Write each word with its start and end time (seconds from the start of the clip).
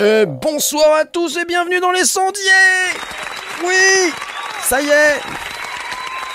Euh, 0.00 0.26
bonsoir 0.26 0.94
à 1.00 1.04
tous 1.04 1.36
et 1.38 1.44
bienvenue 1.44 1.80
dans 1.80 1.90
les 1.90 2.04
sondiers 2.04 2.40
Oui 3.64 4.12
Ça 4.62 4.80
y 4.80 4.86
est 4.86 5.20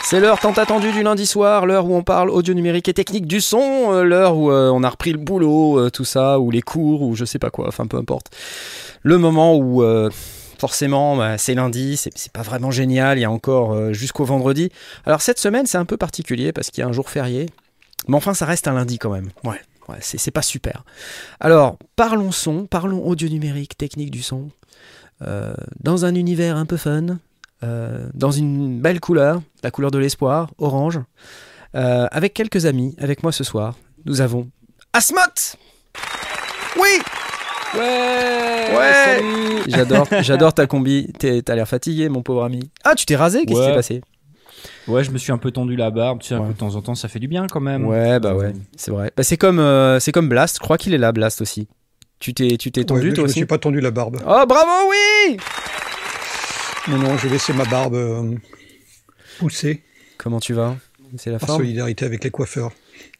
c'est 0.06 0.20
l'heure 0.20 0.40
tant 0.40 0.52
attendue 0.52 0.92
du 0.92 1.02
lundi 1.02 1.26
soir, 1.26 1.66
l'heure 1.66 1.86
où 1.86 1.96
on 1.96 2.04
parle 2.04 2.30
audio 2.30 2.54
numérique 2.54 2.90
et 2.90 2.94
technique 2.94 3.26
du 3.26 3.40
son, 3.40 3.94
euh, 3.94 4.04
l'heure 4.04 4.36
où 4.36 4.52
euh, 4.52 4.70
on 4.70 4.84
a 4.84 4.90
repris 4.90 5.14
le 5.14 5.18
boulot, 5.18 5.80
euh, 5.80 5.90
tout 5.90 6.04
ça, 6.04 6.40
ou 6.40 6.52
les 6.52 6.62
cours, 6.62 7.04
ou 7.04 7.16
je 7.16 7.24
sais 7.24 7.40
pas 7.40 7.50
quoi, 7.50 7.70
enfin 7.70 7.88
peu 7.88 7.96
importe. 7.98 8.30
Le 9.02 9.18
moment 9.18 9.56
où 9.58 9.82
forcément 10.60 11.16
bah, 11.16 11.38
c'est 11.38 11.56
lundi, 11.56 11.98
c'est 11.98 12.32
pas 12.32 12.42
vraiment 12.42 12.70
génial, 12.70 13.18
il 13.18 13.22
y 13.22 13.26
a 13.26 13.32
encore 13.32 13.94
jusqu'au 13.94 14.26
vendredi. 14.26 14.72
Alors 15.06 15.22
cette 15.22 15.40
semaine 15.40 15.66
c'est 15.66 15.78
un 15.78 15.86
peu 15.86 15.98
particulier 15.98 16.52
parce 16.52 16.70
qu'il 16.70 16.82
y 16.82 16.86
a 16.86 16.88
un 16.88 16.94
jour 16.94 17.10
férié, 17.10 17.48
mais 18.08 18.16
enfin 18.16 18.34
ça 18.34 18.46
reste 18.46 18.68
un 18.68 18.74
lundi 18.74 19.00
quand 19.00 19.10
même. 19.10 19.30
Ouais, 19.44 19.62
ouais 19.90 19.98
c'est 20.02 20.32
pas 20.32 20.42
super. 20.42 20.84
Alors 21.40 21.78
parlons 21.96 22.32
son, 22.32 22.66
parlons 22.66 23.06
audio 23.06 23.30
numérique, 23.30 23.78
technique 23.78 24.12
du 24.12 24.22
son, 24.22 24.50
dans 25.80 26.06
un 26.06 26.16
univers 26.16 26.58
un 26.58 26.66
peu 26.66 26.78
fun, 26.78 27.18
euh, 27.64 28.08
dans 28.14 28.32
une 28.32 28.82
belle 28.82 29.00
couleur, 29.00 29.42
la 29.64 29.72
couleur 29.72 29.92
de 29.92 29.98
l'espoir, 29.98 30.50
orange, 30.58 31.00
euh, 31.76 32.08
avec 32.12 32.34
quelques 32.34 32.66
amis. 32.66 32.96
Avec 33.00 33.24
moi 33.24 33.32
ce 33.32 33.44
soir, 33.44 33.76
nous 34.06 34.20
avons 34.22 34.50
Asmot 34.92 35.20
Oui 36.78 37.00
Ouais 37.76 38.70
Ouais. 38.76 39.24
J'adore, 39.68 40.08
j'adore 40.22 40.54
ta 40.54 40.68
combi. 40.68 41.12
T'as 41.18 41.56
l'air 41.56 41.68
fatigué, 41.68 42.10
mon 42.10 42.22
pauvre 42.22 42.44
ami. 42.44 42.70
Ah, 42.84 42.96
tu 42.96 43.06
t'es 43.06 43.16
rasé? 43.16 43.46
Qu'est-ce 43.46 43.60
qui 43.60 43.60
Ouais. 43.60 43.70
s'est 43.70 43.76
passé? 43.76 44.02
Ouais, 44.88 45.04
je 45.04 45.12
me 45.12 45.18
suis 45.18 45.32
un 45.32 45.38
peu 45.38 45.52
tendu 45.52 45.76
la 45.76 45.90
barbe, 45.92 46.20
tu 46.22 46.28
sais, 46.28 46.36
un 46.36 46.40
Ouais. 46.42 46.48
peu 46.48 46.54
de 46.54 46.58
temps 46.58 46.76
en 46.76 46.82
temps, 46.82 46.96
ça 46.96 47.08
fait 47.08 47.20
du 47.20 47.28
bien 47.28 47.48
quand 47.48 47.60
même. 47.62 47.86
Ouais, 47.86 48.20
bah 48.20 48.36
ouais, 48.36 48.54
c'est 48.76 48.92
vrai. 48.92 49.12
Bah, 49.16 49.24
c'est 49.24 49.38
comme, 49.38 49.60
euh, 49.60 50.00
c'est 50.00 50.12
comme 50.12 50.28
Blast. 50.30 50.58
Je 50.58 50.62
crois 50.62 50.78
qu'il 50.78 50.94
est 50.94 50.98
là, 50.98 51.12
Blast 51.12 51.42
aussi. 51.42 51.68
Tu 52.24 52.34
t'es, 52.34 52.56
tu 52.56 52.72
t'es 52.72 52.86
tendu 52.86 53.10
toi 53.12 53.24
je 53.26 53.30
aussi 53.32 53.40
suis 53.40 53.46
pas 53.46 53.58
tendu 53.58 53.82
la 53.82 53.92
barbe. 53.92 54.22
Oh, 54.26 54.46
bravo, 54.48 54.90
oui 54.90 55.36
Non, 56.88 56.98
non, 56.98 57.18
j'ai 57.18 57.28
laissé 57.28 57.52
ma 57.52 57.66
barbe 57.66 57.96
euh, 57.96 58.32
pousser 59.40 59.84
Comment 60.18 60.40
tu 60.40 60.54
vas? 60.54 60.78
C'est 61.18 61.32
la 61.32 61.38
par 61.38 61.48
forme? 61.48 61.64
solidarité 61.64 62.06
avec 62.06 62.24
les 62.24 62.30
coiffeurs. 62.32 62.72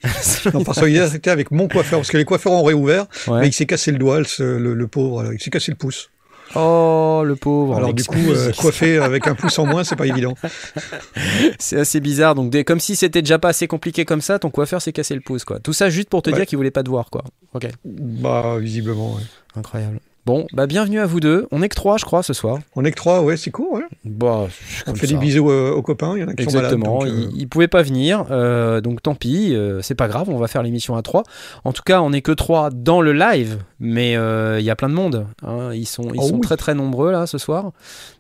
Non, 0.54 0.64
par 0.64 0.74
solidarité 0.76 1.30
avec 1.30 1.52
mon 1.52 1.68
coiffeur, 1.68 2.00
parce 2.00 2.12
que 2.12 2.16
les 2.18 2.24
coiffeurs 2.24 2.54
ont 2.54 2.64
réouvert, 2.64 3.08
Ouais. 3.28 3.42
mais 3.42 3.48
il 3.50 3.54
s'est 3.54 3.66
cassé 3.66 3.92
le 3.92 3.98
doigt, 3.98 4.22
le, 4.22 4.58
le- 4.58 4.74
le 4.74 4.88
pauvre, 4.88 5.34
il 5.34 5.42
s'est 5.42 5.50
cassé 5.50 5.72
le 5.72 5.78
pouce. 5.78 6.10
Oh, 6.56 7.24
le 7.26 7.36
pauvre. 7.36 7.76
Alors 7.78 7.94
du 7.94 8.04
coup, 8.04 8.16
euh, 8.18 8.52
coiffer 8.54 8.98
avec 8.98 9.28
un 9.28 9.36
pouce 9.36 9.58
en 9.60 9.66
moins, 9.66 9.84
c'est 9.84 9.96
pas 9.96 10.06
évident. 10.08 10.36
C'est 11.60 11.80
assez 11.80 12.00
bizarre. 12.00 12.36
Donc, 12.36 12.50
des- 12.52 12.64
comme 12.64 12.80
si 12.80 12.96
c'était 12.96 13.22
déjà 13.22 13.40
pas 13.40 13.50
assez 13.50 13.68
compliqué 13.68 14.06
comme 14.06 14.22
ça, 14.22 14.40
ton 14.40 14.50
coiffeur 14.50 14.82
s'est 14.82 14.92
cassé 14.94 15.16
le 15.16 15.22
pouce, 15.22 15.46
quoi. 15.46 15.60
Tout 15.60 15.74
ça 15.74 15.90
juste 15.90 16.10
pour 16.10 16.22
te 16.22 16.30
Ouais. 16.30 16.36
dire 16.38 16.46
qu'il 16.46 16.58
voulait 16.58 16.72
pas 16.72 16.84
te 16.84 16.90
voir, 16.90 17.10
quoi. 17.10 17.24
Ok. 17.54 17.68
Bah, 17.86 18.58
visiblement, 18.60 19.14
ouais. 19.14 19.22
Incroyable. 19.56 20.00
Bon, 20.26 20.48
bah 20.54 20.68
bienvenue 20.68 21.00
à 21.00 21.06
vous 21.06 21.20
deux. 21.20 21.48
On 21.52 21.62
est 21.62 21.70
que 21.70 21.76
trois, 21.76 21.98
je 21.98 22.06
crois, 22.06 22.24
ce 22.24 22.34
soir. 22.34 22.60
On 22.76 22.86
est 22.86 22.92
que 22.92 22.96
trois, 22.96 23.22
ouais, 23.22 23.36
c'est 23.36 23.52
cool, 23.52 23.68
ouais. 23.80 23.84
Bah, 24.06 24.48
On 24.88 24.96
fait 24.96 25.08
ça. 25.08 25.14
des 25.14 25.20
bisous 25.20 25.50
euh, 25.50 25.72
aux 25.72 25.82
copains, 25.82 26.14
il 26.18 26.22
y 26.22 26.24
en 26.24 26.28
a 26.28 26.34
qui 26.34 26.44
Exactement, 26.44 27.00
sont 27.00 27.06
malades. 27.06 27.16
donc, 27.16 27.26
euh, 27.26 27.30
ils, 27.34 27.42
ils 27.44 27.48
pouvaient 27.48 27.70
pas 27.70 27.82
venir, 27.84 28.26
euh, 28.32 28.82
donc 28.82 29.02
tant 29.02 29.16
pis, 29.16 29.56
euh, 29.56 29.82
c'est 29.82 29.96
pas 29.96 30.10
grave, 30.10 30.30
on 30.30 30.38
va 30.38 30.48
faire 30.48 30.62
l'émission 30.62 30.96
à 30.98 31.02
3. 31.02 31.24
En 31.64 31.72
tout 31.72 31.84
cas, 31.84 32.02
on 32.02 32.12
est 32.12 32.22
que 32.22 32.34
3 32.34 32.70
dans 32.70 33.00
le 33.00 33.14
live, 33.14 33.60
mais 33.80 34.14
il 34.14 34.64
y 34.66 34.70
a 34.70 34.76
plein 34.76 34.90
de 34.90 34.94
monde. 34.94 35.28
hein. 35.46 35.72
Ils 35.74 35.86
sont, 35.88 36.04
ils 36.14 36.20
Oh 36.20 36.28
sont 36.28 36.36
oui. 36.36 36.42
très 36.42 36.58
très 36.58 36.76
nombreux 36.76 37.12
là 37.12 37.28
ce 37.28 37.38
soir. 37.38 37.72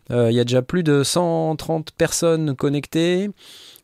Il 0.10 0.32
y 0.32 0.40
a 0.40 0.44
déjà 0.46 0.62
plus 0.62 0.84
de 0.84 1.04
130 1.04 1.92
personnes 1.92 2.56
connectées. 2.56 3.30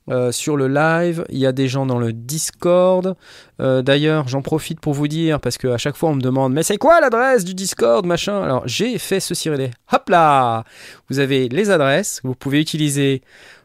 Euh, 0.09 0.31
sur 0.31 0.57
le 0.57 0.67
live, 0.67 1.25
il 1.29 1.37
y 1.37 1.45
a 1.45 1.51
des 1.51 1.67
gens 1.67 1.85
dans 1.85 1.99
le 1.99 2.13
Discord. 2.13 3.15
Euh, 3.61 3.81
D'ailleurs, 3.81 4.27
j'en 4.27 4.41
profite 4.41 4.79
pour 4.79 4.93
vous 4.93 5.07
dire, 5.07 5.39
parce 5.39 5.57
qu'à 5.57 5.77
chaque 5.77 5.95
fois 5.95 6.09
on 6.09 6.15
me 6.15 6.21
demande, 6.21 6.53
mais 6.53 6.63
c'est 6.63 6.77
quoi 6.77 6.99
l'adresse 7.01 7.43
du 7.45 7.53
Discord, 7.53 8.05
machin? 8.05 8.41
Alors 8.41 8.63
j'ai 8.65 8.97
fait 8.97 9.19
ceci 9.19 9.49
relais. 9.49 9.71
Hop 9.91 10.09
là 10.09 10.63
Vous 11.09 11.19
avez 11.19 11.49
les 11.49 11.69
adresses, 11.69 12.21
vous 12.23 12.35
pouvez 12.35 12.59
utiliser 12.59 13.21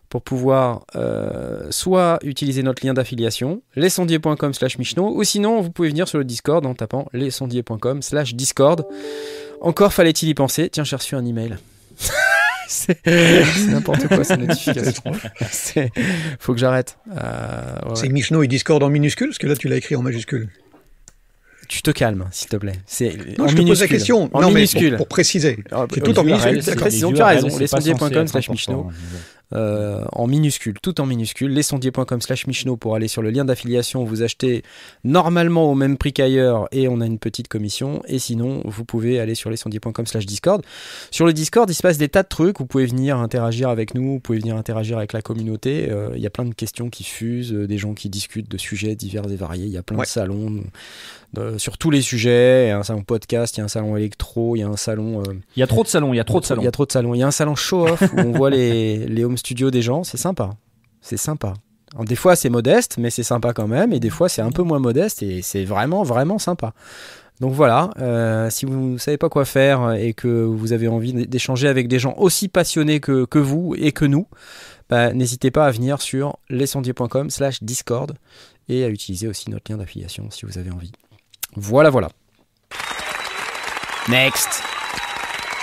pour 0.08 0.22
pouvoir 0.22 0.84
euh, 0.94 1.66
soit 1.70 2.18
utiliser 2.22 2.62
notre 2.62 2.86
lien 2.86 2.94
d'affiliation, 2.94 3.62
lesondiers.com 3.74 4.54
slash 4.54 4.78
Michno, 4.78 5.12
ou 5.12 5.24
sinon 5.24 5.60
vous 5.60 5.70
pouvez 5.70 5.88
venir 5.88 6.06
sur 6.06 6.18
le 6.18 6.24
Discord 6.24 6.64
en 6.66 6.74
tapant 6.74 7.08
lesondiers.com 7.12 8.00
slash 8.00 8.34
Discord. 8.34 8.86
Encore 9.60 9.92
fallait-il 9.92 10.28
y 10.28 10.34
penser. 10.34 10.68
Tiens, 10.70 10.84
j'ai 10.84 10.94
reçu 10.94 11.16
un 11.16 11.24
email. 11.24 11.56
c'est 12.68 12.98
n'importe 13.68 14.06
quoi 14.08 14.24
ces 14.24 14.36
notifications. 14.36 15.12
C'est- 15.50 15.90
Faut 16.38 16.52
que 16.54 16.58
j'arrête. 16.60 16.98
Euh, 17.10 17.88
ouais. 17.88 17.96
C'est 17.96 18.08
Michno 18.08 18.42
et 18.42 18.48
Discord 18.48 18.82
en 18.82 18.88
minuscule, 18.90 19.28
parce 19.28 19.38
que 19.38 19.46
là, 19.46 19.56
tu 19.56 19.68
l'as 19.68 19.76
écrit 19.76 19.96
en 19.96 20.02
majuscule. 20.02 20.48
Tu 21.68 21.80
te 21.80 21.90
calmes, 21.90 22.26
s'il 22.30 22.48
te 22.48 22.56
plaît. 22.56 22.74
C'est 22.86 23.16
Non, 23.38 23.44
en 23.44 23.48
je 23.48 23.56
te 23.56 23.62
pose 23.62 23.80
la 23.80 23.86
minuscule. 23.86 24.14
En 24.14 24.40
non, 24.42 24.48
mais 24.48 24.54
minuscule. 24.54 24.90
pour, 24.90 24.96
pour 24.98 25.08
préciser. 25.08 25.58
C'est 25.94 26.00
tout 26.02 26.18
en 26.18 26.24
minuscule, 26.24 26.62
c'est 26.62 26.76
précision, 26.76 27.10
tu 27.12 27.22
as 27.22 27.34
URL, 27.34 27.44
raison. 27.44 27.66
censé 27.66 28.26
slash 28.26 28.50
Michno. 28.50 28.90
Euh, 29.52 30.04
en 30.12 30.26
minuscule, 30.26 30.74
tout 30.82 31.00
en 31.00 31.06
minuscule, 31.06 31.52
lesondiers.com 31.52 32.20
slash 32.20 32.46
Michno 32.46 32.76
pour 32.76 32.94
aller 32.94 33.08
sur 33.08 33.22
le 33.22 33.30
lien 33.30 33.44
d'affiliation. 33.44 34.04
Vous 34.04 34.22
achetez 34.22 34.62
normalement 35.04 35.70
au 35.70 35.74
même 35.74 35.96
prix 35.96 36.12
qu'ailleurs 36.12 36.66
et 36.72 36.88
on 36.88 37.00
a 37.00 37.06
une 37.06 37.18
petite 37.18 37.48
commission. 37.48 38.02
Et 38.08 38.18
sinon, 38.18 38.62
vous 38.64 38.84
pouvez 38.84 39.20
aller 39.20 39.34
sur 39.34 39.50
lesondiers.com 39.50 40.06
slash 40.06 40.26
Discord. 40.26 40.62
Sur 41.10 41.26
le 41.26 41.32
Discord, 41.32 41.68
il 41.70 41.74
se 41.74 41.82
passe 41.82 41.98
des 41.98 42.08
tas 42.08 42.22
de 42.22 42.28
trucs. 42.28 42.58
Vous 42.58 42.66
pouvez 42.66 42.86
venir 42.86 43.18
interagir 43.18 43.68
avec 43.68 43.94
nous, 43.94 44.14
vous 44.14 44.20
pouvez 44.20 44.38
venir 44.38 44.56
interagir 44.56 44.98
avec 44.98 45.12
la 45.12 45.22
communauté. 45.22 45.88
Euh, 45.90 46.10
Il 46.16 46.22
y 46.22 46.26
a 46.26 46.30
plein 46.30 46.44
de 46.46 46.54
questions 46.54 46.90
qui 46.90 47.04
fusent, 47.04 47.52
euh, 47.52 47.66
des 47.66 47.78
gens 47.78 47.94
qui 47.94 48.08
discutent 48.08 48.50
de 48.50 48.58
sujets 48.58 48.94
divers 48.96 49.30
et 49.30 49.36
variés. 49.36 49.66
Il 49.66 49.72
y 49.72 49.78
a 49.78 49.82
plein 49.82 49.98
Ouais. 49.98 50.04
de 50.04 50.08
salons 50.10 50.64
sur 51.58 51.78
tous 51.78 51.90
les 51.90 52.02
sujets. 52.02 52.66
Il 52.66 52.68
y 52.68 52.70
a 52.72 52.78
un 52.78 52.82
salon 52.82 53.02
podcast, 53.02 53.56
il 53.56 53.60
y 53.60 53.62
a 53.62 53.64
un 53.64 53.68
salon 53.68 53.96
électro, 53.96 54.56
il 54.56 54.60
y 54.60 54.62
a 54.62 54.68
un 54.68 54.76
salon... 54.76 55.20
euh, 55.20 55.34
Il 55.56 55.60
y 55.60 55.62
a 55.62 55.66
trop 55.66 55.82
de 55.82 55.88
salons, 55.88 56.12
il 56.12 56.16
y 56.16 56.20
a 56.20 56.24
trop 56.24 56.40
de 56.40 56.44
salons. 56.46 56.62
il 56.62 56.64
y 56.64 56.68
a 56.68 56.72
trop 56.72 56.86
de 56.86 56.92
salons. 56.92 57.14
Il 57.14 57.18
y 57.18 57.22
a 57.22 57.26
un 57.26 57.30
salon 57.30 57.54
show-off 57.54 58.00
où 58.02 58.18
on 58.20 58.32
voit 58.32 58.50
les, 58.50 58.98
les 59.06 59.24
home 59.24 59.36
studios 59.38 59.70
des 59.70 59.82
gens. 59.82 60.04
C'est 60.04 60.16
sympa. 60.18 60.50
C'est 61.00 61.16
sympa. 61.16 61.54
Alors, 61.92 62.04
des 62.06 62.16
fois, 62.16 62.34
c'est 62.34 62.50
modeste, 62.50 62.96
mais 62.98 63.10
c'est 63.10 63.22
sympa 63.22 63.52
quand 63.52 63.68
même. 63.68 63.92
Et 63.92 64.00
des 64.00 64.10
fois, 64.10 64.28
c'est 64.28 64.42
un 64.42 64.50
peu 64.50 64.62
moins 64.62 64.78
modeste 64.80 65.22
et 65.22 65.42
c'est 65.42 65.64
vraiment, 65.64 66.02
vraiment 66.02 66.38
sympa. 66.38 66.72
Donc 67.40 67.52
voilà, 67.52 67.90
euh, 67.98 68.48
si 68.48 68.64
vous 68.64 68.90
ne 68.92 68.98
savez 68.98 69.18
pas 69.18 69.28
quoi 69.28 69.44
faire 69.44 69.92
et 69.94 70.12
que 70.14 70.28
vous 70.44 70.72
avez 70.72 70.86
envie 70.86 71.12
d'échanger 71.26 71.66
avec 71.66 71.88
des 71.88 71.98
gens 71.98 72.14
aussi 72.16 72.46
passionnés 72.48 73.00
que, 73.00 73.24
que 73.24 73.40
vous 73.40 73.74
et 73.76 73.90
que 73.90 74.04
nous, 74.04 74.28
bah, 74.88 75.12
n'hésitez 75.12 75.50
pas 75.50 75.66
à 75.66 75.70
venir 75.72 76.00
sur 76.00 76.38
lesondiers.com 76.48 77.30
slash 77.30 77.60
discord 77.62 78.12
et 78.68 78.84
à 78.84 78.88
utiliser 78.88 79.26
aussi 79.26 79.50
notre 79.50 79.70
lien 79.70 79.78
d'affiliation 79.78 80.28
si 80.30 80.46
vous 80.46 80.58
avez 80.58 80.70
envie. 80.70 80.92
Voilà, 81.56 81.90
voilà. 81.90 82.08
Next 84.08 84.62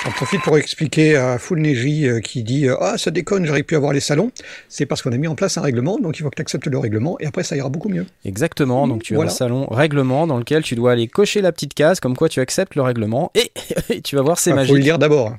J'en 0.03 0.09
profite 0.13 0.41
pour 0.41 0.57
expliquer 0.57 1.15
à 1.15 1.37
Full 1.37 1.59
Neji 1.59 2.07
euh, 2.07 2.21
qui 2.21 2.41
dit 2.41 2.67
euh, 2.67 2.75
Ah, 2.81 2.97
ça 2.97 3.11
déconne, 3.11 3.45
j'aurais 3.45 3.61
pu 3.61 3.75
avoir 3.75 3.93
les 3.93 3.99
salons. 3.99 4.31
C'est 4.67 4.87
parce 4.87 5.03
qu'on 5.03 5.11
a 5.11 5.17
mis 5.17 5.27
en 5.27 5.35
place 5.35 5.59
un 5.59 5.61
règlement, 5.61 5.99
donc 5.99 6.17
il 6.17 6.23
faut 6.23 6.31
que 6.31 6.35
tu 6.37 6.41
acceptes 6.41 6.65
le 6.65 6.77
règlement 6.79 7.17
et 7.19 7.27
après 7.27 7.43
ça 7.43 7.55
ira 7.55 7.69
beaucoup 7.69 7.87
mieux. 7.87 8.07
Exactement, 8.25 8.87
donc 8.87 9.03
tu 9.03 9.13
Voilà. 9.13 9.29
as 9.29 9.33
un 9.33 9.37
salon 9.37 9.67
règlement 9.69 10.25
dans 10.25 10.37
lequel 10.39 10.63
tu 10.63 10.73
dois 10.73 10.93
aller 10.93 11.07
cocher 11.07 11.41
la 11.41 11.51
petite 11.51 11.75
case 11.75 11.99
comme 11.99 12.15
quoi 12.17 12.29
tu 12.29 12.39
acceptes 12.39 12.73
le 12.73 12.81
règlement 12.81 13.31
et, 13.35 13.51
et 13.91 14.01
tu 14.01 14.15
vas 14.15 14.23
voir 14.23 14.39
c'est 14.39 14.49
Il 14.49 14.53
faut 14.53 14.55
magique. 14.57 14.73
le 14.73 14.79
lire 14.81 14.97
d'abord. 14.97 15.35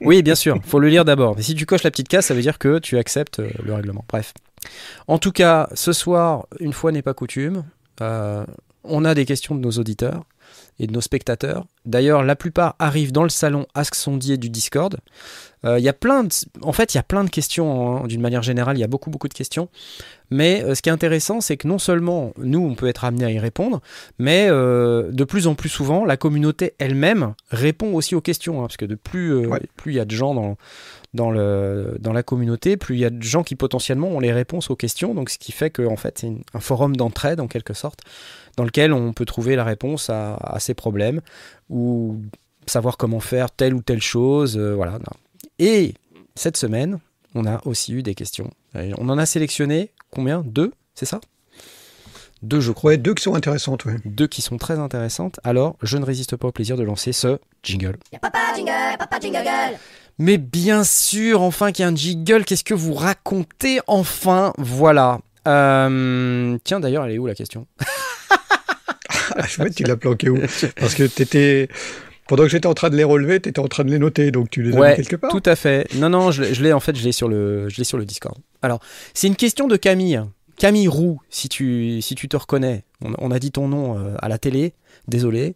Oui, 0.00 0.22
bien 0.24 0.34
sûr, 0.34 0.58
faut 0.66 0.80
le 0.80 0.88
lire 0.88 1.04
d'abord. 1.04 1.36
Mais 1.36 1.42
si 1.42 1.54
tu 1.54 1.64
coches 1.64 1.84
la 1.84 1.92
petite 1.92 2.08
case, 2.08 2.26
ça 2.26 2.34
veut 2.34 2.42
dire 2.42 2.58
que 2.58 2.80
tu 2.80 2.98
acceptes 2.98 3.38
euh, 3.38 3.48
le 3.64 3.74
règlement. 3.74 4.04
Bref. 4.08 4.32
En 5.06 5.18
tout 5.18 5.30
cas, 5.30 5.68
ce 5.74 5.92
soir, 5.92 6.46
une 6.58 6.72
fois 6.72 6.90
n'est 6.90 7.02
pas 7.02 7.14
coutume, 7.14 7.62
euh, 8.00 8.44
on 8.84 9.04
a 9.04 9.14
des 9.14 9.24
questions 9.26 9.54
de 9.54 9.60
nos 9.60 9.72
auditeurs 9.72 10.24
et 10.78 10.86
de 10.86 10.92
nos 10.92 11.00
spectateurs. 11.00 11.66
D'ailleurs, 11.84 12.22
la 12.24 12.34
plupart 12.36 12.74
arrivent 12.78 13.12
dans 13.12 13.22
le 13.22 13.28
salon 13.28 13.66
Ask 13.74 13.94
Sondier 13.94 14.36
du 14.36 14.50
Discord. 14.50 14.96
Euh, 15.64 15.78
Il 15.78 15.84
y 15.84 15.88
a 15.88 15.92
plein 15.92 16.24
de, 16.24 16.30
en 16.62 16.72
fait, 16.72 16.94
il 16.94 16.96
y 16.96 17.00
a 17.00 17.02
plein 17.02 17.22
de 17.22 17.30
questions 17.30 17.98
hein, 18.02 18.06
d'une 18.06 18.20
manière 18.20 18.42
générale. 18.42 18.76
Il 18.76 18.80
y 18.80 18.84
a 18.84 18.88
beaucoup, 18.88 19.10
beaucoup 19.10 19.28
de 19.28 19.34
questions. 19.34 19.68
Mais 20.30 20.62
euh, 20.64 20.74
ce 20.74 20.82
qui 20.82 20.88
est 20.88 20.92
intéressant, 20.92 21.40
c'est 21.40 21.56
que 21.56 21.68
non 21.68 21.78
seulement 21.78 22.32
nous, 22.38 22.60
on 22.60 22.74
peut 22.74 22.86
être 22.88 23.04
amené 23.04 23.24
à 23.26 23.30
y 23.30 23.38
répondre, 23.38 23.80
mais 24.18 24.46
euh, 24.48 25.10
de 25.12 25.24
plus 25.24 25.46
en 25.46 25.54
plus 25.54 25.68
souvent, 25.68 26.04
la 26.04 26.16
communauté 26.16 26.74
elle-même 26.78 27.34
répond 27.50 27.92
aussi 27.94 28.14
aux 28.14 28.20
questions. 28.20 28.58
hein, 28.60 28.62
parce 28.66 28.76
que 28.76 28.84
de 28.86 28.94
plus, 28.94 29.32
euh, 29.34 29.46
Ouais. 29.48 29.60
plus 29.76 29.92
il 29.92 29.96
y 29.96 30.00
a 30.00 30.04
de 30.04 30.10
gens 30.14 30.34
dans, 30.34 30.56
dans, 31.14 31.30
le, 31.30 31.96
dans 32.00 32.12
la 32.12 32.22
communauté, 32.22 32.76
plus 32.76 32.94
il 32.96 33.00
y 33.00 33.04
a 33.04 33.10
de 33.10 33.22
gens 33.22 33.42
qui 33.42 33.56
potentiellement 33.56 34.08
ont 34.08 34.20
les 34.20 34.32
réponses 34.32 34.70
aux 34.70 34.76
questions. 34.76 35.14
Donc, 35.14 35.30
ce 35.30 35.38
qui 35.38 35.52
fait 35.52 35.70
que 35.70 35.82
en 35.82 35.96
fait, 35.96 36.18
c'est 36.18 36.32
un 36.54 36.60
forum 36.60 36.96
d'entraide 36.96 37.40
en 37.40 37.48
quelque 37.48 37.74
sorte, 37.74 38.00
dans 38.56 38.64
lequel 38.64 38.92
on 38.92 39.12
peut 39.12 39.24
trouver 39.24 39.56
la 39.56 39.64
réponse 39.64 40.10
à, 40.10 40.34
à 40.36 40.60
ces 40.60 40.74
problèmes 40.74 41.20
ou 41.68 42.16
savoir 42.66 42.96
comment 42.96 43.20
faire 43.20 43.50
telle 43.50 43.74
ou 43.74 43.82
telle 43.82 44.02
chose. 44.02 44.56
euh, 44.58 44.74
voilà. 44.74 44.98
Et 45.58 45.94
cette 46.34 46.56
semaine, 46.56 46.98
on 47.34 47.46
a 47.46 47.60
aussi 47.66 47.92
eu 47.92 48.02
des 48.02 48.14
questions. 48.14 48.50
Euh, 48.76 48.92
On 48.98 49.08
en 49.08 49.18
a 49.18 49.26
sélectionné 49.26 49.90
combien? 50.10 50.42
Deux, 50.44 50.72
c'est 50.94 51.06
ça? 51.06 51.20
Deux, 52.42 52.60
je 52.60 52.72
crois. 52.72 52.92
Ouais, 52.92 52.96
deux 52.96 53.12
qui 53.14 53.22
sont 53.24 53.34
intéressantes. 53.34 53.84
Ouais. 53.84 53.96
Deux 54.06 54.26
qui 54.26 54.40
sont 54.40 54.56
très 54.56 54.78
intéressantes. 54.78 55.38
Alors, 55.44 55.76
je 55.82 55.98
ne 55.98 56.04
résiste 56.04 56.36
pas 56.36 56.48
au 56.48 56.52
plaisir 56.52 56.76
de 56.76 56.82
lancer 56.82 57.12
ce 57.12 57.38
jingle. 57.62 57.98
Papa 58.22 58.38
jingle, 58.56 58.96
papa 58.98 59.18
jingle. 59.20 59.46
Mais 60.18 60.38
bien 60.38 60.82
sûr, 60.84 61.42
enfin 61.42 61.70
qu'il 61.72 61.82
y 61.82 61.86
a 61.86 61.88
un 61.90 61.94
jingle, 61.96 62.44
qu'est-ce 62.44 62.64
que 62.64 62.74
vous 62.74 62.94
racontez 62.94 63.80
Enfin, 63.86 64.52
voilà. 64.56 65.20
Euh, 65.50 66.58
Tiens, 66.64 66.80
d'ailleurs, 66.80 67.04
elle 67.04 67.12
est 67.12 67.18
où 67.18 67.26
la 67.26 67.34
question? 67.34 67.66
Ah, 69.36 69.46
je 69.46 69.56
vois, 69.56 69.70
tu 69.70 69.84
l'as 69.84 69.96
planqué 69.96 70.28
où? 70.28 70.38
Parce 70.76 70.94
que 70.94 71.04
t'étais. 71.04 71.68
Pendant 72.28 72.44
que 72.44 72.48
j'étais 72.48 72.66
en 72.66 72.74
train 72.74 72.90
de 72.90 72.96
les 72.96 73.04
relever, 73.04 73.40
tu 73.40 73.48
étais 73.48 73.58
en 73.60 73.66
train 73.68 73.82
de 73.84 73.90
les 73.90 73.98
noter, 73.98 74.30
donc 74.30 74.50
tu 74.50 74.62
les 74.62 74.74
as 74.76 74.78
Ouais, 74.78 74.90
mis 74.90 74.96
quelque 74.96 75.16
part. 75.16 75.30
Tout 75.30 75.42
à 75.44 75.56
fait. 75.56 75.92
Non, 75.96 76.08
non, 76.08 76.30
je, 76.30 76.42
l'ai- 76.42 76.54
je 76.54 76.62
l'ai 76.62 76.72
en 76.72 76.78
fait, 76.80 76.94
je 76.96 77.02
l'ai 77.04 77.10
sur 77.12 77.28
le, 77.28 77.68
je 77.68 77.76
l'ai 77.78 77.84
sur 77.84 77.98
le 77.98 78.04
Discord. 78.04 78.36
Alors, 78.62 78.78
c'est 79.14 79.26
une 79.26 79.34
question 79.36 79.66
de 79.66 79.76
Camille. 79.76 80.20
Camille 80.56 80.86
Roux, 80.88 81.20
si 81.30 81.48
tu, 81.48 82.00
si 82.02 82.14
tu 82.14 82.28
te 82.28 82.36
reconnais. 82.36 82.84
On, 83.04 83.12
on 83.18 83.30
a 83.32 83.38
dit 83.40 83.50
ton 83.50 83.66
nom 83.66 83.98
euh, 83.98 84.14
à 84.20 84.28
la 84.28 84.38
télé. 84.38 84.74
Désolé. 85.08 85.54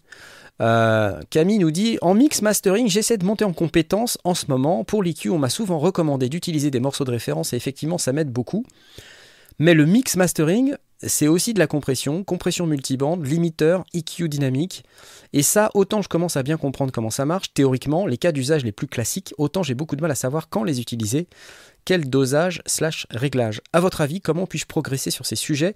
Euh, 0.60 1.20
Camille 1.30 1.58
nous 1.58 1.70
dit 1.70 1.98
En 2.00 2.14
mix 2.14 2.42
mastering, 2.42 2.88
j'essaie 2.88 3.18
de 3.18 3.24
monter 3.24 3.44
en 3.44 3.52
compétence 3.52 4.18
en 4.24 4.34
ce 4.34 4.46
moment. 4.48 4.82
Pour 4.82 5.02
l'EQ, 5.02 5.30
on 5.30 5.38
m'a 5.38 5.50
souvent 5.50 5.78
recommandé 5.78 6.28
d'utiliser 6.28 6.70
des 6.72 6.80
morceaux 6.80 7.04
de 7.04 7.10
référence 7.10 7.52
et 7.52 7.56
effectivement, 7.56 7.98
ça 7.98 8.12
m'aide 8.12 8.30
beaucoup. 8.30 8.64
Mais 9.58 9.74
le 9.74 9.86
mix 9.86 10.16
mastering, 10.16 10.74
c'est 11.06 11.28
aussi 11.28 11.54
de 11.54 11.58
la 11.58 11.66
compression, 11.66 12.24
compression 12.24 12.66
multibande, 12.66 13.26
limiteur, 13.26 13.84
EQ 13.94 14.28
dynamique. 14.28 14.84
Et 15.32 15.42
ça, 15.42 15.70
autant 15.74 16.02
je 16.02 16.08
commence 16.08 16.36
à 16.36 16.42
bien 16.42 16.56
comprendre 16.56 16.92
comment 16.92 17.10
ça 17.10 17.24
marche, 17.24 17.52
théoriquement, 17.54 18.06
les 18.06 18.16
cas 18.16 18.32
d'usage 18.32 18.64
les 18.64 18.72
plus 18.72 18.86
classiques, 18.86 19.34
autant 19.38 19.62
j'ai 19.62 19.74
beaucoup 19.74 19.96
de 19.96 20.02
mal 20.02 20.10
à 20.10 20.14
savoir 20.16 20.48
quand 20.48 20.64
les 20.64 20.80
utiliser, 20.80 21.28
quel 21.84 22.08
dosage 22.08 22.62
slash 22.66 23.06
réglage. 23.10 23.60
À 23.72 23.80
votre 23.80 24.00
avis, 24.00 24.20
comment 24.20 24.46
puis-je 24.46 24.66
progresser 24.66 25.10
sur 25.10 25.26
ces 25.26 25.36
sujets 25.36 25.74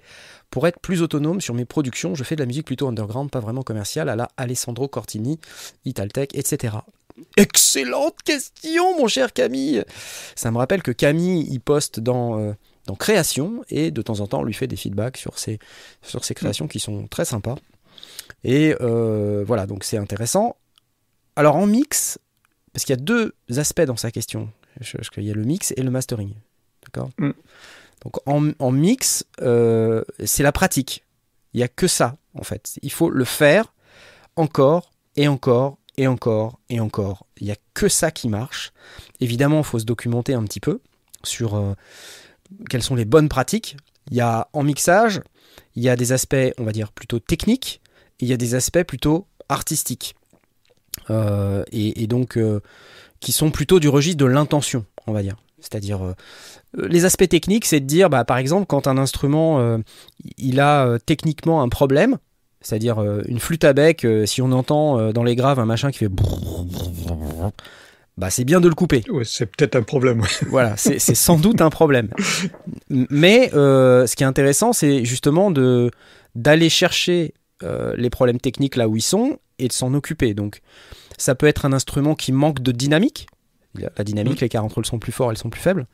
pour 0.50 0.66
être 0.66 0.81
plus 0.81 1.02
autonome 1.02 1.40
sur 1.40 1.54
mes 1.54 1.66
productions? 1.66 2.14
Je 2.14 2.24
fais 2.24 2.34
de 2.34 2.40
la 2.40 2.46
musique 2.46 2.66
plutôt 2.66 2.88
underground, 2.88 3.31
pas 3.31 3.40
vraiment 3.40 3.62
commerciale, 3.62 4.08
à 4.08 4.16
la 4.16 4.28
Alessandro 4.36 4.88
Cortini, 4.88 5.38
Italtech, 5.84 6.34
etc. 6.34 6.76
Excellente 7.36 8.22
question, 8.24 8.98
mon 8.98 9.08
cher 9.08 9.32
Camille 9.32 9.84
Ça 10.34 10.50
me 10.50 10.56
rappelle 10.58 10.82
que 10.82 10.92
Camille, 10.92 11.46
il 11.50 11.60
poste 11.60 12.00
dans... 12.00 12.38
euh, 12.40 12.52
dans 12.88 12.94
création 12.94 13.62
et 13.69 13.90
de 13.90 14.02
temps 14.02 14.20
en 14.20 14.26
temps 14.26 14.40
on 14.40 14.44
lui 14.44 14.55
fait 14.55 14.67
des 14.67 14.76
feedbacks 14.76 15.19
sur 15.19 15.38
ses, 15.38 15.58
sur 16.02 16.25
ses 16.25 16.35
créations 16.35 16.67
qui 16.67 16.81
sont 16.81 17.06
très 17.06 17.26
sympas. 17.26 17.56
Et 18.44 18.75
euh, 18.81 19.44
voilà, 19.46 19.67
donc 19.67 19.85
c'est 19.85 19.99
intéressant. 19.99 20.56
Alors 21.37 21.56
en 21.56 21.67
mix, 21.67 22.19
parce 22.73 22.85
qu'il 22.85 22.94
y 22.94 22.99
a 22.99 23.02
deux 23.02 23.35
aspects 23.56 23.82
dans 23.82 23.96
sa 23.96 24.11
question. 24.11 24.50
Il 25.17 25.25
y 25.25 25.31
a 25.31 25.35
le 25.35 25.44
mix 25.44 25.73
et 25.76 25.82
le 25.82 25.90
mastering. 25.90 26.32
D'accord 26.85 27.11
Mm. 27.19 27.32
Donc 28.05 28.29
en, 28.29 28.50
en 28.58 28.70
mix, 28.70 29.26
euh, 29.43 30.05
c'est 30.25 30.43
la 30.43 30.52
pratique. 30.52 31.05
Il 31.52 31.58
n'y 31.58 31.64
a 31.64 31.69
que 31.69 31.88
ça, 31.88 32.17
en 32.34 32.44
fait. 32.44 32.79
Il 32.82 32.93
faut 32.93 33.11
le 33.11 33.25
faire 33.25 33.75
encore 34.37 34.93
et 35.17 35.26
encore 35.26 35.79
et 35.96 36.06
encore 36.06 36.61
et 36.70 36.81
encore. 36.81 37.26
Il 37.38 37.46
n'y 37.46 37.52
a 37.52 37.56
que 37.75 37.88
ça 37.88 38.11
qui 38.12 38.29
marche. 38.29 38.73
Évidemment, 39.20 39.58
il 39.58 39.64
faut 39.64 39.81
se 39.81 39.84
documenter 39.84 40.32
un 40.34 40.44
petit 40.44 40.61
peu 40.61 40.81
sur 41.25 41.56
euh, 41.56 41.75
quelles 42.68 42.82
sont 42.82 42.94
les 42.94 43.04
bonnes 43.04 43.28
pratiques. 43.28 43.76
Il 44.10 44.16
y 44.16 44.20
a 44.20 44.48
en 44.52 44.62
mixage, 44.62 45.20
il 45.76 45.82
y 45.82 45.88
a 45.88 45.96
des 45.96 46.12
aspects, 46.12 46.36
on 46.58 46.64
va 46.64 46.72
dire, 46.72 46.92
plutôt 46.92 47.18
techniques, 47.18 47.80
et 48.20 48.24
il 48.24 48.28
y 48.28 48.32
a 48.32 48.36
des 48.36 48.54
aspects 48.54 48.82
plutôt 48.82 49.26
artistiques. 49.48 50.14
Euh, 51.10 51.64
et, 51.72 52.06
donc, 52.06 52.36
euh, 52.36 52.60
qui 53.20 53.32
sont 53.32 53.50
plutôt 53.50 53.80
du 53.80 53.88
registre 53.88 54.18
de 54.18 54.26
l'intention, 54.26 54.84
on 55.06 55.12
va 55.12 55.22
dire. 55.22 55.36
C'est-à-dire, 55.60 56.04
euh, 56.04 56.14
les 56.76 57.04
aspects 57.04 57.28
techniques, 57.28 57.64
c'est 57.64 57.80
de 57.80 57.86
dire, 57.86 58.10
bah, 58.10 58.24
par 58.24 58.38
exemple, 58.38 58.66
quand 58.66 58.86
un 58.86 58.98
instrument, 58.98 59.80
il 60.36 60.60
a 60.60 60.98
techniquement 61.04 61.62
un 61.62 61.68
problème, 61.68 62.18
c'est-à-dire 62.60 63.00
une 63.26 63.38
flûte 63.38 63.64
à 63.64 63.72
bec, 63.72 64.06
si 64.26 64.42
on 64.42 64.52
entend 64.52 65.12
dans 65.12 65.24
les 65.24 65.36
graves 65.36 65.58
un 65.58 65.64
machin 65.64 65.90
qui 65.90 65.98
fait... 65.98 66.10
Bah, 68.19 68.31
c'est 68.31 68.44
bien 68.44 68.61
de 68.61 68.69
le 68.69 68.75
couper. 68.75 69.05
Ouais, 69.09 69.25
c'est 69.25 69.47
peut-être 69.47 69.76
un 69.76 69.82
problème. 69.82 70.20
ouais. 70.20 70.29
Voilà, 70.49 70.76
c'est 70.76 70.99
sans 70.99 71.38
doute 71.38 71.61
un 71.61 71.70
problème. 71.70 72.09
Mais 72.91 73.50
euh, 73.55 74.09
ce 74.09 74.17
qui 74.17 74.25
est 74.25 74.26
intéressant, 74.26 74.73
c'est 74.73 75.05
justement 75.05 75.53
de 75.53 75.93
d'aller 76.35 76.69
chercher 76.69 77.32
euh, 77.62 77.94
les 77.97 78.11
problèmes 78.11 78.41
techniques 78.41 78.75
là 78.75 78.88
où 78.88 78.97
ils 78.97 79.03
sont 79.03 79.38
et 79.61 79.69
de 79.69 79.73
s'en 79.73 79.94
occuper. 79.94 80.35
Donc, 80.35 80.62
ça 81.17 81.37
peut 81.37 81.47
être 81.47 81.65
un 81.65 81.73
instrument 81.73 82.17
qui 82.17 82.32
manque 82.32 82.61
de 82.61 82.73
dynamique. 82.73 83.29
La 83.75 84.03
dynamique, 84.03 84.41
l'écart 84.41 84.65
entre 84.65 84.81
le 84.81 84.85
son 84.85 84.99
plus 84.99 85.12
fort 85.12 85.31
et 85.31 85.35
le 85.35 85.38
son 85.38 85.50
plus 85.50 85.61
faible. 85.61 85.87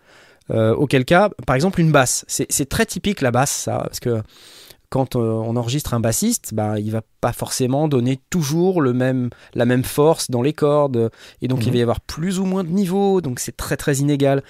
Euh, 0.51 0.75
auquel 0.75 1.05
cas, 1.05 1.29
par 1.47 1.57
exemple, 1.57 1.81
une 1.81 1.93
basse. 1.93 2.25
C'est 2.27 2.47
c'est 2.51 2.69
très 2.69 2.87
typique 2.87 3.21
la 3.21 3.33
basse, 3.33 3.51
ça, 3.51 3.79
parce 3.81 4.01
que 4.01 4.23
quand 4.95 5.17
euh, 5.17 5.21
on 5.49 5.57
enregistre 5.57 5.93
un 5.93 5.99
bassiste, 6.01 6.55
bah, 6.55 6.79
il 6.79 6.91
va 6.93 7.03
pas 7.21 7.33
forcément 7.33 7.89
donner 7.89 8.21
toujours 8.31 8.81
le 8.81 8.93
même, 8.93 9.31
la 9.55 9.65
même 9.65 9.83
force 9.83 10.31
dans 10.31 10.41
les 10.43 10.53
cordes, 10.53 11.11
et 11.43 11.49
donc 11.49 11.61
il 11.65 11.67
Mhm. 11.69 11.73
va 11.73 11.79
y 11.79 11.83
avoir 11.83 12.01
plus 12.01 12.39
ou 12.39 12.45
moins 12.45 12.63
de 12.63 12.71
niveaux, 12.71 13.21
donc 13.21 13.41
c'est 13.41 13.57
très 13.57 13.77
très 13.77 13.97
inégal. 13.97 14.43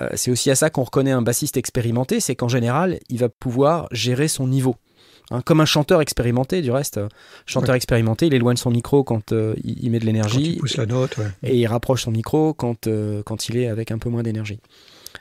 Euh, 0.00 0.08
c'est 0.14 0.30
aussi 0.30 0.50
à 0.50 0.54
ça 0.54 0.70
qu'on 0.70 0.84
reconnaît 0.84 1.10
un 1.10 1.20
bassiste 1.20 1.56
expérimenté, 1.58 2.20
c'est 2.20 2.34
qu'en 2.36 2.48
général, 2.48 2.98
il 3.10 3.18
va 3.18 3.28
pouvoir 3.28 3.86
gérer 3.92 4.28
son 4.28 4.46
niveau. 4.48 4.76
Hein, 5.30 5.42
comme 5.44 5.60
un 5.60 5.66
chanteur 5.66 6.00
expérimenté, 6.00 6.62
du 6.62 6.70
reste. 6.70 6.96
euh, 6.98 7.08
Chanteur 7.46 7.74
expérimenté, 7.74 8.26
il 8.26 8.34
éloigne 8.34 8.56
son 8.56 8.70
micro 8.70 9.04
quand 9.04 9.32
euh, 9.32 9.54
il, 9.62 9.90
met 9.90 9.98
de 9.98 10.06
l'énergie 10.06 10.54
il 10.54 10.58
pousse 10.58 10.76
la 10.78 10.86
note, 10.86 11.16
ouais. 11.18 11.30
et 11.42 11.58
il 11.58 11.66
rapproche 11.66 12.02
son 12.04 12.10
micro 12.10 12.54
quand, 12.54 12.86
euh, 12.86 13.22
quand 13.24 13.48
il 13.48 13.56
est 13.58 13.68
avec 13.68 13.90
un 13.92 13.98
peu 13.98 14.08
moins 14.10 14.22
d'énergie. 14.22 14.58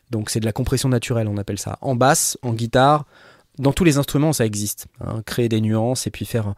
Donc 0.10 0.30
c'est 0.30 0.40
de 0.40 0.46
la 0.46 0.54
compression 0.54 0.88
naturelle, 0.90 1.28
on 1.28 1.38
appelle 1.38 1.60
ça. 1.60 1.78
En 1.82 1.96
basse, 1.96 2.38
en 2.42 2.54
guitare, 2.54 3.06
dans 3.58 3.74
tous 3.74 3.84
les 3.84 3.98
instruments, 3.98 4.34
ça 4.34 4.46
existe. 4.46 4.88
hein. 5.02 5.22
créer 5.26 5.50
des 5.50 5.62
nuances 5.62 6.08
et 6.08 6.12
puis 6.12 6.26
faire 6.26 6.54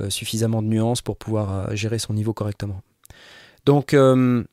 euh, 0.00 0.10
suffisamment 0.10 0.62
de 0.62 0.68
nuances 0.68 1.02
pour 1.02 1.16
pouvoir 1.16 1.68
euh, 1.70 1.74
gérer 1.74 1.98
son 1.98 2.14
niveau 2.14 2.32
correctement. 2.32 2.80
Donc 3.64 3.94
euh, 3.94 4.44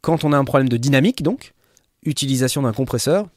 quand 0.00 0.24
on 0.24 0.32
a 0.32 0.38
un 0.38 0.44
problème 0.44 0.68
de 0.68 0.76
dynamique, 0.76 1.22
donc, 1.22 1.54
utilisation 2.04 2.62
d'un 2.62 2.72
compresseur, 2.72 3.28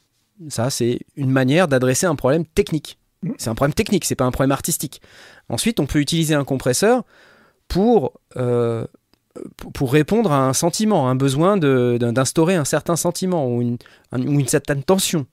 ça 0.48 0.70
c'est 0.70 1.00
une 1.16 1.30
manière 1.30 1.68
d'adresser 1.68 2.06
un 2.06 2.16
problème 2.16 2.44
technique. 2.44 2.98
C'est 3.36 3.50
un 3.50 3.54
problème 3.54 3.74
technique, 3.74 4.06
c'est 4.06 4.14
pas 4.14 4.24
un 4.24 4.30
problème 4.30 4.52
artistique. 4.52 5.02
Ensuite, 5.50 5.78
on 5.78 5.86
peut 5.86 5.98
utiliser 6.00 6.34
un 6.34 6.44
compresseur 6.44 7.04
pour 7.68 8.14
répondre 9.80 10.32
à 10.32 10.48
un 10.48 10.54
sentiment, 10.54 11.06
à 11.06 11.10
un 11.10 11.16
besoin 11.16 11.58
d'instaurer 11.58 12.54
un 12.54 12.64
certain 12.64 12.96
sentiment 12.96 13.46
ou 13.46 13.60
une, 13.62 14.48
certaine 14.48 14.82
tension 14.82 15.26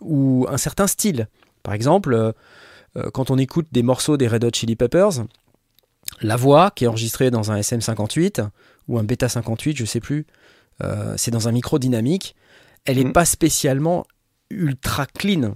ou 0.00 0.46
un 0.48 0.56
certain 0.58 0.86
style. 0.86 1.28
Par 1.62 1.74
exemple, 1.74 2.12
euh, 2.14 2.32
euh, 2.96 3.10
quand 3.12 3.30
on 3.30 3.38
écoute 3.38 3.66
des 3.72 3.82
morceaux 3.82 4.16
des 4.16 4.28
Red 4.28 4.44
Hot 4.44 4.50
Chili 4.54 4.76
Peppers, 4.76 5.24
la 6.20 6.36
voix 6.36 6.70
qui 6.70 6.84
est 6.84 6.88
enregistrée 6.88 7.30
dans 7.30 7.50
un 7.50 7.58
SM58 7.60 8.46
ou 8.88 8.98
un 8.98 9.04
Beta 9.04 9.28
58, 9.28 9.76
je 9.76 9.84
sais 9.84 10.00
plus, 10.00 10.26
euh, 10.82 11.14
c'est 11.16 11.30
dans 11.30 11.48
un 11.48 11.52
micro 11.52 11.78
dynamique, 11.78 12.34
elle 12.84 12.98
n'est 12.98 13.04
Mhm. 13.04 13.12
pas 13.12 13.24
spécialement 13.24 14.04
ultra 14.50 15.06
clean 15.06 15.54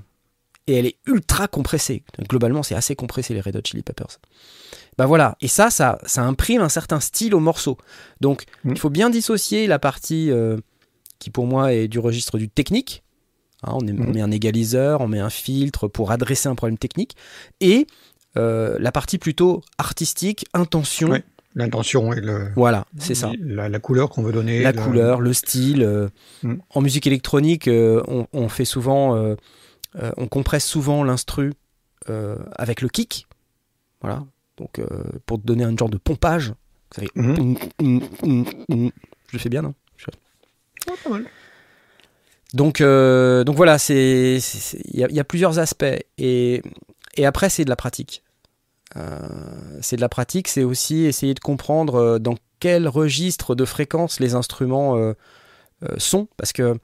et 0.66 0.74
elle 0.76 0.86
est 0.86 0.96
ultra 1.06 1.48
compressée. 1.48 2.02
Globalement, 2.28 2.62
c'est 2.62 2.74
assez 2.74 2.96
compressé 2.96 3.34
les 3.34 3.40
Red 3.40 3.56
Hot 3.56 3.60
Chili 3.64 3.82
Peppers. 3.82 4.18
Bah 4.96 5.06
voilà, 5.06 5.36
et 5.40 5.48
ça, 5.48 5.70
ça, 5.70 5.98
ça 6.06 6.22
imprime 6.22 6.60
un 6.62 6.68
certain 6.68 7.00
style 7.00 7.34
au 7.34 7.40
morceau. 7.40 7.76
Donc, 8.20 8.44
Mhm. 8.64 8.72
il 8.72 8.78
faut 8.78 8.90
bien 8.90 9.10
dissocier 9.10 9.66
la 9.66 9.78
partie 9.78 10.30
euh, 10.30 10.56
qui 11.18 11.30
pour 11.30 11.46
moi 11.46 11.72
est 11.74 11.88
du 11.88 11.98
registre 11.98 12.38
du 12.38 12.48
technique. 12.48 13.02
Hein, 13.64 13.72
on, 13.74 13.86
est- 13.86 13.92
on 13.92 14.04
Mhm. 14.04 14.12
met 14.14 14.20
un 14.22 14.30
égaliseur, 14.30 15.00
on 15.00 15.08
met 15.08 15.18
un 15.20 15.30
filtre 15.30 15.88
pour 15.88 16.10
adresser 16.12 16.48
un 16.48 16.54
problème 16.54 16.78
technique, 16.78 17.16
et 17.60 17.86
euh, 18.36 18.76
la 18.78 18.92
partie 18.92 19.18
plutôt 19.18 19.62
artistique, 19.78 20.46
intention. 20.54 21.08
Ouais. 21.10 21.24
L'intention 21.54 22.12
et 22.12 22.20
le, 22.20 22.50
Voilà, 22.54 22.84
c'est 22.98 23.14
ça. 23.16 23.32
La, 23.40 23.68
la 23.68 23.78
couleur 23.80 24.10
qu'on 24.10 24.22
veut 24.22 24.30
donner. 24.32 24.60
La 24.62 24.70
le- 24.70 24.80
couleur, 24.80 25.20
le 25.20 25.32
style. 25.32 25.82
euh, 25.82 26.08
Mhm. 26.44 26.60
En 26.74 26.80
musique 26.82 27.06
électronique, 27.08 27.66
euh, 27.66 28.00
on, 28.06 28.26
on 28.32 28.48
fait 28.48 28.64
souvent, 28.66 29.34
on 30.16 30.28
compresse 30.28 30.64
souvent 30.66 31.02
l'instru 31.02 31.52
avec 32.56 32.80
le 32.80 32.88
kick. 32.88 33.26
Voilà. 34.02 34.24
Donc, 34.56 34.80
pour 35.26 35.38
donner 35.38 35.64
un 35.64 35.76
genre 35.76 35.88
de 35.88 35.98
pompage. 35.98 36.52
Fait 36.94 37.08
Mhm. 37.16 37.56
Je 37.80 39.32
le 39.32 39.38
fais 39.38 39.48
bien, 39.48 39.62
non? 39.62 39.74
Pas 41.04 41.10
mal. 41.10 41.24
Donc, 42.54 42.80
euh, 42.80 43.44
donc 43.44 43.56
voilà, 43.56 43.76
il 43.90 43.94
y, 44.94 45.04
a- 45.04 45.08
il 45.08 45.14
y 45.14 45.20
a 45.20 45.24
plusieurs 45.24 45.58
aspects. 45.58 45.84
Et, 46.16 46.62
et 47.16 47.26
après, 47.26 47.50
c'est 47.50 47.64
de 47.64 47.70
la 47.70 47.76
pratique. 47.76 48.22
Euh, 48.96 49.18
c'est 49.82 49.96
de 49.96 50.00
la 50.00 50.08
pratique, 50.08 50.48
c'est 50.48 50.64
aussi 50.64 51.04
essayer 51.04 51.34
de 51.34 51.40
comprendre 51.40 51.94
euh, 51.96 52.18
dans 52.18 52.36
quel 52.58 52.88
registre 52.88 53.54
de 53.54 53.64
fréquence 53.66 54.18
les 54.18 54.34
instruments 54.34 54.96
euh, 54.96 55.12
sont. 55.98 56.26
Parce 56.36 56.52
que 56.52 56.74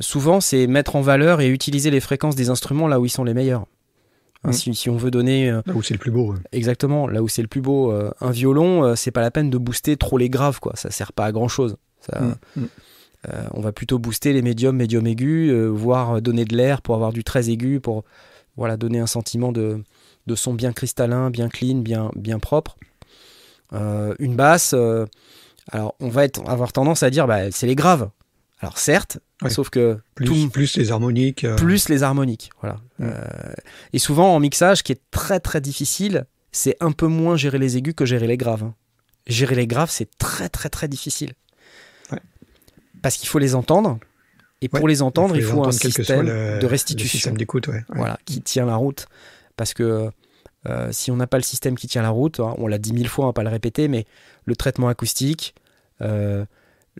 souvent, 0.00 0.40
c'est 0.40 0.66
mettre 0.66 0.94
en 0.96 1.00
valeur 1.00 1.40
et 1.40 1.48
utiliser 1.48 1.90
les 1.90 2.00
fréquences 2.00 2.36
des 2.36 2.50
instruments 2.50 2.86
là 2.88 3.00
où 3.00 3.06
ils 3.06 3.10
sont 3.10 3.24
les 3.24 3.34
meilleurs. 3.34 3.62
Hein, 3.62 4.50
Mm. 4.50 4.52
si, 4.52 4.74
si 4.74 4.90
on 4.90 4.96
veut 4.98 5.10
donner 5.10 5.50
Là 5.50 5.62
où 5.74 5.82
c'est 5.82 5.94
le 5.94 5.98
plus 5.98 6.10
beau. 6.10 6.32
ouais. 6.32 6.38
exactement 6.52 7.06
là 7.08 7.22
où 7.22 7.28
c'est 7.28 7.40
le 7.40 7.48
plus 7.48 7.62
beau, 7.62 7.90
un 8.20 8.30
violon, 8.30 8.94
c'est 8.94 9.10
pas 9.10 9.22
la 9.22 9.30
peine 9.30 9.48
de 9.48 9.56
booster 9.56 9.96
trop 9.96 10.18
les 10.18 10.28
graves, 10.28 10.60
quoi. 10.60 10.72
Ça 10.76 10.90
sert 10.90 11.14
pas 11.14 11.24
à 11.24 11.32
grand 11.32 11.48
chose. 11.48 11.76
Ça. 12.00 12.20
Euh, 13.28 13.44
on 13.52 13.60
va 13.60 13.72
plutôt 13.72 13.98
booster 13.98 14.32
les 14.32 14.42
médiums, 14.42 14.76
médiums 14.76 15.06
aigus, 15.06 15.50
euh, 15.50 15.66
voire 15.68 16.20
donner 16.22 16.44
de 16.44 16.56
l'air 16.56 16.82
pour 16.82 16.94
avoir 16.94 17.12
du 17.12 17.24
très 17.24 17.48
aigu, 17.50 17.80
pour 17.80 18.04
voilà, 18.56 18.76
donner 18.76 18.98
un 19.00 19.06
sentiment 19.06 19.52
de, 19.52 19.82
de 20.26 20.34
son 20.34 20.54
bien 20.54 20.72
cristallin, 20.72 21.30
bien 21.30 21.48
clean, 21.48 21.76
bien, 21.78 22.10
bien 22.16 22.38
propre. 22.38 22.76
Euh, 23.72 24.14
une 24.18 24.36
basse, 24.36 24.74
alors 25.72 25.94
on 26.00 26.08
va 26.08 26.24
être, 26.24 26.42
avoir 26.48 26.72
tendance 26.72 27.02
à 27.02 27.10
dire 27.10 27.26
bah, 27.26 27.50
c'est 27.50 27.66
les 27.66 27.74
graves. 27.74 28.10
Alors 28.60 28.78
certes, 28.78 29.18
sauf 29.50 29.68
que 29.68 29.98
Plus, 30.14 30.26
tout- 30.26 30.48
plus 30.50 30.76
les 30.76 30.90
harmoniques. 30.90 31.46
plus 31.56 31.88
les 31.88 32.02
harmoniques. 32.02 32.50
Voilà. 32.62 32.78
Et 33.92 33.98
souvent 33.98 34.34
en 34.34 34.40
mixage, 34.40 34.82
qui 34.82 34.92
est 34.92 35.00
très 35.10 35.40
très 35.40 35.60
difficile, 35.60 36.24
c'est 36.52 36.76
un 36.80 36.92
peu 36.92 37.06
moins 37.08 37.36
gérer 37.36 37.58
les 37.58 37.76
aigus 37.76 37.94
que 37.96 38.06
gérer 38.06 38.26
les 38.26 38.36
graves. 38.36 38.62
hein. 38.62 38.74
Gérer 39.26 39.54
les 39.56 39.66
graves, 39.66 39.90
c'est 39.90 40.08
très 40.18 40.48
très 40.48 40.68
très 40.68 40.86
difficile. 40.86 41.32
Parce 43.04 43.16
qu'il 43.16 43.28
faut 43.28 43.38
les 43.38 43.54
entendre. 43.54 43.98
Et 44.62 44.68
pour 44.68 44.82
Ouais, 44.82 44.90
les 44.90 45.02
entendre, 45.02 45.36
il 45.36 45.42
faut, 45.42 45.58
un 45.58 45.68
entendre, 45.68 45.74
système 45.74 46.22
le- 46.26 46.58
de 46.58 46.66
restitution 46.66 47.18
système 47.18 47.36
d'écoute, 47.36 47.68
ouais. 47.68 47.74
Ouais. 47.74 47.82
voilà, 47.96 48.18
qui 48.24 48.40
tient 48.40 48.64
la 48.66 48.76
route. 48.76 49.06
Parce 49.56 49.74
que 49.74 50.08
euh, 50.66 50.88
si 50.90 51.10
on 51.10 51.16
n'a 51.16 51.26
pas 51.26 51.36
le 51.36 51.42
système 51.42 51.76
qui 51.76 51.86
tient 51.86 52.00
la 52.02 52.08
route, 52.10 52.40
hein, 52.40 52.54
on 52.58 52.66
l'a 52.66 52.78
dit 52.78 52.92
mille 52.94 53.08
fois, 53.08 53.26
on 53.26 53.28
va 53.28 53.32
pas 53.34 53.42
le 53.42 53.50
répéter, 53.50 53.88
mais 53.88 54.06
le 54.46 54.56
traitement 54.56 54.88
acoustique, 54.88 55.54
euh, 56.00 56.44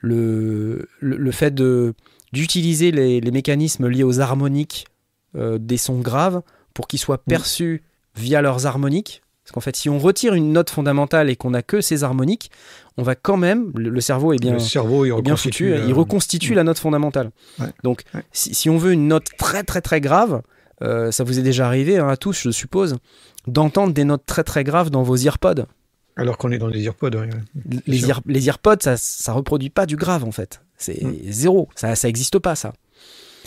le, 0.02 0.88
le, 1.00 1.16
le 1.16 1.30
fait 1.32 1.52
de 1.54 1.94
d'utiliser 2.32 2.90
les, 2.90 3.20
les 3.20 3.30
mécanismes 3.30 3.86
liés 3.88 4.02
aux 4.02 4.20
harmoniques 4.20 4.86
euh, 5.36 5.56
des 5.58 5.76
sons 5.76 6.00
graves 6.00 6.42
pour 6.74 6.88
qu'ils 6.88 6.98
soient 6.98 7.18
perçus 7.22 7.82
via 8.16 8.42
leurs 8.42 8.66
harmoniques. 8.66 9.22
Parce 9.44 9.52
qu'en 9.52 9.60
fait, 9.60 9.76
si 9.76 9.88
on 9.88 9.98
retire 9.98 10.34
une 10.34 10.52
note 10.52 10.68
fondamentale 10.70 11.30
et 11.30 11.36
qu'on 11.36 11.50
n'a 11.50 11.62
que 11.62 11.80
ces 11.80 12.02
harmoniques, 12.02 12.50
on 12.96 13.02
va 13.02 13.14
quand 13.14 13.36
même, 13.36 13.72
le, 13.76 13.90
le 13.90 14.00
cerveau 14.00 14.32
est 14.32 14.38
bien, 14.38 14.52
le 14.52 14.58
cerveau, 14.58 15.04
il 15.04 15.08
est 15.08 15.22
bien 15.22 15.34
reconstitue. 15.34 15.70
foutu, 15.70 15.82
euh, 15.82 15.86
il 15.88 15.92
reconstitue 15.94 16.54
la 16.54 16.64
note 16.64 16.78
fondamentale. 16.78 17.30
Ouais. 17.58 17.66
Donc, 17.82 18.04
Ouais. 18.14 18.22
si, 18.32 18.54
si 18.54 18.70
on 18.70 18.76
veut 18.78 18.92
une 18.92 19.08
note 19.08 19.26
très 19.38 19.62
très 19.64 19.80
très 19.80 20.00
grave, 20.00 20.42
euh, 20.82 21.10
ça 21.10 21.24
vous 21.24 21.38
est 21.38 21.42
déjà 21.42 21.66
arrivé 21.66 21.98
hein, 21.98 22.08
à 22.08 22.16
tous, 22.16 22.42
je 22.42 22.50
suppose, 22.50 22.96
d'entendre 23.46 23.92
des 23.92 24.04
notes 24.04 24.24
très 24.26 24.44
très 24.44 24.64
graves 24.64 24.90
dans 24.90 25.02
vos 25.02 25.16
earpods. 25.16 25.66
Alors 26.16 26.38
qu'on 26.38 26.52
est 26.52 26.58
dans 26.58 26.70
des 26.70 26.82
earpods. 26.84 27.10
Les, 27.86 28.08
ear- 28.08 28.20
les 28.26 28.46
earpods, 28.46 28.76
ça, 28.80 28.96
ça 28.96 29.32
reproduit 29.32 29.70
pas 29.70 29.86
du 29.86 29.96
grave 29.96 30.22
en 30.24 30.30
fait. 30.32 30.60
C'est 30.76 31.02
Mm. 31.02 31.14
zéro, 31.30 31.68
ça, 31.74 31.96
ça 31.96 32.08
existe 32.08 32.38
pas 32.38 32.54
ça. 32.54 32.72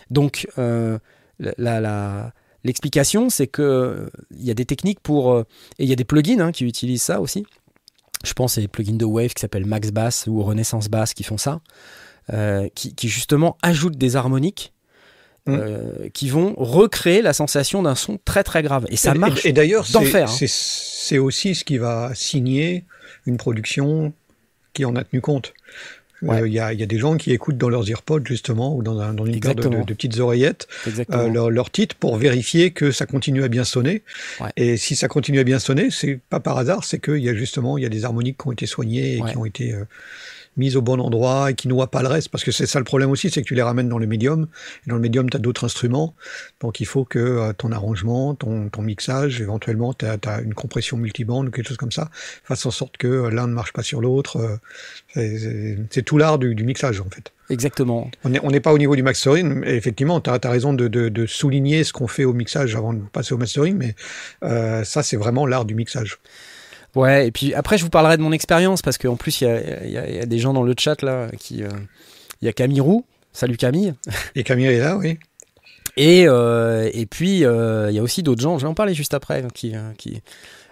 Donc, 0.10 0.48
euh, 0.58 0.98
la, 1.40 1.80
la- 1.80 2.34
l'explication, 2.64 3.30
c'est 3.30 3.48
que 3.48 3.62
euh, 3.62 4.10
y 4.38 4.52
a 4.52 4.54
des 4.54 4.66
techniques 4.66 5.00
pour 5.00 5.32
euh, 5.34 5.44
et 5.80 5.84
il 5.84 5.90
y 5.90 5.94
a 5.94 5.96
des 5.96 6.04
plugins 6.06 6.40
hein, 6.40 6.52
qui 6.52 6.66
utilisent 6.66 7.04
ça 7.04 7.22
aussi. 7.22 7.46
Je 8.24 8.34
pense 8.34 8.58
à 8.58 8.62
des 8.62 8.68
plugins 8.68 8.96
de 8.96 9.06
Wave 9.06 9.34
qui 9.34 9.42
s'appellent 9.42 9.66
Max 9.66 9.92
Bass 9.92 10.26
ou 10.28 10.44
Renaissance 10.44 10.90
Bass 10.90 11.14
qui 11.14 11.24
font 11.24 11.38
ça, 11.38 11.62
euh, 12.34 12.68
qui, 12.74 12.96
qui 12.96 13.10
justement 13.10 13.58
ajoutent 13.62 13.98
des 13.98 14.16
harmoniques. 14.16 14.74
Mm. 15.46 15.54
euh, 15.54 16.10
qui 16.14 16.28
vont 16.28 16.54
recréer 16.58 17.22
la 17.22 17.32
sensation 17.32 17.82
d'un 17.82 17.96
son 17.96 18.20
très 18.26 18.44
très 18.44 18.62
grave 18.64 18.86
et 18.90 18.98
ça 18.98 19.14
marche 19.14 19.46
Et, 19.46 19.50
et 19.50 19.54
d'ailleurs, 19.54 19.86
hein. 19.96 20.28
c'est 20.28 21.18
aussi 21.18 21.56
ce 21.56 21.64
qui 21.64 21.78
va 21.78 22.12
signer 22.14 22.84
une 23.26 23.38
production 23.38 24.12
qui 24.74 24.84
en 24.84 24.96
a 24.98 25.06
tenu 25.06 25.22
compte. 25.22 25.54
Euh, 26.24 26.26
Il 26.38 26.42
Ouais. 26.42 26.50
y, 26.52 26.60
a, 26.60 26.74
il 26.74 26.80
y 26.80 26.84
a 26.84 26.88
des 26.88 26.98
gens 26.98 27.16
qui 27.16 27.32
écoutent 27.32 27.58
dans 27.58 27.70
leurs 27.70 27.88
earpods, 27.90 28.26
justement, 28.26 28.76
ou 28.76 28.82
dans, 28.82 29.00
un- 29.00 29.14
dans 29.14 29.26
une 29.26 29.40
paire 29.40 29.54
de, 29.54 29.60
Exactement. 29.60 29.80
de- 29.82 29.86
de 29.86 29.94
petites 29.94 30.18
oreillettes, 30.20 30.68
euh, 31.14 31.30
leur, 31.30 31.52
leur 31.52 31.70
titre 31.70 31.96
pour 31.96 32.18
vérifier 32.18 32.72
que 32.72 32.90
ça 32.92 33.06
continue 33.06 33.44
à 33.44 33.48
bien 33.50 33.64
sonner. 33.64 34.02
Ouais. 34.42 34.50
Et 34.58 34.78
si 34.78 34.96
ça 34.96 35.08
continue 35.08 35.40
à 35.40 35.44
bien 35.44 35.60
sonner, 35.60 35.90
c'est 35.92 36.20
pas 36.30 36.40
par 36.40 36.58
hasard, 36.58 36.84
c'est 36.86 37.00
qu'il 37.00 37.18
y 37.24 37.30
a 37.30 37.36
justement 37.36 37.78
il 37.78 37.84
y 37.84 37.86
a 37.86 37.90
des 37.90 38.04
harmoniques 38.04 38.38
qui 38.42 38.48
ont 38.48 38.52
été 38.52 38.66
soignées 38.66 39.18
et 39.18 39.22
Ouais. 39.22 39.32
qui 39.32 39.38
ont 39.38 39.46
été 39.46 39.74
euh, 39.74 39.84
mises 40.58 40.76
au 40.76 40.82
bon 40.82 41.00
endroit 41.00 41.52
et 41.52 41.54
qui 41.56 41.68
noient 41.68 41.92
pas 41.92 42.02
le 42.02 42.08
reste. 42.08 42.30
Parce 42.30 42.44
que 42.44 42.52
c'est 42.52 42.66
ça 42.66 42.80
le 42.80 42.86
problème 42.86 43.10
aussi, 43.12 43.30
c'est 43.30 43.42
que 43.42 43.48
tu 43.48 43.56
les 43.56 43.62
ramènes 43.62 43.90
dans 43.90 43.98
le 44.00 44.08
médium. 44.08 44.48
Et 44.86 44.90
dans 44.90 44.96
le 44.96 45.02
médium, 45.02 45.30
tu 45.30 45.38
as 45.38 45.40
d'autres 45.40 45.64
instruments. 45.66 46.16
Donc 46.60 46.80
il 46.80 46.86
faut 46.86 47.06
que 47.06 47.20
euh, 47.20 47.54
ton 47.54 47.72
arrangement, 47.72 48.36
ton, 48.36 48.70
ton 48.70 48.82
mixage, 48.82 49.42
éventuellement, 49.42 49.94
tu 49.94 50.06
as, 50.06 50.42
une 50.42 50.54
compression 50.54 50.98
multibande 50.98 51.48
ou 51.48 51.52
quelque 51.52 51.68
chose 51.68 51.78
comme 51.78 51.92
ça, 51.92 52.10
fasse 52.44 52.66
en 52.66 52.72
sorte 52.72 52.98
que 52.98 53.08
euh, 53.08 53.30
l'un 53.30 53.48
ne 53.48 53.54
marche 53.54 53.74
pas 53.74 53.84
sur 53.84 54.02
l'autre. 54.02 54.38
euh, 54.38 54.58
c'est- 55.16 56.04
tout 56.04 56.18
l'art 56.18 56.40
du, 56.40 56.56
du 56.56 56.64
mixage, 56.64 57.02
en 57.02 57.10
fait. 57.10 57.32
exactement 57.50 58.10
On 58.24 58.30
n'est 58.30 58.60
pas 58.60 58.74
au 58.74 58.78
niveau 58.78 58.96
du 58.96 59.04
mastering, 59.04 59.56
mais 59.56 59.76
effectivement, 59.76 60.22
tu 60.22 60.30
as, 60.30 60.40
raison 60.50 60.74
de, 60.74 60.88
de- 60.88 61.10
de 61.10 61.26
souligner 61.26 61.84
ce 61.84 61.92
qu'on 61.94 62.08
fait 62.08 62.24
au 62.26 62.34
mixage 62.34 62.76
avant 62.76 62.94
de 62.94 63.02
passer 63.12 63.34
au 63.34 63.38
mastering, 63.38 63.76
mais 63.78 63.96
euh, 64.44 64.84
ça, 64.84 65.04
c'est 65.04 65.18
vraiment 65.18 65.46
l'art 65.46 65.66
du 65.66 65.76
mixage. 65.76 66.20
Ouais, 66.98 67.28
et 67.28 67.32
puis 67.32 67.54
après, 67.54 67.78
je 67.78 67.84
vous 67.84 67.90
parlerai 67.90 68.18
de 68.18 68.22
mon 68.22 68.32
expérience 68.32 68.82
parce 68.82 68.98
qu'en 68.98 69.16
plus, 69.16 69.42
il 69.42 69.44
y 69.46 69.48
y 69.48 69.98
a- 69.98 70.10
il 70.10 70.16
y 70.16 70.20
a 70.20 70.26
des 70.26 70.40
gens 70.40 70.54
dans 70.54 70.64
le 70.64 70.74
chat 70.78 71.02
là 71.02 71.28
qui. 71.38 71.64
euh, 71.64 71.70
Il 72.42 72.46
y 72.46 72.50
a 72.50 72.54
Camille 72.54 72.82
Roux. 72.82 73.06
Salut 73.34 73.58
Camille. 73.58 73.94
Et 74.36 74.44
Camille 74.44 74.68
est 74.68 74.80
là, 74.80 74.96
oui. 74.98 75.18
Et, 75.96 76.26
euh, 76.28 76.90
et 76.94 77.06
puis, 77.08 77.44
euh, 77.46 77.90
il 77.90 77.96
y 77.96 78.00
a 78.00 78.04
aussi 78.04 78.22
d'autres 78.22 78.42
gens, 78.42 78.58
je 78.60 78.64
vais 78.66 78.70
en 78.70 78.76
parler 78.76 78.94
juste 78.94 79.14
après, 79.16 79.44
qui, 79.56 79.76
euh, 79.76 79.92
qui, 79.98 80.22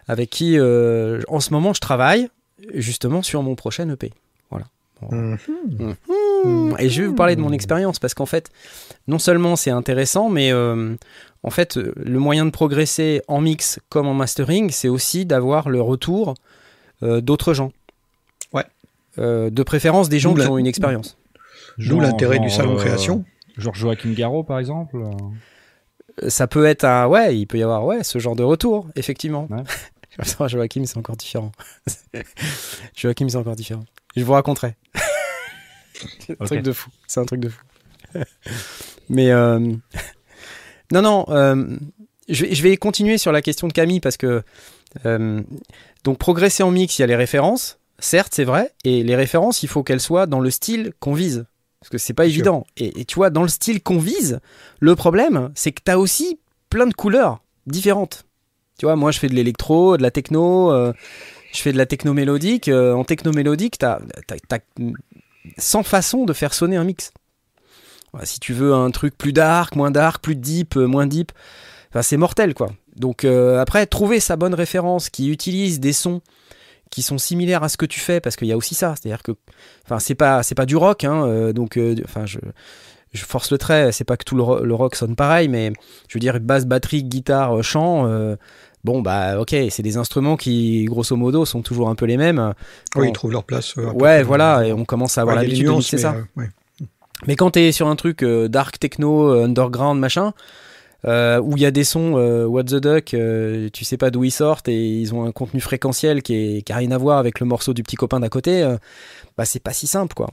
avec 0.07 0.29
qui, 0.29 0.59
en 0.59 1.39
ce 1.39 1.51
moment, 1.51 1.73
je 1.73 1.79
travaille 1.81 2.29
justement 2.73 3.21
sur 3.23 3.41
mon 3.43 3.55
prochain 3.55 3.89
EP. 3.89 4.11
Voilà. 4.51 4.65
Mhm. 5.11 5.37
Mmh. 6.45 6.75
Et 6.79 6.89
je 6.89 7.01
vais 7.01 7.07
vous 7.07 7.15
parler 7.15 7.35
de 7.35 7.41
mon 7.41 7.51
expérience 7.51 7.97
parce 7.99 8.13
qu'en 8.13 8.25
fait, 8.27 8.49
non 9.07 9.17
seulement 9.19 9.55
c'est 9.55 9.71
intéressant, 9.71 10.29
mais 10.29 10.51
en 11.45 11.51
fait, 11.51 11.77
euh, 11.77 11.93
le 11.95 12.17
moyen 12.19 12.43
de 12.45 12.49
progresser 12.49 13.21
en 13.27 13.39
mix 13.39 13.79
comme 13.89 14.07
en 14.07 14.13
mastering, 14.15 14.71
c'est 14.71 14.89
aussi 14.89 15.25
d'avoir 15.25 15.69
le 15.69 15.79
retour 15.79 16.33
euh, 17.03 17.21
d'autres 17.21 17.53
gens. 17.53 17.71
Ouais. 18.51 18.65
Euh, 19.19 19.49
de 19.51 19.61
préférence 19.63 20.09
des 20.09 20.17
gens 20.19 20.31
D'où 20.33 20.39
qui 20.41 20.45
la- 20.47 20.51
ont 20.51 20.57
une 20.57 20.65
expérience. 20.67 21.17
D'où 21.77 21.83
Genre- 21.85 22.01
l'intérêt 22.01 22.39
du 22.39 22.49
salon 22.49 22.73
euh, 22.75 22.79
création? 22.79 23.23
Genre 23.57 23.75
Joachim 23.75 24.11
Garraud, 24.13 24.43
par 24.43 24.57
exemple. 24.59 24.97
Ça 26.27 26.47
peut 26.47 26.65
être 26.65 26.83
un. 26.85 27.07
Ouais, 27.07 27.37
il 27.37 27.45
peut 27.45 27.57
y 27.57 27.63
avoir 27.63 27.85
ouais, 27.85 28.03
ce 28.03 28.17
genre 28.19 28.35
de 28.35 28.43
retour, 28.43 28.87
effectivement. 28.95 29.47
Ouais. 29.51 29.63
Joachim, 30.47 30.85
c'est 30.85 30.97
encore 30.97 31.17
différent. 31.17 31.51
Joachim, 32.95 33.29
c'est 33.29 33.37
encore 33.37 33.55
différent. 33.55 33.83
Je 34.15 34.23
vous 34.23 34.33
raconterai. 34.33 34.75
c'est 36.19 36.41
un 36.41 36.45
truc 36.45 36.61
de 36.63 36.71
fou. 36.71 36.89
C'est 37.07 37.19
un 37.19 37.25
truc 37.25 37.39
de 37.41 37.49
fou. 37.49 37.61
Mais. 39.09 39.31
euh, 39.31 39.59
Non, 40.95 41.01
non. 41.01 41.25
euh, 41.29 41.65
Je 42.29 42.45
vais, 42.45 42.55
je 42.55 42.63
vais 42.63 42.77
continuer 42.77 43.17
sur 43.17 43.31
la 43.31 43.41
question 43.41 43.67
de 43.67 43.73
Camille 43.73 43.99
parce 43.99 44.17
que. 44.17 44.41
euh, 45.05 45.41
Donc, 46.03 46.17
progresser 46.17 46.63
en 46.63 46.71
mix, 46.71 46.97
il 46.97 47.01
y 47.01 47.03
a 47.03 47.07
les 47.07 47.15
références. 47.15 47.79
Certes, 47.99 48.33
c'est 48.35 48.43
vrai. 48.43 48.73
Et 48.83 49.03
les 49.03 49.15
références, 49.15 49.63
il 49.63 49.69
faut 49.69 49.83
qu'elles 49.83 50.01
soient 50.01 50.25
dans 50.25 50.39
le 50.39 50.49
style 50.51 50.91
qu'on 50.99 51.13
vise. 51.13 51.45
Parce 51.79 51.89
que 51.89 51.97
c'est 51.97 52.13
pas 52.13 52.25
évident. 52.25 52.65
Et, 52.77 53.01
et 53.01 53.05
tu 53.05 53.15
vois, 53.15 53.29
dans 53.29 53.43
le 53.43 53.47
style 53.47 53.81
qu'on 53.81 53.99
vise, 53.99 54.39
le 54.79 54.95
problème, 54.95 55.51
c'est 55.55 55.71
que 55.71 55.81
tu 55.85 55.91
as 55.91 55.99
aussi 55.99 56.39
plein 56.69 56.87
de 56.87 56.93
couleurs 56.93 57.41
différentes. 57.67 58.25
Tu 58.79 58.85
vois, 58.85 58.95
moi, 58.95 59.11
je 59.11 59.19
fais 59.19 59.29
de 59.29 59.35
l'électro, 59.35 59.95
de 59.97 60.01
la 60.01 60.11
techno, 60.11 60.71
euh, 60.71 60.93
je 61.53 61.61
fais 61.61 61.71
de 61.71 61.77
la 61.77 61.85
techno 61.85 62.13
mélodique. 62.13 62.69
En 62.69 63.03
techno 63.03 63.31
mélodique, 63.31 63.77
tu 63.77 63.85
as, 63.85 63.99
100 65.57 65.83
façons 65.83 66.25
de 66.25 66.33
faire 66.33 66.53
sonner 66.53 66.75
un 66.75 66.83
mix. 66.83 67.11
Voilà, 68.15 68.25
si 68.25 68.39
tu 68.39 68.53
veux 68.53 68.73
un 68.73 68.91
truc 68.91 69.17
plus 69.17 69.33
dark, 69.33 69.75
moins 69.75 69.91
dark, 69.91 70.21
plus 70.23 70.37
deep, 70.37 70.77
euh, 70.77 70.85
moins 70.87 71.05
deep, 71.05 71.33
enfin, 71.89 72.01
c'est 72.01 72.15
mortel, 72.15 72.53
quoi. 72.53 72.69
Donc, 72.95 73.25
euh, 73.25 73.59
après, 73.59 73.85
trouver 73.87 74.21
sa 74.21 74.37
bonne 74.37 74.53
référence 74.53 75.09
qui 75.09 75.27
utilise 75.29 75.81
des 75.81 75.91
sons 75.91 76.21
qui 76.91 77.01
sont 77.01 77.17
similaires 77.17 77.61
à 77.63 77.67
ce 77.67 77.75
que 77.75 77.85
tu 77.85 77.99
fais, 77.99 78.21
parce 78.21 78.37
qu'il 78.37 78.47
y 78.47 78.53
a 78.53 78.57
aussi 78.57 78.73
ça. 78.73 78.95
C'est-à-dire 78.95 79.21
que, 79.21 79.33
enfin, 79.83 79.99
c'est 79.99 80.15
pas, 80.15 80.43
c'est 80.43 80.55
pas 80.55 80.65
du 80.65 80.77
rock, 80.77 81.03
hein, 81.03 81.25
euh, 81.25 81.51
donc, 81.51 81.77
euh, 81.77 81.93
enfin, 82.05 82.25
je 82.25 82.39
je 83.13 83.23
force 83.23 83.49
le 83.51 83.57
trait, 83.57 83.91
c'est 83.93 84.03
pas 84.03 84.17
que 84.17 84.25
tout 84.25 84.35
le, 84.35 84.43
ro- 84.43 84.59
le 84.63 84.73
rock 84.75 84.95
sonne 84.95 85.15
pareil, 85.15 85.47
mais 85.47 85.71
je 86.09 86.13
veux 86.15 86.19
dire, 86.19 86.37
basse, 86.41 86.65
batterie, 86.65 87.01
guitare, 87.03 87.63
chant, 87.63 88.09
bon, 88.83 89.01
bah, 89.01 89.39
ok, 89.39 89.55
c'est 89.69 89.83
des 89.83 89.95
instruments 89.95 90.35
qui, 90.35 90.83
grosso 90.85 91.15
modo, 91.15 91.45
sont 91.45 91.61
toujours 91.61 91.87
un 91.89 91.95
peu 91.95 92.05
les 92.05 92.17
mêmes. 92.17 92.53
Oui, 92.95 93.03
Bon. 93.03 93.03
ils 93.09 93.13
trouvent 93.13 93.31
leur 93.31 93.45
place. 93.45 93.75
ouais, 93.77 94.21
voilà, 94.23 94.65
et 94.67 94.73
on 94.73 94.83
commence 94.83 95.17
à 95.17 95.21
avoir 95.21 95.37
Ouais, 95.37 95.43
l'habitude 95.43 95.67
de 95.67 95.71
mixer 95.71 95.97
ça. 95.97 96.15
ouais. 96.35 96.49
Mais 97.27 97.35
quand 97.35 97.51
t'es 97.51 97.71
sur 97.71 97.87
un 97.87 97.95
truc 97.95 98.23
euh, 98.23 98.47
dark 98.47 98.77
techno, 98.79 99.29
euh, 99.29 99.45
underground, 99.45 99.99
machin, 99.99 100.33
euh, 101.05 101.39
où 101.39 101.55
il 101.55 101.61
y 101.61 101.65
a 101.65 101.71
des 101.71 101.83
sons 101.83 102.17
euh, 102.17 102.45
What 102.45 102.63
the 102.63 102.75
Duck, 102.75 103.13
euh, 103.13 103.69
tu 103.71 103.85
sais 103.85 103.97
pas 103.97 104.09
d'où 104.09 104.23
ils 104.23 104.31
sortent 104.31 104.67
et 104.67 104.87
ils 104.87 105.13
ont 105.13 105.23
un 105.23 105.31
contenu 105.31 105.61
fréquentiel 105.61 106.23
qui, 106.23 106.33
est, 106.33 106.61
qui 106.63 106.73
a 106.73 106.77
rien 106.77 106.91
à 106.91 106.97
voir 106.97 107.19
avec 107.19 107.39
le 107.39 107.45
morceau 107.45 107.73
du 107.73 107.83
petit 107.83 107.95
copain 107.95 108.19
d'à 108.19 108.29
côté, 108.29 108.67
bah 109.37 109.45
c'est 109.45 109.59
pas 109.59 109.73
si 109.73 109.85
simple 109.85 110.15
quoi. 110.15 110.31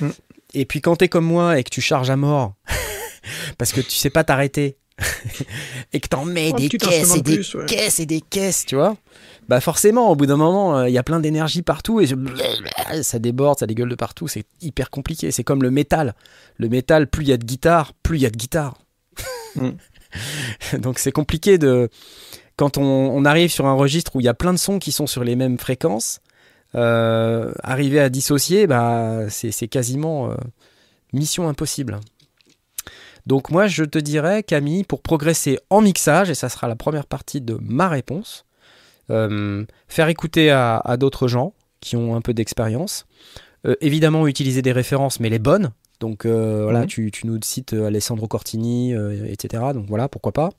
Mm. 0.00 0.08
Et 0.54 0.64
puis 0.64 0.80
quand 0.80 0.96
t'es 0.96 1.08
comme 1.08 1.26
moi 1.26 1.58
et 1.58 1.64
que 1.64 1.70
tu 1.70 1.82
charges 1.82 2.08
à 2.08 2.16
mort, 2.16 2.54
parce 3.58 3.72
que 3.72 3.82
tu 3.82 3.90
sais 3.90 4.08
pas 4.08 4.24
t'arrêter, 4.24 4.78
et 5.92 6.00
que 6.00 6.08
t'en 6.08 6.24
mets 6.24 6.52
des 6.52 6.70
caisses 6.70 7.14
et 7.14 7.18
de 7.18 7.22
des 7.22 7.34
plus, 7.34 7.54
ouais. 7.54 7.66
caisses 7.66 8.00
et 8.00 8.06
des 8.06 8.22
caisses, 8.22 8.64
tu 8.64 8.76
vois, 8.76 8.96
bah 9.50 9.60
forcément 9.60 10.10
au 10.12 10.14
bout 10.14 10.26
d'un 10.26 10.36
moment 10.36 10.78
euh, 10.78 10.88
il 10.88 10.92
y 10.92 10.98
a 10.98 11.02
plein 11.02 11.18
d'énergie 11.18 11.62
partout 11.62 12.00
et 12.00 12.06
je- 12.06 12.14
ça 13.02 13.18
déborde, 13.18 13.58
ça 13.58 13.66
dégueule 13.66 13.88
de 13.88 13.96
partout, 13.96 14.28
c'est 14.28 14.44
hyper 14.62 14.90
compliqué. 14.90 15.32
C'est 15.32 15.42
comme 15.42 15.64
le 15.64 15.72
métal. 15.72 16.14
Le 16.56 16.68
métal, 16.68 17.08
plus 17.08 17.24
il 17.24 17.28
y 17.30 17.32
a 17.32 17.36
de 17.36 17.44
guitare, 17.44 17.92
plus 18.04 18.18
il 18.18 18.22
y 18.22 18.26
a 18.26 18.30
de 18.30 18.36
guitare. 18.36 18.78
Mm. 19.56 19.70
Donc 20.78 21.00
c'est 21.00 21.10
compliqué 21.10 21.58
de. 21.58 21.88
Quand 22.54 22.78
on, 22.78 22.82
on 22.84 23.24
arrive 23.24 23.50
sur 23.50 23.66
un 23.66 23.74
registre 23.74 24.14
où 24.14 24.20
il 24.20 24.24
y 24.24 24.28
a 24.28 24.34
plein 24.34 24.52
de 24.52 24.58
sons 24.58 24.78
qui 24.78 24.92
sont 24.92 25.08
sur 25.08 25.24
les 25.24 25.34
mêmes 25.34 25.58
fréquences, 25.58 26.20
euh, 26.76 27.52
arriver 27.64 27.98
à 27.98 28.08
dissocier, 28.08 28.68
bah, 28.68 29.28
c'est 29.30 29.66
quasiment 29.66 30.30
euh, 30.30 30.34
mission 31.12 31.48
impossible. 31.48 31.98
Donc 33.26 33.50
moi, 33.50 33.66
je 33.66 33.82
te 33.82 33.98
dirais, 33.98 34.42
Camille, 34.44 34.84
pour 34.84 35.02
progresser 35.02 35.58
en 35.70 35.80
mixage, 35.80 36.30
et 36.30 36.34
ça 36.34 36.48
sera 36.48 36.68
la 36.68 36.76
première 36.76 37.06
partie 37.06 37.40
de 37.40 37.58
ma 37.60 37.88
réponse, 37.88 38.44
faire 39.88 40.08
écouter 40.08 40.50
à, 40.50 40.78
à 40.78 40.96
d'autres 40.96 41.28
gens 41.28 41.52
qui 41.80 41.96
ont 41.96 42.14
un 42.14 42.20
peu 42.20 42.34
d'expérience. 42.34 43.06
Euh, 43.66 43.74
évidemment, 43.80 44.26
utiliser 44.26 44.62
des 44.62 44.72
références, 44.72 45.20
mais 45.20 45.28
les 45.28 45.38
bonnes. 45.38 45.70
Donc 46.00 46.24
euh, 46.24 46.62
voilà, 46.64 46.80
Mhm. 46.80 46.86
tu, 46.86 47.10
tu 47.10 47.26
nous 47.26 47.38
cites 47.42 47.74
euh, 47.74 47.86
Alessandro 47.86 48.26
Cortini, 48.26 48.94
euh, 48.94 49.26
etc. 49.26 49.62
Donc 49.74 49.86
voilà, 49.88 50.08
pourquoi 50.08 50.32
pas. 50.32 50.50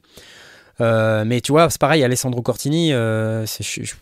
Euh, 0.81 1.25
mais 1.25 1.41
tu 1.41 1.51
vois, 1.51 1.69
c'est 1.69 1.81
pareil, 1.81 2.03
Alessandro 2.03 2.41
Cortini, 2.41 2.93
euh, 2.93 3.45
je, 3.45 3.83
je 3.83 3.93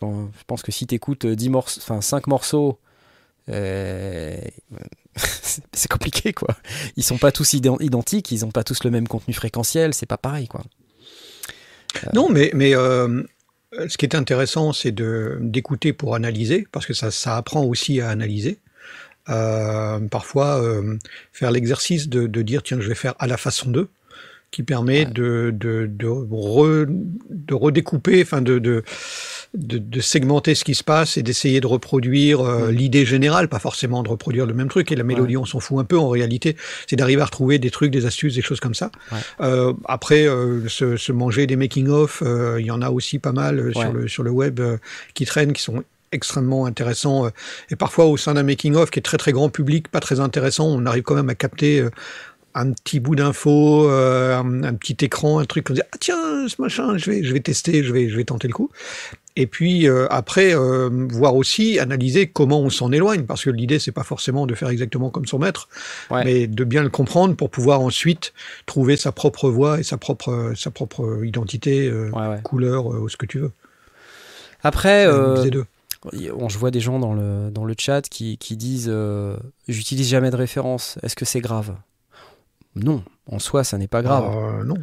pense- 0.47 0.61
que 0.63 0.71
si 0.71 0.85
tu 0.87 0.95
écoutes 0.95 1.25
10 1.25 1.49
morceaux, 1.49 1.79
enfin 1.81 1.99
5 2.01 2.27
morceaux, 2.27 2.79
euh, 3.49 4.37
c'est 5.15 5.89
compliqué 5.89 6.33
quoi. 6.33 6.55
Ils 6.97 7.03
sont 7.03 7.17
pas 7.17 7.31
tous 7.31 7.53
ident- 7.53 7.81
identiques, 7.81 8.31
ils 8.31 8.45
ont 8.45 8.51
pas 8.51 8.63
tous 8.63 8.83
le 8.83 8.91
même 8.91 9.07
contenu 9.07 9.33
fréquentiel, 9.33 9.93
c'est 9.93 10.05
pas 10.05 10.17
pareil 10.17 10.47
quoi. 10.47 10.61
Non, 12.13 12.29
mais, 12.29 12.51
mais 12.53 12.75
euh, 12.75 13.23
ce 13.87 13.97
qui 13.97 14.05
est 14.05 14.15
intéressant, 14.15 14.73
c'est 14.73 14.91
de- 14.91 15.37
d'écouter 15.41 15.93
pour 15.93 16.15
analyser, 16.15 16.67
parce 16.71 16.85
que 16.85 16.93
ça, 16.93 17.11
ça 17.11 17.37
apprend 17.37 17.63
aussi 17.63 18.01
à 18.01 18.09
analyser. 18.09 18.59
Euh, 19.29 19.99
parfois, 19.99 20.61
euh, 20.63 20.97
faire 21.33 21.51
l'exercice 21.51 22.09
de, 22.09 22.25
de 22.27 22.41
dire, 22.41 22.63
tiens, 22.63 22.79
je 22.81 22.87
vais 22.87 22.95
faire 22.95 23.13
à 23.19 23.27
la 23.27 23.37
façon 23.37 23.69
d'eux, 23.69 23.89
qui 24.51 24.63
permet 24.63 25.05
Ouais. 25.05 25.11
de, 25.11 25.51
de, 25.55 25.85
de, 25.87 26.07
re- 26.07 26.87
de 27.29 27.53
redécouper, 27.53 28.23
enfin 28.23 28.41
de, 28.41 28.57
de, 28.57 28.83
de, 29.53 29.77
de 29.79 29.99
segmenter 30.01 30.53
ce 30.55 30.63
qui 30.63 30.75
se 30.75 30.83
passe 30.83 31.17
et 31.17 31.23
d'essayer 31.23 31.59
de 31.61 31.67
reproduire 31.67 32.41
euh, 32.41 32.67
Mm. 32.71 32.71
l'idée 32.71 33.05
générale, 33.05 33.47
pas 33.47 33.59
forcément 33.59 34.03
de 34.03 34.09
reproduire 34.09 34.45
le 34.45 34.53
même 34.53 34.67
truc. 34.69 34.91
Et 34.91 34.95
la 34.95 35.03
mélodie, 35.03 35.37
on 35.37 35.45
s'en 35.45 35.59
fout 35.59 35.79
un 35.79 35.83
peu 35.85 35.97
en 35.97 36.09
réalité. 36.09 36.55
C'est 36.87 36.95
d'arriver 36.95 37.21
à 37.21 37.25
retrouver 37.25 37.57
des 37.59 37.71
trucs, 37.71 37.91
des 37.91 38.05
astuces, 38.05 38.35
des 38.35 38.41
choses 38.41 38.59
comme 38.59 38.75
ça. 38.75 38.91
Ouais. 39.11 39.17
Euh, 39.41 39.73
après, 39.85 40.27
euh, 40.27 40.67
se, 40.67 40.97
se 40.97 41.11
manger 41.11 41.47
des 41.47 41.55
making-of, 41.55 42.23
il 42.59 42.65
y 42.65 42.71
en 42.71 42.81
a 42.81 42.89
aussi 42.89 43.17
pas 43.19 43.31
mal 43.31 43.71
sur, 43.73 43.91
le, 43.93 44.07
sur 44.07 44.23
le 44.23 44.31
web 44.31 44.59
qui 45.13 45.25
traînent, 45.25 45.53
qui 45.53 45.61
sont 45.63 45.83
extrêmement 46.11 46.65
intéressants. 46.65 47.25
euh, 47.25 47.29
et 47.69 47.75
parfois, 47.75 48.05
au 48.05 48.17
sein 48.17 48.33
d'un 48.33 48.43
making-of 48.43 48.89
qui 48.91 48.99
est 48.99 49.03
très 49.03 49.17
très 49.17 49.31
grand 49.31 49.49
public, 49.49 49.87
pas 49.89 49.99
très 49.99 50.19
intéressant, 50.19 50.67
on 50.67 50.85
arrive 50.85 51.03
quand 51.03 51.15
même 51.15 51.29
à 51.29 51.35
capter 51.35 51.79
euh, 51.81 51.89
un 52.55 52.71
petit 52.71 52.99
bout 52.99 53.15
d'info, 53.15 53.87
euh, 53.89 54.35
un, 54.35 54.63
un 54.63 54.73
petit 54.73 54.97
écran, 55.05 55.39
un 55.39 55.45
truc, 55.45 55.69
on 55.69 55.73
dit 55.73 55.81
ah 55.91 55.97
tiens 55.99 56.47
ce 56.47 56.59
machin, 56.61 56.97
je 56.97 57.11
vais 57.11 57.23
je 57.23 57.31
vais 57.31 57.39
tester, 57.41 57.83
je 57.83 57.93
vais 57.93 58.09
je 58.09 58.15
vais 58.17 58.23
tenter 58.23 58.47
le 58.47 58.53
coup. 58.53 58.71
Et 59.35 59.47
puis 59.47 59.87
euh, 59.87 60.07
après 60.09 60.53
euh, 60.55 60.89
voir 61.11 61.35
aussi 61.35 61.79
analyser 61.79 62.27
comment 62.27 62.59
on 62.59 62.69
s'en 62.69 62.91
éloigne 62.91 63.23
parce 63.23 63.43
que 63.45 63.49
l'idée 63.49 63.79
c'est 63.79 63.91
pas 63.93 64.03
forcément 64.03 64.45
de 64.47 64.53
faire 64.55 64.69
exactement 64.69 65.09
comme 65.09 65.25
son 65.27 65.39
maître, 65.39 65.69
Ouais. 66.09 66.25
mais 66.25 66.47
de 66.47 66.63
bien 66.65 66.83
le 66.83 66.89
comprendre 66.89 67.35
pour 67.35 67.49
pouvoir 67.49 67.79
ensuite 67.81 68.33
trouver 68.65 68.97
sa 68.97 69.11
propre 69.11 69.49
voix 69.49 69.79
et 69.79 69.83
sa 69.83 69.97
propre 69.97 70.53
sa 70.57 70.71
propre 70.71 71.21
identité, 71.23 71.87
euh, 71.87 72.09
Ouais, 72.11 72.27
ouais. 72.27 72.41
couleur, 72.43 72.91
euh, 72.93 72.99
ou 72.99 73.07
ce 73.09 73.15
que 73.17 73.25
tu 73.25 73.39
veux. 73.39 73.51
Après, 74.61 75.05
euh, 75.07 75.35
je 76.13 76.57
vois 76.57 76.71
des 76.71 76.81
gens 76.81 76.99
dans 76.99 77.13
le, 77.13 77.49
dans 77.49 77.63
le 77.63 77.75
chat 77.77 78.01
qui, 78.09 78.37
qui 78.37 78.57
disent 78.57 78.89
euh, 78.91 79.37
J'utilise 79.69 80.09
jamais 80.09 80.31
de 80.31 80.35
référence, 80.35 80.97
est-ce 81.03 81.15
que 81.15 81.25
c'est 81.25 81.39
grave? 81.41 81.75
Non, 82.75 83.03
en 83.31 83.39
soi, 83.39 83.63
ça 83.63 83.77
n'est 83.77 83.87
pas 83.87 84.01
grave. 84.01 84.25
Euh, 84.35 84.63
non. 84.65 84.75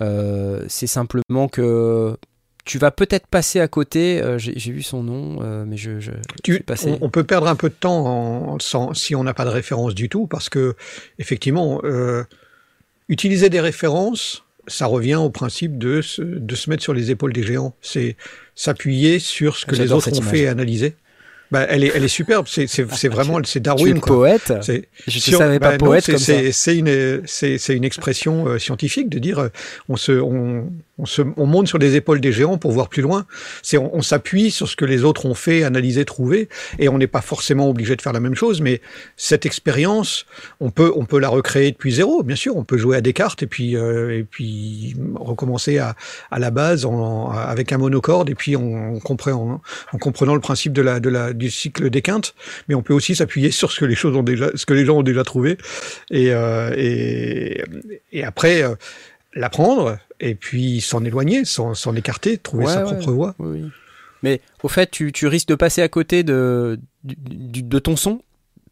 Euh, 0.00 0.64
c'est 0.68 0.86
simplement 0.88 1.48
que 1.48 2.16
tu 2.64 2.78
vas 2.78 2.90
peut-être 2.90 3.26
passer 3.26 3.60
à 3.60 3.68
côté. 3.68 4.22
euh, 4.22 4.38
J'ai 4.38 4.72
vu 4.72 4.82
son 4.82 5.02
nom, 5.02 5.38
euh, 5.42 5.64
mais 5.66 5.76
je. 5.76 6.00
je 6.00 6.10
Tu- 6.42 6.54
suis 6.54 6.62
passé. 6.62 6.96
on, 7.00 7.06
on 7.06 7.10
peut 7.10 7.24
perdre 7.24 7.46
un 7.48 7.56
peu 7.56 7.68
de 7.68 7.74
temps 7.74 8.06
en- 8.06 8.58
sans- 8.58 8.94
si 8.94 9.14
on 9.14 9.22
n'a 9.24 9.34
pas 9.34 9.44
de 9.44 9.50
référence 9.50 9.94
du 9.94 10.08
tout, 10.08 10.26
parce 10.26 10.48
que 10.48 10.74
effectivement, 11.18 11.80
euh, 11.84 12.24
utiliser 13.08 13.50
des 13.50 13.60
références, 13.60 14.44
ça 14.66 14.86
revient 14.86 15.16
au 15.16 15.30
principe 15.30 15.76
de 15.78 16.00
se, 16.00 16.22
de 16.22 16.54
se 16.54 16.70
mettre 16.70 16.82
sur 16.82 16.94
les 16.94 17.10
épaules 17.10 17.32
des 17.34 17.42
géants. 17.42 17.74
C'est 17.82 18.16
s'appuyer 18.54 19.18
sur 19.18 19.56
ce 19.56 19.66
que 19.66 19.74
les 19.76 19.92
autres 19.92 20.08
ont 20.10 20.16
image. 20.16 20.30
fait 20.30 20.38
et 20.40 20.48
analyser. 20.48 20.94
Bah, 21.50 21.66
elle 21.68 21.84
est, 21.84 21.92
elle 21.94 22.02
est 22.02 22.08
superbe. 22.08 22.46
C'est, 22.48 22.66
vraiment, 23.08 23.36
c'est 23.44 23.52
tu 23.52 23.58
es 23.58 23.60
Darwin. 23.60 24.00
Quoi. 24.00 24.16
poète? 24.16 24.52
C'est, 24.62 24.88
Je 25.06 25.16
ne 25.18 25.20
sur- 25.20 25.38
savais 25.38 25.60
pas 25.60 25.72
bah 25.72 25.78
poète 25.78 26.04
c'est, 26.04 26.12
comme 26.12 26.20
ça. 26.20 26.32
c'est, 26.32 26.52
c'est 26.52 26.76
une, 27.68 27.76
une 27.76 27.84
expression 27.84 28.48
euh, 28.48 28.58
scientifique 28.58 29.10
de 29.10 29.18
dire 29.18 29.38
euh, 29.38 29.48
on 29.90 29.96
se, 29.96 30.12
on, 30.12 30.68
on 30.98 31.06
se, 31.06 31.22
on 31.36 31.46
monte 31.46 31.68
sur 31.68 31.78
les 31.78 31.96
épaules 31.96 32.20
des 32.20 32.32
géants 32.32 32.58
pour 32.58 32.72
voir 32.72 32.88
plus 32.88 33.02
loin. 33.02 33.26
C'est, 33.62 33.78
on, 33.78 33.94
on 33.94 34.02
s'appuie 34.02 34.50
sur 34.50 34.68
ce 34.68 34.76
que 34.76 34.84
les 34.84 35.04
autres 35.04 35.26
ont 35.26 35.34
fait, 35.34 35.64
analysé, 35.64 36.04
trouvé, 36.04 36.48
et 36.78 36.88
on 36.88 36.98
n'est 36.98 37.06
pas 37.06 37.20
forcément 37.20 37.68
obligé 37.68 37.96
de 37.96 38.02
faire 38.02 38.12
la 38.12 38.20
même 38.20 38.34
chose. 38.34 38.60
Mais 38.60 38.80
cette 39.16 39.46
expérience, 39.46 40.26
on 40.60 40.70
peut, 40.70 40.92
on 40.96 41.04
peut 41.04 41.18
la 41.18 41.28
recréer 41.28 41.72
depuis 41.72 41.92
zéro. 41.92 42.22
Bien 42.22 42.36
sûr, 42.36 42.56
on 42.56 42.64
peut 42.64 42.78
jouer 42.78 42.96
à 42.96 43.00
des 43.00 43.12
cartes 43.12 43.42
et 43.42 43.46
puis, 43.46 43.76
euh, 43.76 44.18
et 44.18 44.24
puis 44.24 44.96
recommencer 45.14 45.78
à, 45.78 45.96
à 46.30 46.38
la 46.38 46.50
base 46.50 46.84
en, 46.84 47.30
avec 47.30 47.72
un 47.72 47.78
monocorde 47.78 48.30
et 48.30 48.34
puis 48.34 48.56
en 48.56 48.98
comprenant, 49.00 49.60
en 49.92 49.98
comprenant 49.98 50.34
le 50.34 50.40
principe 50.40 50.72
de 50.72 50.82
la, 50.82 51.00
de 51.00 51.08
la, 51.08 51.32
du 51.32 51.50
cycle 51.50 51.90
des 51.90 52.02
quintes 52.02 52.34
mais 52.68 52.74
on 52.74 52.82
peut 52.82 52.94
aussi 52.94 53.14
s'appuyer 53.14 53.50
sur 53.50 53.72
ce 53.72 53.80
que 53.80 53.84
les 53.84 53.94
choses 53.94 54.16
ont 54.16 54.22
déjà, 54.22 54.50
ce 54.54 54.66
que 54.66 54.74
les 54.74 54.84
gens 54.84 54.98
ont 54.98 55.02
déjà 55.02 55.24
trouvé, 55.24 55.56
et 56.10 56.32
euh, 56.32 56.74
et, 56.76 57.62
et 58.12 58.24
après 58.24 58.62
euh, 58.62 58.74
l'apprendre 59.34 59.98
et 60.26 60.34
puis 60.34 60.80
s'en 60.80 61.04
éloigner, 61.04 61.44
s'en 61.44 61.74
s'en 61.74 61.94
écarter, 61.94 62.38
trouver 62.38 62.64
Ouais, 62.66 62.72
sa 62.72 62.84
ouais. 62.84 62.92
propre 62.96 63.12
voie. 63.12 63.34
Oui, 63.38 63.60
oui. 63.62 63.70
Mais 64.22 64.40
au 64.62 64.68
fait, 64.68 64.90
tu, 64.90 65.12
tu 65.12 65.26
risques 65.26 65.48
de 65.48 65.54
passer 65.54 65.82
à 65.82 65.88
côté 65.88 66.22
de, 66.22 66.80
de 67.04 67.78
ton 67.78 67.94
son. 67.96 68.22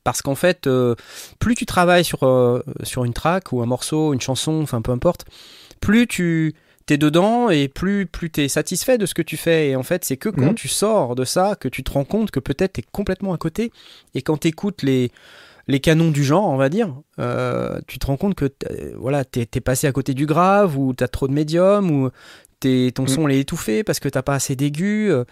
Parce 0.04 0.20
qu'en 0.22 0.34
fait, 0.34 0.66
euh, 0.66 0.96
plus 1.38 1.54
tu 1.54 1.64
travailles 1.66 2.04
sur, 2.04 2.24
euh, 2.24 2.60
sur 2.82 3.04
une 3.04 3.12
track 3.12 3.52
ou 3.52 3.60
un 3.62 3.66
morceau, 3.66 4.12
une 4.14 4.20
chanson, 4.20 4.60
enfin 4.62 4.82
peu 4.82 4.90
importe, 4.90 5.26
plus 5.80 6.08
tu 6.08 6.54
es 6.90 6.96
dedans 6.98 7.48
et 7.50 7.68
plus, 7.68 8.06
plus 8.06 8.28
tu 8.30 8.42
es 8.42 8.48
satisfait 8.48 8.98
de 8.98 9.06
ce 9.06 9.14
que 9.14 9.22
tu 9.22 9.36
fais. 9.36 9.68
Et 9.68 9.76
en 9.76 9.82
fait, 9.84 10.04
c'est 10.04 10.16
que 10.16 10.28
quand 10.28 10.48
Mhm. 10.48 10.54
tu 10.54 10.66
sors 10.68 11.14
de 11.14 11.24
ça 11.24 11.54
que 11.54 11.68
tu 11.68 11.84
te 11.84 11.92
rends 11.92 12.04
compte 12.04 12.30
que 12.32 12.40
peut-être 12.40 12.72
tu 12.74 12.80
es 12.80 12.84
complètement 12.90 13.32
à 13.32 13.38
côté. 13.38 13.70
Et 14.14 14.22
quand 14.22 14.38
tu 14.38 14.48
écoutes 14.48 14.82
les, 14.82 15.12
les 15.72 15.80
canons 15.80 16.10
du 16.10 16.22
genre, 16.22 16.48
on 16.48 16.56
va 16.56 16.68
dire, 16.68 16.94
euh, 17.18 17.80
tu 17.88 17.98
te 17.98 18.06
rends 18.06 18.16
compte 18.16 18.34
que 18.36 18.44
t'as- 18.44 18.68
voilà, 18.96 19.24
tu 19.24 19.40
es, 19.40 19.46
passé 19.60 19.86
à 19.86 19.92
côté 19.92 20.14
du 20.14 20.26
grave 20.26 20.78
ou 20.78 20.94
tu 20.94 21.02
as 21.02 21.08
trop 21.08 21.26
de 21.26 21.32
médium 21.32 21.90
ou 21.90 22.10
t'es- 22.60 22.92
ton 22.94 23.04
Mm. 23.04 23.08
son 23.08 23.28
est 23.28 23.38
étouffé 23.40 23.82
parce 23.82 23.98
que 23.98 24.08
t'as 24.08 24.22
pas 24.22 24.34
assez 24.34 24.54
d'aigus. 24.54 25.10
euh. 25.10 25.24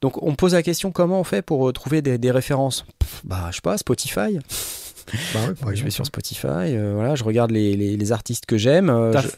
Donc 0.00 0.22
on 0.22 0.34
pose 0.34 0.52
la 0.54 0.62
question 0.62 0.90
comment 0.92 1.20
on 1.20 1.24
fait 1.24 1.42
pour 1.42 1.68
euh, 1.68 1.72
trouver 1.72 2.02
des, 2.02 2.18
des 2.18 2.30
références? 2.30 2.84
Pff, 2.98 3.22
Bah 3.24 3.48
je 3.50 3.56
sais 3.56 3.62
pas, 3.62 3.78
Spotify. 3.78 4.38
Bah 5.34 5.40
ouais, 5.66 5.76
je 5.76 5.84
vais 5.84 5.90
sur 5.90 6.04
Spotify, 6.04 6.46
euh, 6.74 6.92
voilà, 6.94 7.14
je 7.14 7.22
regarde 7.24 7.50
les, 7.52 7.76
les- 7.76 7.96
les 7.96 8.12
artistes 8.12 8.44
que 8.46 8.56
j'aime. 8.58 8.90
euh, 8.90 9.12
T'as 9.12 9.20
je- 9.22 9.28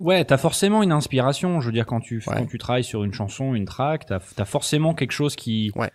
Ouais, 0.00 0.24
t'as 0.26 0.36
forcément 0.36 0.82
une 0.82 0.92
inspiration. 0.92 1.60
Je 1.62 1.66
veux 1.66 1.72
dire, 1.72 1.86
quand 1.86 2.00
tu, 2.00 2.16
Ouais. 2.26 2.34
quand 2.36 2.44
tu 2.46 2.58
travailles 2.58 2.84
sur 2.84 3.02
une 3.04 3.14
chanson, 3.14 3.54
une 3.54 3.64
track, 3.64 4.04
t'as 4.06 4.18
as 4.36 4.44
forcément 4.44 4.92
quelque 4.92 5.12
chose 5.12 5.36
qui, 5.36 5.72
Ouais. 5.74 5.90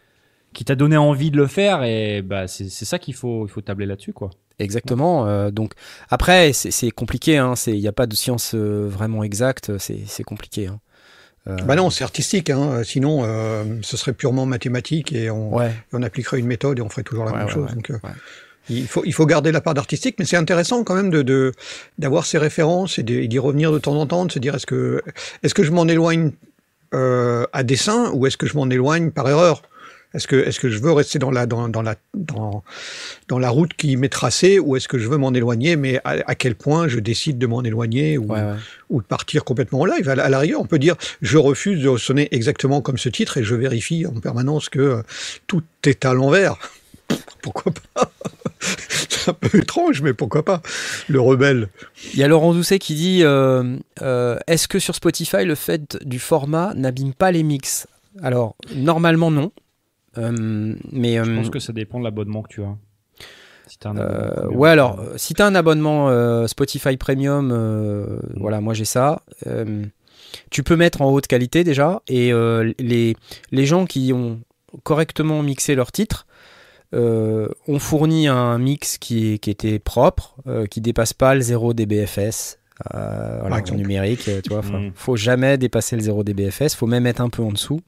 Qui 0.54 0.66
t'a 0.66 0.76
donné 0.76 0.98
envie 0.98 1.32
de 1.32 1.38
le 1.38 1.48
faire 1.48 1.84
et 1.84 2.22
bah, 2.22 2.48
c'est 2.48 2.70
c'est 2.70 2.86
ça 2.86 3.00
qu'il 3.00 3.14
faut, 3.14 3.46
il 3.48 3.50
faut 3.50 3.62
tabler 3.62 3.86
là-dessus, 3.86 4.14
quoi. 4.14 4.30
Exactement. 4.60 5.26
euh, 5.28 5.50
donc 5.50 5.74
après, 6.10 6.54
c'est 6.54 6.72
c'est 6.72 6.92
compliqué. 6.92 7.38
hein, 7.38 7.56
c'est- 7.56 7.72
Il 7.74 7.80
n'y 7.80 7.88
a 7.88 7.92
pas 7.94 8.06
de 8.06 8.16
science 8.16 8.54
euh, 8.54 8.88
vraiment 8.88 9.24
exacte. 9.24 9.78
C'est 9.80 10.00
c'est 10.08 10.24
compliqué. 10.24 10.68
hein. 10.68 10.80
Euh, 11.48 11.56
Bah 11.66 11.76
non, 11.76 11.90
c'est 11.90 12.04
artistique, 12.04 12.50
hein. 12.52 12.84
sinon 12.84 13.22
euh, 13.24 13.64
ce 13.82 13.98
serait 13.98 14.14
purement 14.14 14.46
mathématique 14.46 15.12
et 15.14 15.32
on, 15.32 15.56
Ouais. 15.56 15.70
et 15.72 15.94
on 15.94 16.04
appliquerait 16.04 16.38
une 16.40 16.46
méthode 16.46 16.78
et 16.78 16.82
on 16.84 16.90
ferait 16.90 17.02
toujours 17.04 17.26
la 17.26 17.32
Ouais, 17.32 17.38
même 17.40 17.48
ouais, 17.48 17.54
chose. 17.54 17.66
ouais, 17.70 17.74
Donc, 17.76 17.90
euh, 17.90 17.94
ouais. 18.04 18.12
il, 18.70 18.86
faut, 18.88 19.02
il 19.06 19.14
faut 19.14 19.26
garder 19.26 19.52
la 19.52 19.60
part 19.62 19.74
d'artistique, 19.74 20.18
mais 20.20 20.26
c'est 20.26 20.38
intéressant 20.38 20.84
quand 20.84 20.94
même 20.94 21.10
de 21.10 21.24
de- 21.24 21.52
d'avoir 21.98 22.26
ces 22.28 22.38
références 22.38 23.00
et 23.00 23.04
d'y 23.04 23.40
revenir 23.40 23.72
de 23.72 23.80
temps 23.80 23.96
en 23.96 24.06
temps, 24.06 24.26
de 24.28 24.32
se 24.32 24.38
dire 24.38 24.54
est-ce 24.54 24.68
que, 24.68 25.02
est 25.42 25.52
que 25.52 25.64
je 25.64 25.72
m'en 25.72 25.88
éloigne 25.88 26.32
euh, 26.94 27.48
à 27.54 27.64
dessein 27.64 28.12
ou 28.14 28.28
est-ce 28.28 28.38
que 28.38 28.46
je 28.46 28.56
m'en 28.56 28.70
éloigne 28.70 29.10
par 29.10 29.28
erreur? 29.28 29.64
Est-ce 30.14 30.28
que, 30.28 30.70
je 30.70 30.78
veux 30.80 30.92
rester 30.92 31.20
dans 31.20 31.32
la, 31.32 31.46
dans, 31.46 31.70
dans 31.70 31.82
la, 31.82 31.96
dans, 32.14 32.64
dans 33.30 33.40
la 33.40 33.50
route 33.50 33.74
qui 33.74 33.96
m'est 33.98 34.10
tracée 34.10 34.60
ou 34.60 34.76
est-ce 34.76 34.88
que 34.88 34.98
je 34.98 35.08
veux 35.08 35.18
m'en 35.18 35.34
éloigner, 35.34 35.76
mais 35.76 36.00
à, 36.04 36.18
à 36.26 36.36
quel 36.36 36.56
point 36.56 36.88
je 36.88 37.00
décide 37.00 37.38
de 37.38 37.48
m'en 37.48 37.64
éloigner 37.64 38.18
ou, 38.18 38.26
Ouais, 38.32 38.40
ouais. 38.42 38.56
ou 38.90 39.02
de 39.02 39.08
partir 39.08 39.44
complètement 39.46 39.82
en 39.82 39.86
live? 39.86 40.10
À, 40.10 40.16
la- 40.16 40.26
à 40.26 40.30
l'arrière, 40.30 40.60
on 40.60 40.66
peut 40.66 40.80
dire 40.80 40.96
je 41.22 41.38
refuse 41.38 41.82
de 41.84 41.98
sonner 41.98 42.28
exactement 42.32 42.82
comme 42.82 42.98
ce 42.98 43.10
titre 43.10 43.38
et 43.38 43.44
je 43.44 43.56
vérifie 43.56 44.06
en 44.06 44.20
permanence 44.20 44.70
que 44.70 44.80
euh, 44.80 45.02
tout 45.48 45.64
est 45.86 46.04
à 46.06 46.14
l'envers. 46.14 46.56
Pourquoi 47.42 47.72
pas? 47.94 48.12
C'est 48.60 49.30
un 49.30 49.34
peu 49.34 49.58
étrange, 49.60 50.02
mais 50.02 50.14
pourquoi 50.14 50.44
pas? 50.46 50.62
Le 51.08 51.20
rebelle. 51.20 51.70
Il 52.14 52.20
y 52.20 52.24
a 52.24 52.28
Laurent 52.28 52.54
Doucet 52.54 52.80
qui 52.80 52.94
dit 52.96 53.20
euh, 53.24 53.76
euh, 54.02 54.38
Est-ce 54.48 54.68
que 54.68 54.80
sur 54.80 54.96
Spotify, 54.96 55.44
le 55.46 55.56
fait 55.56 55.98
du 56.06 56.20
format 56.20 56.74
n'abîme 56.76 57.14
pas 57.14 57.32
les 57.32 57.44
mix? 57.44 57.88
Alors, 58.24 58.56
normalement, 58.76 59.30
non. 59.32 59.52
Euh, 60.18 60.76
mais 60.92 61.16
Je 61.24 61.30
euh, 61.32 61.36
pense 61.36 61.50
que 61.50 61.60
ça 61.60 61.74
dépend 61.74 62.00
de 62.00 62.04
l'abonnement 62.04 62.42
que 62.42 62.50
tu 62.50 62.64
as. 62.64 62.76
Si 63.68 63.78
un 63.86 63.96
Euh, 63.98 64.48
ouais, 64.50 64.70
alors, 64.70 65.00
si 65.16 65.34
tu 65.34 65.42
as 65.42 65.46
un 65.46 65.56
abonnement 65.56 66.10
euh, 66.10 66.48
Spotify 66.48 66.98
Premium, 66.98 67.52
euh, 67.54 68.20
voilà, 68.36 68.60
moi 68.60 68.74
j'ai 68.74 68.86
ça. 68.86 69.22
euh, 69.48 69.86
tu 70.50 70.64
peux 70.64 70.76
mettre 70.76 71.02
en 71.02 71.12
haute 71.12 71.28
qualité 71.28 71.64
déjà. 71.64 72.02
Et 72.08 72.32
euh, 72.34 72.74
les, 72.80 73.16
les 73.52 73.66
gens 73.66 73.86
qui 73.86 74.12
ont 74.14 74.40
correctement 74.84 75.42
mixé 75.44 75.76
leur 75.76 75.92
titre. 75.92 76.26
Euh, 76.94 77.48
on 77.70 77.80
fournit 77.80 78.28
un 78.28 78.58
mix 78.58 78.98
qui, 78.98 79.34
était 79.34 79.80
propre, 79.80 80.36
euh, 80.48 80.66
qui 80.66 80.82
dépasse 80.82 81.14
pas 81.14 81.34
le 81.36 81.40
0 81.42 81.74
dBFS. 81.74 82.58
Euh, 82.94 83.38
voilà, 83.40 83.42
Par 83.50 83.54
en 83.54 83.58
exemple. 83.60 83.80
numérique, 83.82 84.30
tu 84.44 84.50
vois, 84.50 84.60
enfin, 84.60 84.80
Mm. 84.80 84.92
faut 84.96 85.16
jamais 85.16 85.58
dépasser 85.58 85.96
le 85.96 86.02
0 86.02 86.24
dBFS, 86.26 86.76
faut 86.76 86.88
même 86.88 87.06
être 87.08 87.22
un 87.22 87.30
peu 87.30 87.44
en 87.44 87.52
dessous. 87.54 87.80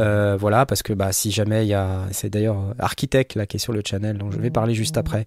Euh, 0.00 0.36
voilà, 0.38 0.66
parce 0.66 0.82
que 0.82 0.92
bah, 0.92 1.12
si 1.12 1.30
jamais 1.30 1.64
il 1.64 1.68
y 1.68 1.74
a, 1.74 2.06
c'est 2.10 2.30
d'ailleurs 2.30 2.74
Architect 2.78 3.34
là 3.34 3.46
qui 3.46 3.56
est 3.56 3.60
sur 3.60 3.72
le 3.72 3.82
channel, 3.84 4.18
dont 4.18 4.30
je 4.30 4.38
vais 4.38 4.50
parler 4.50 4.74
juste 4.74 4.96
après, 4.96 5.26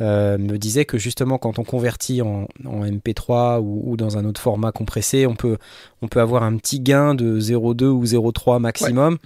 euh, 0.00 0.38
me 0.38 0.56
disait 0.58 0.84
que 0.84 0.98
justement 0.98 1.38
quand 1.38 1.58
on 1.58 1.64
convertit 1.64 2.20
en, 2.22 2.48
en 2.66 2.84
MP3 2.84 3.60
ou, 3.60 3.82
ou 3.84 3.96
dans 3.96 4.16
un 4.18 4.24
autre 4.24 4.40
format 4.40 4.72
compressé, 4.72 5.26
on 5.26 5.34
peut, 5.34 5.56
on 6.02 6.08
peut 6.08 6.20
avoir 6.20 6.42
un 6.42 6.56
petit 6.56 6.80
gain 6.80 7.14
de 7.14 7.38
0,2 7.40 7.84
ou 7.86 8.04
0,3 8.04 8.58
maximum, 8.60 9.18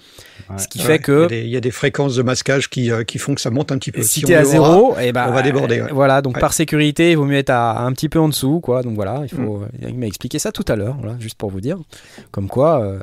Ouais. 0.50 0.58
ce 0.58 0.68
qui 0.68 0.78
Ouais, 0.78 0.84
fait 0.84 0.94
Il 0.96 1.00
y, 1.00 1.02
que 1.02 1.26
des, 1.28 1.40
il 1.42 1.50
y 1.50 1.56
a 1.56 1.60
des 1.60 1.70
fréquences 1.70 2.16
de 2.16 2.22
masquage 2.22 2.70
qui, 2.70 2.90
euh, 2.90 3.04
qui 3.04 3.18
font 3.18 3.34
que 3.34 3.40
ça 3.40 3.50
monte 3.50 3.70
un 3.72 3.78
petit 3.78 3.92
peu. 3.92 4.02
si 4.02 4.24
on 4.24 4.28
t'es 4.28 4.34
à 4.34 4.40
le 4.42 4.46
aura, 4.46 4.52
zéro, 4.52 4.94
eh 5.00 5.12
ben, 5.12 5.26
on 5.28 5.32
va 5.32 5.42
déborder, 5.42 5.82
ouais. 5.82 5.92
Voilà, 5.92 6.22
donc 6.22 6.38
par 6.38 6.52
sécurité, 6.54 7.10
il 7.10 7.16
vaut 7.18 7.26
mieux 7.26 7.36
être 7.36 7.50
à, 7.50 7.82
un 7.84 7.92
petit 7.92 8.08
peu 8.08 8.18
en 8.18 8.28
dessous, 8.28 8.60
quoi. 8.60 8.82
Donc 8.82 8.94
voilà, 8.94 9.20
il 9.24 9.28
faut. 9.28 9.58
Mm. 9.58 9.68
Il 9.88 9.98
m'a 9.98 10.06
expliqué 10.06 10.38
ça 10.38 10.50
tout 10.52 10.64
à 10.68 10.76
l'heure, 10.76 10.96
voilà, 11.00 11.18
juste 11.18 11.36
pour 11.36 11.50
vous 11.50 11.60
dire, 11.60 11.78
comme 12.30 12.48
quoi. 12.48 12.98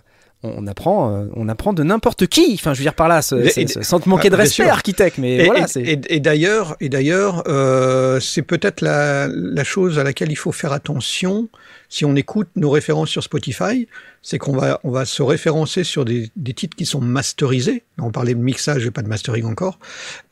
On 0.57 0.67
apprend, 0.67 1.11
euh, 1.15 1.25
on 1.35 1.49
apprend 1.49 1.73
de 1.73 1.83
n'importe 1.83 2.27
qui. 2.27 2.53
Enfin, 2.53 2.73
je 2.73 2.79
veux 2.79 2.83
dire 2.85 2.93
par 2.93 3.07
là, 3.07 3.21
ce- 3.21 3.35
Et- 3.59 3.67
sans 3.83 3.99
te 3.99 4.07
manquer 4.09 4.27
Ah, 4.27 4.31
de 4.31 4.35
bien 4.35 4.43
respect, 4.43 4.69
architecte. 4.69 5.17
Mais 5.17 5.37
Et, 5.37 5.45
voilà, 5.45 5.65
et- 5.75 6.19
d'ailleurs, 6.19 6.75
et 6.79 6.89
d'ailleurs, 6.89 7.43
euh, 7.47 8.19
c'est 8.19 8.41
peut-être 8.41 8.81
la, 8.81 9.27
la 9.27 9.63
chose 9.63 9.99
à 9.99 10.03
laquelle 10.03 10.31
il 10.31 10.35
faut 10.37 10.51
faire 10.51 10.71
attention 10.73 11.49
si 11.89 12.03
on 12.05 12.15
écoute 12.15 12.47
nos 12.55 12.69
références 12.71 13.09
sur 13.09 13.23
Spotify, 13.23 13.87
c'est 14.21 14.37
qu'on 14.39 14.57
va, 14.57 14.79
on 14.83 14.89
va 14.91 15.05
se 15.05 15.21
référencer 15.21 15.83
sur 15.83 16.03
des, 16.03 16.31
des 16.35 16.53
titres 16.53 16.75
qui 16.75 16.85
sont 16.85 16.99
masterisés. 17.01 17.83
On 17.99 18.11
parlait 18.11 18.33
de 18.33 18.39
mixage 18.39 18.85
et 18.85 18.91
pas 18.91 19.01
de 19.03 19.07
mastering 19.07 19.45
encore. 19.45 19.79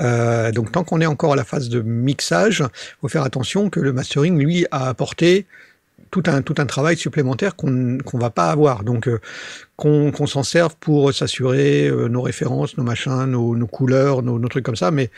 Euh, 0.01 0.51
donc 0.51 0.71
tant 0.71 0.83
qu'on 0.83 0.99
est 0.99 1.05
encore 1.05 1.33
à 1.33 1.35
la 1.35 1.43
phase 1.43 1.69
de 1.69 1.81
mixage, 1.81 2.63
faut 3.01 3.07
faire 3.07 3.23
attention 3.23 3.69
que 3.69 3.79
le 3.79 3.93
mastering, 3.93 4.37
lui, 4.43 4.65
a 4.71 4.87
apporté 4.89 5.45
tout 6.13 6.23
un, 6.27 6.43
tout 6.43 6.53
un 6.59 6.67
travail 6.67 6.95
supplémentaire 6.95 7.55
qu'on 7.55 7.97
qu'on 8.05 8.19
va 8.19 8.29
pas 8.29 8.51
avoir. 8.51 8.83
Donc, 8.83 9.07
euh, 9.07 9.19
qu'on 9.75 10.27
s'en 10.27 10.43
serve 10.43 10.75
pour 10.79 11.11
s'assurer 11.11 11.87
euh, 11.87 12.07
nos 12.07 12.21
références, 12.21 12.77
nos 12.77 12.83
machins, 12.83 13.25
nos, 13.25 13.55
nos 13.55 13.67
couleurs, 13.67 14.21
nos, 14.21 14.47
trucs 14.47 14.63
comme 14.63 14.75
ça, 14.75 14.91
mais 14.91 15.09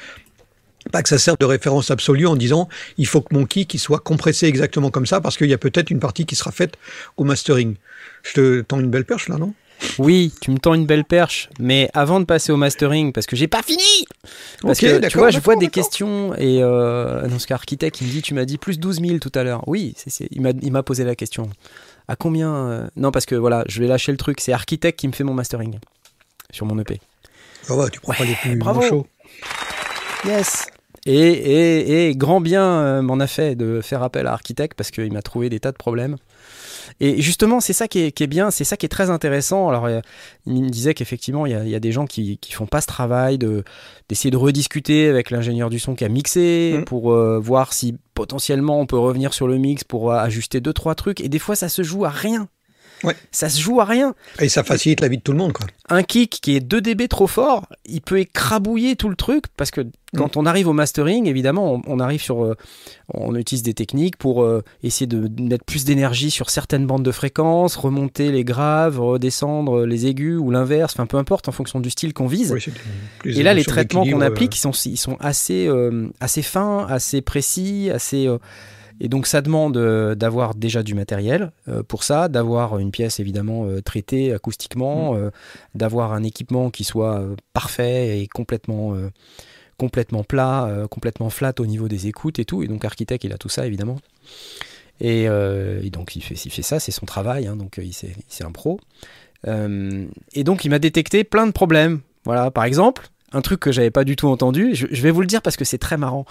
pas 0.93 1.03
que 1.03 1.09
ça 1.09 1.17
serve 1.17 1.37
de 1.39 1.45
référence 1.45 1.91
absolue 1.91 2.27
en 2.27 2.37
disant 2.37 2.69
il 2.97 3.07
faut 3.07 3.21
que 3.21 3.33
mon 3.35 3.45
kick 3.45 3.77
soit 3.77 3.99
compressé 3.99 4.45
exactement 4.45 4.89
comme 4.89 5.05
ça 5.05 5.19
parce 5.19 5.35
qu'il 5.35 5.49
y 5.49 5.53
a 5.53 5.57
peut-être 5.57 5.89
une 5.91 5.99
partie 5.99 6.25
qui 6.25 6.35
sera 6.35 6.51
faite 6.51 6.77
au 7.17 7.25
mastering. 7.25 7.75
Je 8.23 8.33
te 8.33 8.61
tends 8.61 8.79
une 8.79 8.89
belle 8.89 9.05
perche 9.05 9.27
là, 9.27 9.37
non? 9.37 9.53
Oui, 9.99 10.33
tu 10.41 10.51
me 10.51 10.57
tends 10.57 10.73
une 10.73 10.85
belle 10.85 11.05
perche, 11.05 11.49
mais 11.59 11.89
avant 11.93 12.19
de 12.19 12.25
passer 12.25 12.51
au 12.51 12.57
mastering, 12.57 13.13
parce 13.13 13.25
que 13.27 13.35
j'ai 13.35 13.47
pas 13.47 13.61
fini 13.61 13.81
Parce 14.61 14.79
que 14.79 15.07
tu 15.07 15.17
vois, 15.17 15.29
je 15.29 15.39
vois 15.39 15.55
d'accord, 15.55 15.59
des 15.59 15.69
questions 15.69 16.33
et 16.35 16.61
euh, 16.61 17.27
dans 17.27 17.39
ce 17.39 17.47
cas, 17.47 17.55
architecte, 17.55 18.01
il 18.01 18.07
me 18.07 18.11
dit, 18.11 18.21
tu 18.21 18.33
m'as 18.33 18.45
dit 18.45 18.57
plus 18.57 18.79
12 18.79 19.01
000 19.01 19.19
tout 19.19 19.31
à 19.35 19.43
l'heure. 19.43 19.67
Oui, 19.67 19.95
il 20.31 20.41
m'a 20.41 20.51
il 20.61 20.71
m'a 20.71 20.83
posé 20.83 21.03
la 21.03 21.15
question. 21.15 21.49
À 22.07 22.15
combien 22.15 22.53
euh, 22.53 22.87
Non, 22.95 23.11
parce 23.11 23.25
que 23.25 23.35
voilà, 23.35 23.63
je 23.67 23.79
vais 23.81 23.87
lâcher 23.87 24.11
le 24.11 24.17
truc. 24.17 24.39
C'est 24.41 24.53
architecte 24.53 24.99
qui 24.99 25.07
me 25.07 25.13
fait 25.13 25.23
mon 25.23 25.33
mastering 25.33 25.79
sur 26.51 26.65
mon 26.65 26.77
EP. 26.79 26.99
Ah 27.69 27.75
ouais, 27.75 27.89
tu 27.89 27.99
prends 27.99 28.13
pas 28.13 28.25
les 28.25 28.35
plus 28.35 28.55
bravo. 28.57 28.81
manchots. 28.81 29.07
Yes. 30.25 30.67
Et, 31.07 31.13
et, 31.13 32.09
et 32.09 32.15
grand 32.15 32.41
bien 32.41 32.63
euh, 32.63 33.01
m'en 33.01 33.19
a 33.19 33.27
fait 33.27 33.55
de 33.55 33.81
faire 33.81 34.01
appel 34.01 34.25
à 34.27 34.33
Architect 34.33 34.75
parce 34.75 34.89
qu'il 34.89 35.13
m'a 35.13 35.21
trouvé 35.21 35.49
des 35.49 35.59
tas 35.59 35.71
de 35.71 35.77
problèmes. 35.77 36.17
Et 36.99 37.21
justement, 37.21 37.59
c'est 37.59 37.73
ça 37.73 37.87
qui 37.87 37.99
est, 37.99 38.11
qui 38.11 38.23
est 38.23 38.27
bien, 38.27 38.51
c'est 38.51 38.63
ça 38.63 38.77
qui 38.77 38.85
est 38.85 38.89
très 38.89 39.09
intéressant. 39.09 39.69
Alors, 39.69 39.85
euh, 39.85 39.99
il 40.45 40.63
me 40.63 40.69
disait 40.69 40.93
qu'effectivement, 40.93 41.45
il 41.45 41.51
y, 41.51 41.55
a, 41.55 41.63
il 41.63 41.69
y 41.69 41.75
a 41.75 41.79
des 41.79 41.91
gens 41.91 42.05
qui, 42.05 42.37
qui 42.37 42.53
font 42.53 42.67
pas 42.67 42.81
ce 42.81 42.87
travail 42.87 43.37
de 43.37 43.63
d'essayer 44.09 44.29
de 44.29 44.37
rediscuter 44.37 45.07
avec 45.09 45.31
l'ingénieur 45.31 45.69
du 45.71 45.79
son 45.79 45.95
qui 45.95 46.05
a 46.05 46.09
mixé 46.09 46.45
Mm. 46.79 46.85
pour 46.85 47.11
euh, 47.11 47.39
voir 47.39 47.73
si 47.73 47.95
potentiellement 48.13 48.79
on 48.79 48.85
peut 48.85 48.97
revenir 48.97 49.33
sur 49.33 49.47
le 49.47 49.57
mix 49.57 49.83
pour 49.83 50.11
euh, 50.11 50.17
ajuster 50.17 50.61
deux 50.61 50.73
trois 50.73 50.95
trucs. 50.95 51.21
Et 51.21 51.29
des 51.29 51.39
fois, 51.39 51.55
ça 51.55 51.69
se 51.69 51.83
joue 51.83 52.05
à 52.05 52.09
rien. 52.09 52.47
Ouais. 53.03 53.15
Ça 53.31 53.49
se 53.49 53.59
joue 53.59 53.81
à 53.81 53.85
rien 53.85 54.15
Et 54.39 54.47
ça 54.47 54.63
facilite 54.63 55.01
la 55.01 55.09
vie 55.09 55.17
de 55.17 55.21
tout 55.21 55.33
le 55.33 55.37
monde, 55.37 55.51
quoi. 55.51 55.67
un 55.89 56.01
kick 56.01 56.39
qui 56.41 56.55
est 56.55 56.61
2 56.61 56.79
dB 56.79 57.09
trop 57.09 57.27
fort, 57.27 57.67
il 57.85 58.01
peut 58.01 58.19
écrabouiller 58.19 58.95
tout 58.95 59.09
le 59.09 59.17
truc 59.17 59.45
parce 59.57 59.69
que 59.69 59.81
quand 60.15 60.37
on 60.37 60.45
arrive 60.45 60.67
au 60.67 60.73
mastering, 60.73 61.27
évidemment, 61.27 61.75
on, 61.75 61.81
on 61.87 61.99
arrive 61.99 62.21
sur, 62.21 62.43
euh, 62.43 62.55
on 63.13 63.35
utilise 63.35 63.63
des 63.63 63.73
techniques 63.73 64.17
pour 64.17 64.43
euh, 64.43 64.63
essayer 64.83 65.07
de 65.07 65.29
mettre 65.41 65.65
plus 65.65 65.85
d'énergie 65.85 66.31
sur 66.31 66.49
certaines 66.49 66.87
bandes 66.87 67.03
de 67.03 67.11
fréquences, 67.11 67.75
remonter 67.75 68.31
les 68.31 68.43
graves, 68.43 68.99
redescendre 68.99 69.85
les 69.85 70.07
aigus 70.07 70.39
ou 70.39 70.51
l'inverse, 70.51 70.93
enfin 70.95 71.05
peu 71.05 71.17
importe 71.17 71.47
en 71.47 71.51
fonction 71.51 71.79
du 71.79 71.89
style 71.89 72.13
qu'on 72.13 72.27
vise. 72.27 72.51
Oui, 72.53 73.37
Et 73.37 73.43
là, 73.43 73.53
les 73.53 73.63
traitements 73.65 74.03
qu'on 74.05 74.21
euh, 74.21 74.25
applique, 74.27 74.55
ils 74.55 74.59
sont, 74.59 74.71
ils 74.71 74.97
sont 74.97 75.17
assez, 75.19 75.67
euh, 75.67 76.07
assez 76.19 76.41
fins, 76.41 76.85
assez 76.89 77.21
précis, 77.21 77.89
assez. 77.93 78.29
et 79.01 79.09
donc, 79.09 79.27
ça 79.27 79.41
demande 79.41 79.75
euh, 79.77 80.15
d'avoir 80.15 80.55
déjà 80.55 80.81
du 80.83 80.93
matériel 80.93 81.51
euh, 81.67 81.83
pour 81.83 82.03
ça, 82.03 82.29
d'avoir 82.29 82.79
une 82.79 82.91
pièce 82.91 83.19
évidemment 83.19 83.65
euh, 83.65 83.81
traitée 83.81 84.33
acoustiquement, 84.33 85.13
Mm. 85.15 85.31
d'avoir 85.75 86.13
un 86.13 86.23
équipement 86.23 86.69
qui 86.69 86.83
soit 86.83 87.21
parfait 87.53 88.19
et 88.19 88.27
complètement, 88.27 88.95
complètement 89.77 90.23
plat, 90.23 90.65
euh, 90.65 90.87
complètement 90.87 91.29
flat 91.29 91.53
au 91.59 91.65
niveau 91.65 91.87
des 91.87 92.07
écoutes 92.07 92.39
et 92.39 92.45
tout. 92.45 92.63
Et 92.63 92.67
donc, 92.67 92.85
Architect, 92.85 93.23
il 93.23 93.33
a 93.33 93.37
tout 93.37 93.49
ça 93.49 93.65
évidemment. 93.67 93.99
Et, 95.01 95.27
euh, 95.27 95.81
et 95.83 95.89
donc, 95.89 96.15
il 96.15 96.21
fait, 96.23 96.35
il 96.35 96.51
fait 96.51 96.61
ça, 96.61 96.79
c'est 96.79 96.91
son 96.91 97.05
travail, 97.05 97.47
hein, 97.47 97.55
donc 97.55 97.79
euh, 97.79 97.83
il 97.83 97.93
c'est 97.93 98.43
un 98.43 98.51
pro. 98.51 98.79
Et 99.47 100.43
donc, 100.43 100.65
il 100.65 100.69
m'a 100.69 100.79
détecté 100.79 101.23
plein 101.23 101.45
de 101.45 101.51
problèmes. 101.51 101.99
Voilà, 102.23 102.49
par 102.49 102.63
exemple, 102.63 103.09
un 103.31 103.41
truc 103.41 103.59
que 103.59 103.71
j'avais 103.71 103.91
pas 103.91 104.03
du 104.03 104.15
tout 104.15 104.27
entendu, 104.27 104.73
je, 104.73 104.87
je 104.89 105.01
vais 105.03 105.11
vous 105.11 105.21
le 105.21 105.27
dire 105.27 105.41
parce 105.43 105.55
que 105.57 105.65
c'est 105.65 105.77
très 105.77 105.97
marrant. 105.97 106.25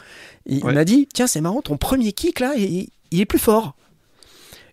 Il, 0.46 0.58
il 0.58 0.64
Ouais. 0.64 0.72
m'a 0.72 0.84
dit 0.84 1.06
Tiens, 1.14 1.26
c'est 1.28 1.40
marrant, 1.40 1.62
ton 1.62 1.76
premier 1.76 2.12
kick 2.12 2.40
là, 2.40 2.54
il, 2.56 2.88
il 3.12 3.20
est 3.20 3.26
plus 3.26 3.38
fort. 3.38 3.76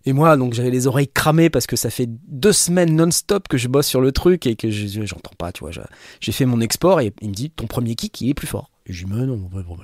Et 0.04 0.12
moi, 0.12 0.36
donc 0.36 0.52
j'avais 0.54 0.70
les 0.70 0.86
oreilles 0.86 1.08
cramées 1.12 1.48
parce 1.50 1.66
que 1.66 1.76
ça 1.76 1.90
fait 1.90 2.08
deux 2.28 2.52
semaines 2.52 2.94
non-stop 2.96 3.46
que 3.48 3.56
je 3.56 3.68
bosse 3.68 3.86
sur 3.86 4.00
le 4.00 4.10
truc 4.12 4.46
et 4.46 4.56
que 4.56 4.70
je- 4.70 4.86
je- 4.88 5.06
j'entends 5.06 5.32
pas, 5.38 5.52
tu 5.52 5.60
vois. 5.60 5.70
J'ai 6.20 6.32
fait 6.32 6.44
mon 6.46 6.60
export 6.60 7.00
et 7.00 7.12
il 7.20 7.28
me 7.28 7.34
dit 7.34 7.50
Ton 7.50 7.66
premier 7.66 7.94
kick, 7.94 8.20
il 8.20 8.30
est 8.30 8.34
plus 8.34 8.46
fort. 8.48 8.70
Et 8.86 8.92
je 8.92 9.04
dis 9.04 9.12
Mais 9.12 9.24
non, 9.24 9.38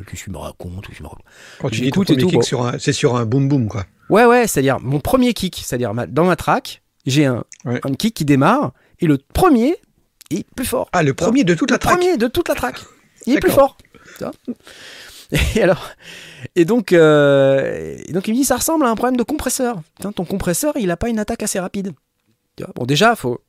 qu'est-ce 0.07 0.11
que 0.11 0.17
tu 0.25 0.31
me 0.31 0.39
racontes 0.39 0.87
Quand 1.61 1.71
tu 1.71 1.81
dis 1.83 1.91
ton 1.91 2.01
premier 2.15 2.23
kick 2.33 2.43
c'est 2.81 2.93
sur 2.93 3.17
un 3.17 3.25
boom 3.27 3.49
boom, 3.49 3.69
quoi. 3.69 3.85
Ouais, 4.11 4.25
ouais, 4.25 4.47
c'est-à-dire 4.49 4.81
mon 4.81 4.99
premier 5.01 5.35
kick, 5.35 5.61
c'est-à-dire 5.65 5.93
dans 6.09 6.25
ma 6.25 6.35
track, 6.37 6.83
j'ai 7.07 7.27
un, 7.27 7.45
Ouais. 7.65 7.81
un 7.85 7.95
kick 7.95 8.15
qui 8.15 8.25
démarre 8.25 8.73
et 9.01 9.07
le 9.07 9.19
premier 9.19 9.77
est 10.31 10.45
plus 10.57 10.67
fort. 10.67 10.89
Ah, 10.93 11.03
le 11.03 11.15
premier 11.15 11.45
de 11.45 11.55
toute 11.55 11.71
la 11.71 11.77
le 11.77 11.79
track. 11.81 11.95
premier 11.99 12.17
de 12.17 12.27
toute 12.27 12.49
la 12.49 12.55
track. 12.55 12.77
Il 13.27 13.35
est 13.37 13.41
plus 13.41 13.51
fort. 13.51 13.77
Et 15.57 15.63
alors, 15.63 15.91
et 16.57 16.65
donc, 16.65 16.93
euh, 16.93 17.97
et 18.07 18.13
donc 18.13 18.29
il 18.29 18.31
me 18.33 18.37
dit 18.37 18.45
ça 18.45 18.57
ressemble 18.57 18.87
à 18.87 18.89
un 18.89 18.95
problème 18.95 19.17
de 19.17 19.23
compresseur. 19.23 19.77
Ton 20.01 20.25
compresseur, 20.25 20.73
il 20.79 20.91
a 20.91 20.97
pas 20.97 21.11
une 21.11 21.19
attaque 21.19 21.43
assez 21.43 21.61
rapide. 21.61 21.93
Bon, 22.75 22.87
déjà, 22.87 23.15
faut, 23.15 23.41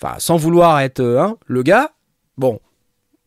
enfin, 0.00 0.14
sans 0.18 0.36
vouloir 0.36 0.80
être 0.80 1.00
euh, 1.00 1.20
hein, 1.20 1.36
le 1.46 1.62
gars, 1.62 1.90
bon, 2.38 2.60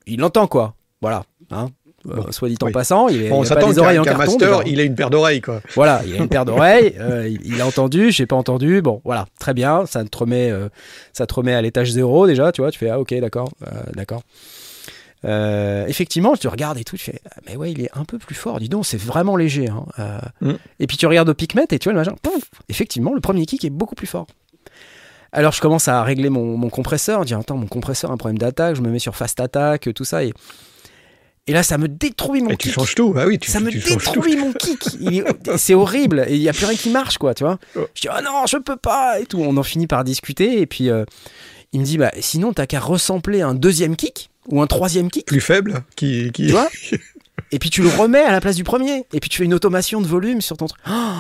il 0.06 0.24
entend 0.24 0.48
quoi. 0.48 0.76
Voilà. 1.02 1.24
Hein. 1.52 1.70
Euh, 2.08 2.32
soit 2.32 2.48
dit 2.48 2.58
en 2.62 2.68
oui. 2.68 2.72
passant, 2.72 3.10
il, 3.10 3.28
Bon, 3.30 3.44
il 3.44 3.52
a 3.52 3.56
pas 3.56 3.66
des 3.66 3.80
oreilles 3.80 4.00
en 4.00 4.04
carton. 4.04 4.20
master, 4.32 4.60
dedans. 4.60 4.62
il 4.66 4.80
a 4.80 4.84
une 4.84 4.96
paire 4.96 5.10
d'oreilles, 5.10 5.42
quoi. 5.42 5.62
Voilà, 5.76 6.02
il 6.06 6.14
a 6.14 6.18
une 6.18 6.30
paire 6.30 6.46
d'oreilles, 6.46 6.96
euh, 7.00 7.28
il, 7.28 7.46
il 7.46 7.62
a 7.62 7.68
entendu, 7.68 8.12
j'ai 8.12 8.26
pas 8.26 8.38
entendu. 8.38 8.82
Bon, 8.82 9.02
voilà, 9.04 9.28
très 9.40 9.54
bien, 9.54 9.86
ça 9.86 10.04
te 10.06 10.18
remet, 10.18 10.50
euh, 10.50 10.70
ça 11.12 11.28
te 11.28 11.34
remet 11.34 11.54
à 11.54 11.62
l'étage 11.62 11.92
zéro 11.92 12.26
déjà, 12.26 12.52
tu 12.52 12.62
vois. 12.62 12.72
Tu 12.72 12.80
fais 12.80 12.90
ah 12.90 13.00
ok, 13.00 13.14
d'accord, 13.20 13.50
d'accord. 13.94 14.22
Euh, 15.26 15.86
effectivement, 15.88 16.36
tu 16.38 16.48
regardes 16.48 16.78
et 16.78 16.84
tout, 16.86 16.96
tu 16.96 17.04
fais 17.04 17.20
ah, 17.30 17.40
mais 17.46 17.58
ouais, 17.58 17.72
il 17.72 17.82
est 17.82 17.90
un 17.94 18.06
peu 18.06 18.18
plus 18.18 18.36
fort. 18.36 18.60
Dis 18.60 18.70
donc, 18.70 18.86
c'est 18.86 19.00
vraiment 19.02 19.36
léger. 19.36 19.68
hein. 19.68 19.86
Euh, 20.00 20.20
Mm. 20.42 20.54
Et 20.80 20.88
puis 20.88 20.96
tu 20.96 21.06
regardes 21.08 21.28
au 21.30 21.34
picmètre 21.34 21.74
et 21.74 21.80
tu 21.80 21.86
vois 21.90 21.94
le 21.94 22.00
machin. 22.00 22.16
Pouf 22.22 22.44
effectivement, 22.70 23.14
le 23.14 23.20
premier 23.20 23.46
kick 23.46 23.66
est 23.66 23.70
beaucoup 23.70 23.96
plus 23.96 24.08
fort. 24.08 24.28
Alors 25.32 25.52
je 25.52 25.62
commence 25.62 25.88
à 25.88 26.02
régler 26.04 26.30
mon, 26.30 26.58
mon 26.58 26.70
compresseur, 26.70 27.22
je 27.22 27.28
dis 27.28 27.34
attends, 27.34 27.58
mon 27.58 27.68
compresseur 27.68 28.10
a 28.10 28.14
un 28.14 28.18
problème 28.18 28.38
d'attaque, 28.38 28.76
je 28.76 28.82
me 28.82 28.90
mets 28.90 29.00
sur 29.00 29.16
fast 29.16 29.40
attack, 29.40 29.90
tout 29.94 30.04
ça 30.06 30.24
et 30.24 30.34
et 31.48 31.52
là 31.54 31.62
ça 31.64 31.78
me 31.78 31.88
détruit 31.88 32.42
mon 32.42 32.50
Et 32.52 32.58
tu 32.58 32.70
kick 32.70 32.74
changes 32.76 32.96
tout. 32.96 33.14
Ah 33.18 33.26
oui, 33.28 33.38
tu, 33.40 33.50
ça 33.52 33.60
me 33.60 33.70
tu 33.70 33.80
détruit 33.80 34.36
mon 34.38 34.54
kick. 34.54 34.84
C'est 35.58 35.74
horrible. 35.74 36.26
Et 36.30 36.36
il 36.36 36.42
n'y 36.42 36.50
a 36.50 36.54
plus 36.54 36.66
rien 36.66 36.78
qui 36.78 36.90
marche, 36.92 37.18
quoi, 37.18 37.34
tu 37.34 37.44
vois. 37.44 37.58
Oh. 37.76 37.82
Je 37.96 38.02
dis, 38.02 38.08
oh 38.16 38.22
non, 38.24 38.46
je 38.48 38.58
peux 38.58 38.76
pas. 38.78 39.20
Et 39.20 39.26
tout. 39.26 39.40
On 39.42 39.58
en 39.58 39.64
finit 39.64 39.88
par 39.88 40.04
discuter. 40.04 40.62
Et 40.62 40.68
puis, 40.68 40.92
euh, 40.92 41.06
il 41.74 41.80
me 41.80 41.86
dit, 41.86 41.98
bah, 41.98 42.12
sinon, 42.20 42.54
t'as 42.54 42.68
qu'à 42.68 42.80
ressembler 42.80 43.42
un 43.42 43.56
deuxième 43.56 43.96
kick 43.96 44.29
ou 44.50 44.62
un 44.62 44.68
troisième 44.68 45.10
kick, 45.10 45.26
Plus 45.26 45.42
faible, 45.42 45.84
qui, 45.96 46.32
qui... 46.32 46.48
tu 46.48 46.52
vois. 46.52 46.70
et 47.52 47.60
puis, 47.60 47.70
tu 47.70 47.82
le 47.82 47.90
remets 47.90 48.24
à 48.24 48.32
la 48.32 48.42
place 48.42 48.56
du 48.56 48.64
premier. 48.64 49.06
Et 49.14 49.20
puis, 49.20 49.30
tu 49.30 49.38
fais 49.38 49.46
une 49.46 49.54
automation 49.54 50.02
de 50.02 50.08
volume 50.08 50.42
sur 50.42 50.58
ton 50.58 50.68
truc. 50.68 50.82
Oh, 50.90 51.14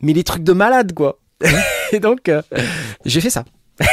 mais 0.00 0.12
les 0.12 0.24
trucs 0.24 0.44
de 0.44 0.52
malade, 0.52 0.92
quoi. 0.94 1.18
et 1.92 2.00
donc, 2.00 2.28
euh, 2.28 2.42
j'ai 3.04 3.20
fait 3.20 3.30
ça. 3.30 3.44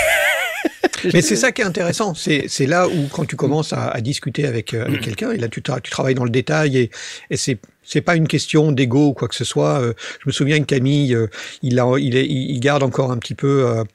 Mais 1.14 1.22
c'est 1.22 1.36
ça 1.36 1.52
qui 1.52 1.62
est 1.62 1.66
intéressant. 1.66 2.16
C'est 2.16 2.46
c'est 2.48 2.66
là 2.66 2.88
où, 2.88 3.08
quand 3.12 3.26
tu 3.26 3.36
commences 3.36 3.72
à, 3.72 3.88
à 3.88 4.02
discuter 4.02 4.46
avec, 4.48 4.74
euh, 4.74 4.86
Mm. 4.86 4.88
avec 4.88 5.02
quelqu'un, 5.02 5.32
et 5.32 5.38
là 5.38 5.48
tu, 5.48 5.62
tu 5.62 5.92
travailles 5.92 6.16
dans 6.16 6.24
le 6.24 6.30
détail, 6.32 6.78
et, 6.78 6.92
et 7.30 7.38
c'est 7.38 7.60
C'est 7.88 8.02
pas 8.02 8.18
une 8.18 8.28
question 8.28 8.74
d'ego 8.74 9.08
ou 9.08 9.14
quoi 9.14 9.30
que 9.30 9.36
ce 9.36 9.46
soit. 9.46 9.80
Euh, 9.82 9.94
je 10.20 10.28
me 10.28 10.34
souviens 10.34 10.60
que 10.60 10.66
Camille, 10.66 11.16
euh, 11.16 11.28
il, 11.62 11.80
a, 11.80 11.88
il, 11.98 12.18
est, 12.18 12.26
il 12.26 12.60
garde 12.60 12.84
encore 12.84 13.12
un 13.12 13.18
petit 13.18 13.34
peu 13.34 13.86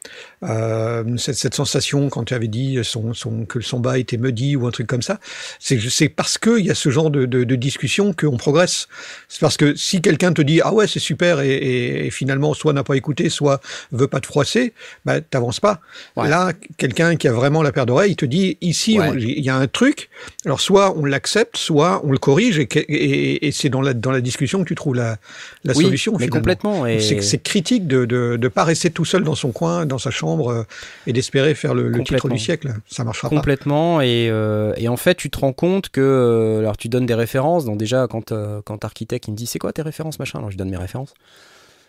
euh, 0.43 1.19
cette, 1.19 1.35
cette, 1.35 1.55
sensation 1.55 2.09
quand 2.09 2.25
tu 2.25 2.33
avais 2.33 2.49
dit 2.49 2.79
son, 2.83 3.13
son, 3.13 3.45
que 3.45 3.61
son 3.61 3.81
bas 3.81 3.99
était 3.99 4.17
maudit 4.17 4.57
ou 4.57 4.67
un 4.67 4.71
truc 4.71 4.87
comme 4.87 5.03
ça. 5.03 5.21
C'est 5.61 6.09
parce 6.09 6.39
que 6.39 6.59
il 6.59 6.65
y 6.65 6.71
a 6.71 6.75
ce 6.75 6.89
genre 6.89 7.11
de, 7.11 7.27
de, 7.27 7.45
de 7.45 7.55
discussion 7.55 8.15
qu'on 8.15 8.39
progresse. 8.39 8.89
C'est 9.29 9.41
parce 9.41 9.59
que 9.59 9.75
si 9.75 10.01
quelqu'un 10.01 10.33
te 10.33 10.41
dit 10.41 10.63
ah 10.65 10.73
ouais 10.73 10.87
c'est 10.87 10.99
super 10.99 11.41
et, 11.41 11.51
et, 11.51 12.07
et 12.07 12.11
finalement 12.11 12.55
soit 12.55 12.73
n'a 12.73 12.85
pas 12.85 12.97
écouté, 12.97 13.29
soit 13.29 13.61
veut 13.91 14.09
pas 14.09 14.21
te 14.21 14.27
froisser, 14.27 14.73
bah 15.05 15.21
t'avances 15.21 15.61
pas. 15.61 15.81
Ouais. 16.17 16.31
Là, 16.31 16.55
quelqu'un 16.79 17.17
qui 17.17 17.29
a 17.29 17.33
vraiment 17.33 17.63
la 17.63 17.73
paire 17.73 17.85
d'oreilles, 17.85 18.13
il 18.13 18.17
te 18.17 18.25
dit 18.25 18.57
ici 18.63 18.95
il 18.95 19.01
ouais. 19.01 19.21
y 19.21 19.51
a 19.51 19.57
un 19.57 19.67
truc. 19.67 20.09
Alors 20.47 20.63
soit 20.63 20.97
on 20.97 21.05
l'accepte, 21.05 21.59
soit 21.59 22.01
on 22.07 22.11
le 22.11 22.19
corrige 22.19 22.59
et 22.59 23.51
c'est 23.53 23.69
dans 23.69 23.82
la, 23.83 23.95
dans 23.95 24.11
la 24.11 24.21
discussion 24.21 24.63
que 24.63 24.69
tu 24.69 24.75
trouves 24.75 24.95
la, 24.95 25.17
la 25.65 25.75
oui, 25.75 25.85
solution. 25.85 26.17
Mais 26.19 26.29
complètement. 26.29 26.87
Et... 26.87 27.01
C'est 27.01 27.43
critique 27.43 27.87
de 27.87 28.01
ne 28.01 28.07
de, 28.07 28.37
de 28.37 28.49
pas 28.49 28.65
rester 28.65 28.91
tout 28.91 29.05
seul 29.05 29.25
dans 29.25 29.35
son 29.35 29.53
coin, 29.53 29.87
dans 29.87 29.99
sa 29.99 30.11
chambre 30.11 30.51
euh, 30.51 30.67
et 31.07 31.13
d'espérer 31.13 31.55
faire 31.55 31.75
le, 31.75 31.89
le, 31.89 32.03
titre 32.05 32.29
du 32.29 32.39
siècle. 32.39 32.73
Ça 32.89 33.05
marchera 33.05 33.29
complètement. 33.29 33.99
pas. 33.99 34.07
Et, 34.07 34.29
euh, 34.31 34.75
et 34.77 34.89
en 34.89 34.97
fait, 34.97 35.15
tu 35.15 35.31
te 35.31 35.39
rends 35.39 35.53
compte 35.53 35.89
que. 35.89 36.01
Euh, 36.01 36.61
alors, 36.61 36.77
tu 36.77 36.89
donnes 36.89 37.07
des 37.07 37.15
références. 37.15 37.65
Donc, 37.65 37.79
déjà, 37.79 38.07
quand, 38.09 38.33
euh, 38.33 38.61
quand 38.65 38.85
architecte, 38.85 39.29
il 39.29 39.33
me 39.33 39.37
dit 39.37 39.47
c'est 39.47 39.59
quoi 39.59 39.73
tes 39.73 39.83
références, 39.83 40.19
machin? 40.19 40.39
Alors, 40.39 40.51
je 40.51 40.57
donne 40.57 40.71
mes 40.71 40.77
références. 40.77 41.15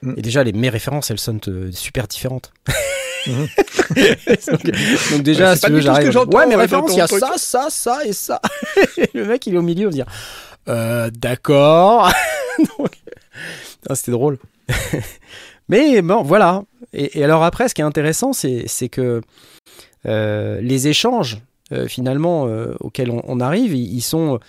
Mm. 0.02 0.14
Et 0.18 0.22
déjà, 0.22 0.44
les, 0.44 0.54
mes 0.54 0.70
références, 0.70 1.12
elles 1.12 1.20
sonnent 1.20 1.42
super 1.72 2.08
différentes. 2.08 2.52
Mmh. 3.26 3.32
donc, 4.52 4.64
donc, 5.12 5.24
déjà, 5.24 5.56
si 5.56 5.62
tu 5.62 5.72
veux, 5.72 5.80
j'arrive. 5.80 6.16
Ouais, 6.34 6.46
mes 6.46 6.56
références, 6.56 6.92
il 6.92 6.98
y 6.98 7.02
a 7.02 7.08
truc. 7.08 7.22
ça, 7.22 7.34
ça, 7.38 7.68
ça 7.70 8.06
et 8.06 8.12
ça. 8.12 8.42
le 9.14 9.26
mec, 9.26 9.48
il 9.48 9.56
est 9.56 9.58
au 9.58 9.62
milieu, 9.62 9.88
on 9.88 9.90
va 9.90 9.96
dire 9.96 10.08
euh, 10.68 11.10
d'accord. 11.10 12.12
C'était 13.94 14.12
drôle. 14.12 14.38
Mais 15.70 16.02
bon, 16.02 16.24
voilà. 16.24 16.64
Et, 16.94 17.20
et, 17.20 17.24
alors 17.24 17.44
après, 17.44 17.70
ce 17.70 17.74
qui 17.74 17.82
est 17.82 17.86
intéressant, 17.86 18.34
c'est 18.34 18.90
que 18.90 19.22
euh, 20.06 20.62
les 20.62 20.88
échanges, 20.88 21.40
euh, 21.72 21.88
finalement, 21.88 22.44
auxquels 22.80 23.12
on, 23.12 23.22
on, 23.26 23.40
arrive, 23.40 23.76
ils, 23.76 24.02
sont 24.02 24.40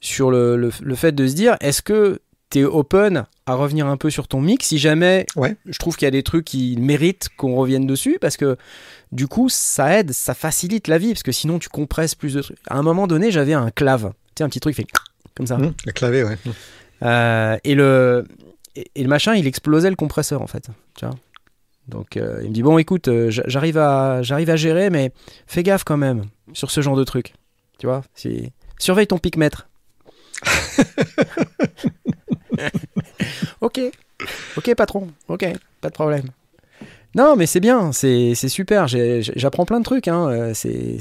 sur 0.00 0.30
le, 0.30 0.56
le, 0.56 0.70
le 0.82 0.94
fait 0.94 1.12
de 1.12 1.26
se 1.26 1.34
dire, 1.34 1.56
est-ce 1.60 1.82
que 1.82 2.20
tu 2.50 2.60
es 2.60 2.64
open 2.64 3.24
à 3.46 3.54
revenir 3.54 3.86
un 3.86 3.96
peu 3.96 4.10
sur 4.10 4.28
ton 4.28 4.40
mix 4.40 4.66
si 4.66 4.78
jamais 4.78 5.26
ouais. 5.36 5.56
je 5.66 5.78
trouve 5.78 5.96
qu'il 5.96 6.06
y 6.06 6.08
a 6.08 6.12
des 6.12 6.22
trucs 6.22 6.44
qui 6.44 6.76
méritent 6.78 7.28
qu'on 7.36 7.56
revienne 7.56 7.86
dessus? 7.86 8.18
Parce 8.20 8.36
que 8.36 8.56
du 9.12 9.28
coup 9.28 9.48
ça 9.48 9.98
aide, 9.98 10.12
ça 10.12 10.34
facilite 10.34 10.88
la 10.88 10.98
vie 10.98 11.08
parce 11.08 11.22
que 11.22 11.32
sinon 11.32 11.58
tu 11.58 11.68
compresses 11.68 12.14
plus 12.14 12.34
de 12.34 12.42
trucs. 12.42 12.58
À 12.68 12.76
un 12.76 12.82
moment 12.82 13.06
donné, 13.06 13.30
j'avais 13.30 13.54
un 13.54 13.70
clave, 13.70 14.12
tu 14.28 14.32
sais, 14.38 14.44
un 14.44 14.48
petit 14.48 14.60
truc 14.60 14.74
qui 14.76 14.82
fait 14.82 14.88
comme 15.36 15.46
ça. 15.46 15.58
Mmh, 15.58 15.74
le 15.86 15.92
clavier, 15.92 16.24
ouais. 16.24 16.38
Euh, 17.02 17.58
et, 17.64 17.74
le, 17.74 18.24
et, 18.76 18.90
et, 18.94 19.02
le 19.02 19.08
machin, 19.08 19.34
il 19.34 19.46
explosait 19.46 19.90
le 19.90 19.96
compresseur 19.96 20.42
en 20.42 20.46
fait. 20.46 20.68
Tu 20.96 21.04
vois? 21.04 21.14
Donc 21.88 22.16
euh, 22.16 22.40
il 22.42 22.48
me 22.48 22.54
dit 22.54 22.62
bon, 22.62 22.78
écoute, 22.78 23.08
euh, 23.08 23.30
j'arrive 23.30 23.78
à, 23.78 24.22
j'arrive 24.22 24.48
à 24.50 24.56
gérer, 24.56 24.90
mais 24.90 25.12
fais 25.46 25.62
gaffe 25.62 25.84
quand 25.84 25.96
même 25.96 26.24
sur 26.52 26.70
ce 26.70 26.80
genre 26.80 26.96
de 26.96 27.04
truc. 27.04 27.34
Tu 27.78 27.86
vois? 27.86 28.02
Si... 28.14 28.52
Surveille 28.78 29.06
ton 29.06 29.18
pic-mètre. 29.18 29.68
ok, 33.60 33.80
ok 34.56 34.74
patron, 34.74 35.08
ok, 35.28 35.46
pas 35.80 35.88
de 35.88 35.94
problème. 35.94 36.24
Non, 37.14 37.36
mais 37.36 37.46
c'est 37.46 37.60
bien, 37.60 37.92
c'est 37.92 38.34
super, 38.34 38.88
j'apprends 38.88 39.64
plein 39.64 39.78
de 39.78 39.84
trucs. 39.84 40.08
Hein. 40.08 40.52
C'est 40.54 40.98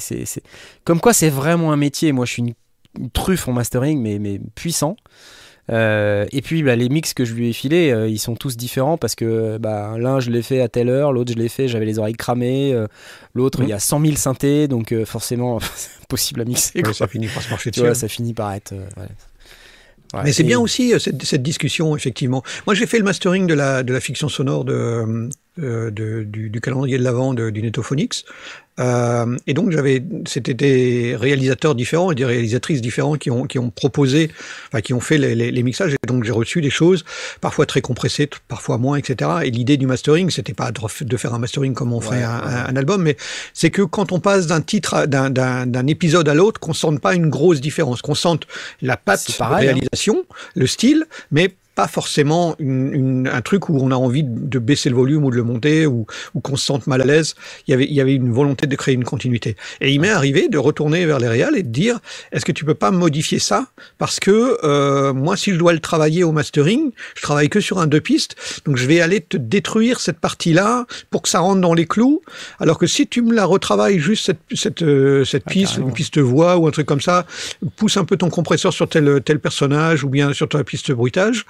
Comme 0.83 0.99
quoi, 0.99 1.11
c'est 1.11 1.31
vraiment 1.31 1.71
un 1.71 1.75
métier. 1.75 2.11
Moi, 2.11 2.25
je 2.25 2.33
suis 2.33 2.43
une 2.43 2.53
une 2.99 3.09
truffe 3.09 3.47
en 3.47 3.53
mastering, 3.53 4.01
mais, 4.01 4.19
mais 4.19 4.39
puissant. 4.55 4.95
Euh, 5.71 6.25
et 6.33 6.41
puis 6.41 6.61
bah, 6.61 6.75
les 6.75 6.89
mix 6.89 7.13
que 7.13 7.23
je 7.23 7.33
lui 7.33 7.49
ai 7.49 7.53
filés, 7.53 7.91
euh, 7.91 8.09
ils 8.09 8.19
sont 8.19 8.35
tous 8.35 8.57
différents 8.57 8.97
parce 8.97 9.15
que 9.15 9.57
bah, 9.57 9.95
l'un 9.97 10.19
je 10.19 10.29
l'ai 10.29 10.41
fait 10.41 10.59
à 10.59 10.67
telle 10.67 10.89
heure, 10.89 11.13
l'autre 11.13 11.31
je 11.33 11.37
l'ai 11.37 11.47
fait, 11.47 11.69
j'avais 11.69 11.85
les 11.85 11.99
oreilles 11.99 12.15
cramées, 12.15 12.73
euh, 12.73 12.87
l'autre 13.33 13.59
il 13.61 13.67
mmh. 13.67 13.69
y 13.69 13.73
a 13.73 13.79
100 13.79 14.01
000 14.01 14.15
synthés, 14.17 14.67
donc 14.67 14.93
forcément 15.05 15.59
c'est 15.75 16.01
impossible 16.01 16.41
à 16.41 16.45
mixer. 16.45 16.81
Ouais, 16.85 16.93
ça 16.93 17.07
finit 17.07 17.27
par 17.27 17.41
se 17.41 17.49
marcher 17.49 17.71
dessus. 17.71 17.81
Vois, 17.81 17.95
ça 17.95 18.09
finit 18.09 18.33
par 18.33 18.51
être. 18.51 18.73
Ouais. 18.73 19.07
Ouais, 20.13 20.21
Mais 20.25 20.33
c'est 20.33 20.43
bien 20.43 20.59
aussi 20.59 20.93
cette, 20.99 21.23
cette, 21.23 21.41
discussion, 21.41 21.95
effectivement. 21.95 22.43
Moi, 22.67 22.75
j'ai 22.75 22.85
fait 22.85 22.99
le 22.99 23.03
mastering 23.03 23.47
de 23.47 23.55
la, 23.55 23.81
de 23.81 23.91
la 23.91 23.99
fiction 23.99 24.29
sonore 24.29 24.63
de, 24.63 25.27
euh, 25.59 25.91
de, 25.91 26.23
du, 26.23 26.49
du, 26.49 26.61
calendrier 26.61 26.97
de 26.97 27.03
l'Avent 27.03 27.35
du 27.35 27.61
Netophonix. 27.61 28.25
Euh, 28.79 29.37
et 29.45 29.53
donc, 29.53 29.69
j'avais, 29.69 30.03
c'était 30.25 30.55
des 30.55 31.15
réalisateurs 31.15 31.75
différents 31.75 32.11
et 32.11 32.15
des 32.15 32.25
réalisatrices 32.25 32.81
différents 32.81 33.17
qui 33.17 33.29
ont, 33.29 33.45
qui 33.45 33.59
ont 33.59 33.69
proposé, 33.69 34.31
enfin, 34.67 34.81
qui 34.81 34.93
ont 34.93 34.99
fait 34.99 35.17
les, 35.19 35.35
les, 35.35 35.51
les 35.51 35.63
mixages. 35.63 35.93
Et 35.93 36.07
donc, 36.07 36.23
j'ai 36.23 36.31
reçu 36.31 36.59
des 36.59 36.71
choses, 36.71 37.05
parfois 37.39 37.67
très 37.67 37.81
compressées, 37.81 38.27
parfois 38.47 38.79
moins, 38.79 38.97
etc. 38.97 39.29
Et 39.43 39.51
l'idée 39.51 39.77
du 39.77 39.85
mastering, 39.85 40.31
c'était 40.31 40.53
pas 40.53 40.71
de 40.71 41.17
faire 41.17 41.33
un 41.35 41.39
mastering 41.39 41.73
comme 41.73 41.93
on 41.93 42.01
ferait 42.01 42.17
ouais, 42.17 42.23
un, 42.23 42.39
ouais. 42.39 42.53
un, 42.53 42.65
un, 42.69 42.75
album, 42.75 43.03
mais 43.03 43.15
c'est 43.53 43.69
que 43.69 43.83
quand 43.83 44.11
on 44.11 44.19
passe 44.19 44.47
d'un 44.47 44.61
titre, 44.61 45.05
d'un 45.05 45.87
épisode 45.87 46.27
à 46.27 46.33
l'autre, 46.33 46.59
qu'on 46.59 46.73
sente 46.73 46.99
pas 46.99 47.13
une 47.13 47.29
grosse 47.29 47.61
différence, 47.61 48.01
qu'on 48.01 48.15
sente 48.15 48.47
la 48.81 48.97
patte 48.97 49.37
pareil, 49.37 49.67
de 49.67 49.73
réalisation, 49.73 50.23
hein. 50.27 50.35
le 50.55 50.65
style, 50.65 51.05
mais 51.31 51.53
pas 51.75 51.87
forcément 51.87 52.55
une, 52.59 52.93
une, 52.93 53.27
un 53.27 53.41
truc 53.41 53.69
où 53.69 53.77
on 53.79 53.91
a 53.91 53.95
envie 53.95 54.23
de 54.23 54.59
baisser 54.59 54.89
le 54.89 54.95
volume 54.95 55.25
ou 55.25 55.31
de 55.31 55.35
le 55.35 55.43
monter 55.43 55.85
ou, 55.87 56.05
ou 56.33 56.39
qu'on 56.39 56.55
se 56.55 56.65
sente 56.65 56.87
mal 56.87 57.01
à 57.01 57.05
l'aise. 57.05 57.35
Il 57.67 57.71
y 57.71 57.73
avait, 57.73 57.85
il 57.85 57.93
y 57.93 58.01
avait 58.01 58.13
une 58.13 58.31
volonté 58.31 58.67
de 58.67 58.75
créer 58.75 58.93
une 58.93 59.03
continuité. 59.03 59.55
Et 59.81 59.91
il 59.91 59.99
m'est 59.99 60.09
arrivé 60.09 60.49
de 60.49 60.57
retourner 60.57 61.05
vers 61.05 61.19
les 61.19 61.27
réals 61.27 61.57
et 61.57 61.63
de 61.63 61.69
dire 61.69 61.99
est-ce 62.31 62.45
que 62.45 62.51
tu 62.51 62.63
peux 62.65 62.75
pas 62.75 62.91
modifier 62.91 63.39
ça? 63.39 63.67
Parce 63.97 64.19
que 64.19 64.57
euh, 64.63 65.13
moi 65.13 65.35
si 65.35 65.51
je 65.51 65.57
dois 65.57 65.73
le 65.73 65.79
travailler 65.79 66.23
au 66.23 66.31
mastering, 66.31 66.91
je 67.15 67.21
travaille 67.21 67.49
que 67.49 67.59
sur 67.59 67.79
un 67.79 67.87
deux 67.87 68.01
pistes, 68.01 68.35
donc 68.65 68.77
je 68.77 68.85
vais 68.85 69.01
aller 69.01 69.21
te 69.21 69.37
détruire 69.37 69.99
cette 69.99 70.19
partie-là 70.19 70.85
pour 71.09 71.23
que 71.23 71.29
ça 71.29 71.39
rentre 71.39 71.61
dans 71.61 71.73
les 71.73 71.85
clous. 71.85 72.21
Alors 72.59 72.77
que 72.77 72.87
si 72.87 73.07
tu 73.07 73.21
me 73.21 73.33
la 73.33 73.45
retravailles 73.45 73.99
juste 73.99 74.25
cette 74.25 74.39
cette, 74.53 74.83
euh, 74.83 75.25
cette 75.25 75.45
piste, 75.45 75.75
ah, 75.77 75.81
une 75.81 75.93
piste 75.93 76.19
voix 76.19 76.57
ou 76.57 76.67
un 76.67 76.71
truc 76.71 76.85
comme 76.85 77.01
ça, 77.01 77.25
pousse 77.75 77.97
un 77.97 78.05
peu 78.05 78.17
ton 78.17 78.29
compresseur 78.29 78.73
sur 78.73 78.87
tel 78.87 79.21
tel 79.25 79.39
personnage 79.39 80.03
ou 80.03 80.09
bien 80.09 80.33
sur 80.33 80.47
ta 80.47 80.63
piste 80.63 80.91
bruitage 80.91 81.45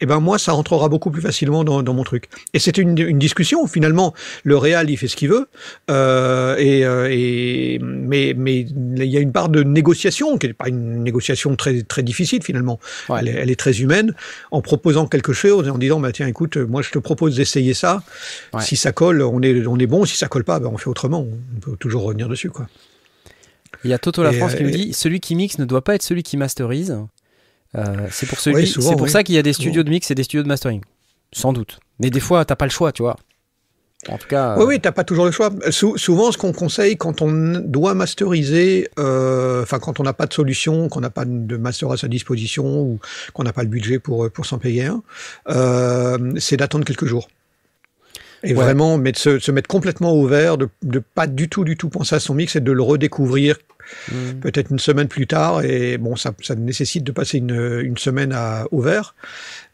eh 0.00 0.06
ben 0.06 0.20
moi 0.20 0.38
ça 0.38 0.52
rentrera 0.52 0.88
beaucoup 0.88 1.10
plus 1.10 1.22
facilement 1.22 1.64
dans, 1.64 1.82
dans 1.82 1.94
mon 1.94 2.04
truc. 2.04 2.28
Et 2.54 2.58
c'est 2.58 2.78
une, 2.78 2.96
une, 2.98 3.18
discussion 3.18 3.66
finalement. 3.66 4.14
Le 4.44 4.56
réal 4.56 4.90
il 4.90 4.96
fait 4.96 5.08
ce 5.08 5.16
qu'il 5.16 5.28
veut, 5.28 5.48
euh, 5.90 6.56
et, 6.56 6.84
euh, 6.84 7.08
et, 7.10 7.78
mais 7.80 8.34
mais 8.36 8.60
il 8.60 9.04
y 9.04 9.16
a 9.16 9.20
une 9.20 9.32
part 9.32 9.48
de 9.48 9.62
négociation 9.62 10.38
qui 10.38 10.46
n'est 10.46 10.52
pas 10.52 10.68
une 10.68 11.02
négociation 11.02 11.56
très 11.56 11.82
très 11.82 12.02
difficile 12.02 12.42
finalement. 12.42 12.78
Ouais. 13.08 13.18
Elle, 13.20 13.28
est, 13.28 13.32
elle, 13.32 13.50
est, 13.50 13.56
très 13.56 13.80
humaine 13.80 14.14
en 14.50 14.62
proposant 14.62 15.06
quelque 15.06 15.32
chose 15.32 15.66
et 15.66 15.70
en 15.70 15.78
disant 15.78 15.98
bah 15.98 16.12
tiens 16.12 16.28
écoute 16.28 16.56
moi 16.56 16.82
je 16.82 16.90
te 16.90 16.98
propose 16.98 17.36
d'essayer 17.36 17.74
ça. 17.74 18.02
Ouais. 18.52 18.62
Si 18.62 18.76
ça 18.76 18.92
colle 18.92 19.22
on 19.22 19.42
est 19.42 19.66
on 19.66 19.78
est 19.78 19.86
bon. 19.86 20.04
Si 20.04 20.16
ça 20.16 20.28
colle 20.28 20.44
pas 20.44 20.60
ben 20.60 20.70
on 20.72 20.78
fait 20.78 20.88
autrement. 20.88 21.26
On 21.56 21.60
peut 21.60 21.76
toujours 21.76 22.04
revenir 22.04 22.28
dessus 22.28 22.50
quoi. 22.50 22.68
Il 23.84 23.90
y 23.90 23.94
a 23.94 23.98
Toto 23.98 24.22
La 24.22 24.32
France 24.32 24.54
qui 24.54 24.62
nous 24.62 24.70
dit 24.70 24.92
celui 24.92 25.20
qui 25.20 25.34
mixe 25.34 25.58
ne 25.58 25.64
doit 25.64 25.82
pas 25.82 25.94
être 25.94 26.02
celui 26.02 26.22
qui 26.22 26.36
masterise. 26.36 26.96
Euh, 27.76 28.08
c'est 28.10 28.26
pour, 28.26 28.40
celui, 28.40 28.56
oui, 28.56 28.66
c'est 28.66 28.80
pour 28.80 29.02
oui. 29.02 29.10
ça 29.10 29.22
qu'il 29.22 29.34
y 29.34 29.38
a 29.38 29.42
des 29.42 29.52
studios 29.52 29.82
de 29.82 29.90
mix 29.90 30.10
et 30.10 30.14
des 30.14 30.22
studios 30.22 30.42
de 30.42 30.48
mastering. 30.48 30.80
Sans 31.32 31.52
doute. 31.52 31.80
Mais 31.98 32.10
des 32.10 32.20
fois, 32.20 32.44
t'as 32.44 32.56
pas 32.56 32.64
le 32.64 32.70
choix, 32.70 32.92
tu 32.92 33.02
vois. 33.02 33.16
En 34.08 34.16
tout 34.16 34.28
cas. 34.28 34.56
Oui, 34.58 34.64
oui, 34.66 34.80
t'as 34.80 34.92
pas 34.92 35.04
toujours 35.04 35.24
le 35.26 35.32
choix. 35.32 35.50
Sou 35.70 35.98
souvent, 35.98 36.30
ce 36.30 36.38
qu'on 36.38 36.52
conseille 36.52 36.96
quand 36.96 37.20
on 37.20 37.60
doit 37.60 37.94
masteriser, 37.94 38.88
euh, 38.98 39.62
enfin, 39.62 39.80
quand 39.80 39.98
on 39.98 40.04
n'a 40.04 40.12
pas 40.12 40.26
de 40.26 40.32
solution, 40.32 40.88
qu'on 40.88 41.00
n'a 41.00 41.10
pas 41.10 41.24
de 41.26 41.56
master 41.56 41.90
à 41.90 41.96
sa 41.96 42.06
disposition 42.06 42.80
ou 42.80 43.00
qu'on 43.32 43.42
n'a 43.42 43.52
pas 43.52 43.62
le 43.62 43.68
budget 43.68 43.98
pour, 43.98 44.30
pour 44.30 44.46
s'en 44.46 44.58
payer 44.58 44.86
un, 44.86 45.02
euh, 45.48 46.32
c'est 46.38 46.56
d'attendre 46.56 46.84
quelques 46.84 47.06
jours. 47.06 47.28
Et 48.44 48.54
ouais. 48.54 48.54
vraiment, 48.54 48.98
mais 48.98 49.10
de 49.10 49.18
se, 49.18 49.40
se, 49.40 49.50
mettre 49.50 49.66
complètement 49.66 50.14
ouvert, 50.14 50.58
de, 50.58 50.68
de 50.82 51.00
pas 51.00 51.26
du 51.26 51.48
tout, 51.48 51.64
du 51.64 51.76
tout 51.76 51.88
penser 51.88 52.14
à 52.14 52.20
son 52.20 52.34
mix 52.34 52.54
et 52.54 52.60
de 52.60 52.70
le 52.70 52.82
redécouvrir 52.82 53.56
Mmh. 54.10 54.40
peut-être 54.40 54.70
une 54.70 54.78
semaine 54.78 55.08
plus 55.08 55.26
tard. 55.26 55.62
Et 55.62 55.98
bon, 55.98 56.16
ça, 56.16 56.32
ça 56.42 56.54
nécessite 56.54 57.04
de 57.04 57.12
passer 57.12 57.38
une, 57.38 57.80
une 57.82 57.96
semaine 57.96 58.32
à 58.32 58.66
ouvert. 58.70 59.14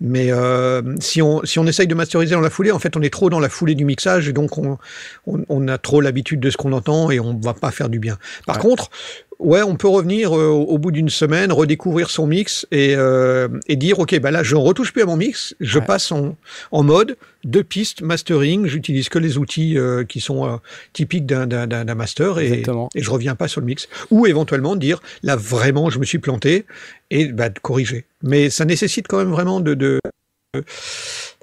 Mais 0.00 0.30
euh, 0.30 0.82
si, 1.00 1.22
on, 1.22 1.44
si 1.44 1.58
on 1.58 1.66
essaye 1.66 1.86
de 1.86 1.94
masteriser 1.94 2.34
dans 2.34 2.40
la 2.40 2.50
foulée, 2.50 2.72
en 2.72 2.78
fait, 2.78 2.96
on 2.96 3.02
est 3.02 3.12
trop 3.12 3.30
dans 3.30 3.40
la 3.40 3.48
foulée 3.48 3.74
du 3.74 3.84
mixage 3.84 4.28
et 4.28 4.32
donc 4.32 4.58
on, 4.58 4.78
on, 5.26 5.44
on 5.48 5.68
a 5.68 5.78
trop 5.78 6.00
l'habitude 6.00 6.40
de 6.40 6.50
ce 6.50 6.56
qu'on 6.56 6.72
entend 6.72 7.10
et 7.10 7.20
on 7.20 7.38
va 7.38 7.54
pas 7.54 7.70
faire 7.70 7.88
du 7.88 7.98
bien. 7.98 8.18
Par 8.46 8.56
ouais. 8.56 8.62
contre, 8.62 8.90
Ouais, 9.38 9.62
on 9.62 9.76
peut 9.76 9.88
revenir 9.88 10.36
euh, 10.36 10.48
au 10.48 10.78
bout 10.78 10.90
d'une 10.90 11.08
semaine, 11.08 11.52
redécouvrir 11.52 12.10
son 12.10 12.26
mix 12.26 12.66
et, 12.70 12.94
euh, 12.96 13.48
et 13.68 13.76
dire 13.76 13.98
ok, 13.98 14.18
bah 14.20 14.30
là 14.30 14.42
je 14.42 14.54
ne 14.54 14.60
retouche 14.60 14.92
plus 14.92 15.02
à 15.02 15.06
mon 15.06 15.16
mix, 15.16 15.56
je 15.60 15.78
ouais. 15.78 15.84
passe 15.84 16.12
en, 16.12 16.36
en 16.70 16.82
mode 16.82 17.16
deux 17.44 17.64
pistes 17.64 18.00
mastering, 18.00 18.66
j'utilise 18.66 19.08
que 19.08 19.18
les 19.18 19.36
outils 19.36 19.76
euh, 19.76 20.04
qui 20.04 20.20
sont 20.20 20.60
typiques 20.92 21.26
d'un 21.26 21.94
master 21.94 22.38
et, 22.38 22.62
et, 22.62 23.02
je 23.02 23.10
reviens 23.10 23.34
pas 23.34 23.48
sur 23.48 23.60
le 23.60 23.66
mix. 23.66 23.88
Ou 24.10 24.26
éventuellement 24.26 24.76
dire 24.76 25.00
là 25.22 25.36
vraiment 25.36 25.90
je 25.90 25.98
me 25.98 26.04
suis 26.04 26.18
planté 26.18 26.64
et 27.10 27.26
bah, 27.26 27.48
de 27.48 27.58
corriger. 27.58 28.06
Mais 28.22 28.50
ça 28.50 28.64
nécessite 28.64 29.08
quand 29.08 29.18
même 29.18 29.30
vraiment 29.30 29.60
de, 29.60 29.74
de 29.74 30.00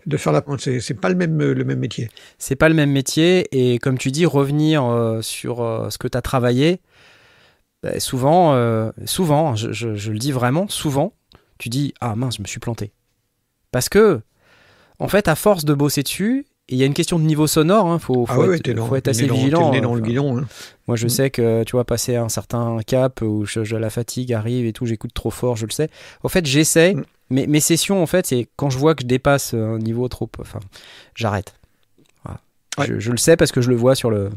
de 0.06 0.18
faire 0.18 0.34
la 0.34 0.44
c'est 0.58 0.94
pas 1.00 1.10
le 1.10 1.16
même 1.16 1.38
le 1.38 1.64
même 1.64 1.80
métier. 1.80 2.10
C'est 2.38 2.56
pas 2.56 2.70
le 2.70 2.76
même 2.76 2.92
métier 2.92 3.48
et 3.52 3.80
comme 3.80 3.98
tu 3.98 4.12
dis 4.12 4.26
revenir 4.26 4.84
euh, 4.86 5.22
sur 5.22 5.62
euh, 5.62 5.90
ce 5.90 5.98
que 5.98 6.08
tu 6.08 6.18
as 6.18 6.22
travaillé 6.22 6.80
bah, 7.84 8.00
souvent, 8.00 8.54
euh, 8.54 8.92
souvent, 9.06 9.56
je, 9.56 9.72
je, 9.72 9.96
je, 9.96 10.12
le 10.12 10.20
dis 10.20 10.32
vraiment, 10.32 10.68
souvent, 10.68 11.14
tu 11.58 11.70
dis 11.70 11.94
ah 12.02 12.16
mince, 12.16 12.38
je 12.38 12.42
me 12.42 12.48
suis 12.48 12.60
planté. 12.60 12.92
Parce 13.72 13.90
que 13.90 14.22
en 15.00 15.08
fait, 15.08 15.28
à 15.28 15.36
force 15.36 15.66
de 15.66 15.74
bosser 15.74 16.04
dessus, 16.04 16.46
il 16.70 16.78
y 16.78 16.84
a 16.84 16.86
une 16.86 16.94
question 16.94 17.18
de 17.20 17.24
niveau 17.24 17.48
sonore, 17.48 17.88
hein, 17.88 18.00
faut, 18.00 18.26
Ah 18.30 18.34
faut, 18.36 18.42
ouais, 18.44 18.48
ouais, 18.50 18.56
être, 18.58 18.86
faut 18.86 18.96
assez 18.96 19.28
vigilant. 19.28 19.72
nez 19.72 19.82
dans 19.82 19.96
le 19.96 20.02
guidon. 20.02 20.38
hein. 20.40 20.48
Moi, 20.88 20.96
je 20.96 21.08
Mm. 21.08 21.10
sais 21.10 21.30
que 21.32 21.64
tu 21.64 21.72
vois 21.72 21.84
passer 21.86 22.16
un 22.16 22.30
certain 22.30 22.78
cap 22.86 23.22
où 23.22 23.46
je, 23.46 23.64
je- 23.64 23.76
la 23.76 23.90
fatigue 23.90 24.32
arrive 24.32 24.66
et 24.66 24.72
tout, 24.74 24.86
j'écoute 24.86 25.14
trop 25.14 25.32
fort, 25.32 25.56
je 25.58 25.66
le 25.66 25.72
sais. 25.72 25.90
En 26.24 26.30
fait, 26.30 26.46
j'essaie, 26.46 26.94
Mm. 26.94 27.04
mais 27.32 27.48
mes 27.48 27.60
sessions, 27.60 28.02
en 28.02 28.06
fait, 28.06 28.26
c'est 28.28 28.48
quand 28.58 28.70
je 28.70 28.78
vois 28.78 28.94
que 28.96 29.02
je 29.02 29.08
dépasse 29.08 29.54
un 29.54 29.80
niveau 29.80 30.08
trop, 30.08 30.30
enfin, 30.40 30.60
j'arrête. 31.16 31.56
Voilà. 32.24 32.40
Ouais. 32.78 32.86
Je, 32.88 33.00
je 33.00 33.12
le 33.12 33.18
sais 33.18 33.36
parce 33.36 33.52
que 33.52 33.60
je 33.62 33.70
le 33.70 33.76
vois 33.76 33.96
sur 33.96 34.10
le 34.12 34.30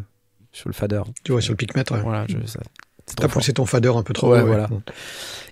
sur 0.52 0.68
le 0.68 0.74
fader. 0.74 1.02
Tu 1.24 1.33
vois, 1.33 1.40
sur 1.40 1.52
le 1.52 1.57
picmètre. 1.57 1.94
Voilà, 1.98 2.26
je, 2.28 2.37
ça- 2.46 2.61
T'as 3.17 3.29
poussé 3.29 3.53
ton 3.53 3.67
fader 3.67 3.88
un 3.97 4.03
peu 4.03 4.12
trop. 4.14 4.33
Ouais, 4.33 4.43
voilà. 4.43 4.67
Bon. 4.67 4.83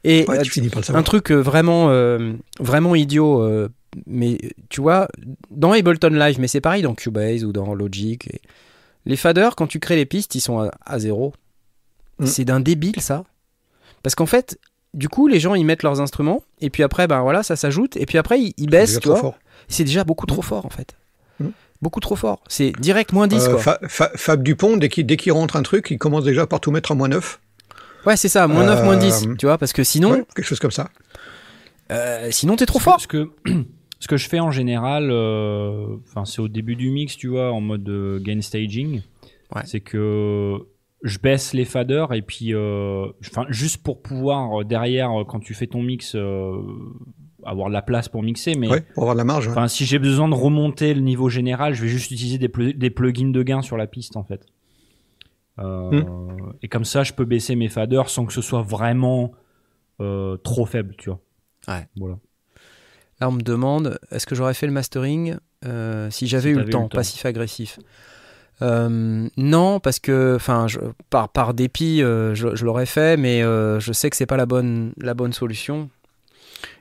Et 0.05 0.25
Ouais, 0.29 0.43
tu 0.43 0.51
finis 0.51 0.69
par 0.69 0.83
le 0.87 0.97
un 0.97 1.03
truc 1.03 1.31
euh, 1.31 1.37
vraiment, 1.41 1.91
euh, 1.91 2.33
vraiment 2.59 2.95
idiot, 2.95 3.41
euh, 3.43 3.69
mais 4.07 4.39
tu 4.69 4.81
vois, 4.81 5.07
dans 5.51 5.73
Ableton 5.73 6.09
Live, 6.11 6.41
mais 6.41 6.49
c'est 6.49 6.61
pareil 6.61 6.83
dans 6.83 6.95
Cubase 6.95 7.45
ou 7.45 7.53
dans 7.53 7.75
Logic. 7.75 8.27
et- 8.29 8.41
les 9.05 9.17
faders, 9.17 9.57
quand 9.57 9.67
tu 9.67 9.81
crées 9.81 9.97
les 9.97 10.07
pistes, 10.07 10.35
ils 10.37 10.41
sont 10.41 10.61
à, 10.61 10.71
à 10.87 10.99
zéro. 10.99 11.33
Mm. 12.19 12.27
C'est 12.27 12.45
d'un 12.45 12.61
débile 12.61 13.01
ça. 13.01 13.25
Parce 14.03 14.15
qu'en 14.15 14.27
fait, 14.27 14.59
du 14.95 15.09
coup, 15.09 15.27
les 15.29 15.41
gens 15.41 15.55
ils 15.55 15.65
mettent 15.65 15.83
leurs 15.83 16.01
instruments 16.01 16.43
et 16.61 16.71
puis 16.71 16.83
après, 16.83 17.07
ben 17.07 17.21
voilà, 17.23 17.43
ça 17.43 17.57
s'ajoute 17.57 17.97
et 17.97 18.07
puis 18.07 18.19
après 18.19 18.41
ils, 18.41 18.55
ils 18.59 18.69
baissent, 18.69 19.01
tu 19.01 19.09
vois. 19.09 19.21
C'est 19.69 19.85
déjà 19.85 20.05
beaucoup 20.05 20.27
trop 20.27 20.43
fort 20.43 20.67
en 20.67 20.71
fait. 20.71 20.95
Beaucoup 21.83 22.01
trop 22.01 22.17
fort. 22.17 22.41
C'est 22.49 22.73
direct 22.81 23.13
moins 23.13 23.27
10 23.27 23.45
Euh, 23.47 23.51
quoi. 23.51 23.59
Fa- 23.61 23.79
Fa- 23.89 24.13
Fab 24.15 24.43
Dupont, 24.43 24.77
dès 24.77 24.89
qu'il 24.89 25.33
rentre 25.33 25.57
un 25.57 25.63
truc, 25.63 25.89
il 25.91 25.99
commence 25.99 26.25
déjà 26.25 26.47
par 26.47 26.61
tout 26.61 26.71
mettre 26.71 26.93
à 26.93 26.95
moins 26.95 27.09
9. 27.09 27.41
Ouais, 28.07 28.17
c'est 28.17 28.29
ça, 28.29 28.47
moins 28.49 28.65
9, 28.65 28.85
moins 28.85 28.97
10, 28.97 29.27
Euh, 29.27 29.35
tu 29.37 29.47
vois, 29.47 29.59
parce 29.59 29.73
que 29.73 29.83
sinon, 29.85 30.13
Ouais, 30.13 30.25
quelque 30.35 30.47
chose 30.47 30.61
comme 30.61 30.71
ça. 30.71 30.91
euh, 31.91 32.29
sinon 32.31 32.57
t'es 32.57 32.67
trop 32.67 32.79
fort. 32.79 33.01
Ce 33.01 33.07
que, 33.07 33.31
ce 34.01 34.09
que 34.09 34.17
je 34.17 34.29
fais 34.29 34.41
en 34.41 34.51
général, 34.51 35.11
euh, 35.11 35.97
enfin 36.09 36.25
c'est 36.25 36.41
au 36.41 36.49
début 36.49 36.77
du 36.77 36.91
mix, 36.91 37.17
tu 37.17 37.29
vois, 37.29 37.53
en 37.53 37.61
mode 37.61 37.89
euh, 37.89 38.19
gain 38.21 38.41
staging. 38.41 39.03
Ouais. 39.55 39.63
C'est 39.67 39.81
que 39.81 40.57
je 41.03 41.19
baisse 41.19 41.53
les 41.53 41.65
faders 41.65 42.13
et 42.15 42.23
puis, 42.23 42.55
euh, 42.55 43.07
enfin 43.27 43.45
juste 43.51 43.83
pour 43.83 44.01
pouvoir 44.03 44.65
derrière, 44.65 45.11
quand 45.29 45.41
tu 45.41 45.53
fais 45.55 45.67
ton 45.67 45.83
mix, 45.83 46.15
euh, 46.15 46.53
avoir 47.45 47.69
de 47.69 47.73
la 47.73 47.83
place 47.83 48.09
pour 48.09 48.23
mixer. 48.23 48.55
Mais 48.55 48.69
Ouais, 48.69 48.81
pour 48.95 49.05
avoir 49.05 49.15
de 49.15 49.19
la 49.21 49.25
marge. 49.25 49.49
ouais. 49.49 49.69
si 49.69 49.85
j'ai 49.85 49.99
besoin 49.99 50.29
de 50.29 50.35
remonter 50.35 50.95
le 50.95 51.01
niveau 51.01 51.29
général, 51.29 51.75
je 51.75 51.83
vais 51.83 51.89
juste 51.89 52.11
utiliser 52.11 52.39
des, 52.39 52.49
plu- 52.49 52.75
des 52.75 52.91
plugins 52.91 53.31
de 53.31 53.43
gain 53.43 53.63
sur 53.63 53.77
la 53.77 53.87
piste 53.87 54.17
en 54.17 54.25
fait. 54.25 54.47
Euh, 55.59 56.03
Et 56.63 56.69
comme 56.69 56.85
ça, 56.85 57.03
je 57.03 57.13
peux 57.13 57.25
baisser 57.25 57.57
mes 57.57 57.69
faders 57.69 58.09
sans 58.09 58.25
que 58.25 58.33
ce 58.33 58.41
soit 58.41 58.63
vraiment 58.63 59.33
euh, 60.01 60.37
trop 60.39 60.65
faible, 60.65 60.95
tu 60.97 61.11
vois. 61.11 61.21
Ouais. 61.69 61.87
Voilà. 61.97 62.17
Là, 63.21 63.29
on 63.29 63.33
me 63.33 63.43
demande 63.43 63.99
est-ce 64.11 64.27
que 64.27 64.35
j'aurais 64.35 64.55
fait 64.55 64.67
le 64.67 64.73
mastering 64.73 65.37
euh, 65.65 66.11
si 66.11 66.27
j'avais 66.27 66.51
Si 66.51 66.57
eu 66.57 66.59
le 66.59 66.67
eu 66.67 66.71
temps, 66.71 66.83
le 66.85 66.89
temps. 66.89 66.97
passif-agressif 66.97 67.79
Euh, 68.63 69.29
Non, 69.37 69.79
parce 69.81 69.99
que, 70.01 70.35
enfin, 70.37 70.67
je- 70.69 70.79
par, 71.11 71.29
par 71.29 71.53
dépit, 71.55 72.03
euh, 72.03 72.35
je, 72.35 72.55
je 72.57 72.65
l'aurais 72.65 72.87
fait, 72.87 73.17
mais 73.17 73.43
euh, 73.43 73.79
je 73.81 73.93
sais 73.93 74.09
que 74.11 74.17
c'est 74.17 74.27
pas 74.27 74.37
la 74.37 74.47
bonne, 74.47 74.93
la 74.99 75.15
bonne 75.15 75.33
solution. 75.33 75.91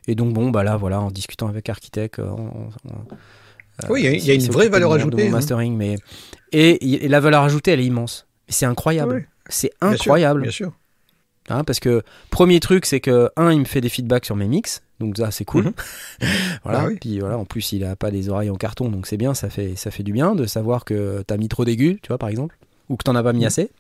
Et 0.08 0.16
donc, 0.16 0.34
bon, 0.34 0.50
bah 0.52 0.64
là, 0.64 0.78
voilà, 0.78 1.00
en 1.02 1.12
discutant 1.12 1.48
avec 1.48 1.70
Architect, 1.70 2.20
euh, 2.20 2.26
on- 2.30 2.70
on- 2.90 3.90
Oui, 3.90 4.02
il 4.04 4.26
y 4.26 4.32
a- 4.32 4.34
une 4.36 4.42
vraie 4.52 4.70
valeur 4.70 4.92
ajoutée, 4.94 5.28
hein. 5.28 5.32
mastering, 5.32 5.76
mais 5.76 5.96
et, 6.52 7.04
et 7.06 7.08
la 7.08 7.20
valeur 7.20 7.44
ajoutée, 7.44 7.72
elle 7.72 7.80
est 7.80 7.86
immense. 7.86 8.28
C'est 8.48 8.66
incroyable. 8.66 9.28
C'est 9.48 9.72
bien 9.82 9.92
sûr, 9.92 10.02
incroyable. 10.02 10.42
Bien 10.44 10.52
sûr. 10.52 10.72
Hein, 11.50 11.64
parce 11.64 11.80
que 11.80 12.04
premier 12.30 12.60
truc, 12.60 12.86
c'est 12.86 13.00
que 13.00 13.32
un, 13.36 13.52
il 13.52 13.60
me 13.60 13.66
fait 13.66 13.82
des 13.82 13.90
feedbacks 13.90 14.26
sur 14.26 14.36
mes 14.36 14.48
mix, 14.48 14.84
donc 15.00 15.18
ça 15.18 15.32
c'est 15.32 15.46
cool. 15.46 15.66
Mhm. 15.66 15.74
voilà. 16.64 16.82
Ah 16.82 16.86
oui. 16.88 16.98
Puis 17.02 17.20
voilà, 17.20 17.38
en 17.40 17.46
plus 17.46 17.72
il 17.72 17.84
a 17.84 17.96
pas 17.96 18.12
des 18.12 18.30
oreilles 18.30 18.52
en 18.52 18.56
carton, 18.56 18.90
donc 18.90 19.08
c'est 19.08 19.18
bien, 19.18 19.34
ça 19.34 19.50
fait 19.50 19.76
ça 19.76 19.90
fait 19.90 20.04
du 20.04 20.14
bien 20.14 20.36
de 20.36 20.46
savoir 20.46 20.86
que 20.86 21.24
t'as 21.26 21.38
mis 21.38 21.48
trop 21.50 21.66
d'aigus, 21.66 21.98
tu 22.04 22.10
vois 22.10 22.20
par 22.20 22.30
exemple, 22.30 22.56
ou 22.90 22.98
que 22.98 23.04
t'en 23.04 23.16
as 23.16 23.24
pas 23.24 23.34
mis 23.34 23.40
Mhm. 23.42 23.46
assez, 23.48 23.72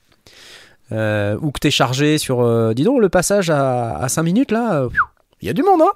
Euh, 0.91 1.37
ou 1.41 1.51
que 1.51 1.59
t'es 1.59 1.71
chargé 1.71 2.17
sur, 2.17 2.41
euh, 2.41 2.73
dis 2.73 2.83
donc 2.83 2.99
le 2.99 3.07
passage 3.07 3.49
à, 3.49 3.95
à 3.95 4.09
5 4.09 4.23
minutes 4.23 4.51
là, 4.51 4.81
euh, 4.81 4.89
il 5.41 5.47
y 5.47 5.49
a 5.49 5.53
du 5.53 5.63
monde 5.63 5.81
hein. 5.81 5.91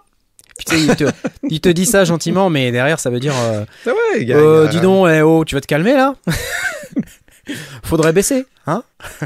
Il, 0.72 0.96
te, 0.96 1.04
il 1.50 1.60
te 1.60 1.68
dit 1.70 1.86
ça 1.86 2.06
gentiment, 2.06 2.50
mais 2.50 2.72
derrière 2.72 3.00
ça 3.00 3.10
veut 3.10 3.20
dire, 3.20 3.34
euh, 3.38 3.66
Ah 3.86 3.90
ouais, 3.90 4.32
euh, 4.32 4.66
a- 4.66 4.68
dis 4.70 4.80
donc, 4.80 5.08
eh, 5.10 5.22
oh, 5.22 5.44
tu 5.46 5.54
vas 5.56 5.62
te 5.62 5.68
calmer 5.68 5.94
là. 5.94 6.16
Faudrait 7.84 8.14
baisser, 8.14 8.46
hein 8.66 8.84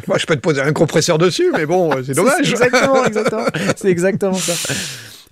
Moi, 0.08 0.18
je 0.18 0.26
peux 0.26 0.36
te 0.36 0.42
poser 0.42 0.62
un 0.62 0.74
compresseur 0.74 1.18
dessus, 1.18 1.52
mais 1.56 1.66
bon, 1.66 1.96
euh, 1.96 2.04
c'est 2.06 2.14
dommage. 2.16 2.50
exactement, 2.52 3.06
exactement. 3.06 3.46
C'est 3.78 3.88
exactement 3.90 4.34
ça. 4.34 4.74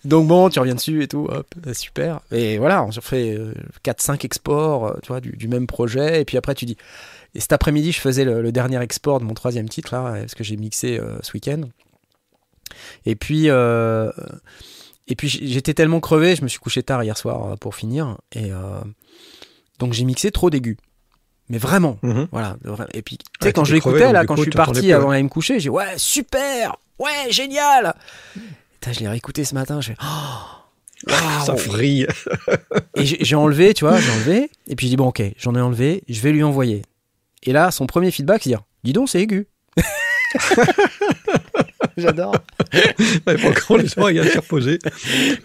Donc 0.05 0.27
bon, 0.27 0.49
tu 0.49 0.59
reviens 0.59 0.75
dessus 0.75 1.03
et 1.03 1.07
tout, 1.09 1.27
hop, 1.29 1.47
euh, 1.65 1.73
super. 1.73 2.21
Et 2.31 2.57
voilà, 2.59 2.83
on 2.83 2.91
se 2.91 3.01
fait 3.01 3.37
4-5 3.83 4.23
exports, 4.25 4.87
euh, 4.87 4.93
tu 5.03 5.07
vois, 5.09 5.19
du, 5.19 5.31
du 5.31 5.47
même 5.49 5.67
projet. 5.67 6.21
Et 6.21 6.25
puis 6.25 6.37
après, 6.37 6.55
tu 6.55 6.65
dis... 6.65 6.77
Et 7.35 7.41
cet 7.41 7.51
après-midi, 7.51 7.91
je 7.91 7.99
faisais 7.99 8.23
le, 8.23 8.41
le 8.41 8.51
dernier 8.53 8.81
export 8.81 9.19
de 9.19 9.25
mon 9.25 9.33
troisième 9.33 9.67
titre, 9.67 9.93
là, 9.93 10.13
parce 10.21 10.33
que 10.35 10.43
j'ai 10.45 10.55
mixé 10.55 10.97
euh, 10.97 11.17
ce 11.21 11.33
week-end. 11.33 11.61
Et 13.05 13.15
puis... 13.15 13.49
euh, 13.49 14.11
et 15.09 15.15
puis 15.15 15.29
j'étais 15.29 15.73
tellement 15.73 16.01
crevé, 16.01 16.35
je 16.35 16.43
me 16.43 16.47
suis 16.49 16.59
couché 16.59 16.83
tard 16.83 17.01
hier 17.03 17.17
soir 17.17 17.51
euh, 17.51 17.55
pour 17.55 17.75
finir. 17.75 18.17
Et 18.33 18.51
euh, 18.51 18.81
donc 19.79 19.93
j'ai 19.93 20.03
mixé 20.03 20.31
trop 20.31 20.49
d'aigus. 20.49 20.75
Mais 21.49 21.57
vraiment, 21.59 21.97
Mhm. 22.03 22.27
voilà. 22.33 22.57
Et 22.93 23.01
puis, 23.01 23.17
tu 23.17 23.23
Ouais, 23.41 23.47
sais, 23.47 23.53
quand 23.53 23.63
je 23.63 23.73
l'écoutais, 23.73 24.11
là, 24.11 24.25
quand 24.25 24.35
coup, 24.35 24.41
je 24.41 24.49
suis 24.49 24.51
parti 24.51 24.91
avant 24.91 25.11
d'aller 25.11 25.23
me 25.23 25.29
coucher, 25.29 25.53
j'ai 25.55 25.59
dit, 25.61 25.69
ouais, 25.69 25.93
super, 25.95 26.75
ouais, 26.99 27.31
génial. 27.31 27.93
Putain, 28.73 28.91
je 28.91 28.99
l'ai 28.99 29.07
réécouté 29.07 29.45
ce 29.45 29.53
matin, 29.55 29.79
je 29.79 29.93
fais, 29.93 29.97
oh, 30.03 31.13
Ça 31.45 31.53
vrille. 31.53 32.05
Et 32.95 33.05
j'ai 33.05 33.23
j'ai 33.23 33.35
enlevé, 33.37 33.73
tu 33.73 33.85
vois, 33.85 33.97
j'ai 33.97 34.11
enlevé. 34.11 34.51
Et 34.67 34.75
puis, 34.75 34.87
je 34.87 34.91
dis, 34.91 34.97
bon, 34.97 35.07
ok, 35.07 35.21
j'en 35.37 35.55
ai 35.55 35.61
enlevé, 35.61 36.03
je 36.09 36.19
vais 36.19 36.33
lui 36.33 36.43
envoyer. 36.43 36.81
Et 37.43 37.53
là, 37.53 37.71
son 37.71 37.87
premier 37.87 38.11
feedback, 38.11 38.43
c'est 38.43 38.49
dire, 38.49 38.63
dis 38.83 38.91
donc, 38.91 39.07
c'est 39.07 39.21
aigu. 39.21 39.47
J'adore. 42.01 42.35
Ouais, 43.25 43.37
pour 43.37 43.53
quand 43.53 43.75
les 43.77 43.97
oreilles 43.97 44.19
à 44.19 44.25
se 44.25 44.37
reposer. 44.37 44.79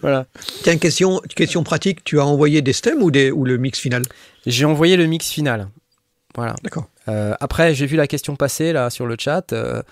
Voilà. 0.00 0.26
Tiens, 0.62 0.76
question, 0.76 1.20
question 1.34 1.62
pratique, 1.62 2.04
tu 2.04 2.20
as 2.20 2.26
envoyé 2.26 2.62
des 2.62 2.72
stems 2.72 3.02
ou, 3.02 3.10
des, 3.10 3.30
ou 3.30 3.44
le 3.44 3.56
mix 3.56 3.78
final? 3.78 4.02
J'ai 4.46 4.64
envoyé 4.64 4.96
le 4.96 5.06
mix 5.06 5.30
final. 5.30 5.68
Voilà. 6.34 6.54
D'accord. 6.62 6.88
Euh, 7.08 7.34
après, 7.40 7.74
j'ai 7.74 7.86
vu 7.86 7.96
la 7.96 8.06
question 8.06 8.36
passer 8.36 8.72
là 8.72 8.90
sur 8.90 9.06
le 9.06 9.16
chat. 9.18 9.52
Euh, 9.52 9.82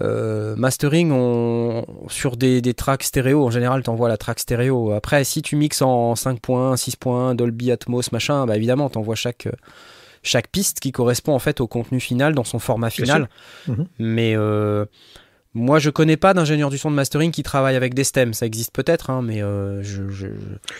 euh, 0.00 0.56
mastering, 0.56 1.12
on, 1.12 1.86
sur 2.08 2.36
des, 2.36 2.60
des 2.60 2.74
tracks 2.74 3.02
stéréo, 3.02 3.44
en 3.44 3.50
général, 3.50 3.82
tu 3.82 3.90
envoies 3.90 4.08
la 4.08 4.16
track 4.16 4.40
stéréo. 4.40 4.92
Après, 4.92 5.24
si 5.24 5.42
tu 5.42 5.56
mixes 5.56 5.82
en 5.82 6.16
5 6.16 6.40
points, 6.40 6.76
6 6.76 6.96
points, 6.96 7.34
Dolby 7.34 7.70
Atmos, 7.70 8.10
machin, 8.12 8.46
bah 8.46 8.56
évidemment, 8.56 8.90
tu 8.90 8.98
envoies 8.98 9.14
chaque, 9.14 9.48
chaque 10.24 10.48
piste 10.48 10.80
qui 10.80 10.90
correspond 10.90 11.34
en 11.34 11.38
fait 11.38 11.60
au 11.60 11.68
contenu 11.68 12.00
final 12.00 12.34
dans 12.34 12.44
son 12.44 12.58
format 12.58 12.90
final. 12.90 13.28
Mhm. 13.68 13.86
Mais 14.00 14.34
euh, 14.36 14.86
moi, 15.54 15.78
je 15.78 15.88
connais 15.90 16.16
pas 16.16 16.34
d'ingénieur 16.34 16.68
du 16.70 16.78
son 16.78 16.90
de 16.90 16.96
mastering 16.96 17.30
qui 17.30 17.42
travaille 17.42 17.76
avec 17.76 17.94
des 17.94 18.02
stems. 18.04 18.34
Ça 18.34 18.44
existe 18.44 18.72
peut-être, 18.72 19.10
hein, 19.10 19.22
mais 19.22 19.42
euh, 19.42 19.82
je, 19.82 20.08
je- 20.10 20.26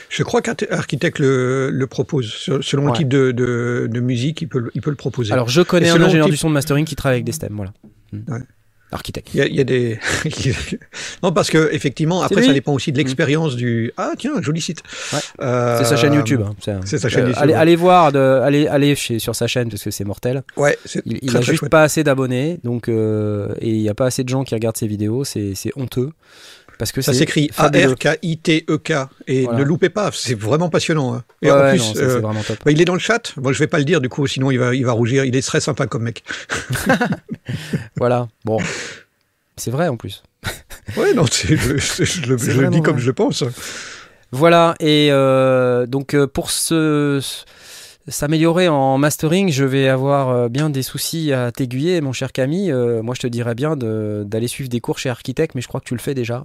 Je 0.09 0.23
crois 0.25 0.43
qu'Architect 0.43 1.19
le, 1.21 1.71
le 1.71 1.87
propose. 1.87 2.33
Se- 2.33 2.61
Selon 2.61 2.85
Ouais. 2.87 2.91
le 2.91 2.97
type 2.97 3.09
de, 3.09 3.31
de, 3.33 3.89
de 3.91 4.01
musique, 4.01 4.43
il 4.43 4.49
peut, 4.49 4.59
le- 4.59 4.71
il 4.75 4.81
peut 4.83 4.91
le 4.91 4.97
proposer. 4.97 5.33
Alors, 5.33 5.49
je 5.49 5.63
connais 5.63 5.91
un 5.91 6.01
ingénieur 6.03 6.27
type- 6.27 6.33
du 6.35 6.37
son 6.39 6.49
de 6.49 6.55
mastering 6.55 6.85
qui 6.85 6.97
travaille 6.97 7.17
avec 7.17 7.25
des 7.25 7.33
stems, 7.33 7.55
voilà. 7.55 7.73
Hmm. 8.13 8.33
Ouais. 8.33 8.41
Architecte. 8.95 9.29
Il 9.35 9.39
y, 9.39 9.43
a, 9.43 9.47
il 9.47 9.55
y 9.55 9.61
a 9.61 9.65
des. 9.65 9.99
non, 11.23 11.33
parce 11.33 11.51
que 11.51 11.69
effectivement, 11.73 12.23
après, 12.23 12.43
ça 12.43 12.53
dépend 12.53 12.73
aussi 12.73 12.93
de 12.93 12.97
l'expérience 12.99 13.57
du. 13.57 13.93
Ah, 13.97 14.13
tiens, 14.17 14.41
joli 14.41 14.61
site. 14.61 14.83
Ouais. 15.13 15.19
Euh, 15.43 15.79
C'est 15.79 15.85
sa 15.85 15.97
chaîne 15.97 16.15
YouTube. 16.15 16.43
hein. 16.47 16.55
C'est 16.85 16.99
sa 16.99 17.09
chaîne 17.09 17.27
YouTube, 17.27 17.43
Allez, 17.43 17.53
ouais. 17.53 17.59
allez 17.59 17.77
voir, 17.77 18.13
de, 18.13 18.19
allez, 18.19 18.67
allez 18.69 18.95
chez, 18.95 19.19
sur 19.19 19.35
sa 19.35 19.47
chaîne 19.47 19.69
parce 19.69 19.83
que 19.83 19.91
c'est 19.91 20.05
mortel. 20.05 20.43
Ouais, 20.57 20.79
c'est 20.85 21.03
Il, 21.07 21.19
il 21.23 21.29
très, 21.29 21.39
a 21.39 21.41
très 21.41 21.43
juste 21.51 21.59
chouette. 21.61 21.71
pas 21.71 21.83
assez 21.83 22.05
d'abonnés, 22.05 22.59
donc 22.65 22.89
euh, 22.89 23.49
et 23.61 23.71
il 23.71 23.81
y 23.83 23.89
a 23.89 23.95
pas 23.95 24.07
assez 24.07 24.23
de 24.25 24.29
gens 24.29 24.45
qui 24.45 24.55
regardent 24.55 24.77
ses 24.77 24.87
vidéos. 24.87 25.25
C'est 25.25 25.55
c'est 25.55 25.73
honteux 25.77 26.11
parce 26.79 26.93
que 26.93 27.01
Ça 27.03 27.13
s'écrit. 27.13 27.51
A-R-K-I-T-E-K. 27.57 28.91
E 28.93 29.07
Et 29.27 29.43
Voilà. 29.45 29.59
ne 29.59 29.65
loupez 29.65 29.89
pas, 29.91 30.11
c'est 30.13 30.35
vraiment 30.39 30.69
passionnant. 30.69 31.15
hein. 31.15 31.25
Et 31.43 31.51
Ouais, 31.51 31.53
en 31.53 31.71
plus, 31.71 31.79
non, 31.79 31.93
c'est 31.95 32.03
euh, 32.03 32.19
vraiment 32.21 32.43
top. 32.43 32.59
bah, 32.65 32.71
il 32.71 32.81
est 32.81 32.85
dans 32.85 32.95
le 32.95 32.99
chat. 33.01 33.33
Bon, 33.37 33.53
je 33.53 33.59
vais 33.59 33.67
pas 33.67 33.79
le 33.79 33.85
dire, 33.85 34.01
du 34.01 34.09
coup, 34.09 34.27
sinon 34.27 34.51
il 34.51 34.59
va, 34.59 34.75
il 34.75 34.85
va 34.85 34.93
rougir. 34.93 35.25
Il 35.25 35.35
est 35.37 35.47
très 35.47 35.61
sympa 35.61 35.87
comme 35.87 36.03
mec. 36.05 36.23
Voilà. 37.97 38.29
Bon, 38.45 38.59
c'est 39.57 39.71
vrai 39.71 39.89
en 39.89 39.97
plus. 39.97 40.23
Ouais, 40.97 41.15
non, 41.15 41.25
je, 41.27 41.55
je- 41.57 42.05
je 42.05 42.27
le, 42.27 42.37
je 42.39 42.67
dis 42.69 42.83
comme 42.83 42.95
vrai. 42.95 43.03
je 43.03 43.07
le 43.07 43.13
pense. 43.15 43.45
Voilà. 44.33 44.75
Et 44.81 45.09
euh, 45.11 45.87
donc 45.87 46.15
euh, 46.15 46.27
pour 46.27 46.51
s'améliorer 48.09 48.69
en 48.69 48.99
mastering, 48.99 49.51
je 49.51 49.65
vais 49.65 49.89
avoir 49.89 50.51
bien 50.51 50.69
des 50.71 50.83
soucis 50.83 51.33
à 51.33 51.53
t'aiguiller, 51.53 52.01
mon 52.01 52.13
cher 52.13 52.33
Camille. 52.33 52.71
Euh, 52.73 53.03
moi, 53.03 53.15
je 53.15 53.21
te 53.21 53.27
dirais 53.27 53.55
bien 53.55 53.77
de- 53.77 54.25
d'aller 54.27 54.49
suivre 54.49 54.69
des 54.69 54.81
cours 54.81 54.99
chez 54.99 55.09
Architect, 55.09 55.55
mais 55.55 55.61
je 55.63 55.69
crois 55.69 55.81
que 55.81 55.87
tu 55.87 55.95
le 55.95 56.01
fais 56.01 56.15
déjà. 56.15 56.43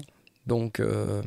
Donc, 0.47 0.79
euh, 0.79 1.21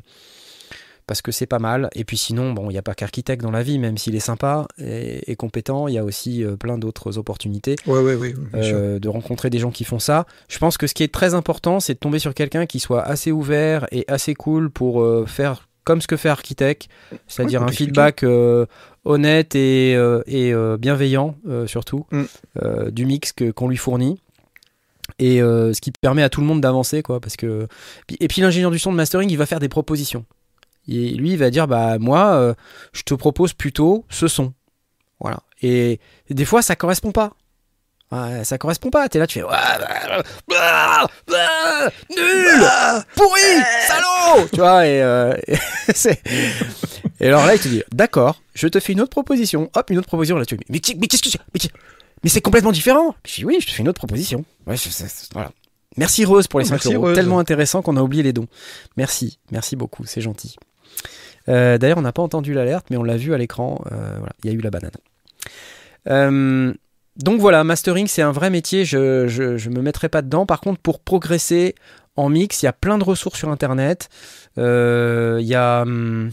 parce 1.07 1.21
que 1.21 1.33
c'est 1.33 1.47
pas 1.47 1.59
mal. 1.59 1.91
Et 1.95 2.05
puis 2.05 2.17
sinon, 2.17 2.53
bon, 2.53 2.71
il 2.71 2.73
n'y 2.73 2.79
a 2.79 2.83
pas 2.83 2.95
qu'Architect 2.95 3.43
dans 3.43 3.51
la 3.51 3.63
vie, 3.63 3.79
même 3.79 3.99
s'il 3.99 4.15
est 4.15 4.21
sympa 4.21 4.67
et, 4.79 5.31
et 5.31 5.37
compétent, 5.37 5.89
il 5.89 5.95
y 5.95 5.99
a 5.99 6.05
aussi 6.05 6.45
euh, 6.45 6.57
plein 6.57 6.79
d'autres 6.79 7.19
opportunités 7.19 7.77
Ouais, 7.87 8.01
ouais, 8.01 8.15
ouais. 8.15 8.35
bien 8.53 8.63
sûr. 8.63 8.77
euh, 8.77 8.99
de 8.99 9.09
rencontrer 9.09 9.51
des 9.51 9.59
gens 9.59 9.71
qui 9.73 9.85
font 9.85 9.99
ça. 9.99 10.27
Je 10.49 10.59
pense 10.59 10.79
que 10.79 10.87
ce 10.87 10.95
qui 10.95 11.03
est 11.03 11.13
très 11.13 11.35
important, 11.35 11.81
c'est 11.81 11.95
de 11.95 11.99
tomber 11.99 12.19
sur 12.19 12.35
quelqu'un 12.35 12.67
qui 12.67 12.79
soit 12.81 13.03
assez 13.03 13.33
ouvert 13.33 13.87
et 13.91 14.05
assez 14.09 14.35
cool 14.35 14.71
pour 14.71 15.05
faire 15.29 15.69
comme 15.85 16.01
ce 16.01 16.07
que 16.07 16.17
fait 16.17 16.29
Architect, 16.29 16.89
c'est-à-dire 17.27 17.63
un 17.65 17.69
feedback 17.73 18.25
honnête 19.05 19.55
et, 19.57 19.93
et, 20.27 20.55
bienveillant 20.79 21.35
surtout 21.67 22.07
Mm. 22.13 22.91
du 22.91 23.05
mix 23.07 23.33
que- 23.33 23.51
qu'on 23.51 23.69
lui 23.69 23.77
fournit. 23.77 24.21
Et 25.23 25.41
euh, 25.41 25.73
ce 25.73 25.81
qui 25.81 25.93
permet 25.93 26.25
à 26.25 26.29
tout 26.29 26.41
le 26.41 26.49
monde 26.49 26.61
d'avancer, 26.61 27.01
quoi. 27.01 27.21
Parce 27.21 27.37
que... 27.37 27.69
Et 28.19 28.27
puis 28.27 28.43
l'ingénieur 28.43 28.73
du 28.73 28.81
son 28.81 28.91
de 28.91 28.97
mastering, 28.97 29.31
il 29.31 29.39
va 29.39 29.47
faire 29.47 29.61
des 29.61 29.69
propositions. 29.69 30.25
Et 30.89 31.11
lui, 31.11 31.31
il 31.31 31.39
va 31.39 31.51
dire, 31.51 31.69
bah 31.69 32.01
moi, 32.01 32.33
euh, 32.33 32.55
je 32.93 33.03
te 33.03 33.15
propose 33.15 33.53
plutôt 33.53 34.05
ce 34.09 34.27
son. 34.27 34.53
Voilà. 35.21 35.39
Et, 35.63 36.01
des 36.29 36.45
fois, 36.45 36.61
ça 36.61 36.75
correspond 36.75 37.13
pas. 37.13 37.35
Ça 38.43 38.59
correspond 38.59 38.91
pas. 38.91 39.09
T'es 39.09 39.21
là, 39.21 39.29
tu 39.29 39.39
fais, 39.39 39.45
bah, 39.45 39.79
bah, 40.49 41.07
bah, 41.29 41.91
nul, 42.11 42.67
pourri, 43.15 43.41
salaud, 43.87 44.49
tu 44.53 44.59
vois. 44.59 44.87
Et, 44.89 45.01
euh, 45.01 45.35
et 47.21 47.29
alors 47.29 47.47
là, 47.47 47.55
il 47.55 47.61
te 47.61 47.69
dit, 47.69 47.85
d'accord, 47.93 48.43
je 48.55 48.67
te 48.67 48.81
fais 48.81 48.93
une 48.93 49.01
autre 49.01 49.11
proposition. 49.11 49.71
Hop, 49.77 49.89
une 49.89 49.99
autre 49.99 50.09
proposition. 50.09 50.37
Là, 50.37 50.45
tu 50.45 50.57
dis, 50.57 50.65
mais, 50.69 50.81
mais 50.99 51.07
qu'est-ce 51.07 51.23
que 51.23 51.31
c'est 51.31 51.39
mais, 52.23 52.31
c'est 52.31 52.41
complètement 52.41 52.73
différent. 52.73 53.15
Je 53.27 53.35
dis, 53.37 53.45
oui, 53.45 53.59
je 53.61 53.67
te 53.67 53.73
fais 53.73 53.83
une 53.83 53.89
autre 53.89 53.99
proposition. 53.99 54.45
Ouais, 54.67 54.77
voilà. 55.33 55.53
Merci 55.97 56.25
Rose 56.25 56.47
pour 56.47 56.61
les 56.61 56.67
Oh, 56.67 56.69
5 56.69 56.75
merci, 56.75 56.95
euros. 56.95 57.07
Rose. 57.07 57.15
Tellement 57.15 57.39
intéressant 57.39 57.83
qu'on 57.83 57.97
a 57.97 58.03
oublié 58.03 58.23
les 58.23 58.33
dons. 58.33 58.47
Merci, 58.97 59.39
merci 59.51 59.77
beaucoup, 59.77 60.05
c'est 60.07 60.21
gentil. 60.21 60.57
Euh, 61.49 61.79
D'ailleurs, 61.79 61.99
on 61.99 62.03
n'a 62.03 62.13
pas 62.13 62.23
entendu 62.23 62.55
l'alerte, 62.55 62.87
mais 62.91 62.97
on 62.97 63.03
l'a 63.03 63.17
vu 63.17 63.35
à 63.35 63.39
l'écran. 63.39 63.83
Euh, 63.93 64.17
voilà, 64.19 64.33
il 64.43 64.51
y 64.51 64.55
a 64.55 64.57
eu 64.57 64.61
la 64.61 64.71
banane. 64.71 64.93
Euh, 66.09 66.73
donc 67.17 67.41
voilà, 67.41 67.63
mastering, 67.65 68.07
c'est 68.07 68.23
un 68.23 68.33
vrai 68.33 68.49
métier. 68.49 68.85
Je, 68.85 69.27
je, 69.29 69.59
je 69.59 69.71
me 69.71 69.83
mettrai 69.83 70.09
pas 70.09 70.23
dedans. 70.23 70.47
Par 70.47 70.61
contre, 70.61 70.81
pour 70.81 71.01
progresser 71.01 71.75
en 72.17 72.29
mix, 72.29 72.63
il 72.63 72.67
y 72.67 72.69
a 72.69 72.73
plein 72.73 72.97
de 72.97 73.05
ressources 73.05 73.39
sur 73.39 73.51
Internet. 73.51 74.09
Il 74.57 74.63
y 75.43 75.55
a 75.55 75.83
hum, 75.83 76.31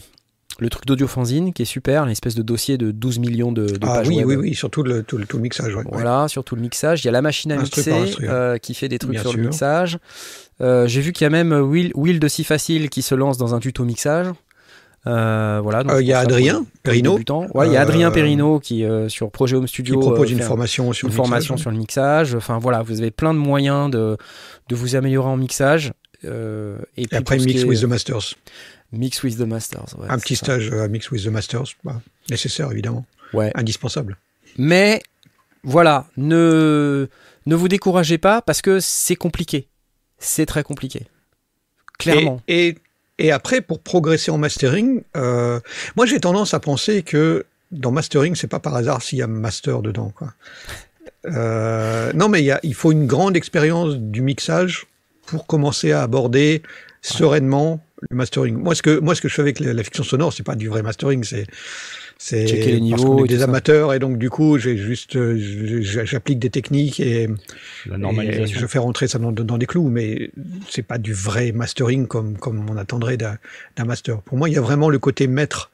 le 0.60 0.68
truc 0.70 0.86
d'audiofanzine 0.86 1.52
qui 1.52 1.62
est 1.62 1.66
super, 1.66 2.06
l'espèce 2.06 2.34
de 2.34 2.42
dossier 2.42 2.78
de 2.78 2.90
12 2.90 3.18
millions 3.18 3.50
de, 3.52 3.66
de 3.66 3.78
Ah 3.82 3.94
pages 3.94 4.08
oui, 4.08 4.18
web. 4.18 4.26
oui, 4.28 4.36
oui, 4.36 4.54
surtout 4.54 4.82
le, 4.82 5.02
tout, 5.02 5.16
le, 5.18 5.24
tout 5.26 5.36
le 5.38 5.42
mixage. 5.42 5.74
ouais, 5.74 5.82
ouais. 5.82 5.88
Voilà, 5.90 6.28
surtout 6.28 6.54
le 6.54 6.62
mixage. 6.62 7.02
Il 7.02 7.06
y 7.06 7.08
a 7.08 7.12
la 7.12 7.22
machine 7.22 7.50
à 7.52 7.56
mixer 7.56 7.92
euh, 8.22 8.58
qui 8.58 8.74
fait 8.74 8.88
des 8.88 8.98
trucs 8.98 9.12
Bien 9.12 9.22
sur 9.22 9.32
le 9.32 9.42
mixage. 9.42 9.98
Euh, 10.60 10.86
J'ai 10.86 11.00
vu 11.00 11.12
qu'il 11.12 11.24
y 11.24 11.26
a 11.26 11.30
même 11.30 11.52
Will, 11.52 11.90
Will 11.94 12.20
de 12.20 12.28
Si 12.28 12.44
Facile 12.44 12.90
qui 12.90 13.02
se 13.02 13.14
lance 13.14 13.38
dans 13.38 13.54
un 13.54 13.58
tuto 13.58 13.84
mixage. 13.84 14.26
Euh, 15.06 15.60
voilà. 15.62 15.82
Euh, 15.94 16.02
Il 16.02 16.06
y 16.06 16.12
a 16.12 16.18
Adrien 16.18 16.66
Perrino. 16.82 17.18
Ouais, 17.54 17.68
il 17.68 17.72
y 17.72 17.76
a 17.76 17.80
Adrien 17.80 18.10
Perrino 18.10 18.60
qui 18.60 18.84
euh, 18.84 19.08
sur 19.08 19.30
Projet 19.30 19.56
Home 19.56 19.64
qui 19.64 19.72
Studio 19.72 19.98
propose 19.98 20.30
une 20.30 20.40
formation 20.42 20.92
sur 20.92 21.08
une 21.08 21.12
le 21.12 21.16
formation 21.16 21.54
mixage. 21.54 21.62
sur 21.62 21.70
le 21.70 21.78
mixage. 21.78 22.34
Enfin 22.34 22.58
voilà, 22.58 22.82
vous 22.82 23.00
avez 23.00 23.10
plein 23.10 23.32
de 23.32 23.38
moyens 23.38 23.90
de, 23.90 24.18
de 24.68 24.74
vous 24.76 24.96
améliorer 24.96 25.28
en 25.30 25.38
mixage. 25.38 25.92
Et, 26.22 26.28
Et 26.98 27.06
puis 27.06 27.16
après, 27.16 27.38
Mix 27.38 27.62
est- 27.62 27.64
with 27.64 27.80
the 27.80 27.84
Masters. 27.84 28.34
Mix 28.92 29.22
with 29.22 29.36
the 29.38 29.42
Masters. 29.42 29.94
ouais, 29.98 30.06
un 30.08 30.18
petit 30.18 30.36
ça. 30.36 30.46
stage 30.46 30.72
à 30.72 30.88
Mix 30.88 31.10
with 31.10 31.24
the 31.24 31.28
Masters. 31.28 31.74
bah, 31.84 32.00
nécessaire, 32.28 32.70
évidemment. 32.72 33.06
Ouais. 33.32 33.52
Indispensable. 33.54 34.16
Mais 34.58 35.02
voilà, 35.62 36.06
ne, 36.16 37.08
ne 37.46 37.54
vous 37.54 37.68
découragez 37.68 38.18
pas 38.18 38.42
parce 38.42 38.62
que 38.62 38.80
c'est 38.80 39.16
compliqué. 39.16 39.68
C'est 40.18 40.46
très 40.46 40.62
compliqué. 40.62 41.06
Clairement. 41.98 42.42
Et, 42.48 42.68
et, 42.68 42.78
et 43.26 43.32
après, 43.32 43.60
pour 43.60 43.80
progresser 43.80 44.30
en 44.30 44.38
mastering, 44.38 45.02
euh, 45.16 45.60
moi 45.96 46.06
j'ai 46.06 46.18
tendance 46.18 46.54
à 46.54 46.60
penser 46.60 47.02
que 47.02 47.46
dans 47.70 47.92
mastering, 47.92 48.34
c'est 48.34 48.48
pas 48.48 48.58
par 48.58 48.74
hasard 48.74 49.02
s'il 49.02 49.18
y 49.18 49.22
a 49.22 49.26
master 49.26 49.82
dedans. 49.82 50.10
Quoi. 50.14 50.32
Euh, 51.26 52.12
non, 52.14 52.28
mais 52.28 52.40
il, 52.40 52.46
y 52.46 52.50
a, 52.50 52.58
il 52.62 52.74
faut 52.74 52.90
une 52.92 53.06
grande 53.06 53.36
expérience 53.36 53.94
du 53.96 54.22
mixage 54.22 54.86
pour 55.26 55.46
commencer 55.46 55.92
à 55.92 56.02
aborder 56.02 56.62
sereinement 57.02 57.84
le 58.10 58.16
mastering. 58.16 58.56
Moi, 58.56 58.74
ce 58.74 58.82
que 58.82 58.98
moi, 58.98 59.14
ce 59.14 59.20
que 59.20 59.28
je 59.28 59.34
fais 59.34 59.42
avec 59.42 59.60
la, 59.60 59.74
la 59.74 59.82
fiction 59.82 60.02
sonore, 60.04 60.32
c'est 60.32 60.42
pas 60.42 60.56
du 60.56 60.68
vrai 60.68 60.82
mastering, 60.82 61.22
c'est 61.24 61.46
c'est 62.22 62.44
et 62.50 62.80
des 63.26 63.38
ça. 63.38 63.44
amateurs 63.44 63.94
et 63.94 63.98
donc 63.98 64.18
du 64.18 64.28
coup, 64.28 64.58
j'ai 64.58 64.76
juste 64.76 65.16
euh, 65.16 65.38
j'applique 65.82 66.38
des 66.38 66.50
techniques 66.50 67.00
et 67.00 67.28
La 67.86 67.96
et 67.96 67.98
normalisation. 67.98 68.60
je 68.60 68.66
fais 68.66 68.78
rentrer 68.78 69.08
ça 69.08 69.18
dans, 69.18 69.32
dans 69.32 69.56
des 69.56 69.64
clous, 69.64 69.88
mais 69.88 70.30
c'est 70.68 70.82
pas 70.82 70.98
du 70.98 71.14
vrai 71.14 71.52
mastering 71.52 72.06
comme, 72.06 72.36
comme 72.36 72.68
on 72.68 72.76
attendrait 72.76 73.16
d'un 73.16 73.38
d'un 73.76 73.84
master. 73.84 74.20
Pour 74.20 74.36
moi, 74.36 74.50
il 74.50 74.54
y 74.54 74.58
a 74.58 74.60
vraiment 74.60 74.90
le 74.90 74.98
côté 74.98 75.26
maître, 75.28 75.70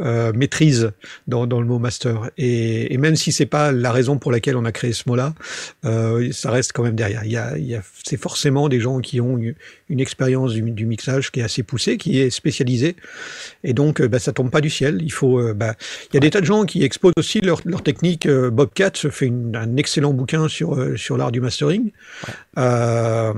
euh, 0.00 0.32
maîtrise 0.32 0.92
dans, 1.26 1.48
dans 1.48 1.60
le 1.60 1.66
mot 1.66 1.80
master. 1.80 2.30
Et, 2.38 2.94
et 2.94 2.96
même 2.96 3.16
si 3.16 3.32
c'est 3.32 3.46
pas 3.46 3.72
la 3.72 3.90
raison 3.90 4.18
pour 4.18 4.30
laquelle 4.30 4.56
on 4.56 4.64
a 4.64 4.72
créé 4.72 4.92
ce 4.92 5.08
mot-là, 5.08 5.34
euh, 5.84 6.30
ça 6.30 6.52
reste 6.52 6.72
quand 6.74 6.84
même 6.84 6.94
derrière. 6.96 7.24
Il 7.24 7.32
y 7.32 7.36
a, 7.36 7.58
il 7.58 7.66
y 7.66 7.74
a, 7.74 7.82
c'est 8.04 8.16
forcément 8.20 8.68
des 8.68 8.78
gens 8.78 9.00
qui 9.00 9.20
ont 9.20 9.36
une, 9.88 10.00
expérience 10.00 10.52
du, 10.52 10.62
du 10.62 10.86
mixage 10.86 11.30
qui 11.30 11.40
est 11.40 11.42
assez 11.42 11.62
poussée, 11.62 11.96
qui 11.96 12.20
est 12.20 12.30
spécialisée. 12.30 12.96
Et 13.64 13.72
donc, 13.72 14.00
euh, 14.00 14.08
bah, 14.08 14.18
ça 14.18 14.32
tombe 14.32 14.50
pas 14.50 14.60
du 14.60 14.70
ciel. 14.70 14.98
Il 15.02 15.12
faut, 15.12 15.38
euh, 15.38 15.54
bah, 15.54 15.74
il 16.10 16.14
y 16.14 16.16
a 16.16 16.20
des 16.20 16.30
tas 16.30 16.40
de 16.40 16.46
gens 16.46 16.64
qui 16.64 16.82
exposent 16.82 17.12
aussi 17.16 17.40
leur, 17.40 17.60
leur 17.64 17.82
technique. 17.82 18.26
Euh, 18.26 18.50
Bob 18.50 18.70
Katz 18.74 19.08
fait 19.08 19.26
une- 19.26 19.56
un 19.56 19.76
excellent 19.76 20.12
bouquin 20.12 20.48
sur, 20.48 20.76
sur 20.98 21.16
l'art 21.16 21.32
du 21.32 21.40
mastering. 21.40 21.90
Euh, 22.58 23.32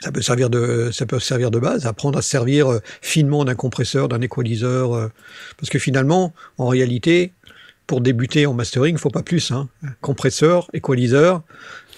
ça 0.00 0.12
peut 0.12 0.22
servir 0.22 0.48
de, 0.48 0.90
ça 0.92 1.04
peut 1.04 1.20
servir 1.20 1.50
de 1.50 1.58
base, 1.58 1.86
apprendre 1.86 2.18
à 2.18 2.22
se 2.22 2.30
servir 2.30 2.80
finement 3.02 3.44
d'un 3.44 3.54
compresseur, 3.54 4.08
d'un 4.08 4.22
équaliseur, 4.22 5.10
parce 5.58 5.68
que 5.68 5.78
finalement, 5.78 6.32
en 6.56 6.68
réalité, 6.68 7.32
pour 7.86 8.00
débuter 8.00 8.46
en 8.46 8.54
mastering, 8.54 8.94
il 8.94 8.98
faut 8.98 9.10
pas 9.10 9.24
plus. 9.24 9.50
Hein. 9.50 9.68
Compresseur, 10.00 10.68
équaliseur, 10.72 11.42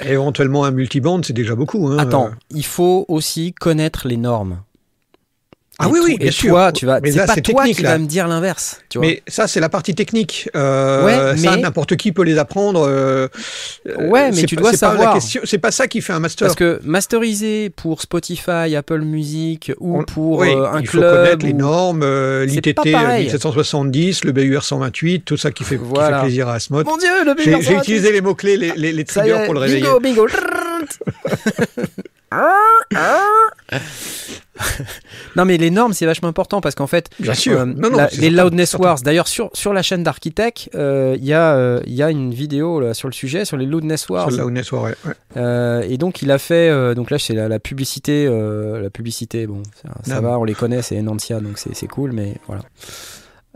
éventuellement 0.06 0.64
un 0.64 0.70
multiband, 0.70 1.22
c'est 1.22 1.32
déjà 1.32 1.54
beaucoup. 1.54 1.88
Hein. 1.88 1.98
Attends, 1.98 2.30
il 2.50 2.64
faut 2.64 3.04
aussi 3.08 3.52
connaître 3.52 4.06
les 4.08 4.16
normes. 4.16 4.62
Ah 5.78 5.86
Et 5.88 5.90
oui, 5.90 6.00
oui, 6.04 6.12
et 6.14 6.18
bien 6.18 6.30
sûr. 6.30 6.50
toi, 6.50 6.70
tu 6.70 6.84
vas. 6.86 7.00
Mais 7.00 7.10
C'est 7.12 7.24
pas 7.26 7.34
c'est 7.34 7.40
toi 7.40 7.62
technique, 7.62 7.78
qui 7.78 7.82
vas 7.82 7.98
me 7.98 8.06
dire 8.06 8.28
l'inverse. 8.28 8.82
Tu 8.88 8.98
vois. 8.98 9.06
Mais 9.06 9.22
ça, 9.26 9.48
c'est 9.48 9.58
la 9.58 9.70
partie 9.70 9.94
technique. 9.94 10.48
Euh, 10.54 11.04
Ouais, 11.04 11.36
ça, 11.38 11.52
mais- 11.56 11.62
n'importe 11.62 11.96
qui 11.96 12.12
peut 12.12 12.22
les 12.22 12.38
apprendre. 12.38 12.86
euh, 12.88 13.26
Ouais, 13.98 14.30
mais 14.32 14.44
tu 14.44 14.54
pas- 14.54 14.62
dois 14.62 14.72
savoir. 14.74 15.18
C'est 15.22 15.58
pas 15.58 15.70
ça 15.72 15.88
qui 15.88 16.00
fait 16.02 16.12
un 16.12 16.20
master. 16.20 16.46
Parce 16.46 16.56
que 16.56 16.78
masteriser 16.84 17.70
pour 17.70 18.02
Spotify, 18.02 18.76
Apple 18.76 19.00
Music 19.00 19.72
ou 19.80 20.00
On- 20.00 20.04
pour 20.04 20.40
oui, 20.40 20.50
euh, 20.54 20.66
un 20.70 20.80
il 20.80 20.86
faut 20.86 20.98
club. 20.98 21.16
connaître 21.24 21.46
les 21.46 21.54
normes, 21.54 22.02
euh, 22.04 22.44
l'ITT 22.44 22.74
pas 22.74 22.82
pareil. 22.82 23.24
1770, 23.24 24.24
le 24.24 24.32
BUR 24.32 24.62
128, 24.62 25.24
tout 25.24 25.36
ça 25.38 25.50
qui 25.50 25.64
fait, 25.64 25.76
qui 25.78 25.82
Voilà. 25.84 26.18
fait 26.18 26.26
plaisir 26.26 26.48
à 26.48 26.54
Asmod. 26.54 26.84
Mon 26.86 26.96
Dieu, 26.98 27.08
le 27.24 27.34
J'ai 27.38 27.46
meilleur 27.50 27.62
j'ai 27.62 27.74
utilisé 27.76 28.12
les 28.12 28.20
mots-clés, 28.20 28.56
les, 28.58 28.72
les, 28.76 28.92
les 28.92 29.02
y 29.02 29.04
triggers 29.04 29.42
pour 29.46 29.54
le 29.54 29.60
réveiller. 29.60 29.82
bingo, 29.82 30.00
bingo. 30.00 30.26
non 35.36 35.44
mais 35.44 35.56
les 35.56 35.70
normes 35.70 35.92
c'est 35.92 36.06
vachement 36.06 36.28
important 36.28 36.60
parce 36.60 36.74
qu'en 36.74 36.86
fait 36.86 37.08
Bien 37.18 37.34
sûr. 37.34 37.58
euh, 37.60 37.64
Non, 37.64 37.90
non, 37.90 37.96
la- 37.96 38.08
c'est 38.10 38.16
les 38.20 38.28
certain, 38.28 38.42
loudness 38.44 38.70
certain. 38.70 38.84
wars 38.86 39.00
d'ailleurs 39.02 39.28
sur, 39.28 39.50
sur 39.54 39.72
la 39.72 39.82
chaîne 39.82 40.02
d'Architect 40.02 40.70
euh, 40.74 41.16
il 41.18 41.24
y, 41.24 41.32
a, 41.32 41.54
euh, 41.54 41.80
y 41.86 42.02
a 42.02 42.10
une 42.10 42.32
vidéo 42.34 42.80
là, 42.80 42.94
sur 42.94 43.08
le 43.08 43.12
sujet 43.14 43.44
sur 43.44 43.56
les 43.56 43.66
loudness 43.66 44.08
wars 44.08 44.30
Sur 44.30 44.42
Loudness 44.44 44.70
War, 44.72 44.82
ouais, 44.84 44.94
ouais. 45.06 45.12
Euh, 45.36 45.82
et 45.88 45.96
donc 45.98 46.22
il 46.22 46.30
a 46.30 46.38
fait 46.38 46.68
euh, 46.68 46.94
donc 46.94 47.10
là 47.10 47.18
c'est 47.18 47.34
la, 47.34 47.48
la 47.48 47.58
publicité 47.58 48.26
euh, 48.28 48.80
la 48.80 48.90
publicité 48.90 49.46
bon 49.46 49.62
ça, 50.04 50.20
va 50.20 50.38
on 50.38 50.44
les 50.44 50.54
connaît 50.54 50.82
c'est 50.82 50.96
Enancia 50.98 51.40
donc 51.40 51.58
c'est 51.58 51.74
c'est 51.74 51.88
cool 51.88 52.12
mais 52.12 52.34
voilà 52.46 52.62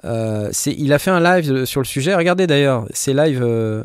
Euh, 0.07 0.49
c'est 0.53 0.73
il 0.79 0.93
a 0.93 0.99
fait 0.99 1.11
un 1.11 1.21
live 1.21 1.51
euh, 1.53 1.65
sur 1.67 1.81
le 1.81 1.85
sujet 1.87 2.15
regardez 2.15 2.47
d'ailleurs 2.47 2.87
ces 2.93 3.13
lives 3.13 3.43
euh, 3.43 3.83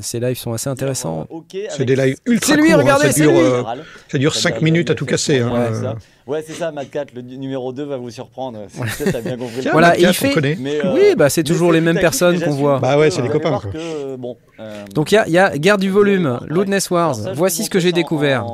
ces 0.00 0.18
lives 0.18 0.36
sont 0.36 0.52
assez 0.52 0.68
intéressants 0.68 1.26
C'est 1.70 1.84
des 1.84 1.94
lives 1.96 2.16
ultra 2.26 2.54
C'est 2.54 2.60
lui, 2.60 2.70
courts, 2.70 2.78
hein, 2.80 2.82
regardez, 2.82 3.06
ça 3.06 3.12
c'est 3.12 3.22
dure, 3.22 3.30
lui. 3.32 3.38
euh, 3.40 3.62
ça 4.10 4.18
dure 4.18 4.34
5 4.34 4.62
minutes 4.62 4.90
à 4.90 4.94
tout 4.94 5.06
casser. 5.06 5.38
hein, 5.38 5.50
Ouais, 5.52 5.58
euh. 5.58 5.72
c'est 5.74 5.82
ça. 5.82 5.94
Ouais, 6.26 6.44
c'est 6.46 6.52
ça, 6.54 6.70
Mad 6.70 6.88
4, 6.90 7.12
le 7.14 7.22
numéro 7.22 7.72
2 7.72 7.84
va 7.84 7.96
vous 7.96 8.10
surprendre. 8.10 8.60
C'est 8.96 9.10
ça, 9.10 9.20
bien 9.20 9.36
compris. 9.36 9.62
Tiens, 9.62 9.72
Voilà, 9.72 9.98
et 9.98 10.02
il 10.02 10.12
fait- 10.14 10.30
connaît. 10.32 10.56
Mais, 10.60 10.78
euh, 10.84 10.92
Oui, 10.94 11.14
bah, 11.16 11.28
c'est 11.28 11.40
mais 11.40 11.44
toujours 11.44 11.72
les 11.72 11.80
mêmes 11.80 11.98
personnes 11.98 12.40
qu'on 12.40 12.50
voit. 12.52 12.78
Bah 12.78 12.96
ouais, 12.98 13.10
c'est 13.10 13.20
les 13.22 13.26
vous 13.28 13.32
copains, 13.32 13.48
quoi. 13.50 13.58
voir 13.60 13.72
que, 13.72 14.16
bon, 14.16 14.36
euh, 14.60 14.84
donc 14.94 15.10
il 15.10 15.16
y 15.16 15.18
a, 15.18 15.28
y 15.28 15.38
a 15.38 15.58
guerre 15.58 15.78
du 15.78 15.90
volume. 15.90 16.38
Loudness 16.46 16.88
Wars 16.90 17.16
ça, 17.16 17.32
voici 17.32 17.64
ce 17.64 17.70
que 17.70 17.80
j'ai 17.80 17.88
ça 17.90 17.96
découvert 17.96 18.44
En, 18.46 18.50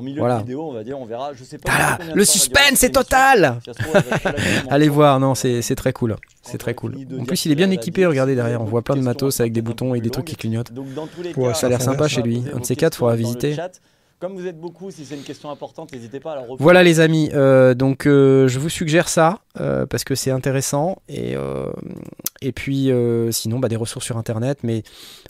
en 0.00 0.02
milieu 0.02 0.18
Voilà. 0.20 0.36
de 0.36 0.40
vidéo, 0.40 0.62
on 0.68 0.72
va 0.72 0.82
dire, 0.82 0.98
on 0.98 1.04
verra. 1.04 1.32
Je 1.34 1.44
sais 1.44 1.58
pas. 1.58 1.70
Ah 1.72 1.98
là, 1.98 2.14
le 2.14 2.24
suspense 2.24 2.82
est 2.82 2.90
total 2.90 3.58
allez 4.68 4.88
voir 4.88 5.20
non 5.20 5.34
c'est 5.34 5.74
très 5.76 5.92
cool 5.92 6.16
c'est 6.42 6.58
très 6.58 6.74
cool 6.74 6.96
en 7.18 7.24
plus 7.24 7.44
il 7.44 7.52
est 7.52 7.54
bien 7.54 7.70
équipé 7.70 8.06
regardez 8.06 8.34
derrière 8.34 8.60
on 8.60 8.64
voit 8.64 8.82
plein 8.82 8.96
de 8.96 9.02
matos 9.02 9.40
avec 9.40 9.52
des 9.52 9.62
boutons 9.62 9.94
et 9.94 10.00
des 10.00 10.10
trucs 10.10 10.26
qui 10.26 10.36
clignotent 10.36 10.72
ça 11.54 11.66
a 11.66 11.68
l'air 11.68 11.82
sympa 11.82 12.08
chez 12.08 12.22
lui. 12.22 12.42
Un 12.54 12.58
de 12.60 12.64
ces 12.64 12.76
quatre, 12.76 12.96
faudra 12.96 13.14
visiter. 13.16 13.56
Comme 14.20 14.34
vous 14.34 14.46
êtes 14.46 14.60
beaucoup, 14.60 14.90
si 14.90 15.06
c'est 15.06 15.14
une 15.14 15.22
question 15.22 15.50
importante, 15.50 15.92
n'hésitez 15.94 16.20
pas 16.20 16.32
à 16.32 16.36
la. 16.36 16.42
Voilà 16.58 16.82
les 16.82 17.00
amis, 17.00 17.30
euh, 17.32 17.72
donc 17.72 18.06
euh, 18.06 18.48
je 18.48 18.58
vous 18.58 18.68
suggère 18.68 19.08
ça 19.08 19.38
euh, 19.58 19.86
parce 19.86 20.04
que 20.04 20.14
c'est 20.14 20.30
intéressant 20.30 20.98
et, 21.08 21.36
et 22.42 22.52
puis 22.52 22.90
sinon 23.30 23.58
bah, 23.58 23.68
des 23.68 23.76
ressources 23.76 24.04
sur 24.04 24.18
internet. 24.18 24.58
Mais 24.62 24.82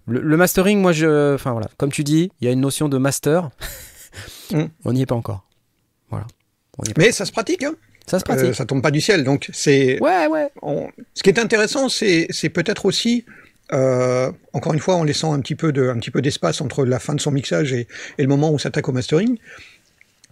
le, 0.07 0.21
le 0.21 0.37
mastering, 0.37 0.81
moi 0.81 0.91
je, 0.93 1.35
enfin 1.35 1.53
voilà, 1.53 1.69
comme 1.77 1.93
tu 1.93 2.03
dis, 2.03 2.33
il 2.41 2.47
y 2.47 2.49
a 2.49 2.53
une 2.53 2.61
notion 2.61 2.89
de 2.89 2.99
master. 2.99 3.51
Mm. 4.53 4.65
On 4.85 4.93
n'y 4.93 5.03
est 5.03 5.07
pas 5.07 5.15
encore. 5.15 5.47
Voilà, 6.11 6.27
on 6.79 6.85
y 6.85 6.91
est 6.91 6.95
pas. 6.95 7.03
Mais 7.03 7.13
ça 7.13 7.25
se 7.25 7.33
pratique, 7.33 7.63
hein. 7.63 7.75
ça 8.07 8.19
se 8.19 8.25
Euh, 8.31 8.53
ça 8.53 8.67
tombe 8.67 8.83
pas 8.83 8.91
du 8.91 9.01
ciel. 9.01 9.25
Donc 9.25 9.49
c'est 9.53 10.01
Ouais 10.01 10.27
ouais. 10.27 10.49
on- 10.63 10.89
ce 11.15 11.23
qui 11.23 11.31
est 11.31 11.39
intéressant, 11.39 11.89
c'est 11.89 12.27
c'est 12.31 12.49
peut-être 12.49 12.87
aussi, 12.87 13.25
euh, 13.73 14.33
encore 14.53 14.73
une 14.75 14.81
fois, 14.81 14.97
en 14.97 15.05
laissant 15.05 15.33
un 15.33 15.41
petit 15.41 15.55
peu 15.55 15.73
de, 15.73 15.89
un 15.89 15.99
petit 15.99 16.11
peu 16.11 16.21
d'espace 16.23 16.61
entre 16.61 16.85
la 16.85 16.99
fin 16.99 17.15
de 17.15 17.21
son 17.21 17.31
mixage 17.31 17.73
et, 17.73 17.87
et 18.19 18.23
le 18.23 18.29
moment 18.29 18.51
où 18.51 18.55
on 18.55 18.59
s'attaque 18.59 18.89
au 18.89 18.93
mastering, 18.93 19.39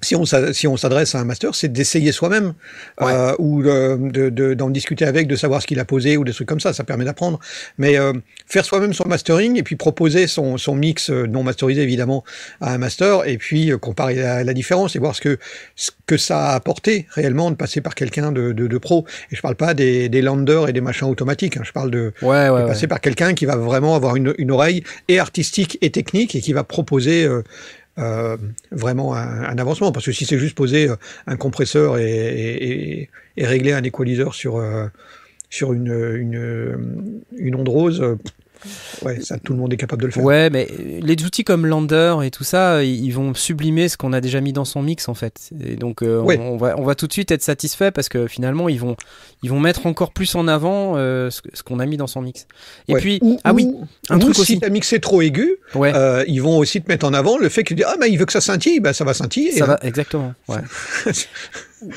si 0.00 0.66
on 0.66 0.76
s'adresse 0.76 1.14
à 1.14 1.20
un 1.20 1.24
master, 1.24 1.54
c'est 1.54 1.68
d'essayer 1.72 2.12
soi-même 2.12 2.54
euh, 3.02 3.34
ou 3.38 3.62
euh, 3.62 3.96
de- 3.98 4.28
de- 4.30 4.54
d'en 4.54 4.70
discuter 4.70 5.04
avec, 5.04 5.26
de 5.26 5.36
savoir 5.36 5.60
ce 5.62 5.66
qu'il 5.66 5.80
a 5.80 5.84
posé 5.84 6.16
ou 6.16 6.24
des 6.24 6.32
trucs 6.32 6.48
comme 6.48 6.60
ça. 6.60 6.72
Ça 6.72 6.84
permet 6.84 7.04
d'apprendre. 7.04 7.38
Mais 7.78 7.98
euh, 7.98 8.12
faire 8.46 8.64
soi-même 8.64 8.92
son 8.92 9.08
mastering 9.08 9.56
et 9.58 9.62
puis 9.62 9.76
proposer 9.76 10.26
son, 10.26 10.56
son 10.56 10.74
mix 10.74 11.10
euh, 11.10 11.26
non 11.26 11.42
masterisé 11.42 11.82
évidemment 11.82 12.24
à 12.60 12.72
un 12.74 12.78
master 12.78 13.26
et 13.26 13.38
puis 13.38 13.72
euh, 13.72 13.78
comparer 13.78 14.14
la, 14.16 14.44
la 14.44 14.54
différence 14.54 14.94
et 14.96 14.98
voir 14.98 15.14
ce 15.14 15.20
que 15.20 15.38
ce 15.76 15.90
que 16.06 16.16
ça 16.16 16.46
a 16.50 16.54
apporté 16.54 17.06
réellement 17.10 17.50
de 17.50 17.56
passer 17.56 17.80
par 17.80 17.94
quelqu'un 17.94 18.32
de, 18.32 18.52
de, 18.52 18.66
de 18.66 18.78
pro. 18.78 19.04
Et 19.30 19.36
je 19.36 19.42
parle 19.42 19.56
pas 19.56 19.74
des, 19.74 20.08
des 20.08 20.22
landers 20.22 20.68
et 20.68 20.72
des 20.72 20.80
machins 20.80 21.08
automatiques. 21.08 21.56
hein. 21.56 21.62
Je 21.64 21.72
parle 21.72 21.90
de 21.90 22.12
Ouais, 22.22 22.48
ouais, 22.48 22.62
de 22.62 22.66
passer 22.66 22.86
par 22.86 23.00
quelqu'un 23.00 23.34
qui 23.34 23.44
va 23.46 23.56
vraiment 23.56 23.94
avoir 23.94 24.16
une, 24.16 24.34
une 24.38 24.50
oreille 24.50 24.82
et 25.08 25.18
artistique 25.18 25.76
et 25.82 25.90
technique 25.90 26.34
et 26.34 26.40
qui 26.40 26.52
va 26.52 26.64
proposer 26.64 27.26
euh, 27.98 28.36
vraiment 28.70 29.14
un, 29.14 29.58
avancement. 29.58 29.92
Parce 29.92 30.06
que 30.06 30.12
si 30.12 30.24
c'est 30.24 30.38
juste 30.38 30.54
poser 30.54 30.88
euh, 30.88 30.96
un 31.26 31.36
compresseur 31.36 31.98
et, 31.98 33.10
régler 33.36 33.72
un 33.72 33.82
équaliseur 33.82 34.34
sur, 34.34 34.56
euh, 34.56 34.86
sur 35.50 35.72
une, 35.72 35.92
une, 36.16 37.22
une 37.36 37.54
onde 37.54 37.68
rose, 37.68 38.16
ouais, 39.02 39.20
ça, 39.20 39.38
tout 39.38 39.52
le 39.52 39.58
monde 39.58 39.72
est 39.72 39.76
capable 39.76 40.02
de 40.02 40.06
le 40.06 40.12
faire. 40.12 40.22
Ouais, 40.24 40.50
mais 40.50 40.68
les 41.00 41.24
outils 41.24 41.44
comme 41.44 41.66
Lander 41.66 42.16
et 42.24 42.30
tout 42.30 42.44
ça, 42.44 42.82
ils 42.84 43.10
vont 43.10 43.34
sublimer 43.34 43.88
ce 43.88 43.96
qu'on 43.96 44.12
a 44.12 44.20
déjà 44.20 44.40
mis 44.40 44.52
dans 44.52 44.64
son 44.64 44.82
mix 44.82 45.08
en 45.08 45.14
fait. 45.14 45.50
Et 45.64 45.76
donc 45.76 46.02
euh, 46.02 46.20
Ouais. 46.20 46.38
on, 46.40 46.54
on 46.54 46.56
va, 46.56 46.74
on 46.78 46.84
va 46.84 46.94
tout 46.94 47.06
de 47.06 47.12
suite 47.12 47.30
être 47.30 47.42
satisfait 47.42 47.90
parce 47.90 48.08
que 48.08 48.26
finalement 48.26 48.68
ils 48.68 48.80
vont, 48.80 48.96
ils 49.42 49.50
vont 49.50 49.60
mettre 49.60 49.86
encore 49.86 50.12
plus 50.12 50.34
en 50.34 50.48
avant 50.48 50.94
euh, 50.96 51.30
ce, 51.30 51.62
qu'on 51.62 51.78
a 51.78 51.86
mis 51.86 51.96
dans 51.96 52.06
son 52.06 52.20
mix. 52.22 52.46
Et 52.88 52.94
Ouais. 52.94 53.00
puis, 53.00 53.18
Ou- 53.22 53.38
ah 53.44 53.52
oui, 53.54 53.64
ou- 53.66 53.86
un 54.10 54.16
ou 54.16 54.20
truc 54.20 54.34
si 54.34 54.40
aussi. 54.40 54.60
tu 54.60 54.66
as 54.66 54.70
mixé 54.70 55.00
trop 55.00 55.22
aigu, 55.22 55.56
Ouais, 55.74 55.92
euh, 55.94 56.24
ils 56.26 56.42
vont 56.42 56.58
aussi 56.58 56.80
te 56.82 56.88
mettre 56.88 57.06
en 57.06 57.12
avant 57.14 57.38
le 57.38 57.48
fait 57.48 57.64
que 57.64 57.74
Ah, 57.86 57.94
mais 58.00 58.10
il 58.10 58.18
veut 58.18 58.26
que 58.26 58.32
ça 58.32 58.40
scintille, 58.40 58.80
ben, 58.80 58.92
ça 58.92 59.04
va 59.04 59.14
scintiller. 59.14 59.52
ça 59.52 59.66
va, 59.66 59.78
exactement. 59.82 60.34
Ouais. 60.48 60.58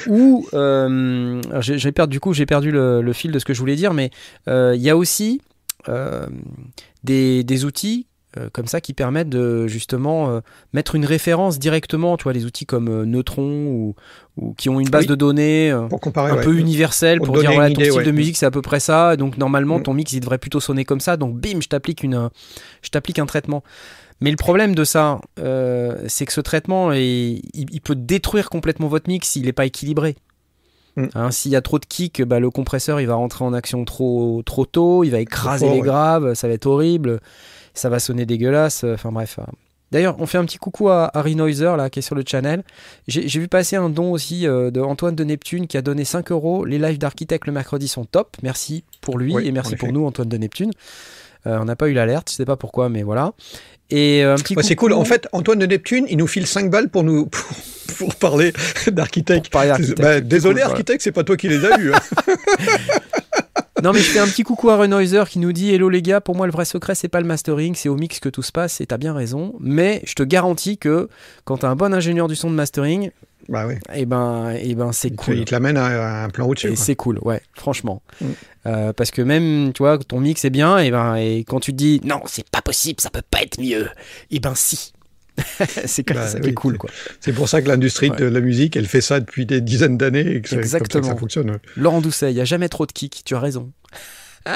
Ou 0.08 0.48
euh, 0.54 1.42
j'ai 1.62 1.92
perdu 1.92 2.12
du 2.12 2.20
coup 2.20 2.34
j'ai 2.34 2.46
perdu 2.46 2.70
le, 2.72 3.02
le 3.02 3.14
fil 3.14 3.32
de 3.32 3.40
ce 3.40 3.46
que 3.46 3.54
je 3.54 3.60
voulais 3.60 3.76
dire, 3.76 3.94
mais 3.94 4.12
euh, 4.48 4.74
il 4.76 4.82
y 4.82 4.90
a 4.90 4.98
aussi 4.98 5.42
des, 7.04 7.44
des 7.44 7.66
outils 7.66 8.08
euh, 8.38 8.50
comme 8.54 8.66
ça 8.68 8.80
qui 8.80 8.94
permettent 8.94 9.28
de 9.28 9.68
justement 9.68 10.30
euh, 10.30 10.40
mettre 10.72 10.96
une 10.96 11.04
référence 11.06 11.60
directement, 11.60 12.16
tu 12.16 12.24
vois, 12.24 12.32
les 12.32 12.46
outils 12.46 12.66
comme 12.66 12.88
euh, 12.88 13.06
Neutron 13.06 13.66
ou, 13.68 13.96
ou 14.38 14.54
qui 14.54 14.70
ont 14.70 14.80
une 14.80 14.88
base 14.88 15.02
Oui. 15.02 15.08
de 15.08 15.16
données 15.16 15.70
euh, 15.70 15.88
Pour 15.88 16.00
comparer, 16.00 16.32
un 16.32 16.36
ouais. 16.38 16.42
peu 16.44 16.56
universelle 16.58 17.20
Pour 17.20 17.38
dire 17.38 17.52
voilà 17.52 17.68
ton 17.68 17.74
idée, 17.76 17.90
style 17.90 17.98
ouais. 18.00 18.06
de 18.06 18.12
musique 18.12 18.38
c'est 18.38 18.46
à 18.46 18.52
peu 18.52 18.62
près 18.62 18.80
ça, 18.80 19.18
donc 19.18 19.38
normalement 19.38 19.80
Mm. 19.80 19.84
ton 19.84 19.94
mix 19.94 20.14
il 20.14 20.22
devrait 20.22 20.38
plutôt 20.38 20.62
sonner 20.62 20.86
comme 20.86 21.02
ça, 21.02 21.18
donc 21.18 21.36
bim 21.42 21.60
je 21.62 21.68
t'applique 21.68 22.04
une, 22.04 22.30
je 22.82 22.90
t'applique 22.90 23.20
un 23.20 23.26
traitement. 23.26 23.64
Mais 24.22 24.30
le 24.32 24.38
problème 24.38 24.76
de 24.76 24.84
ça, 24.86 25.20
euh, 25.40 25.98
c'est 26.08 26.26
que 26.28 26.32
ce 26.34 26.42
traitement, 26.42 26.94
est- 26.94 27.42
il, 27.54 27.66
il 27.72 27.82
peut 27.82 27.96
détruire 27.96 28.50
complètement 28.50 28.88
votre 28.88 29.10
mix 29.10 29.28
s'il 29.28 29.44
n'est 29.44 29.52
pas 29.52 29.66
équilibré. 29.66 30.16
Mm. 30.96 31.06
Hein, 31.16 31.32
S'il 31.32 31.52
y 31.52 31.56
a 31.56 31.62
trop 31.62 31.80
de 31.80 31.86
kick, 31.86 32.22
bah, 32.24 32.40
le 32.40 32.50
compresseur 32.50 33.00
il 33.00 33.08
va 33.08 33.16
rentrer 33.16 33.44
en 33.46 33.54
action 33.54 33.86
trop, 33.86 34.42
trop 34.46 34.66
tôt, 34.66 35.04
il 35.04 35.10
va 35.12 35.20
écraser 35.20 35.66
fort, 35.66 35.74
les 35.76 35.82
ouais. 35.82 35.86
graves, 35.88 36.34
ça 36.34 36.48
va 36.48 36.54
être 36.54 36.66
horrible, 36.66 37.20
ça 37.74 37.90
va 37.90 38.00
sonner 38.00 38.26
dégueulasse. 38.26 38.84
euh, 38.84 38.96
Enfin 38.96 39.12
bref. 39.12 39.40
euh. 39.40 39.44
D'ailleurs, 39.92 40.16
on 40.20 40.26
fait 40.26 40.38
un 40.38 40.46
petit 40.46 40.58
coucou 40.58 40.88
à 40.88 41.12
Harry 41.14 41.36
Noiser 41.36 41.74
là, 41.78 41.90
qui 41.90 42.00
est 42.00 42.02
sur 42.02 42.16
le 42.16 42.24
channel. 42.26 42.64
J'ai 43.10 43.28
vu 43.40 43.50
passer 43.50 43.76
un 43.76 43.90
don 43.90 44.12
aussi 44.14 44.48
euh, 44.48 44.72
de 44.72 44.80
Antoine 44.80 45.16
de 45.16 45.24
Neptune 45.26 45.68
qui 45.68 45.76
a 45.78 45.82
donné 45.82 46.06
5 46.06 46.32
euros. 46.32 46.64
Les 46.64 46.80
lives 46.80 46.98
d'architecte 46.98 47.46
le 47.46 47.52
mercredi 47.52 47.90
sont 47.90 48.06
top. 48.06 48.38
Merci 48.42 48.86
pour 49.02 49.18
lui 49.18 49.34
Oui, 49.36 49.48
et 49.48 49.52
merci 49.52 49.76
pour 49.76 49.92
nous, 49.92 50.06
Antoine 50.06 50.30
de 50.30 50.38
Neptune. 50.38 50.72
Euh, 51.46 51.58
on 51.60 51.66
n'a 51.66 51.76
pas 51.76 51.90
eu 51.90 51.94
l'alerte, 51.94 52.30
je 52.30 52.36
sais 52.36 52.46
pas 52.46 52.56
pourquoi, 52.56 52.88
mais 52.88 53.04
voilà. 53.04 53.34
Et 53.92 54.24
euh, 54.24 54.34
un 54.34 54.38
petit 54.38 54.56
c'est 54.64 54.76
cool. 54.76 54.94
En 54.94 55.06
fait, 55.06 55.28
Antoine 55.32 55.60
de 55.60 55.66
Neptune, 55.66 56.06
il 56.10 56.18
nous 56.18 56.28
file 56.28 56.48
5 56.48 56.70
balles 56.70 56.90
pour 56.90 57.04
nous 57.04 57.26
pour, 57.28 57.46
pour 57.98 58.16
parler 58.16 58.54
d'architecte. 58.88 59.52
Bah, 60.02 60.22
désolé, 60.22 60.62
cool, 60.62 60.72
architecte, 60.72 61.02
c'est 61.04 61.12
pas 61.12 61.24
toi 61.24 61.38
qui 61.38 61.48
les 61.50 61.66
as 61.66 61.80
eus. 61.80 61.94
hein. 61.94 62.00
Non 63.84 63.94
mais 63.94 64.00
je 64.00 64.12
fais 64.12 64.20
un 64.20 64.28
petit 64.28 64.44
coucou 64.44 64.70
à 64.70 64.76
Renoiser 64.78 65.24
qui 65.28 65.40
nous 65.40 65.52
dit 65.54 65.74
Hello 65.74 65.90
les 65.90 66.04
gars, 66.04 66.22
pour 66.22 66.36
moi 66.36 66.46
le 66.46 66.52
vrai 66.52 66.66
secret 66.66 66.94
c'est 66.94 67.08
pas 67.08 67.20
le 67.20 67.26
mastering, 67.26 67.74
c'est 67.74 67.90
au 67.90 67.96
mix 67.96 68.20
que 68.20 68.30
tout 68.30 68.44
se 68.44 68.52
passe 68.52 68.80
et 68.80 68.86
t'as 68.86 68.98
bien 68.98 69.12
raison. 69.12 69.56
Mais 69.60 70.04
je 70.06 70.14
te 70.14 70.22
garantis 70.22 70.78
que 70.78 71.10
quand 71.46 71.58
t'as 71.58 71.70
un 71.70 71.76
bon 71.76 71.92
ingénieur 71.92 72.28
du 72.28 72.36
son 72.36 72.52
de 72.52 72.56
mastering, 72.56 73.10
bah 73.52 73.68
oui. 73.68 73.76
et 73.94 74.06
ben, 74.06 74.52
et 74.52 74.74
ben 74.76 74.92
c'est 74.92 75.12
cool. 75.12 75.38
Il 75.38 75.46
te 75.46 75.52
l'amène 75.52 75.78
à, 75.78 76.24
un 76.24 76.30
plan 76.30 76.48
au-dessus. 76.48 76.72
Et 76.72 76.76
c'est 76.76 76.96
cool, 76.96 77.20
ouais, 77.22 77.42
franchement. 77.54 78.02
Mm. 78.22 78.26
Euh, 78.68 78.94
parce 78.94 79.12
que 79.12 79.22
même, 79.22 79.74
tu 79.74 79.84
vois, 79.84 79.98
ton 80.00 80.20
mix 80.20 80.44
est 80.46 80.50
bien, 80.50 80.78
et 80.80 80.90
ben, 80.92 81.16
et 81.18 81.44
quand 81.44 81.60
tu 81.60 81.72
te 81.72 81.78
dis 81.78 82.00
non, 82.04 82.22
c'est 82.26 82.50
pas 82.50 82.62
possible, 82.62 83.00
ça 83.02 83.10
peut 83.10 83.22
pas 83.30 83.42
être 83.42 83.60
mieux, 83.60 83.88
et 84.32 84.40
ben 84.40 84.54
si. 84.56 84.94
c'est 85.86 86.06
Bah, 86.08 86.28
ça 86.28 86.40
qui 86.40 86.46
est 86.48 86.50
oui, 86.50 86.54
cool, 86.54 86.74
c'est- 86.74 86.78
quoi. 86.78 86.90
C'est 87.20 87.34
pour 87.34 87.48
ça 87.50 87.62
que 87.62 87.68
l'industrie 87.70 88.10
Ouais. 88.10 88.18
de 88.18 88.26
la 88.26 88.42
musique, 88.42 88.76
elle 88.76 88.86
fait 88.86 89.02
ça 89.02 89.20
depuis 89.20 89.46
des 89.46 89.62
dizaines 89.62 89.98
d'années 89.98 90.36
et 90.36 90.42
que 90.42 90.50
c'est 90.50 90.56
comme 90.58 90.66
ça 90.66 90.80
que 90.80 90.84
Exactement. 90.86 91.14
ça 91.14 91.16
fonctionne. 91.20 91.58
Laurent 91.78 92.02
Doucet, 92.02 92.32
il 92.32 92.38
y 92.38 92.42
a 92.42 92.46
jamais 92.46 92.70
trop 92.70 92.86
de 92.86 92.92
kick, 92.92 93.22
tu 93.26 93.34
as 93.34 93.40
raison. 93.40 93.72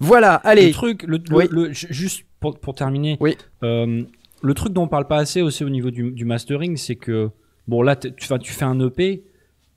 voilà, 0.00 0.40
Le 0.44 0.50
allez. 0.50 0.70
truc, 0.72 1.02
le, 1.04 1.18
le- 1.28 1.36
Oui. 1.36 1.44
le- 1.50 1.72
ju- 1.72 1.86
juste 1.90 2.22
pour, 2.40 2.58
pour 2.58 2.74
terminer, 2.74 3.16
Oui. 3.20 3.36
euh, 3.62 4.02
le 4.42 4.54
truc 4.54 4.72
dont 4.72 4.84
on 4.84 4.88
parle 4.88 5.06
pas 5.06 5.18
assez 5.18 5.42
aussi 5.42 5.64
au 5.64 5.68
niveau 5.70 5.90
du, 5.90 6.10
du 6.12 6.24
mastering, 6.24 6.76
c'est 6.76 6.96
que 6.96 7.30
bon 7.68 7.82
là 7.82 7.94
tu, 7.96 8.12
fais- 8.26 8.38
tu 8.40 8.52
fais 8.52 8.64
un 8.64 8.80
EP. 8.80 9.22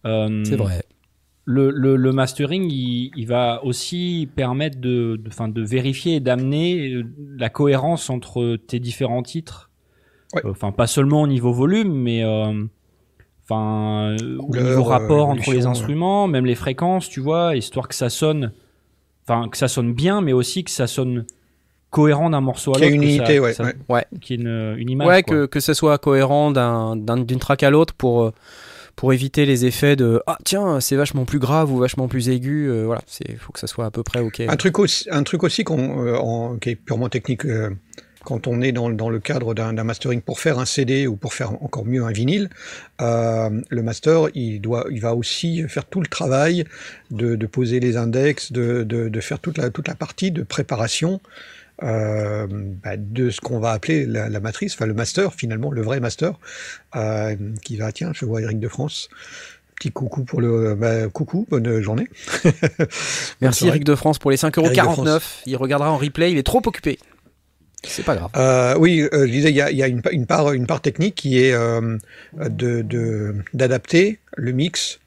euh, 0.05 0.43
C'est 0.45 0.55
vrai. 0.55 0.83
Le, 1.45 1.69
le, 1.71 1.95
le 1.95 2.11
mastering, 2.11 2.69
il, 2.71 3.11
il 3.17 3.27
va 3.27 3.63
aussi 3.65 4.29
permettre 4.35 4.79
de, 4.79 5.15
de, 5.21 5.27
enfin, 5.27 5.47
de 5.49 5.61
vérifier 5.61 6.15
et 6.15 6.19
d'amener 6.19 6.93
euh, 6.93 7.03
la 7.37 7.49
cohérence 7.49 8.09
entre 8.09 8.55
tes 8.55 8.79
différents 8.79 9.23
titres. 9.23 9.69
Ouais. 10.33 10.41
Euh, 10.45 10.51
Enfin, 10.51 10.71
pas 10.71 10.87
seulement 10.87 11.23
au 11.23 11.27
niveau 11.27 11.51
volume, 11.51 11.91
mais 11.93 12.23
enfin 13.43 14.15
euh, 14.21 14.37
au 14.37 14.55
niveau 14.55 14.83
rapport 14.83 15.29
euh, 15.29 15.33
entre 15.33 15.51
les 15.51 15.65
instruments, 15.65 16.27
même 16.27 16.45
les 16.45 16.55
fréquences, 16.55 17.09
tu 17.09 17.19
vois, 17.19 17.55
histoire 17.55 17.87
que 17.87 17.95
ça 17.95 18.09
sonne, 18.09 18.53
enfin 19.27 19.49
que 19.49 19.57
ça 19.57 19.67
sonne 19.67 19.93
bien, 19.93 20.21
mais 20.21 20.33
aussi 20.33 20.63
que 20.63 20.71
ça 20.71 20.87
sonne 20.87 21.25
cohérent 21.91 22.29
d'un 22.31 22.41
morceau 22.41 22.71
à 22.71 22.75
Qu'il 22.79 22.85
y 22.85 22.89
l'autre. 22.89 22.93
ait 22.93 22.95
une 22.95 23.01
que 23.01 23.07
unité, 23.31 23.35
ça- 23.35 23.41
ouais, 23.41 23.53
ça- 23.53 23.73
ouais. 23.89 24.05
Une, 24.29 24.75
une 24.77 24.89
image. 24.89 25.07
Ouais, 25.07 25.23
quoi. 25.23 25.35
que, 25.35 25.45
que 25.45 25.59
ce 25.59 25.73
soit 25.73 25.97
cohérent 25.99 26.49
d'un- 26.51 26.95
d'un- 26.95 27.17
d'une 27.17 27.39
track 27.39 27.61
à 27.63 27.69
l'autre 27.69 27.93
pour, 27.93 28.23
euh, 28.23 28.31
pour 28.95 29.13
éviter 29.13 29.45
les 29.45 29.65
effets 29.65 29.95
de 29.95 30.21
Ah, 30.27 30.37
tiens, 30.43 30.79
c'est 30.79 30.95
vachement 30.95 31.25
plus 31.25 31.39
grave 31.39 31.71
ou 31.71 31.77
vachement 31.77 32.07
plus 32.07 32.29
aigu. 32.29 32.67
euh, 32.69 32.83
voilà, 32.85 33.01
il 33.29 33.37
faut 33.37 33.51
que 33.53 33.59
ça 33.59 33.67
soit 33.67 33.85
à 33.85 33.91
peu 33.91 34.03
près 34.03 34.19
OK. 34.21 34.39
Un 34.41 34.55
truc 34.55 34.79
aussi, 34.79 35.07
un 35.11 35.23
truc 35.23 35.43
aussi 35.43 35.63
qu'on, 35.63 36.05
euh, 36.05 36.15
en- 36.17 36.57
qui 36.57 36.69
est 36.71 36.75
purement 36.75 37.09
technique, 37.09 37.45
euh, 37.45 37.69
quand 38.23 38.45
on 38.45 38.61
est 38.61 38.71
dans, 38.71 38.91
dans 38.91 39.09
le 39.09 39.19
cadre 39.19 39.55
d'un 39.55 39.73
d'un 39.73 39.83
mastering 39.83 40.21
pour 40.21 40.39
faire 40.39 40.59
un 40.59 40.65
CD 40.65 41.07
ou 41.07 41.15
pour 41.15 41.33
faire 41.33 41.53
encore 41.63 41.85
mieux 41.85 42.03
un 42.03 42.11
vinyle, 42.11 42.49
euh, 43.01 43.49
le 43.69 43.81
master, 43.81 44.27
il, 44.35 44.61
doit, 44.61 44.85
il 44.91 45.01
va 45.01 45.15
aussi 45.15 45.63
faire 45.67 45.85
tout 45.85 46.01
le 46.01 46.07
travail 46.07 46.63
de, 47.09 47.35
de 47.35 47.45
poser 47.47 47.79
les 47.79 47.97
index, 47.97 48.51
de, 48.51 48.83
de, 48.83 49.09
de 49.09 49.19
faire 49.21 49.39
toute 49.39 49.57
la, 49.57 49.71
toute 49.71 49.87
la 49.87 49.95
partie 49.95 50.29
de 50.31 50.43
préparation 50.43 51.19
euh, 51.83 52.47
bah, 52.49 52.97
de 52.97 53.29
ce 53.29 53.41
qu'on 53.41 53.59
va 53.59 53.71
appeler 53.71 54.05
la, 54.05 54.29
la 54.29 54.39
matrice, 54.39 54.73
enfin 54.73 54.85
le 54.85 54.93
master 54.93 55.33
finalement, 55.33 55.71
le 55.71 55.81
vrai 55.81 55.99
master, 55.99 56.33
euh, 56.95 57.35
qui 57.63 57.77
va, 57.77 57.91
tiens, 57.91 58.11
je 58.13 58.25
vois 58.25 58.41
Eric 58.41 58.59
de 58.59 58.67
France. 58.67 59.09
Petit 59.75 59.91
coucou 59.91 60.23
pour 60.23 60.41
le. 60.41 60.75
bah, 60.75 61.07
coucou, 61.09 61.47
bonne 61.49 61.81
journée. 61.81 62.07
Merci. 63.41 63.67
Eric 63.67 63.83
de 63.83 63.95
France 63.95 64.19
pour 64.19 64.31
les 64.31 64.39
Eric 64.43 64.55
de 64.55 64.61
5,49€. 64.61 65.21
Il 65.47 65.55
regardera 65.57 65.91
en 65.91 65.97
replay, 65.97 66.31
il 66.31 66.37
est 66.37 66.43
trop 66.43 66.61
occupé. 66.65 66.99
C'est 67.83 68.03
pas 68.05 68.15
grave. 68.15 68.29
Euh, 68.35 68.75
oui, 68.77 69.01
euh, 69.11 69.25
je 69.25 69.31
disais, 69.31 69.49
il 69.49 69.55
y 69.55 69.61
a, 69.61 69.71
il 69.71 69.77
y 69.77 69.81
a 69.81 69.87
une, 69.87 70.03
une 70.11 70.27
part, 70.27 70.53
une 70.53 70.67
part 70.67 70.81
technique 70.81 71.15
qui 71.15 71.39
est 71.43 71.51
euh, 71.53 71.97
de 72.37 72.83
de- 72.83 73.35
d'adapter 73.55 74.19
le 74.37 74.51
mix 74.51 74.99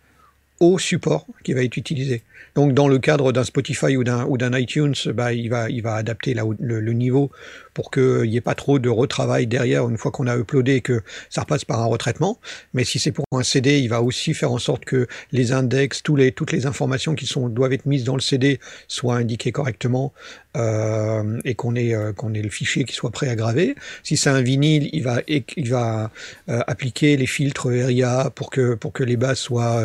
au 0.59 0.79
support 0.81 1.27
qui 1.45 1.53
va 1.53 1.63
être 1.63 1.77
utilisé. 1.77 2.25
Donc, 2.55 2.73
dans 2.73 2.89
le 2.89 2.99
cadre 2.99 3.33
d'un 3.33 3.45
Spotify 3.45 3.97
ou 3.97 4.05
d'un 4.05 4.59
iTunes, 4.59 4.95
bah, 5.13 5.33
il 5.33 5.49
va 5.49 5.69
il 5.71 5.83
va 5.83 5.95
adapter 5.95 6.35
le 6.35 6.93
niveau 6.93 7.31
pour 7.75 7.91
qu'il 7.91 8.23
n'y 8.23 8.37
ait 8.37 8.41
pas 8.41 8.55
trop 8.55 8.79
de 8.79 8.89
retravail 8.89 9.47
derrière 9.47 9.89
une 9.89 9.99
fois 9.99 10.11
qu'on 10.11 10.27
a 10.27 10.37
uploadé 10.37 10.77
et 10.77 10.81
que 10.81 11.03
ça 11.29 11.43
repasse 11.43 11.65
par 11.65 11.81
un 11.81 11.87
retraitement. 11.87 12.39
Mais 12.73 12.85
si 12.85 12.99
c'est 12.99 13.13
pour 13.13 13.27
un 13.33 13.43
CD, 13.43 13.81
il 13.81 13.89
va 13.89 14.01
aussi 14.01 14.33
faire 14.33 14.53
en 14.53 14.59
sorte 14.59 14.85
que 14.85 15.07
les 15.33 15.53
index, 15.53 16.03
les, 16.17 16.33
toutes 16.33 16.53
les 16.53 16.67
informations 16.67 17.15
qui 17.15 17.27
sont, 17.27 17.49
doivent 17.49 17.73
être 17.73 17.87
mises 17.87 18.05
dans 18.05 18.15
le 18.15 18.21
CD 18.21 18.61
soient 18.89 19.17
indiquées 19.17 19.53
correctement 19.53 20.13
euh, 20.57 21.41
et 21.45 21.57
qu'on 21.57 21.75
ait, 21.75 21.95
euh, 21.95 22.13
ait 22.13 22.43
le 22.43 22.49
fichier 22.49 22.85
qui 22.85 22.95
soit 22.95 23.11
prêt 23.11 23.29
à 23.29 23.35
graver. 23.35 23.75
Si 24.05 24.17
c'est 24.17 24.31
un 24.31 24.41
vinyle, 24.41 24.89
il 24.93 25.03
va, 25.03 25.21
il 25.27 25.69
va 25.69 26.13
euh, 26.49 26.61
appliquer 26.69 27.17
les 27.17 27.27
filtres 27.27 27.67
RIA 27.67 28.31
pour 28.35 28.51
que, 28.51 28.75
pour 28.75 28.93
que 28.93 29.03
les 29.03 29.17
basses 29.17 29.41
soient 29.41 29.83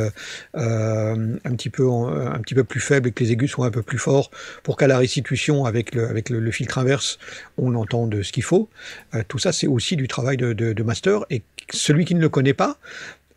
un, 0.54 1.18
petit 1.56 1.72
peu 1.72 1.90
un 1.90 2.40
petit 2.40 2.54
peu 2.54 2.64
plus 2.64 2.80
faibles 2.80 3.10
et 3.10 3.12
que 3.12 3.24
les 3.24 3.32
aigus 3.32 3.50
soient 3.50 3.66
un 3.66 3.72
peu 3.72 3.82
plus 3.82 3.98
forts 3.98 4.30
pour 4.62 4.78
qu'à 4.78 4.88
la 4.88 4.98
restitution 5.00 5.66
avec 5.66 5.96
le, 5.96 6.08
avec 6.08 6.30
le 6.30 6.52
filtre 6.52 6.78
inverse, 6.78 7.18
on 7.58 7.74
entende 7.80 8.22
ce 8.22 8.32
qu'il 8.32 8.44
faut. 8.44 8.70
Euh, 9.16 9.24
tout 9.28 9.40
ça, 9.40 9.52
c'est 9.52 9.68
aussi 9.68 9.96
du 9.96 10.08
travail 10.08 10.38
de, 10.38 10.54
de, 10.54 10.74
de 10.74 10.84
master 10.84 11.26
et 11.30 11.42
celui 11.72 12.06
qui 12.06 12.16
ne 12.16 12.22
le 12.22 12.30
connaît 12.30 12.54
pas, 12.54 12.78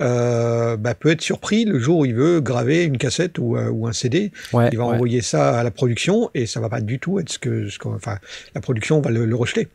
euh, 0.01 0.77
bah, 0.77 0.95
peut 0.95 1.11
être 1.11 1.21
surpris 1.23 1.65
le 1.65 1.79
jour 1.79 1.99
où 1.99 2.05
il 2.05 2.15
veut 2.15 2.41
graver 2.41 2.85
une 2.85 2.99
cassette 2.99 3.39
ou, 3.39 3.57
euh, 3.57 3.69
ou 3.71 3.87
un 3.87 3.93
CD. 3.93 4.33
Ouais, 4.53 4.69
Il 4.73 4.79
va 4.79 4.87
ouais. 4.87 4.95
envoyer 4.95 5.21
ça 5.23 5.59
à 5.59 5.63
la 5.63 5.71
production 5.71 6.31
et 6.35 6.47
ça 6.47 6.61
va 6.61 6.69
pas 6.69 6.81
du 6.81 6.99
tout 6.99 7.21
être 7.21 7.31
ce 7.31 7.39
que, 7.39 7.69
ce 7.69 7.79
enfin, 7.85 8.19
la 8.55 8.61
production 8.61 9.01
va 9.01 9.11
le, 9.11 9.27
le 9.27 9.37
rejeter. 9.37 9.69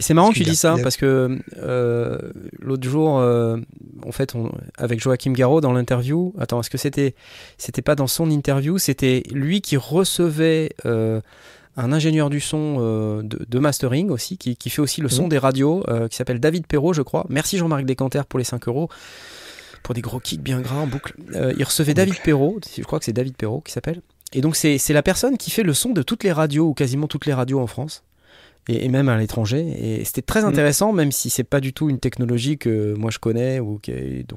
Et 0.00 0.04
c'est 0.04 0.14
marrant 0.14 0.30
que 0.30 0.36
tu 0.36 0.44
dis 0.44 0.54
ça 0.54 0.76
parce 0.80 0.96
que 0.96 1.38
euh, 1.56 2.18
l'autre 2.60 2.88
jour, 2.88 3.18
euh, 3.18 3.56
en 4.06 4.12
fait, 4.12 4.36
on- 4.36 4.52
avec 4.78 5.00
Joachim 5.00 5.32
Garraud 5.32 5.60
dans 5.60 5.72
l'interview. 5.72 6.32
Attends, 6.38 6.60
est-ce 6.60 6.70
que 6.70 6.78
c'était 6.78 7.16
c'était 7.58 7.82
pas 7.82 7.96
dans 7.96 8.06
son 8.06 8.30
interview 8.30 8.78
C'était 8.78 9.24
lui 9.32 9.60
qui 9.60 9.76
recevait 9.76 10.70
euh, 10.86 11.20
un 11.78 11.92
ingénieur 11.92 12.28
du 12.30 12.40
son 12.40 12.76
euh, 12.80 13.22
de, 13.22 13.44
de 13.48 13.58
mastering 13.58 14.10
aussi, 14.10 14.36
qui, 14.36 14.56
qui 14.56 14.68
fait 14.70 14.80
aussi 14.82 15.00
le 15.00 15.08
son 15.08 15.24
Mhm. 15.24 15.28
des 15.30 15.38
radios, 15.38 15.84
euh, 15.88 16.08
qui 16.08 16.16
s'appelle 16.16 16.40
David 16.40 16.66
Perrault, 16.66 16.92
je 16.92 17.02
crois. 17.02 17.24
Merci 17.28 17.56
Jean-Marc 17.58 17.84
Descanter 17.84 18.22
pour 18.28 18.38
les 18.38 18.44
5 18.44 18.68
euros. 18.68 18.88
Pour 19.84 19.94
des 19.94 20.00
gros 20.02 20.18
kicks 20.20 20.42
bien 20.42 20.60
gras 20.60 20.76
en 20.80 20.86
boucle. 20.86 21.14
Euh, 21.34 21.54
il 21.56 21.64
recevait 21.64 21.94
David 21.94 22.16
Perrault, 22.22 22.58
je 22.76 22.82
crois 22.82 22.98
que 22.98 23.04
c'est 23.04 23.12
David 23.12 23.36
Perrault 23.36 23.60
qui 23.60 23.72
s'appelle. 23.72 24.02
Et 24.34 24.40
donc 24.42 24.56
c'est 24.56 24.78
la 24.90 25.02
personne 25.02 25.38
qui 25.38 25.50
fait 25.50 25.62
le 25.62 25.72
son 25.72 25.90
de 25.90 26.02
toutes 26.02 26.24
les 26.24 26.32
radios, 26.32 26.66
ou 26.66 26.74
quasiment 26.74 27.06
toutes 27.06 27.24
les 27.26 27.32
radios 27.32 27.60
en 27.60 27.66
France 27.66 28.02
et, 28.68 28.84
et 28.84 28.88
même 28.88 29.08
à 29.08 29.16
l'étranger. 29.16 30.00
Et 30.00 30.04
c'était 30.04 30.20
très 30.20 30.44
intéressant, 30.44 30.92
même 30.92 31.12
si 31.12 31.30
c'est 31.30 31.44
pas 31.44 31.60
du 31.60 31.72
tout 31.72 31.88
une 31.88 31.98
technologie 32.00 32.58
que 32.58 32.92
moi 32.94 33.10
je 33.10 33.18
connais 33.18 33.60
ou, 33.60 33.78
qui 33.78 33.92
est- 33.92 34.28
dont- 34.28 34.36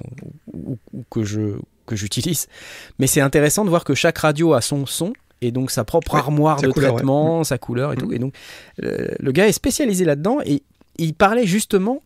ou- 0.54 0.78
ou 0.94 1.04
que 1.10 1.24
je 1.24 1.56
que 1.88 1.96
j'utilise. 1.98 2.48
Mais 3.00 3.08
c'est 3.08 3.20
intéressant 3.20 3.66
de 3.66 3.70
voir 3.70 3.84
que 3.84 3.96
chaque 3.96 4.20
radio 4.20 4.54
a 4.54 4.62
son 4.62 4.86
son 4.86 5.12
et 5.42 5.52
donc 5.52 5.72
sa 5.72 5.84
propre 5.84 6.14
Ouais, 6.14 6.20
armoire 6.20 6.60
sa 6.60 6.68
de 6.68 6.72
couleur, 6.72 6.92
ouais. 6.92 6.98
traitement, 6.98 7.44
sa 7.44 7.58
couleur 7.58 7.94
et 7.94 7.96
tout. 7.98 8.12
Et 8.14 8.20
donc 8.20 8.36
euh, 8.84 9.08
le 9.20 9.32
gars 9.32 9.48
est 9.48 9.52
spécialisé 9.54 10.06
là-dedans 10.06 10.40
et 10.46 10.64
il 10.98 11.14
parlait 11.14 11.46
justement 11.48 12.04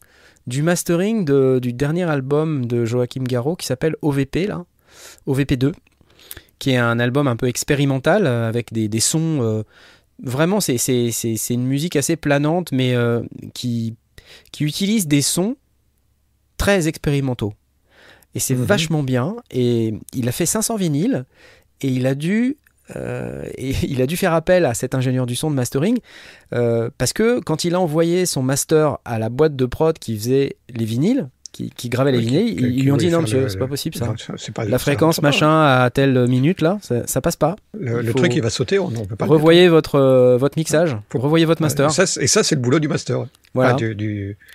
du 0.48 0.62
mastering 0.62 1.26
de- 1.26 1.60
du 1.62 1.74
dernier 1.74 2.04
album 2.04 2.66
de 2.66 2.86
Joachim 2.86 3.24
Garraud 3.24 3.56
qui 3.56 3.66
s'appelle 3.66 3.96
OVP 4.02 4.48
là, 4.48 4.66
OVP2 5.28 5.74
qui 6.60 6.72
est 6.72 6.78
un 6.78 7.00
album 7.00 7.28
un 7.28 7.36
peu 7.36 7.48
expérimental 7.48 8.26
euh, 8.28 8.48
avec 8.48 8.72
des, 8.72 8.88
des 8.88 9.00
sons. 9.02 9.40
euh, 9.42 9.64
vraiment, 10.24 10.62
c'est- 10.62 10.78
une 11.50 11.66
musique 11.66 11.98
assez 11.98 12.16
planante, 12.16 12.72
mais 12.72 12.96
euh, 12.96 13.22
qui, 13.54 13.96
qui 14.54 14.64
utilise 14.64 15.08
des 15.08 15.22
sons 15.22 15.58
très 16.58 16.88
expérimentaux. 16.88 17.54
Et 18.34 18.40
c'est 18.40 18.56
Mhm. 18.56 18.64
vachement 18.64 19.04
bien. 19.04 19.36
Et 19.52 19.94
il 20.14 20.30
a 20.30 20.32
fait 20.32 20.46
500 20.46 20.78
vinyles 20.78 21.26
et 21.82 21.90
il 21.90 22.08
a 22.08 22.16
dû. 22.16 22.56
Euh, 22.96 23.44
et 23.58 23.72
il 23.88 24.02
a 24.02 24.08
dû 24.08 24.18
faire 24.18 24.34
appel 24.34 24.66
à 24.66 24.74
cet 24.74 24.94
ingénieur 24.96 25.26
du 25.26 25.36
son 25.36 25.50
de 25.50 25.56
mastering 25.56 25.98
euh, 26.54 26.90
parce 26.98 27.14
que 27.14 27.40
quand 27.40 27.64
il 27.66 27.74
a 27.76 27.80
envoyé 27.80 28.26
son 28.26 28.44
master 28.44 28.98
à 29.06 29.18
la 29.20 29.30
boîte 29.30 29.56
de 29.56 29.66
prod 29.66 29.98
qui 29.98 30.18
faisait 30.18 30.58
les 30.70 30.86
vinyles, 30.86 31.28
qui, 31.52 31.70
qui 31.70 31.88
gravait 31.88 32.12
les 32.12 32.18
Oui, 32.18 32.26
qui- 32.26 32.30
vinyles, 32.32 32.50
ils, 32.50 32.76
qui 32.76 32.82
lui 32.84 32.92
ont 32.92 32.98
dit 32.98 33.10
non 33.10 33.22
monsieur, 33.22 33.48
c'est 33.48 33.58
pas 33.58 33.68
possible 33.68 33.96
ça. 33.96 34.08
Non, 34.08 34.14
pas- 34.54 34.66
La 34.66 34.78
fréquence 34.78 35.22
machin 35.22 35.64
à 35.64 35.90
telle 35.90 36.28
minute 36.28 36.60
là, 36.62 36.78
ça, 36.82 37.08
ça 37.08 37.22
passe 37.22 37.38
pas. 37.38 37.56
Le, 37.80 38.02
Il 38.02 38.06
le 38.08 38.12
faut- 38.12 38.18
truc, 38.20 38.36
il 38.36 38.42
va 38.42 38.50
sauter, 38.50 38.78
on 38.78 38.90
ne 38.92 39.06
peut 39.06 39.16
pas. 39.16 39.26
le 39.26 39.32
Revoyez 39.32 39.70
votre, 39.70 39.96
euh, 39.96 40.38
votre 40.38 40.58
mixage, 40.58 40.98
Faut- 41.10 41.20
revoyez 41.20 41.46
votre 41.46 41.62
master. 41.62 41.92
Ça, 41.92 42.04
et 42.22 42.28
ça, 42.28 42.44
c'est 42.44 42.56
le 42.56 42.62
boulot 42.62 42.80
du 42.80 42.90
master. 42.90 43.26
voilà. 43.54 43.70
Enfin, 43.70 43.78
du- 43.78 43.96
du- 43.96 44.38
c'est- 44.38 44.46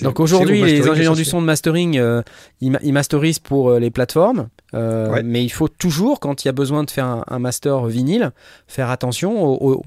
Donc 0.00 0.20
aujourd'hui, 0.20 0.62
au 0.62 0.64
les 0.64 0.72
mastering 0.72 0.92
ingénieurs 0.92 1.16
du 1.16 1.24
son 1.24 1.40
de 1.42 1.46
mastering, 1.46 1.98
euh, 1.98 2.22
ils, 2.62 2.70
ma- 2.70 2.78
ils 2.82 2.92
masterisent 2.94 3.38
pour 3.38 3.70
euh, 3.70 3.78
les 3.78 3.90
plateformes, 3.90 4.48
euh, 4.74 5.10
Ouais. 5.10 5.22
mais 5.22 5.44
il 5.44 5.50
faut 5.50 5.68
toujours, 5.68 6.18
quand 6.18 6.44
il 6.44 6.48
y 6.48 6.50
a 6.50 6.52
besoin 6.52 6.82
de 6.84 6.90
faire 6.90 7.04
un, 7.06 7.24
un 7.28 7.38
master 7.38 7.84
vinyle, 7.86 8.30
faire 8.66 8.88
attention 8.90 9.44
au- 9.44 9.72
au- 9.74 9.84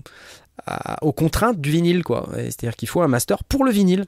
à- 0.68 1.03
aux 1.03 1.12
contraintes 1.12 1.60
du 1.60 1.72
vinyle, 1.72 2.03
quoi. 2.03 2.30
C'est-à-dire 2.36 2.76
qu'il 2.76 2.88
faut 2.88 3.01
un 3.01 3.08
master 3.08 3.43
pour 3.43 3.66
le 3.66 3.72
vinyle. 3.72 4.06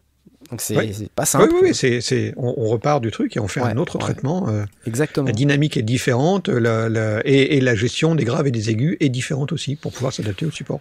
Donc 0.52 0.62
c'est 0.62 0.78
Ouais. 0.78 0.91
pas 1.16 1.26
simple. 1.26 1.50
Oui, 1.52 1.60
oui, 1.64 1.70
oui, 1.74 2.02
c'est- 2.02 2.34
on, 2.38 2.54
on 2.58 2.68
repart 2.68 3.02
du 3.02 3.12
truc 3.12 3.36
et 3.36 3.39
on 3.39 3.48
fait 3.48 3.60
Ouais, 3.60 3.72
un 3.72 3.78
autre 3.78 3.95
ouais. 3.95 4.02
traitement. 4.02 4.48
euh, 4.48 4.64
Exactement. 4.86 5.26
la 5.28 5.34
dynamique 5.34 5.76
est 5.78 5.82
différente 5.82 6.48
la, 6.48 6.88
la- 6.89 7.22
et, 7.26 7.58
et 7.58 7.62
la 7.62 7.76
gestion 7.76 8.14
des 8.16 8.24
graves 8.24 8.48
et 8.48 8.52
des 8.52 8.70
aigus 8.70 8.95
est 9.00 9.10
différente 9.10 9.52
aussi 9.52 9.76
pour 9.76 9.91
pouvoir 9.91 10.14
s'adapter 10.14 10.45
au 10.45 10.52
support. 10.52 10.80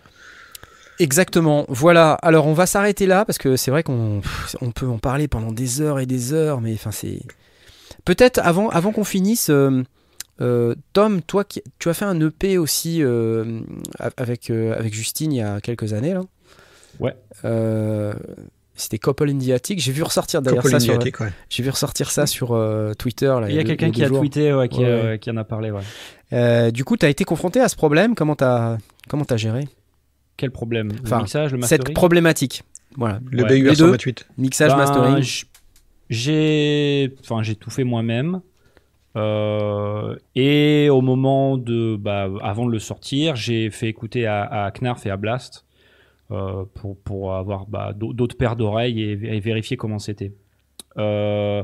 Exactement. 0.99 1.65
Voilà. 1.69 2.13
Alors 2.23 2.47
on 2.47 2.53
va 2.55 2.67
s'arrêter 2.67 3.07
là 3.07 3.25
parce 3.25 3.39
que 3.39 3.57
c'est 3.57 3.71
vrai 3.71 3.83
qu'on 3.83 4.21
on 4.61 4.71
peut 4.71 4.87
en 4.89 4.99
parler 4.99 5.29
pendant 5.29 5.53
des 5.53 5.81
heures 5.81 5.99
et 6.01 6.07
des 6.07 6.33
heures, 6.33 6.61
mais 6.61 6.75
enfin 6.75 6.91
c'est 6.93 7.21
peut-être 8.05 8.39
avant 8.39 8.69
avant 8.71 8.93
qu'on 8.93 9.05
finisse. 9.05 9.51
euh, 9.51 9.83
euh, 10.43 10.75
Tom, 10.93 11.23
toi, 11.23 11.45
qui- 11.45 11.63
tu 11.79 11.89
as 11.89 11.95
fait 11.95 12.05
un 12.05 12.21
EP 12.21 12.59
aussi 12.59 13.03
euh, 13.03 13.61
avec 14.19 14.51
euh, 14.51 14.75
avec 14.79 14.93
Justine 14.95 15.33
il 15.33 15.37
y 15.39 15.43
a 15.43 15.61
quelques 15.61 15.93
années 15.95 16.13
là. 16.15 16.23
Ouais. 17.01 17.15
Euh, 17.45 18.13
C'était 18.75 18.99
Couple 18.99 19.31
Indiatic. 19.31 19.81
J'ai 19.81 19.93
vu 19.93 20.03
ressortir 20.03 20.43
d'ailleurs 20.43 20.67
ça 20.67 20.79
sur, 20.81 20.93
Indiatic, 20.95 21.21
ouais. 21.21 21.29
j'ai 21.49 21.63
vu 21.63 21.71
ressortir 21.71 22.11
ça 22.11 22.27
sur 22.27 22.53
euh, 22.53 22.93
Twitter. 22.93 23.27
Là, 23.41 23.47
Il 23.49 23.55
y 23.55 23.59
a 23.59 23.65
quelqu'un 23.65 23.91
qui 23.91 24.05
a 24.05 24.09
jours. 24.09 24.19
tweeté, 24.21 24.53
ouais, 24.53 24.69
qui, 24.69 24.81
Ouais, 24.85 25.19
en 25.29 25.37
a 25.39 25.45
parlé. 25.45 25.71
Ouais. 25.71 25.81
Euh, 26.35 26.71
du 26.71 26.85
coup, 26.85 26.99
tu 26.99 27.07
as 27.07 27.09
été 27.09 27.25
confronté 27.25 27.61
à 27.61 27.69
ce 27.69 27.77
problème? 27.77 28.15
Comment 28.15 28.37
t'as 28.37 28.77
comment 29.09 29.25
t'as 29.25 29.39
géré? 29.39 29.67
Quel 30.37 30.51
problème 30.51 30.93
Enfin, 31.05 31.17
Le 31.17 31.23
mixage, 31.23 31.53
le 31.55 31.63
cette 31.63 31.79
mastering 31.81 31.95
problématique 31.95 32.63
Voilà. 32.97 33.21
Le 33.31 33.43
Ouais. 33.43 33.49
BUR 33.61 33.71
Les 33.71 33.77
deux. 33.77 33.87
128. 33.87 34.29
Mixage, 34.39 34.71
Ben, 34.73 34.77
mastering. 34.79 35.25
J'ai, 36.09 37.15
enfin, 37.21 37.43
j'ai 37.43 37.55
tout 37.57 37.71
fait 37.71 37.85
moi-même. 37.85 38.41
Euh, 39.17 40.15
et 40.35 40.89
au 40.91 41.01
moment 41.01 41.57
de, 41.57 41.97
bah, 41.97 42.29
avant 42.43 42.67
de 42.67 42.71
le 42.73 42.79
sortir, 42.79 43.35
j'ai 43.35 43.71
fait 43.71 43.89
écouter 43.89 44.27
à, 44.27 44.43
à 44.67 44.71
Knarf 44.71 45.07
et 45.07 45.11
à 45.11 45.17
Blast 45.17 45.65
euh, 46.31 46.65
pour, 46.75 46.99
pour 46.99 47.35
avoir 47.35 47.67
bah, 47.67 47.93
d'au- 47.95 48.13
d'autres 48.13 48.37
paires 48.37 48.57
d'oreilles 48.57 49.01
et, 49.03 49.13
et 49.13 49.41
vérifier 49.41 49.77
comment 49.79 49.99
c'était. 49.99 50.33
Euh, 50.99 51.63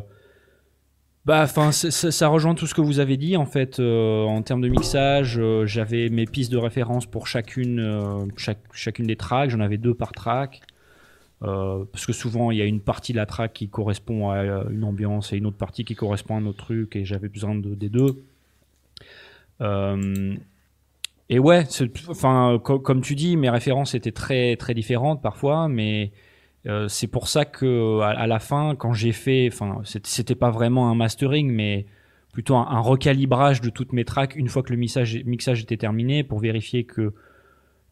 bah, 1.24 1.42
enfin, 1.44 1.70
ça 1.72 2.28
rejoint 2.28 2.54
tout 2.54 2.66
ce 2.66 2.74
que 2.74 2.80
vous 2.80 2.98
avez 2.98 3.16
dit 3.16 3.36
en 3.36 3.46
fait 3.46 3.78
euh, 3.78 4.24
en 4.24 4.42
termes 4.42 4.60
de 4.60 4.68
mixage. 4.68 5.38
euh, 5.38 5.66
J'avais 5.66 6.08
mes 6.08 6.26
pistes 6.26 6.50
de 6.50 6.58
référence 6.58 7.06
pour 7.06 7.26
chacune, 7.28 7.78
euh, 7.80 8.26
chacune 8.72 9.06
des 9.06 9.16
tracks. 9.16 9.50
J'en 9.50 9.60
avais 9.60 9.78
deux 9.78 9.94
par 9.94 10.12
track. 10.12 10.62
Parce 11.40 12.06
que 12.06 12.12
souvent 12.12 12.52
il 12.52 12.58
y 12.58 12.62
a 12.62 12.66
une 12.66 12.80
partie 12.80 13.12
de 13.12 13.18
la 13.18 13.26
track 13.26 13.52
qui 13.52 13.68
correspond 13.68 14.30
à 14.30 14.42
une 14.70 14.84
ambiance 14.84 15.32
et 15.32 15.36
une 15.38 15.46
autre 15.46 15.56
partie 15.56 15.84
qui 15.84 15.96
correspond 15.96 16.36
à 16.36 16.38
un 16.38 16.46
autre 16.46 16.64
truc 16.64 16.94
et 16.96 17.04
j'avais 17.04 17.28
besoin 17.28 17.56
de, 17.56 17.74
des 17.74 17.88
deux. 17.88 18.22
Et 21.28 21.38
ouais, 21.38 21.64
enfin 22.08 22.60
co- 22.62 22.78
comme 22.78 23.00
tu 23.00 23.14
dis, 23.14 23.36
mes 23.36 23.50
références 23.50 23.94
étaient 23.94 24.12
très 24.12 24.56
très 24.56 24.74
différentes 24.74 25.22
parfois, 25.22 25.68
mais 25.68 26.12
euh, 26.66 26.86
c'est 26.88 27.06
pour 27.08 27.28
ça 27.28 27.44
que 27.44 28.00
à, 28.00 28.08
à 28.10 28.26
la 28.26 28.38
fin, 28.38 28.74
quand 28.76 28.92
j'ai 28.92 29.12
fait, 29.12 29.48
enfin 29.52 29.80
c'était- 29.84 30.34
pas 30.34 30.50
vraiment 30.50 30.90
un 30.90 30.94
mastering, 30.94 31.50
mais 31.50 31.86
plutôt 32.32 32.56
un, 32.56 32.66
un 32.66 32.80
recalibrage 32.80 33.60
de 33.60 33.68
toutes 33.70 33.92
mes 33.92 34.04
tracks 34.04 34.34
une 34.36 34.48
fois 34.48 34.62
que 34.62 34.72
le 34.72 34.78
mixage, 34.78 35.18
mixage 35.24 35.60
était 35.62 35.76
terminé 35.76 36.24
pour 36.24 36.38
vérifier 36.38 36.84
que 36.84 37.12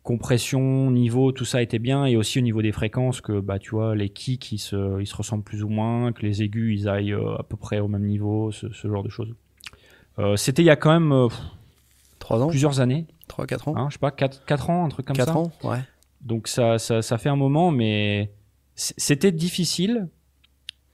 compression, 0.02 0.90
niveau, 0.90 1.30
tout 1.30 1.44
ça 1.44 1.60
était 1.60 1.78
bien, 1.78 2.06
et 2.06 2.16
aussi 2.16 2.38
au 2.38 2.42
niveau 2.42 2.62
des 2.62 2.72
fréquences, 2.72 3.20
que 3.20 3.38
bah 3.40 3.58
tu 3.58 3.70
vois, 3.70 3.94
les 3.94 4.08
kicks 4.08 4.50
ils 4.52 4.58
se, 4.58 4.98
ils 5.00 5.06
se 5.06 5.14
ressemblent 5.14 5.44
plus 5.44 5.62
ou 5.62 5.68
moins, 5.68 6.12
que 6.12 6.22
les 6.22 6.42
aigus 6.42 6.80
ils 6.80 6.88
aillent 6.88 7.12
euh, 7.12 7.36
à 7.38 7.42
peu 7.42 7.56
près 7.56 7.80
au 7.80 7.88
même 7.88 8.04
niveau, 8.06 8.50
ce, 8.50 8.72
ce 8.72 8.88
genre 8.88 9.02
de 9.02 9.10
choses. 9.10 9.34
Euh, 10.18 10.36
C'était 10.36 10.62
il 10.62 10.66
y 10.66 10.70
a 10.70 10.76
quand 10.76 10.92
même 10.92 11.12
euh, 11.12 11.28
3 12.18 12.42
ans 12.42 12.48
plusieurs 12.48 12.80
années, 12.80 13.06
3, 13.28 13.46
4 13.46 13.68
ans 13.68 13.74
hein, 13.76 13.86
je 13.90 13.94
sais 13.94 13.98
pas, 13.98 14.10
4, 14.10 14.70
ans, 14.70 14.86
un 14.86 14.88
truc 14.88 15.06
comme 15.06 15.16
4 15.16 15.32
ça. 15.32 15.38
ans 15.38 15.52
Ouais. 15.64 15.78
Donc 16.22 16.48
ça, 16.48 16.78
ça, 16.78 17.02
ça 17.02 17.18
fait 17.18 17.28
un 17.28 17.36
moment, 17.36 17.70
mais 17.70 18.30
c'était 18.80 19.32
difficile. 19.32 20.08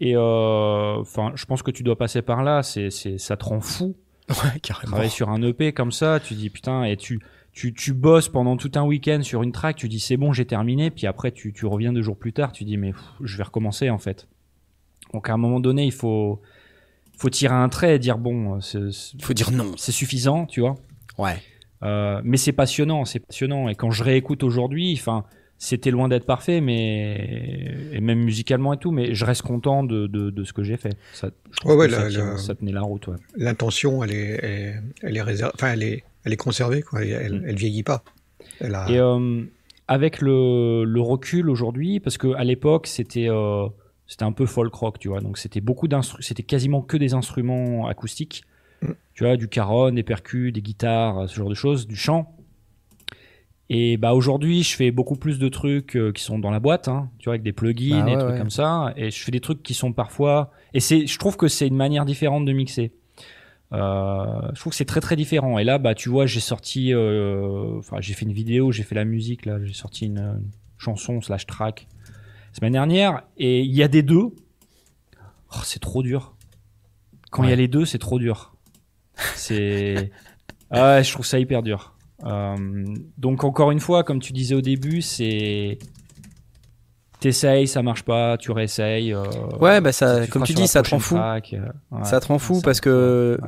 Et 0.01 0.17
euh, 0.17 1.01
enfin, 1.01 1.33
je 1.37 1.45
pense 1.47 1.63
que 1.63 1.71
tu 1.71 1.83
dois 1.83 1.97
passer 1.97 2.21
par 2.21 2.43
là. 2.43 2.63
C'est, 2.63 2.91
ça 2.91 3.37
te 3.37 3.45
rend 3.45 3.61
fou. 3.61 3.97
Ouais, 4.29 4.59
carrément. 4.61 4.89
Travailler 4.89 5.11
sur 5.11 5.31
un 5.31 5.41
EP 5.41 5.73
comme 5.73 5.93
ça, 5.93 6.19
tu 6.19 6.35
dis 6.35 6.51
putain, 6.51 6.83
et 6.83 6.97
tu, 6.97 7.21
tu, 7.53 7.73
tu 7.73 7.93
bosses 7.93 8.29
pendant 8.29 8.57
tout 8.57 8.73
un 8.75 8.83
week-end 8.83 9.23
sur 9.23 9.45
une 9.45 9.53
track, 9.53 9.77
tu 9.77 9.89
dis 9.89 10.01
c'est 10.01 10.17
bon, 10.17 10.33
j'ai 10.33 10.47
terminé, 10.47 10.91
puis 10.91 11.07
après 11.07 11.31
tu, 11.31 11.53
tu 11.53 11.65
reviens 11.65 11.93
deux 11.93 12.03
jours 12.03 12.19
plus 12.19 12.33
tard, 12.33 12.51
tu 12.51 12.65
dis 12.65 12.77
mais 12.77 12.91
pff, 12.91 13.05
je 13.21 13.37
vais 13.37 13.45
recommencer 13.45 13.89
en 13.89 13.99
fait. 13.99 14.27
Donc 15.13 15.31
à 15.31 15.33
un 15.33 15.37
moment 15.37 15.61
donné, 15.61 15.85
il 15.85 15.93
faut, 15.93 16.43
faut 17.17 17.31
tirer 17.31 17.55
un 17.55 17.69
trait 17.69 17.95
et 17.95 17.99
dire 18.01 18.19
bon, 18.19 18.59
Il 18.59 19.23
faut 19.23 19.33
dire 19.33 19.53
non. 19.53 19.75
c'est 19.77 19.93
suffisant, 19.93 20.47
tu 20.47 20.59
vois. 20.59 20.75
Ouais. 21.19 21.41
Euh, 21.85 22.21
mais 22.25 22.37
c'est 22.37 22.51
passionnant, 22.51 23.05
c'est 23.05 23.21
passionnant. 23.21 23.69
Et 23.69 23.77
quand 23.77 23.93
je 23.93 24.03
réécoute 24.03 24.43
aujourd'hui, 24.43 24.93
enfin, 24.99 25.25
c'était 25.59 25.91
loin 25.91 26.09
d'être 26.09 26.27
parfait, 26.27 26.61
mais 26.61 27.75
et 27.93 28.01
même 28.01 28.21
musicalement 28.21 28.73
et 28.75 28.77
tout, 28.79 28.91
mais 28.91 29.15
je 29.15 29.25
reste 29.25 29.43
content 29.43 29.83
de, 29.85 30.07
de, 30.07 30.31
de 30.31 30.45
ce 30.45 30.53
que 30.53 30.63
j'ai 30.63 30.77
fait. 30.77 30.97
Ça, 31.13 31.31
je 31.63 31.69
Ouais, 31.69 31.75
ouais, 31.75 31.89
ça, 31.89 32.05
la- 32.05 32.11
tient- 32.11 32.27
la- 32.33 32.37
ça 32.39 32.55
tenait 32.55 32.73
la 32.73 32.83
route. 32.83 33.07
Ouais. 33.07 33.17
L'intention, 33.37 34.05
elle 34.05 34.13
est, 34.13 34.39
elle, 34.43 34.83
elle 35.03 35.17
est 35.17 35.23
réservée, 35.23 35.53
enfin, 35.55 35.73
elle 35.73 35.83
est, 35.83 36.05
elle 36.25 36.33
est 36.33 36.37
conservée, 36.37 36.83
quoi. 36.83 37.03
Elle, 37.05 37.41
Mm. 37.41 37.45
elle 37.49 37.57
vieillit 37.57 37.83
pas. 37.83 38.03
A, 38.63 38.91
Et 38.91 38.99
euh, 38.99 39.43
avec 39.89 40.21
le, 40.21 40.85
le 40.85 41.01
recul 41.01 41.49
aujourd'hui, 41.51 42.01
parce 42.01 42.19
que 42.19 42.35
à 42.35 42.45
l'époque 42.45 42.87
c'était 42.87 43.29
euh, 43.29 43.67
c'était 44.07 44.25
un 44.25 44.33
peu 44.33 44.47
folk 44.47 44.73
rock, 44.75 44.99
tu 44.99 45.09
vois, 45.09 45.21
donc 45.21 45.37
c'était 45.39 45.61
beaucoup 45.61 45.89
d'instru, 45.89 46.23
c'était 46.23 46.43
quasiment 46.43 46.81
que 46.83 46.97
des 46.97 47.15
instruments 47.15 47.87
acoustiques, 47.87 48.45
Mm. 48.83 48.89
tu 49.15 49.25
vois, 49.25 49.37
du 49.39 49.49
caron, 49.49 49.91
des 49.91 50.03
percus, 50.03 50.53
des 50.53 50.61
guitares, 50.61 51.29
ce 51.31 51.35
genre 51.35 51.49
de 51.49 51.55
choses, 51.55 51.87
du 51.87 51.97
chant. 51.97 52.36
Et 53.69 53.97
bah 53.97 54.15
aujourd'hui, 54.15 54.63
je 54.63 54.77
fais 54.77 54.91
beaucoup 54.93 55.17
plus 55.17 55.39
de 55.39 55.49
trucs 55.49 55.97
euh, 55.97 56.13
qui 56.13 56.23
sont 56.23 56.39
dans 56.39 56.53
la 56.53 56.61
boîte, 56.61 56.87
hein, 56.87 57.11
tu 57.19 57.25
vois, 57.25 57.33
avec 57.35 57.43
des 57.43 57.53
plugins 57.53 58.05
Bah 58.05 58.11
et 58.11 58.15
ouais, 58.15 58.21
trucs 58.21 58.33
ouais. 58.33 58.39
comme 58.39 58.51
ça. 58.51 58.93
Et 58.97 59.11
je 59.11 59.23
fais 59.23 59.33
des 59.33 59.41
trucs 59.41 59.63
qui 59.63 59.75
sont 59.75 59.93
parfois. 59.93 60.53
Et 60.73 60.81
c'est, 60.81 61.07
je 61.07 61.19
trouve 61.19 61.37
que 61.37 61.49
c'est 61.49 61.67
une 61.67 61.77
manière 61.77 62.05
différente 62.05 62.45
de 62.45 62.53
mixer. 62.53 62.93
Euh, 63.73 64.41
je 64.55 64.61
trouve 64.61 64.71
que 64.71 64.77
c'est 64.77 64.85
très 64.85 65.01
très 65.01 65.17
différent. 65.17 65.59
Et 65.59 65.65
là, 65.65 65.79
bah 65.79 65.95
tu 65.97 66.09
vois, 66.09 66.27
j'ai 66.27 66.39
sorti, 66.41 66.95
euh, 66.95 67.79
enfin 67.79 67.97
j'ai 68.01 68.15
fait 68.15 68.25
une 68.25 68.33
vidéo, 68.33 68.71
j'ai 68.71 68.85
fait 68.85 68.95
la 68.95 69.05
musique 69.05 69.45
là, 69.47 69.59
j'ai 69.65 69.73
sorti 69.75 70.07
une, 70.07 70.19
une 70.19 70.51
chanson 70.79 71.21
slash 71.21 71.47
track. 71.47 71.89
semaine 72.53 72.73
dernière, 72.73 73.23
et 73.37 73.63
il 73.63 73.75
y 73.75 73.83
a 73.83 73.89
des 73.89 74.03
deux. 74.03 74.31
Oh, 75.53 75.61
c'est 75.65 75.81
trop 75.81 76.05
dur. 76.05 76.37
Quand 77.31 77.43
il 77.43 77.51
y 77.51 77.53
a 77.53 77.57
les 77.57 77.69
deux, 77.69 77.85
c'est 77.85 77.99
trop 77.99 78.21
dur. 78.21 78.55
C'est, 79.35 80.13
ah 80.71 80.83
ouais, 80.97 81.05
je 81.05 81.13
trouve 81.13 81.27
ça 81.27 81.41
hyper 81.41 81.63
dur. 81.63 81.96
Euh, 82.25 82.57
donc 83.19 83.45
encore 83.45 83.71
une 83.71 83.81
fois, 83.81 84.03
comme 84.05 84.21
tu 84.21 84.33
disais 84.33 84.55
au 84.55 84.61
début, 84.63 85.03
c'est 85.03 85.79
t'essayes, 87.21 87.67
ça 87.67 87.83
marche 87.83 88.03
pas, 88.05 88.37
tu 88.39 88.51
réessayes. 88.53 89.13
euh, 89.13 89.23
Ouais, 89.61 89.81
bah 89.81 89.93
ça, 89.93 90.27
comme 90.27 90.43
tu 90.45 90.53
dis, 90.55 90.63
la 90.63 90.67
ça 90.67 90.83
te 90.83 90.91
rend 90.91 90.99
fou. 90.99 91.15
track, 91.15 91.55
euh, 91.55 91.67
ouais. 91.91 92.05
Ça 92.05 92.21
te 92.21 92.27
rend 92.29 92.39
fou 92.39 92.61
parce 92.63 92.79
me- 92.79 92.83
que. 92.83 93.41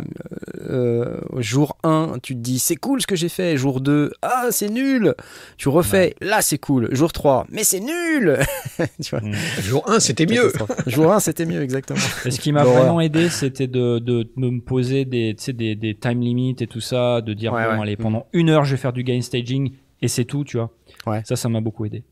Euh, 0.68 1.18
jour 1.38 1.76
1, 1.82 2.14
tu 2.22 2.34
te 2.34 2.40
dis 2.40 2.58
c'est 2.58 2.76
cool 2.76 3.00
ce 3.00 3.06
que 3.06 3.16
j'ai 3.16 3.28
fait. 3.28 3.56
Jour 3.56 3.80
2, 3.80 4.12
ah 4.22 4.46
c'est 4.50 4.68
nul. 4.68 5.14
Tu 5.56 5.68
refais, 5.68 6.14
là 6.20 6.40
c'est 6.42 6.58
cool. 6.58 6.88
Jour 6.92 7.12
3, 7.12 7.46
mais 7.50 7.64
c'est 7.64 7.80
nul. 7.80 8.38
tu 9.02 9.10
vois, 9.10 9.20
Mm. 9.20 9.32
Jour 9.62 9.90
1, 9.90 10.00
c'était 10.00 10.26
mieux. 10.26 10.52
Jour 10.86 11.12
1, 11.12 11.20
c'était 11.20 11.46
mieux, 11.46 11.62
exactement. 11.62 11.98
Et 12.24 12.30
ce 12.30 12.40
qui 12.40 12.52
m'a 12.52 12.64
vraiment 12.64 13.00
aidé, 13.00 13.28
c'était 13.28 13.66
de, 13.66 13.98
de, 13.98 14.22
de 14.24 14.28
me 14.36 14.60
poser 14.60 15.04
des, 15.04 15.34
des, 15.54 15.74
des 15.74 15.94
time 15.94 16.20
limits 16.20 16.56
et 16.60 16.66
tout 16.66 16.80
ça, 16.80 17.20
de 17.20 17.32
dire 17.34 17.52
Ouais, 17.52 17.64
bon, 17.66 17.76
ouais. 17.76 17.82
allez, 17.82 17.96
pendant 17.96 18.26
une 18.32 18.48
heure, 18.50 18.64
je 18.64 18.72
vais 18.72 18.80
faire 18.80 18.92
du 18.92 19.02
gain 19.04 19.20
staging 19.20 19.72
et 20.02 20.08
c'est 20.08 20.24
tout, 20.24 20.44
tu 20.44 20.56
vois. 20.58 20.70
Ouais. 21.06 21.22
Ça, 21.24 21.36
ça 21.36 21.48
m'a 21.48 21.60
beaucoup 21.60 21.84
aidé. 21.84 22.04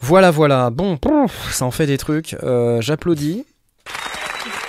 Voilà, 0.00 0.30
voilà. 0.30 0.70
Bon, 0.70 0.98
ça 1.50 1.64
en 1.64 1.70
fait 1.70 1.86
des 1.86 1.96
trucs. 1.98 2.36
Euh, 2.42 2.80
J'applaudis. 2.80 3.44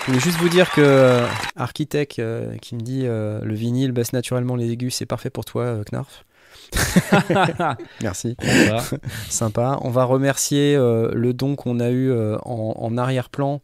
Je 0.08 0.14
voulais 0.14 0.24
juste 0.24 0.38
vous 0.38 0.48
dire 0.48 0.72
que 0.72 0.80
euh, 0.80 1.28
Architect 1.58 2.20
euh, 2.20 2.56
qui 2.62 2.76
me 2.76 2.80
dit 2.80 3.02
euh, 3.04 3.42
le 3.44 3.54
vinyle 3.54 3.92
baisse 3.92 4.14
naturellement 4.14 4.56
les 4.56 4.72
aigus, 4.72 4.96
c'est 4.96 5.06
parfait 5.06 5.30
pour 5.30 5.44
toi, 5.44 5.64
euh, 5.64 5.84
Knarf. 5.84 6.24
Merci. 8.02 8.38
Voilà. 8.42 8.86
Sympa. 9.28 9.78
On 9.82 9.90
va 9.90 10.06
remercier 10.06 10.78
le 10.78 11.32
don 11.34 11.58
qu'on 11.58 11.82
a 11.82 11.90
eu 11.90 12.14
en, 12.14 12.74
en 12.78 12.98
arrière-plan. 12.98 13.60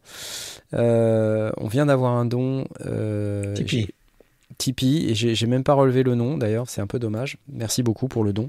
On 0.72 1.68
vient 1.68 1.86
d'avoir 1.86 2.12
un 2.12 2.26
don. 2.26 2.66
Tipeee. 3.54 3.88
Tipeee. 4.58 5.10
Et 5.10 5.14
j'ai 5.14 5.46
même 5.46 5.64
pas 5.64 5.74
relevé 5.74 6.02
le 6.02 6.14
nom 6.14 6.36
d'ailleurs, 6.36 6.68
c'est 6.68 6.82
un 6.82 6.86
peu 6.86 6.98
dommage. 6.98 7.38
Merci 7.50 7.82
beaucoup 7.82 8.08
pour 8.08 8.22
le 8.22 8.34
don. 8.34 8.48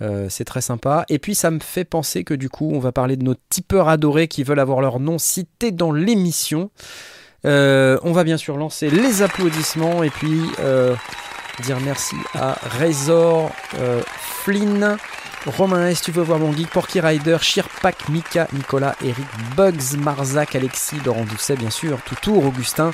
Euh, 0.00 0.26
c'est 0.28 0.44
très 0.44 0.60
sympa. 0.60 1.04
Et 1.08 1.18
puis 1.18 1.34
ça 1.34 1.50
me 1.50 1.60
fait 1.60 1.84
penser 1.84 2.24
que 2.24 2.34
du 2.34 2.48
coup, 2.48 2.70
on 2.72 2.78
va 2.78 2.92
parler 2.92 3.16
de 3.16 3.22
nos 3.22 3.34
tipeurs 3.50 3.88
adorés 3.88 4.28
qui 4.28 4.42
veulent 4.42 4.58
avoir 4.58 4.80
leur 4.80 5.00
nom 5.00 5.18
cité 5.18 5.70
dans 5.70 5.92
l'émission. 5.92 6.70
Euh, 7.44 7.98
on 8.02 8.12
va 8.12 8.24
bien 8.24 8.36
sûr 8.36 8.56
lancer 8.56 8.88
les 8.88 9.22
applaudissements 9.22 10.02
et 10.02 10.10
puis 10.10 10.40
euh, 10.60 10.94
dire 11.62 11.78
merci 11.80 12.14
à 12.34 12.56
Razor, 12.62 13.50
Flynn, 14.44 14.96
Romain 15.46 15.88
S, 15.88 16.02
tu 16.02 16.12
veux 16.12 16.22
voir 16.22 16.38
mon 16.38 16.52
geek, 16.52 16.70
Porky 16.70 17.00
Rider, 17.00 17.38
Shirpak, 17.40 18.08
Mika, 18.08 18.46
Nicolas, 18.52 18.94
Eric, 19.04 19.26
Bugs, 19.56 19.98
Marzac, 19.98 20.54
Alexis, 20.54 21.00
Laurent 21.04 21.24
Doucet, 21.24 21.56
bien 21.56 21.70
sûr, 21.70 22.00
Toutour, 22.02 22.44
Augustin, 22.46 22.92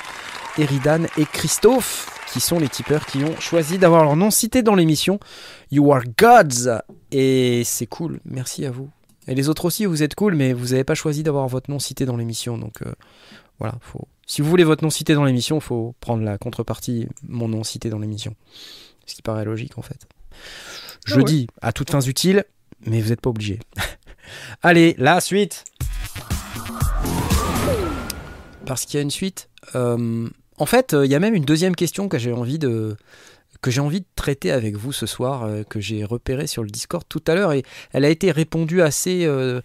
Eridan 0.57 1.05
et 1.17 1.25
Christophe, 1.25 2.18
qui 2.31 2.39
sont 2.39 2.59
les 2.59 2.69
tipeurs 2.69 3.05
qui 3.05 3.23
ont 3.23 3.39
choisi 3.39 3.77
d'avoir 3.77 4.03
leur 4.03 4.15
nom 4.15 4.31
cité 4.31 4.61
dans 4.61 4.75
l'émission. 4.75 5.19
You 5.71 5.91
are 5.91 6.03
gods! 6.17 6.81
Et 7.11 7.63
c'est 7.65 7.87
cool, 7.87 8.19
merci 8.25 8.65
à 8.65 8.71
vous. 8.71 8.89
Et 9.27 9.35
les 9.35 9.49
autres 9.49 9.65
aussi, 9.65 9.85
vous 9.85 10.03
êtes 10.03 10.15
cool, 10.15 10.35
mais 10.35 10.53
vous 10.53 10.67
n'avez 10.67 10.83
pas 10.83 10.95
choisi 10.95 11.23
d'avoir 11.23 11.47
votre 11.47 11.69
nom 11.69 11.79
cité 11.79 12.05
dans 12.05 12.17
l'émission, 12.17 12.57
donc 12.57 12.81
euh, 12.81 12.91
voilà. 13.59 13.75
Faut... 13.81 14.07
Si 14.25 14.41
vous 14.41 14.49
voulez 14.49 14.63
votre 14.63 14.83
nom 14.83 14.89
cité 14.89 15.13
dans 15.13 15.23
l'émission, 15.23 15.57
il 15.57 15.61
faut 15.61 15.95
prendre 15.99 16.23
la 16.23 16.37
contrepartie, 16.37 17.07
mon 17.27 17.47
nom 17.47 17.63
cité 17.63 17.89
dans 17.89 17.99
l'émission. 17.99 18.35
Ce 19.05 19.15
qui 19.15 19.21
paraît 19.21 19.45
logique 19.45 19.77
en 19.77 19.81
fait. 19.81 20.07
Je 21.05 21.15
ouais. 21.15 21.23
dis 21.23 21.47
à 21.61 21.71
toutes 21.73 21.89
fins 21.89 22.01
utiles, 22.01 22.45
mais 22.85 23.01
vous 23.01 23.09
n'êtes 23.09 23.21
pas 23.21 23.29
obligé. 23.29 23.59
Allez, 24.61 24.95
la 24.97 25.19
suite. 25.21 25.63
Parce 28.65 28.85
qu'il 28.85 28.97
y 28.97 28.99
a 28.99 29.01
une 29.01 29.11
suite. 29.11 29.49
Euh, 29.75 30.29
en 30.59 30.65
fait, 30.65 30.93
euh, 30.93 31.05
il 31.05 31.11
y 31.11 31.15
a 31.15 31.19
même 31.19 31.33
une 31.33 31.45
deuxième 31.45 31.75
question 31.75 32.07
que 32.07 32.17
j'ai 32.17 32.33
envie 32.33 32.59
de 32.59 32.95
que 33.61 33.71
j'ai 33.71 33.81
envie 33.81 33.99
de 33.99 34.05
traiter 34.15 34.51
avec 34.51 34.77
vous 34.77 34.93
ce 34.93 35.05
soir, 35.05 35.43
euh, 35.43 35.63
que 35.63 35.81
j'ai 35.81 36.05
repérée 36.05 36.47
sur 36.47 36.63
le 36.63 36.69
Discord 36.69 37.03
tout 37.09 37.23
à 37.27 37.35
l'heure, 37.35 37.51
et 37.51 37.63
elle 37.91 38.05
a 38.05 38.09
été 38.09 38.31
répondue 38.31 38.81
assez 38.81 39.25
euh, 39.25 39.59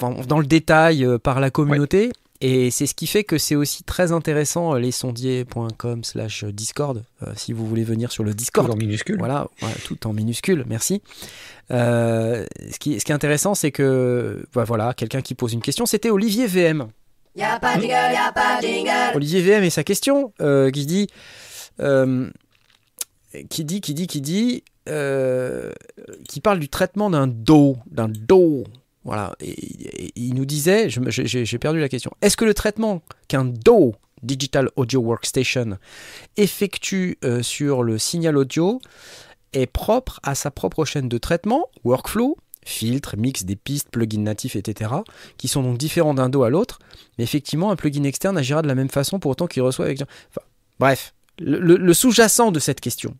dans 0.00 0.38
le 0.38 0.46
détail 0.46 1.06
par 1.22 1.40
la 1.40 1.50
communauté. 1.50 2.10
Et 2.40 2.70
c'est 2.70 2.86
ce 2.86 2.94
qui 2.94 3.08
fait 3.08 3.24
que 3.24 3.36
c'est 3.36 3.56
aussi 3.56 3.82
très 3.82 4.12
intéressant, 4.12 4.74
lesondiers.com 4.74 6.04
slash 6.04 6.44
Discord, 6.44 7.02
euh, 7.22 7.32
si 7.34 7.52
vous 7.52 7.66
voulez 7.66 7.82
venir 7.82 8.12
sur 8.12 8.22
le 8.22 8.32
Discord. 8.32 8.66
Toujours 8.66 8.78
minuscule. 8.78 9.18
Voilà, 9.18 9.48
tout 9.84 10.06
en 10.06 10.12
minuscule, 10.12 10.64
merci. 10.68 11.02
Euh, 11.72 12.46
ce, 12.70 12.78
qui, 12.78 13.00
ce 13.00 13.04
qui 13.04 13.10
est 13.10 13.14
intéressant, 13.14 13.56
c'est 13.56 13.72
que 13.72 14.46
bah, 14.54 14.62
voilà, 14.62 14.94
quelqu'un 14.94 15.20
qui 15.20 15.34
pose 15.34 15.52
une 15.52 15.62
question, 15.62 15.84
c'était 15.84 16.10
Olivier 16.10 16.46
VM. 16.46 16.88
Pas 17.38 17.78
jingle, 17.78 18.32
pas 18.34 18.60
jingle. 18.60 19.16
Olivier 19.16 19.42
VM 19.42 19.64
et 19.64 19.70
sa 19.70 19.84
question, 19.84 20.32
euh, 20.40 20.70
qui 20.70 20.86
dit, 20.86 21.06
euh, 21.80 22.28
qui 23.48 23.64
dit, 23.64 23.80
qui 23.80 23.94
dit, 23.94 24.06
qui 24.06 24.20
dit, 24.20 24.64
euh, 24.88 25.72
qui 26.28 26.40
parle 26.40 26.58
du 26.58 26.68
traitement 26.68 27.10
d'un 27.10 27.26
dos, 27.26 27.76
d'un 27.90 28.08
dos. 28.08 28.64
Voilà, 29.04 29.34
et, 29.40 30.12
il 30.16 30.34
nous 30.34 30.46
disait, 30.46 30.88
j'ai 30.90 31.58
perdu 31.58 31.80
la 31.80 31.88
question. 31.88 32.10
Est-ce 32.22 32.36
que 32.36 32.44
le 32.44 32.54
traitement 32.54 33.02
qu'un 33.28 33.44
DAW, 33.44 33.94
Digital 34.22 34.68
Audio 34.74 35.00
Workstation, 35.00 35.78
effectue 36.36 37.18
sur 37.42 37.84
le 37.84 37.98
signal 37.98 38.36
audio 38.36 38.80
est 39.52 39.66
propre 39.66 40.20
à 40.24 40.34
sa 40.34 40.50
propre 40.50 40.84
chaîne 40.84 41.08
de 41.08 41.18
traitement, 41.18 41.68
workflow, 41.84 42.36
filtre, 42.68 43.16
mix 43.16 43.44
des 43.44 43.56
pistes, 43.56 43.88
plugins 43.90 44.20
natifs, 44.22 44.56
etc., 44.56 44.90
qui 45.38 45.48
sont 45.48 45.62
donc 45.62 45.78
différents 45.78 46.14
d'un 46.14 46.28
dos 46.28 46.42
à 46.42 46.50
l'autre, 46.50 46.78
mais 47.16 47.24
effectivement, 47.24 47.70
un 47.70 47.76
plugin 47.76 48.04
externe 48.04 48.36
agira 48.38 48.62
de 48.62 48.68
la 48.68 48.74
même 48.74 48.90
façon 48.90 49.18
pour 49.18 49.30
autant 49.30 49.46
qu'il 49.46 49.62
reçoit 49.62 49.86
avec... 49.86 50.00
Enfin, 50.02 50.46
bref, 50.78 51.14
le, 51.38 51.58
le- 51.60 51.76
le 51.76 51.94
sous-jacent 51.94 52.50
de 52.52 52.60
cette 52.60 52.80
question 52.80 53.16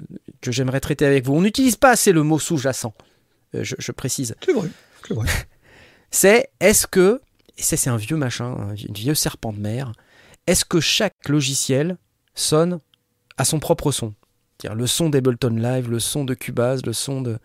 euh, 0.00 0.04
que 0.40 0.52
j'aimerais 0.52 0.80
traiter 0.80 1.04
avec 1.06 1.24
vous, 1.24 1.34
on 1.34 1.42
n'utilise 1.42 1.76
pas 1.76 1.90
assez 1.90 2.12
le 2.12 2.22
mot 2.22 2.38
sous-jacent, 2.38 2.94
euh, 3.54 3.64
je, 3.64 3.74
je 3.78 3.92
précise, 3.92 4.34
C'est 4.44 4.52
vrai. 4.52 4.68
C'est 5.08 5.14
vrai. 5.14 5.28
c'est 6.10 6.48
est-ce 6.60 6.86
que, 6.86 7.20
et 7.58 7.62
ça 7.62 7.76
c'est 7.76 7.90
un 7.90 7.96
vieux 7.96 8.16
machin, 8.16 8.46
un 8.46 8.74
vieux- 8.74 9.14
serpent 9.14 9.52
de 9.52 9.58
mer, 9.58 9.92
est-ce 10.46 10.64
que 10.64 10.80
chaque 10.80 11.28
logiciel 11.28 11.96
sonne 12.34 12.78
à 13.36 13.44
son 13.44 13.58
propre 13.58 13.90
son? 13.92 14.14
C'est-à-dire 14.60 14.76
le 14.78 14.86
son 14.86 15.08
d'Ableton 15.10 15.56
Live, 15.56 15.90
le 15.90 15.98
son 15.98 16.24
de 16.24 16.34
Cubase, 16.34 16.84
le 16.86 16.92
son 16.92 17.22
de... 17.22 17.38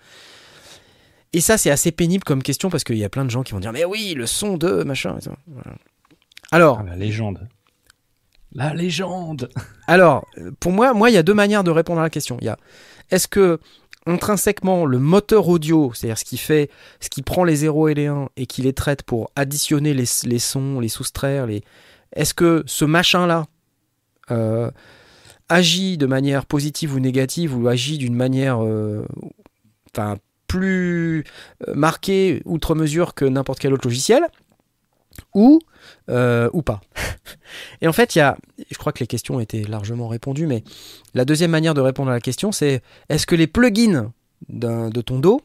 Et 1.33 1.41
ça 1.41 1.57
c'est 1.57 1.69
assez 1.69 1.91
pénible 1.91 2.23
comme 2.23 2.41
question 2.41 2.69
parce 2.69 2.83
qu'il 2.83 2.97
y 2.97 3.03
a 3.03 3.09
plein 3.09 3.25
de 3.25 3.29
gens 3.29 3.43
qui 3.43 3.53
vont 3.53 3.59
dire 3.59 3.71
mais 3.71 3.85
oui, 3.85 4.13
le 4.15 4.25
son 4.25 4.57
de 4.57 4.83
machin. 4.83 5.17
Voilà. 5.47 5.77
Alors, 6.51 6.79
Ah, 6.81 6.89
la 6.89 6.95
légende. 6.95 7.47
La 8.53 8.73
légende. 8.73 9.49
alors, 9.87 10.25
pour 10.59 10.71
moi, 10.71 10.93
moi, 10.93 11.11
il 11.11 11.13
y 11.13 11.17
a 11.17 11.23
deux 11.23 11.35
manières 11.35 11.63
de 11.63 11.69
répondre 11.69 11.99
à 11.99 12.03
la 12.03 12.09
question. 12.09 12.37
Il 12.41 12.45
y 12.45 12.49
a, 12.49 12.57
est-ce 13.11 13.27
que 13.27 13.59
intrinsèquement 14.07 14.85
le 14.85 14.97
moteur 14.97 15.47
audio, 15.47 15.91
c'est-à-dire 15.93 16.17
ce 16.17 16.25
qui 16.25 16.37
fait, 16.37 16.71
ce 16.99 17.09
qui 17.09 17.21
prend 17.21 17.43
les 17.43 17.57
0 17.57 17.89
et 17.89 17.93
les 17.93 18.07
1 18.07 18.29
et 18.37 18.47
qui 18.47 18.63
les 18.63 18.73
traite 18.73 19.03
pour 19.03 19.29
additionner 19.35 19.93
les, 19.93 20.05
les 20.23 20.39
sons, 20.39 20.79
les 20.79 20.87
soustraire, 20.89 21.45
les, 21.45 21.61
est-ce 22.15 22.33
que 22.33 22.63
ce 22.65 22.85
machin-là 22.85 23.45
euh, 24.31 24.71
agit 25.47 25.97
de 25.97 26.07
manière 26.07 26.45
positive 26.45 26.95
ou 26.95 26.99
négative 26.99 27.55
ou 27.55 27.67
agit 27.67 27.99
d'une 27.99 28.15
manière, 28.15 28.63
euh, 28.63 29.05
enfin, 29.93 30.17
plus 30.49 31.23
euh, 31.67 31.73
marquée 31.73 32.41
outre 32.43 32.75
mesure 32.75 33.13
que 33.13 33.23
n'importe 33.23 33.59
quel 33.59 33.73
autre 33.73 33.87
logiciel 33.87 34.23
ou 35.33 35.59
euh, 36.09 36.49
pas. 36.61 36.81
Et 37.81 37.87
en 37.87 37.93
fait, 37.93 38.15
il 38.15 38.19
y 38.19 38.21
a, 38.21 38.37
je 38.69 38.77
crois 38.77 38.91
que 38.91 38.99
les 38.99 39.07
questions 39.07 39.39
étaient 39.39 39.63
largement 39.63 40.09
répondues, 40.09 40.47
mais 40.47 40.65
la 41.13 41.23
deuxième 41.23 41.51
manière 41.51 41.73
de 41.73 41.81
répondre 41.81 42.09
à 42.11 42.13
la 42.13 42.19
question, 42.19 42.51
c'est 42.51 42.81
est-ce 43.07 43.25
que 43.25 43.35
les 43.35 43.47
plugins 43.47 44.11
de 44.49 45.01
ton 45.01 45.19
dos 45.19 45.41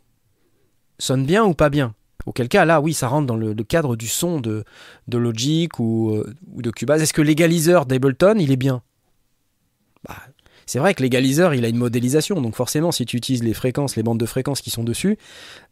sonnent 0.98 1.26
bien 1.26 1.44
ou 1.44 1.54
pas 1.54 1.70
bien? 1.70 1.94
Auquel 2.26 2.48
cas, 2.48 2.64
là, 2.64 2.80
oui, 2.80 2.94
ça 2.94 3.08
rentre 3.08 3.26
dans 3.26 3.36
le, 3.36 3.54
cadre 3.64 3.96
du 3.96 4.08
son 4.08 4.40
de, 4.40 4.64
de 5.08 5.18
Logic 5.18 5.78
ou, 5.78 6.10
euh, 6.10 6.34
ou 6.52 6.62
de 6.62 6.70
Cubase. 6.70 7.02
Est-ce 7.02 7.12
que 7.12 7.22
l'égaliseur 7.22 7.84
d'Ableton, 7.84 8.36
il 8.38 8.50
est 8.50 8.56
bien? 8.56 8.82
Bah, 10.08 10.16
C'est 10.66 10.78
vrai 10.78 10.94
que 10.94 11.02
l'égaliseur, 11.02 11.54
il 11.54 11.64
a 11.64 11.68
une 11.68 11.76
modélisation, 11.76 12.40
donc 12.40 12.54
forcément, 12.54 12.92
si 12.92 13.06
tu 13.06 13.16
utilises 13.16 13.42
les 13.42 13.54
fréquences, 13.54 13.96
les 13.96 14.02
bandes 14.02 14.18
de 14.18 14.26
fréquences 14.26 14.60
qui 14.60 14.70
sont 14.70 14.84
dessus, 14.84 15.18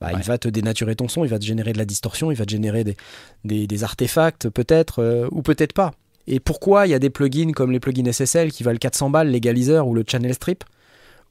bah, 0.01 0.11
il 0.12 0.22
va 0.22 0.38
te 0.38 0.49
dénaturer 0.49 0.97
ton 0.97 1.09
son, 1.09 1.24
il 1.24 1.28
va 1.28 1.38
te 1.38 1.45
générer 1.45 1.72
de 1.72 1.78
la 1.78 1.84
distorsion, 1.84 2.30
il 2.30 2.36
va 2.36 2.45
te 2.45 2.51
générer 2.51 2.84
des, 2.84 2.97
des, 3.45 3.66
des 3.66 3.84
artefacts 3.84 4.49
peut-être, 4.49 5.03
euh, 5.03 5.28
ou 5.30 5.43
peut-être 5.43 5.72
pas. 5.72 5.93
Et 6.26 6.40
pourquoi 6.40 6.86
il 6.86 6.90
y 6.90 6.95
a 6.95 6.99
des 6.99 7.11
plugins 7.11 7.53
comme 7.53 7.72
les 7.72 7.80
plugins 7.80 8.11
SSL 8.11 8.53
qui 8.53 8.62
valent 8.62 8.78
400 8.78 9.11
balles, 9.11 9.28
l'égaliseur 9.28 9.86
ou 9.88 9.95
le 9.95 10.05
channel 10.07 10.34
strip 10.34 10.64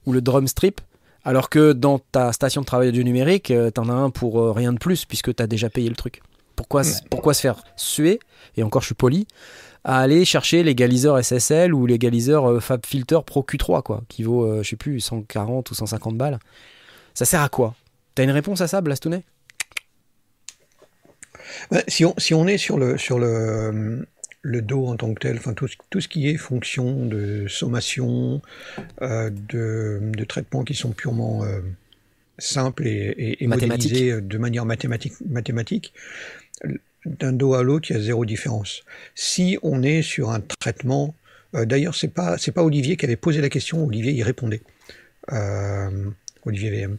ou 0.06 0.14
le 0.14 0.22
drum 0.22 0.48
strip, 0.48 0.82
alors 1.24 1.50
que 1.50 1.74
dans 1.74 2.00
ta 2.00 2.34
station 2.34 2.62
de 2.62 2.66
travail 2.66 2.90
audio 2.90 3.04
numérique, 3.04 3.52
euh, 3.52 3.70
t'en 3.70 3.90
as 3.90 3.94
un 3.94 4.10
pour 4.10 4.40
euh, 4.40 4.52
rien 4.52 4.74
de 4.74 4.80
plus 4.80 5.06
puisque 5.06 5.36
t'as 5.36 5.48
déjà 5.48 5.70
payé 5.70 5.90
le 5.90 5.96
truc. 5.96 6.22
Pourquoi, 6.56 6.84
pourquoi 7.10 7.34
se 7.34 7.42
faire 7.42 7.64
suer, 7.76 8.20
et 8.56 8.64
encore 8.64 8.82
je 8.82 8.88
suis 8.88 8.96
poli, 8.96 9.26
à 9.84 10.00
aller 10.00 10.26
chercher 10.26 10.64
l'égaliseur 10.64 11.18
SSL 11.24 11.74
ou 11.74 11.86
l'égaliseur 11.86 12.50
euh, 12.50 12.60
Fab 12.60 12.86
Filter 12.86 13.20
Pro 13.26 13.42
Q3 13.50 13.82
quoi, 13.84 14.04
qui 14.10 14.24
vaut, 14.24 14.46
euh, 14.46 14.64
je 14.64 14.70
sais 14.70 14.76
plus, 14.76 15.00
140 15.00 15.72
ou 15.72 15.74
150 15.76 16.18
balles. 16.18 16.40
Ça 17.14 17.26
sert 17.26 17.42
à 17.42 17.50
quoi? 17.50 17.76
T'as 18.16 18.24
une 18.24 18.32
réponse 18.32 18.62
à 18.62 18.68
ça, 18.68 18.82
Blastounet 18.82 19.24
Ouais, 21.72 21.84
si, 21.88 22.06
on, 22.06 22.14
si 22.18 22.34
on 22.34 22.48
est 22.48 22.58
sur 22.58 22.78
le, 22.78 22.98
sur 22.98 23.20
le, 23.20 24.06
le 24.42 24.62
dos 24.62 24.86
en 24.88 24.96
tant 24.96 25.14
que 25.14 25.20
tel, 25.20 25.38
enfin 25.38 25.54
tout, 25.54 25.68
ce- 25.68 25.76
tout 25.90 26.00
ce 26.02 26.08
qui 26.08 26.28
est 26.30 26.38
fonction 26.38 27.06
de 27.06 27.46
sommation, 27.48 28.42
euh, 29.02 29.30
de, 29.30 30.00
de 30.02 30.24
traitements 30.24 30.64
qui 30.64 30.76
sont 30.76 30.92
purement 30.92 31.44
euh, 31.44 31.62
simples 32.38 32.88
et, 32.88 32.92
et, 33.18 33.44
et 33.44 33.48
Mathématiques. 33.48 33.92
modélisés 33.92 34.22
de 34.22 34.38
manière 34.38 34.66
mathématique, 34.66 35.14
mathématique, 35.28 35.94
d'un 37.06 37.34
dos 37.34 37.54
à 37.56 37.64
l'autre, 37.64 37.90
il 37.92 37.98
y 37.98 38.00
a 38.00 38.02
zéro 38.02 38.26
différence. 38.26 38.84
Si 39.16 39.58
on 39.64 39.82
est 39.84 40.02
sur 40.02 40.32
un 40.32 40.40
traitement, 40.60 41.16
euh, 41.56 41.66
d'ailleurs, 41.66 41.96
c'est 41.96 42.08
pas 42.14 42.38
c'est 42.38 42.52
pas 42.52 42.64
Olivier 42.64 42.96
qui 42.98 43.06
avait 43.06 43.16
posé 43.16 43.42
la 43.42 43.50
question, 43.50 43.86
Olivier 43.86 44.12
y 44.12 44.24
répondait. 44.24 44.62
Euh, 45.32 45.90
Olivier 46.46 46.70
VM. 46.72 46.98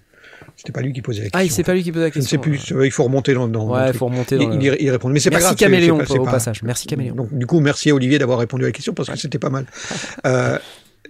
C'était 0.56 0.72
pas 0.72 0.80
lui 0.82 0.92
qui 0.92 1.02
posait 1.02 1.22
la 1.22 1.30
question. 1.30 1.40
Ah, 1.46 1.54
c'est 1.54 1.62
pas 1.64 1.74
lui 1.74 1.82
qui 1.82 1.92
pose 1.92 2.02
la 2.02 2.08
Je 2.08 2.18
ne 2.18 2.20
question. 2.20 2.42
sais 2.42 2.50
plus, 2.50 2.84
il 2.84 2.90
faut 2.90 3.04
remonter 3.04 3.32
dans, 3.34 3.48
Ouais, 3.48 3.88
il 3.88 3.94
faut 3.94 4.06
remonter 4.06 4.36
dans 4.36 4.42
Il, 4.52 4.58
le... 4.58 4.76
il 4.76 4.80
y- 4.82 4.84
il 4.84 4.90
répond. 4.90 5.08
Mais 5.08 5.18
c'est 5.20 5.30
pas 5.30 5.36
Merci 5.36 5.46
grave. 5.54 5.56
Caméléon, 5.58 5.98
c'est 6.06 6.14
pas- 6.14 6.20
au 6.20 6.24
pas- 6.24 6.30
passage. 6.32 6.62
Merci 6.62 6.86
Caméléon. 6.86 7.14
Donc, 7.14 7.32
du 7.36 7.46
coup, 7.46 7.60
merci 7.60 7.90
à 7.90 7.94
Olivier 7.94 8.18
d'avoir 8.18 8.38
répondu 8.38 8.64
à 8.64 8.66
la 8.68 8.72
question 8.72 8.92
parce 8.94 9.08
que 9.08 9.16
c'était 9.16 9.38
pas 9.38 9.50
mal. 9.50 9.66
Euh, 10.26 10.58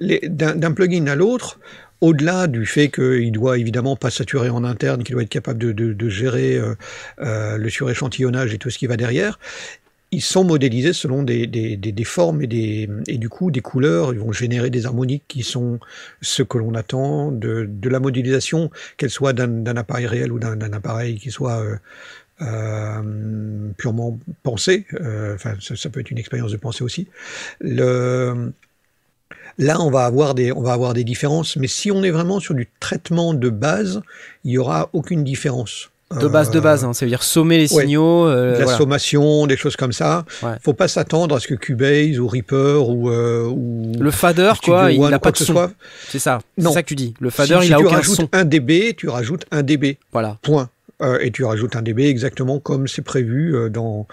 d'un 0.00 0.72
plugin 0.72 1.06
à 1.06 1.14
l'autre, 1.14 1.60
au-delà 2.02 2.48
du 2.48 2.66
fait 2.66 2.90
qu'il 2.90 3.30
doit 3.30 3.58
évidemment 3.58 3.94
pas 3.96 4.10
saturer 4.10 4.50
en 4.50 4.64
interne, 4.64 5.04
qu'il 5.04 5.14
doit 5.14 5.22
être 5.22 5.28
capable 5.28 5.58
de, 5.72 6.08
gérer 6.08 6.56
euh, 6.56 6.74
euh, 7.20 7.56
le 7.56 7.70
suréchantillonnage 7.70 8.52
et 8.52 8.58
tout 8.58 8.70
ce 8.70 8.78
qui 8.78 8.88
va 8.88 8.96
derrière, 8.96 9.38
ils 10.10 10.20
sont 10.20 10.44
modélisés 10.44 10.92
selon 10.92 11.22
des, 11.22 11.46
formes 12.04 12.42
et, 12.42 12.46
des, 12.48 12.88
du 13.06 13.28
coup 13.30 13.50
des 13.50 13.60
couleurs. 13.60 14.12
Ils 14.12 14.18
vont 14.18 14.32
générer 14.32 14.68
des 14.68 14.84
harmoniques 14.84 15.22
qui 15.28 15.42
sont 15.42 15.78
ce 16.20 16.42
que 16.42 16.58
l'on 16.58 16.74
attend 16.74 17.30
de, 17.30 17.70
la 17.84 18.00
modélisation, 18.00 18.70
qu'elle 18.98 19.08
soit 19.08 19.32
d'un 19.32 19.76
appareil 19.76 20.06
réel 20.06 20.32
ou 20.32 20.38
d'un 20.38 20.72
appareil 20.72 21.18
qui 21.18 21.30
soit 21.30 21.64
euh, 22.42 23.02
purement 23.78 24.18
pensé. 24.42 24.86
Enfin, 25.34 25.54
ça, 25.60 25.88
peut 25.88 26.00
être 26.00 26.10
une 26.10 26.18
expérience 26.18 26.50
de 26.50 26.58
pensée 26.58 26.84
aussi. 26.84 27.06
Là, 29.58 29.80
on 29.80 29.90
va 29.90 30.04
avoir 30.04 30.34
des, 30.34 30.52
on 30.52 30.62
va 30.62 30.72
avoir 30.72 30.94
des 30.94 31.04
différences. 31.04 31.56
Mais 31.56 31.66
si 31.68 31.90
on 31.90 32.02
est 32.02 32.10
vraiment 32.10 32.40
sur 32.40 32.54
du 32.54 32.68
traitement 32.80 33.34
de 33.34 33.48
base, 33.50 34.02
il 34.44 34.52
y 34.52 34.58
aura 34.58 34.88
aucune 34.92 35.24
différence. 35.24 35.88
De 36.20 36.28
base, 36.28 36.50
de 36.50 36.58
Euh, 36.58 36.60
base, 36.60 36.84
hein, 36.84 36.92
ça 36.92 37.06
veut 37.06 37.08
dire 37.10 37.22
sommer 37.22 37.56
les 37.56 37.72
ouais. 37.72 37.84
signaux. 37.84 38.26
euh, 38.26 38.58
la 38.58 38.64
voilà. 38.64 38.76
sommation, 38.76 39.46
des 39.46 39.56
choses 39.56 39.76
comme 39.76 39.92
ça. 39.94 40.26
Ouais. 40.42 40.50
Faut 40.62 40.74
pas 40.74 40.86
s'attendre 40.86 41.34
à 41.36 41.40
ce 41.40 41.46
que 41.48 41.54
Cubase 41.54 42.18
ou 42.18 42.28
Reaper 42.28 42.86
ou, 42.86 43.08
euh, 43.08 43.46
ou 43.48 43.92
Le 43.98 44.10
fader, 44.10 44.52
quoi, 44.62 44.92
il 44.92 45.00
One 45.00 45.10
n'a 45.10 45.16
ou 45.16 45.20
pas 45.20 45.30
de 45.30 45.38
son. 45.38 45.70
C'est 46.10 46.18
ça, 46.18 46.40
c'est 46.58 46.70
ça 46.70 46.82
que 46.82 46.88
tu 46.88 46.96
dis. 46.96 47.14
Le 47.18 47.30
fader, 47.30 47.54
si, 47.60 47.64
il 47.64 47.66
si 47.68 47.72
a 47.72 47.78
tu 47.78 47.84
aucun 47.86 47.96
rajoutes 47.96 48.16
son. 48.16 48.28
1 48.30 48.44
dB, 48.44 48.94
tu 48.94 49.08
rajoutes 49.08 49.46
1 49.52 49.62
dB. 49.62 49.96
Voilà. 50.12 50.36
Point. 50.42 50.68
Euh, 51.02 51.18
et 51.20 51.30
tu 51.30 51.44
rajoutes 51.44 51.74
un 51.76 51.82
dB 51.82 52.00
exactement 52.06 52.60
comme 52.60 52.86
c'est 52.86 53.02
prévu 53.02 53.56
euh, 53.56 53.68
dans, 53.68 54.06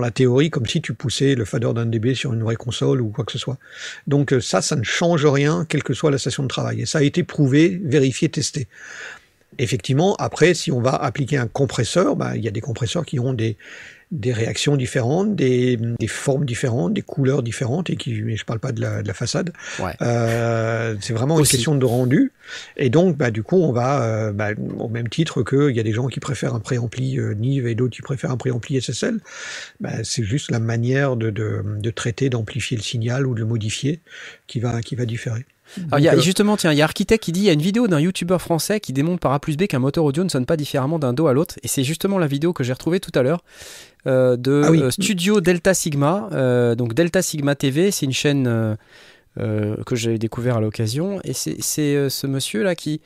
la 0.00 0.10
théorie, 0.10 0.50
comme 0.50 0.66
si 0.66 0.82
tu 0.82 0.92
poussais 0.92 1.34
le 1.34 1.44
fader 1.44 1.72
d'un 1.74 1.86
dB 1.86 2.14
sur 2.14 2.34
une 2.34 2.42
vraie 2.42 2.56
console 2.56 3.00
ou 3.00 3.08
quoi 3.08 3.24
que 3.24 3.32
ce 3.32 3.38
soit. 3.38 3.58
Donc 4.06 4.32
euh, 4.32 4.40
ça, 4.40 4.60
ça 4.60 4.76
ne 4.76 4.82
change 4.82 5.24
rien, 5.24 5.64
quelle 5.68 5.82
que 5.82 5.94
soit 5.94 6.10
la 6.10 6.18
station 6.18 6.42
de 6.42 6.48
travail. 6.48 6.82
Et 6.82 6.86
ça 6.86 6.98
a 6.98 7.02
été 7.02 7.22
prouvé, 7.22 7.80
vérifié, 7.82 8.28
testé. 8.28 8.68
Effectivement, 9.58 10.16
après, 10.16 10.52
si 10.52 10.70
on 10.70 10.80
va 10.80 10.94
appliquer 10.94 11.38
un 11.38 11.46
compresseur, 11.46 12.14
bah, 12.14 12.36
il 12.36 12.44
y 12.44 12.48
a 12.48 12.50
des 12.50 12.60
compresseurs 12.60 13.06
qui 13.06 13.18
ont 13.18 13.32
des, 13.32 13.56
des 14.12 14.32
réactions 14.32 14.76
différentes, 14.76 15.34
des, 15.34 15.76
des 15.76 16.06
formes 16.06 16.44
différentes, 16.44 16.94
des 16.94 17.02
couleurs 17.02 17.42
différentes, 17.42 17.90
et 17.90 17.96
qui, 17.96 18.22
mais 18.22 18.36
je 18.36 18.44
parle 18.44 18.60
pas 18.60 18.70
de 18.70 18.80
la, 18.80 19.02
de 19.02 19.08
la 19.08 19.14
façade. 19.14 19.52
Ouais. 19.80 19.94
Euh, 20.00 20.94
c'est 21.00 21.12
vraiment 21.12 21.34
Aussi. 21.34 21.54
une 21.54 21.56
question 21.56 21.74
de 21.74 21.84
rendu. 21.84 22.32
Et 22.76 22.88
donc, 22.88 23.16
bah, 23.16 23.32
du 23.32 23.42
coup, 23.42 23.56
on 23.56 23.72
va, 23.72 24.04
euh, 24.04 24.32
bah, 24.32 24.50
au 24.78 24.88
même 24.88 25.08
titre 25.08 25.42
qu'il 25.42 25.74
y 25.74 25.80
a 25.80 25.82
des 25.82 25.92
gens 25.92 26.06
qui 26.06 26.20
préfèrent 26.20 26.54
un 26.54 26.60
préampli 26.60 27.18
euh, 27.18 27.34
Nive 27.34 27.66
et 27.66 27.74
d'autres 27.74 27.96
qui 27.96 28.02
préfèrent 28.02 28.30
un 28.30 28.36
préampli 28.36 28.80
SSL, 28.80 29.18
bah, 29.80 30.04
c'est 30.04 30.24
juste 30.24 30.52
la 30.52 30.60
manière 30.60 31.16
de, 31.16 31.30
de, 31.30 31.62
de 31.64 31.90
traiter, 31.90 32.30
d'amplifier 32.30 32.76
le 32.76 32.84
signal 32.84 33.26
ou 33.26 33.34
de 33.34 33.40
le 33.40 33.46
modifier 33.46 34.00
qui 34.46 34.60
va, 34.60 34.82
qui 34.82 34.94
va 34.94 35.04
différer. 35.04 35.46
Alors, 35.90 35.98
y 35.98 36.08
a, 36.08 36.14
euh, 36.14 36.20
justement, 36.20 36.56
tiens, 36.56 36.72
il 36.72 36.78
y 36.78 36.82
a 36.82 36.84
Architect 36.84 37.22
qui 37.22 37.32
dit 37.32 37.40
il 37.40 37.46
y 37.46 37.50
a 37.50 37.52
une 37.52 37.62
vidéo 37.62 37.88
d'un 37.88 38.00
youtubeur 38.00 38.40
français 38.40 38.80
qui 38.80 38.92
démontre 38.92 39.20
par 39.20 39.32
A 39.32 39.40
plus 39.40 39.56
B 39.56 39.66
qu'un 39.66 39.78
moteur 39.78 40.04
audio 40.04 40.24
ne 40.24 40.28
sonne 40.28 40.46
pas 40.46 40.56
différemment 40.56 40.98
d'un 40.98 41.12
dos 41.12 41.26
à 41.26 41.32
l'autre. 41.32 41.56
Et 41.62 41.68
c'est 41.68 41.84
justement 41.84 42.18
la 42.18 42.26
vidéo 42.26 42.52
que 42.52 42.64
j'ai 42.64 42.72
retrouvée 42.72 43.00
tout 43.00 43.12
à 43.14 43.22
l'heure 43.22 43.42
euh, 44.06 44.36
de 44.36 44.62
Ah 44.64 44.70
oui. 44.70 44.82
euh, 44.82 44.90
Studio 44.90 45.40
Delta 45.40 45.74
Sigma. 45.74 46.28
Euh, 46.32 46.74
donc 46.74 46.94
Delta 46.94 47.22
Sigma 47.22 47.54
TV, 47.54 47.90
c'est 47.90 48.06
une 48.06 48.12
chaîne 48.12 48.46
euh, 48.46 48.74
euh, 49.38 49.76
que 49.84 49.96
j'ai 49.96 50.18
découvert 50.18 50.56
à 50.56 50.60
l'occasion. 50.60 51.20
Et 51.24 51.32
c'est 51.32 51.96
euh, 51.96 52.08
ce 52.08 52.26
monsieur-là 52.26 52.74
qui, 52.74 53.00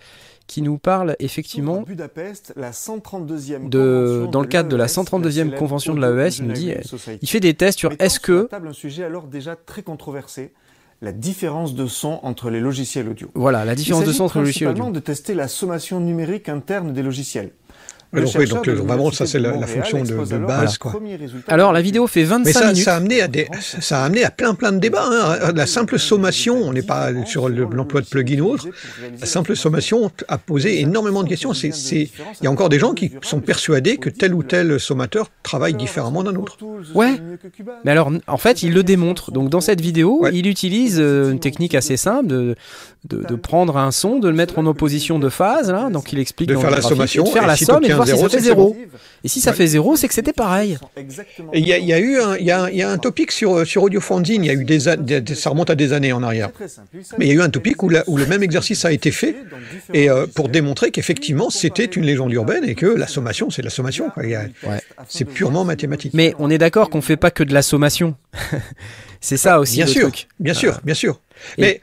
qui 0.47 0.63
nous 0.63 0.79
parle 0.79 1.17
effectivement. 1.19 1.83
Budapest, 1.83 2.53
la 2.57 2.71
132e 2.73 3.69
de- 3.69 3.79
convention 3.79 4.31
dans 4.31 4.41
le 4.41 4.47
cadre 4.47 4.69
de 4.69 4.77
la 4.77 4.85
l'AES, 4.85 4.91
132e 4.93 5.31
célèbre 5.33 5.57
convention 5.57 5.95
de 5.95 5.99
Audio 6.05 6.15
l'AES, 6.17 6.39
il 6.39 6.47
nous 6.47 6.53
dit. 6.53 6.73
Il 7.23 7.29
fait 7.29 7.41
des 7.41 7.55
tests 7.55 7.79
sur 7.79 7.93
est-ce 7.99 8.21
que. 8.21 8.43
table 8.47 8.69
un 8.69 8.73
sujet 8.73 9.05
alors 9.05 9.27
déjà 9.27 9.57
très 9.57 9.83
controversé, 9.83 10.53
la 11.03 11.13
différence 11.13 11.75
de 11.75 11.87
son 11.87 12.21
entre 12.23 12.51
les 12.51 12.61
logiciels 12.61 13.09
audio. 13.09 13.29
Voilà, 13.35 13.65
la 13.65 13.75
différence 13.75 14.05
de 14.05 14.13
son 14.13 14.25
entre 14.25 14.39
le 14.39 14.43
logiciel 14.45 14.67
principalement 14.69 14.91
audio. 14.91 15.01
de 15.01 15.05
tester 15.05 15.35
la 15.35 15.49
sommation 15.49 15.99
numérique 15.99 16.49
interne 16.51 16.93
des 16.93 17.03
logiciels. 17.03 17.53
Donc, 18.13 18.25
oui, 18.37 18.49
donc, 18.49 18.67
euh, 18.67 18.75
vraiment, 18.75 19.13
ça, 19.13 19.25
c'est 19.25 19.39
la- 19.39 19.53
fonction 19.69 20.03
de- 20.03 20.35
alors 20.35 20.49
base, 20.49 20.79
quoi. 20.79 21.01
Alors 21.47 21.73
la 21.73 21.81
vidéo 21.81 22.09
fait 22.09 22.25
25 22.25 22.45
Mais 22.45 22.53
ça, 22.53 22.67
minutes. 22.73 22.85
ça, 22.85 22.95
a 22.95 22.97
amené 22.97 23.21
à 23.23 23.29
des, 23.29 23.47
ça 23.61 24.03
a 24.03 24.07
amené 24.07 24.25
à 24.25 24.31
plein 24.33 24.55
plein 24.55 24.73
de 24.73 24.79
débats. 24.79 25.05
hein. 25.09 25.53
La 25.55 25.67
simple 25.67 25.97
sommation, 25.99 26.57
on 26.57 26.73
n'est 26.73 26.83
pas 26.83 27.11
sur 27.27 27.49
le- 27.49 27.69
l'emploi 27.73 28.01
de 28.01 28.07
plugin 28.07 28.41
ou 28.41 28.47
autre. 28.51 28.67
La 29.21 29.27
simple 29.27 29.55
sommation 29.55 30.11
a 30.27 30.39
posé 30.39 30.81
énormément 30.81 31.23
de 31.23 31.29
questions. 31.29 31.55
C'est, 31.55 31.73
c'est, 31.73 32.11
il 32.41 32.45
y 32.45 32.47
a 32.49 32.51
encore 32.51 32.69
des 32.69 32.81
gens 32.81 32.95
qui 32.95 33.13
sont 33.23 33.41
persuadés 33.41 33.97
que 33.97 34.11
tel 34.11 34.35
ou 34.35 34.43
tel 34.43 34.81
sommateur 34.81 35.29
travaille 35.45 35.75
différemment 35.75 36.25
d'un 36.25 36.35
autre. 36.35 36.59
Ouais. 36.95 37.15
Mais 37.85 37.93
alors, 37.93 38.11
en 38.27 38.37
fait, 38.39 38.65
il 38.65 38.73
le 38.73 38.83
démontre. 38.83 39.31
Donc, 39.31 39.51
dans 39.51 39.61
cette 39.61 39.81
vidéo, 39.81 40.21
Ouais. 40.23 40.31
il 40.35 40.47
utilise 40.49 40.99
euh, 41.01 41.31
une 41.31 41.39
technique 41.41 41.75
assez 41.77 41.97
simple 41.97 42.27
de, 42.27 42.57
de, 43.09 43.23
de 43.27 43.35
prendre 43.35 43.79
un 43.79 43.91
son, 43.93 44.19
de 44.19 44.29
le 44.29 44.35
mettre 44.35 44.59
en 44.59 44.67
opposition 44.67 45.19
de 45.19 45.29
phase. 45.31 45.71
Là. 45.71 45.89
Donc, 45.91 46.13
il 46.13 46.19
explique 46.19 46.49
De 46.51 46.55
dans 46.55 46.61
faire 46.61 46.71
la 46.71 46.83
sommation, 46.83 47.25
de 47.25 47.29
faire 47.31 47.47
la 47.47 47.57
si 47.57 47.65
somme 47.65 47.83
et 47.85 47.89
de 47.89 47.95
voir 47.95 48.07
si 48.07 48.13
zéro, 48.15 48.23
ça 48.25 48.29
c'est 48.29 48.37
fait 48.37 48.41
que 48.43 48.45
zéro. 48.45 48.77
c'est 48.79 48.99
Et 49.25 49.29
si 49.29 49.41
ça 49.41 49.53
fait 49.55 49.67
zéro, 49.67 49.97
c'est 49.97 50.07
que 50.09 50.15
c'était 50.15 50.33
pareil. 50.35 50.79
Il 51.55 51.67
y 51.67 51.73
a, 51.73 51.79
il 51.79 51.87
y 51.87 51.93
a 51.95 51.99
eu 51.99 52.19
un, 52.21 52.37
il 52.37 52.45
y 52.45 52.51
a, 52.51 52.71
il 52.71 52.77
y 52.77 52.83
a 52.83 52.91
un 52.91 52.99
topic 52.99 53.33
sur, 53.33 53.67
sur 53.67 53.89
il 53.89 54.45
y 54.45 54.51
a 54.51 54.53
eu 54.53 54.65
des, 54.65 54.89
a- 54.89 54.97
des- 54.97 55.21
des- 55.23 55.35
ça 55.35 55.49
remonte 55.51 55.71
à 55.71 55.75
des 55.75 55.93
années 55.95 56.13
en 56.13 56.23
arrière. 56.23 56.51
Mais 57.19 57.27
il 57.27 57.29
y 57.29 57.31
a 57.33 57.35
eu 57.35 57.41
un 57.43 57.49
topic 57.51 57.83
où, 57.83 57.89
la- 57.89 58.05
où 58.07 58.17
le 58.19 58.27
même 58.27 58.43
exercice 58.43 58.85
a 58.85 58.93
été 58.93 59.11
fait 59.11 59.35
et 59.95 60.11
euh, 60.11 60.27
pour 60.27 60.49
démontrer 60.51 60.91
qu'effectivement 60.91 61.49
c'était 61.51 61.85
une 61.87 62.05
légende 62.05 62.33
urbaine 62.33 62.65
et 62.65 62.75
que 62.75 62.87
la 62.87 63.07
sommation 63.07 63.49
c'est 63.51 63.63
la 63.63 63.71
sommation. 63.71 64.11
quoi. 64.11 64.25
Il 64.25 64.31
y 64.31 64.35
a- 64.35 64.43
Ouais. 64.63 64.81
C'est 65.09 65.25
purement 65.25 65.65
mathématique. 65.65 66.13
Mais 66.15 66.35
on 66.39 66.51
est 66.51 66.59
d'accord 66.59 66.91
qu'on 66.91 67.01
fait 67.01 67.17
pas 67.17 67.31
que 67.31 67.43
de 67.45 67.55
la 67.55 67.63
sommation. 67.63 68.15
c'est 69.21 69.37
ça 69.37 69.61
aussi 69.61 69.77
Bien 69.77 69.87
le 69.87 69.91
sûr, 69.91 70.03
truc. 70.03 70.29
bien 70.39 70.55
sûr, 70.55 70.81
bien 70.85 70.95
sûr. 70.95 71.21
et- 71.59 71.63
Mais 71.63 71.81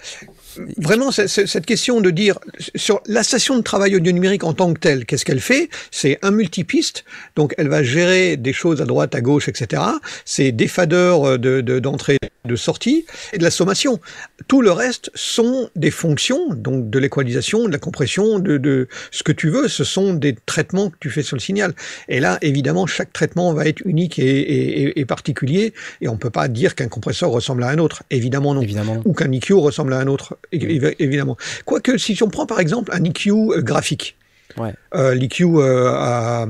vraiment, 0.77 1.11
c'est- 1.11 1.27
c'est- 1.27 1.47
cette 1.47 1.65
question 1.65 2.01
de 2.01 2.09
dire 2.09 2.39
sur 2.75 3.01
la 3.07 3.23
station 3.23 3.57
de 3.57 3.61
travail 3.63 3.95
audio 3.95 4.11
numérique 4.11 4.43
en 4.43 4.53
tant 4.53 4.73
que 4.73 4.79
telle, 4.79 5.05
qu'est-ce 5.05 5.25
qu'elle 5.25 5.39
fait? 5.39 5.69
C'est 5.91 6.19
un 6.21 6.31
multipiste, 6.31 7.03
donc 7.35 7.53
elle 7.57 7.67
va 7.69 7.83
gérer 7.83 8.37
des 8.37 8.53
choses 8.53 8.81
à 8.81 8.85
droite, 8.85 9.15
à 9.15 9.21
gauche, 9.21 9.47
etc. 9.47 9.81
C'est 10.25 10.51
des 10.51 10.67
faders 10.67 11.39
de- 11.39 11.61
de- 11.61 11.79
d'entrée, 11.79 12.17
de, 12.45 12.55
sortie 12.55 13.05
et 13.33 13.37
de 13.37 13.43
la 13.43 13.51
sommation. 13.51 13.99
Tout 14.47 14.61
le 14.61 14.71
reste 14.71 15.11
sont 15.15 15.69
des 15.75 15.91
fonctions, 15.91 16.53
donc 16.53 16.89
de 16.89 16.97
l'équalisation, 16.99 17.65
de 17.67 17.71
la 17.73 17.77
compression, 17.77 18.39
de, 18.39 18.57
de 18.57 18.87
ce 19.11 19.23
que 19.23 19.31
tu 19.33 19.49
veux. 19.49 19.67
Ce 19.67 19.83
sont 19.83 20.13
des 20.13 20.35
traitements 20.45 20.89
que 20.89 20.95
tu 20.99 21.09
fais 21.09 21.23
sur 21.23 21.35
le 21.35 21.41
signal. 21.41 21.73
Et 22.07 22.19
là, 22.19 22.37
évidemment, 22.41 22.85
chaque 22.87 23.11
traitement 23.11 23.53
va 23.53 23.65
être 23.67 23.81
unique 23.85 24.17
et, 24.19 24.23
et- 24.25 24.99
et- 24.99 25.05
particulier, 25.05 25.73
et 26.01 26.07
on 26.09 26.17
peut 26.17 26.29
pas 26.29 26.47
dire 26.47 26.75
qu'un 26.75 26.87
compresseur 26.89 27.29
ressemble 27.29 27.63
à 27.63 27.69
un 27.69 27.77
autre. 27.79 28.03
Évidemment 28.11 28.53
non 28.53 28.61
Évidemment. 28.61 29.01
ou 29.05 29.13
qu'un 29.13 29.31
EQ 29.31 29.53
ressemble 29.53 29.93
à 29.93 29.99
un 29.99 30.07
autre, 30.07 30.37
évidemment. 30.51 31.37
Quoique, 31.65 31.97
si 31.97 32.17
on 32.23 32.29
prend 32.29 32.45
par 32.45 32.59
exemple 32.59 32.91
un 32.93 33.03
EQ 33.03 33.31
euh, 33.31 33.61
graphique, 33.61 34.15
Ouais. 34.57 34.73
euh, 34.95 35.13
l'EQ 35.13 35.45
euh, 35.57 36.45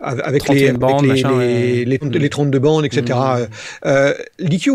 avec, 0.00 0.32
les, 0.32 0.38
31 0.40 0.68
avec 0.70 0.78
bandes, 0.78 1.02
les, 1.02 1.08
machin, 1.08 1.38
les, 1.38 1.84
les- 1.84 1.98
les 1.98 2.28
32 2.28 2.58
bandes, 2.58 2.84
etc. 2.84 3.02
Mhm. 3.18 3.46
Euh, 3.86 4.14
L'EQ 4.38 4.70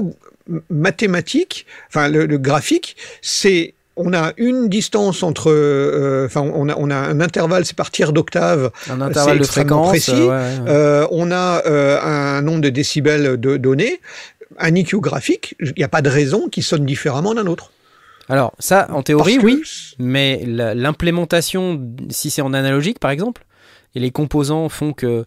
m- 0.49 0.61
mathématique, 0.69 1.65
enfin 1.89 2.07
le, 2.07 2.25
le 2.25 2.37
graphique, 2.37 2.95
c'est 3.21 3.73
on 3.97 4.13
a 4.13 4.31
une 4.37 4.69
distance 4.69 5.23
entre, 5.23 5.51
euh, 5.51 6.25
enfin 6.25 6.39
on 6.41 6.69
a, 6.69 6.75
on 6.77 6.89
a 6.89 6.95
un 6.95 7.19
intervalle, 7.19 7.65
c'est 7.65 7.75
par 7.75 7.91
tiers 7.91 8.13
d'octave, 8.13 8.71
Un 8.89 9.01
intervalle 9.01 9.39
de 9.39 9.43
fréquence. 9.43 9.89
précis. 9.89 10.11
ouais, 10.13 10.27
ouais. 10.27 10.49
euh, 10.69 11.05
on 11.11 11.31
a 11.31 11.63
euh, 11.65 11.99
un 12.01 12.41
nombre 12.41 12.61
de 12.61 12.69
décibels 12.69 13.37
de 13.37 13.57
données. 13.57 13.99
Un 14.57 14.73
EQ 14.75 14.99
graphique, 15.01 15.55
il 15.59 15.73
n'y 15.77 15.83
a 15.83 15.89
pas 15.89 16.01
de 16.01 16.09
raison 16.09 16.47
qu'il 16.47 16.63
sonne 16.63 16.85
différemment 16.85 17.33
d'un 17.33 17.45
autre. 17.47 17.71
Alors, 18.29 18.53
ça, 18.59 18.87
en 18.91 19.01
théorie, 19.01 19.37
que- 19.37 19.45
oui. 19.45 19.61
Mais 19.97 20.43
la- 20.45 20.75
l'implémentation, 20.75 21.81
si 22.09 22.29
c'est 22.29 22.41
en 22.41 22.53
analogique 22.53 22.99
par 22.99 23.11
exemple, 23.11 23.43
et 23.95 23.99
les 23.99 24.11
composants 24.11 24.69
font 24.69 24.93
que 24.93 25.25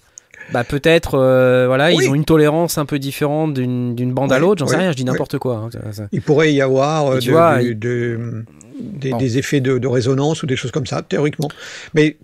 bah, 0.53 0.65
peut-être 0.65 1.15
euh, 1.19 1.67
voilà, 1.67 1.89
Oui. 1.89 1.97
ils 2.05 2.11
ont 2.11 2.15
une 2.15 2.25
tolérance 2.25 2.77
un 2.79 2.85
peu 2.85 2.99
différente 2.99 3.55
d'une 3.55 3.95
d'une 3.95 4.13
bande 4.13 4.33
à 4.33 4.39
l'autre, 4.39 4.59
j'en 4.61 4.67
sais 4.67 4.77
rien, 4.77 4.91
je 4.91 4.97
dis 4.97 5.05
n'importe 5.05 5.39
quoi. 5.39 5.69
hein, 5.75 6.07
Il 6.13 6.21
pourrait 6.23 6.53
y 6.53 6.61
avoir 6.61 7.17
Et 7.17 7.21
tu 7.21 7.29
de, 7.29 7.33
vois, 7.33 7.59
de- 7.59 7.63
il- 7.63 7.79
de- 7.79 8.45
des, 8.81 9.11
Bon. 9.11 9.17
des 9.19 9.39
effets 9.39 9.61
de, 9.61 9.79
de 9.79 9.87
résonance 9.89 10.43
ou 10.43 10.47
des 10.47 10.57
choses 10.57 10.71
comme 10.71 10.87
ça, 10.87 11.03
théoriquement. 11.03 11.49
Mais, 11.95 12.17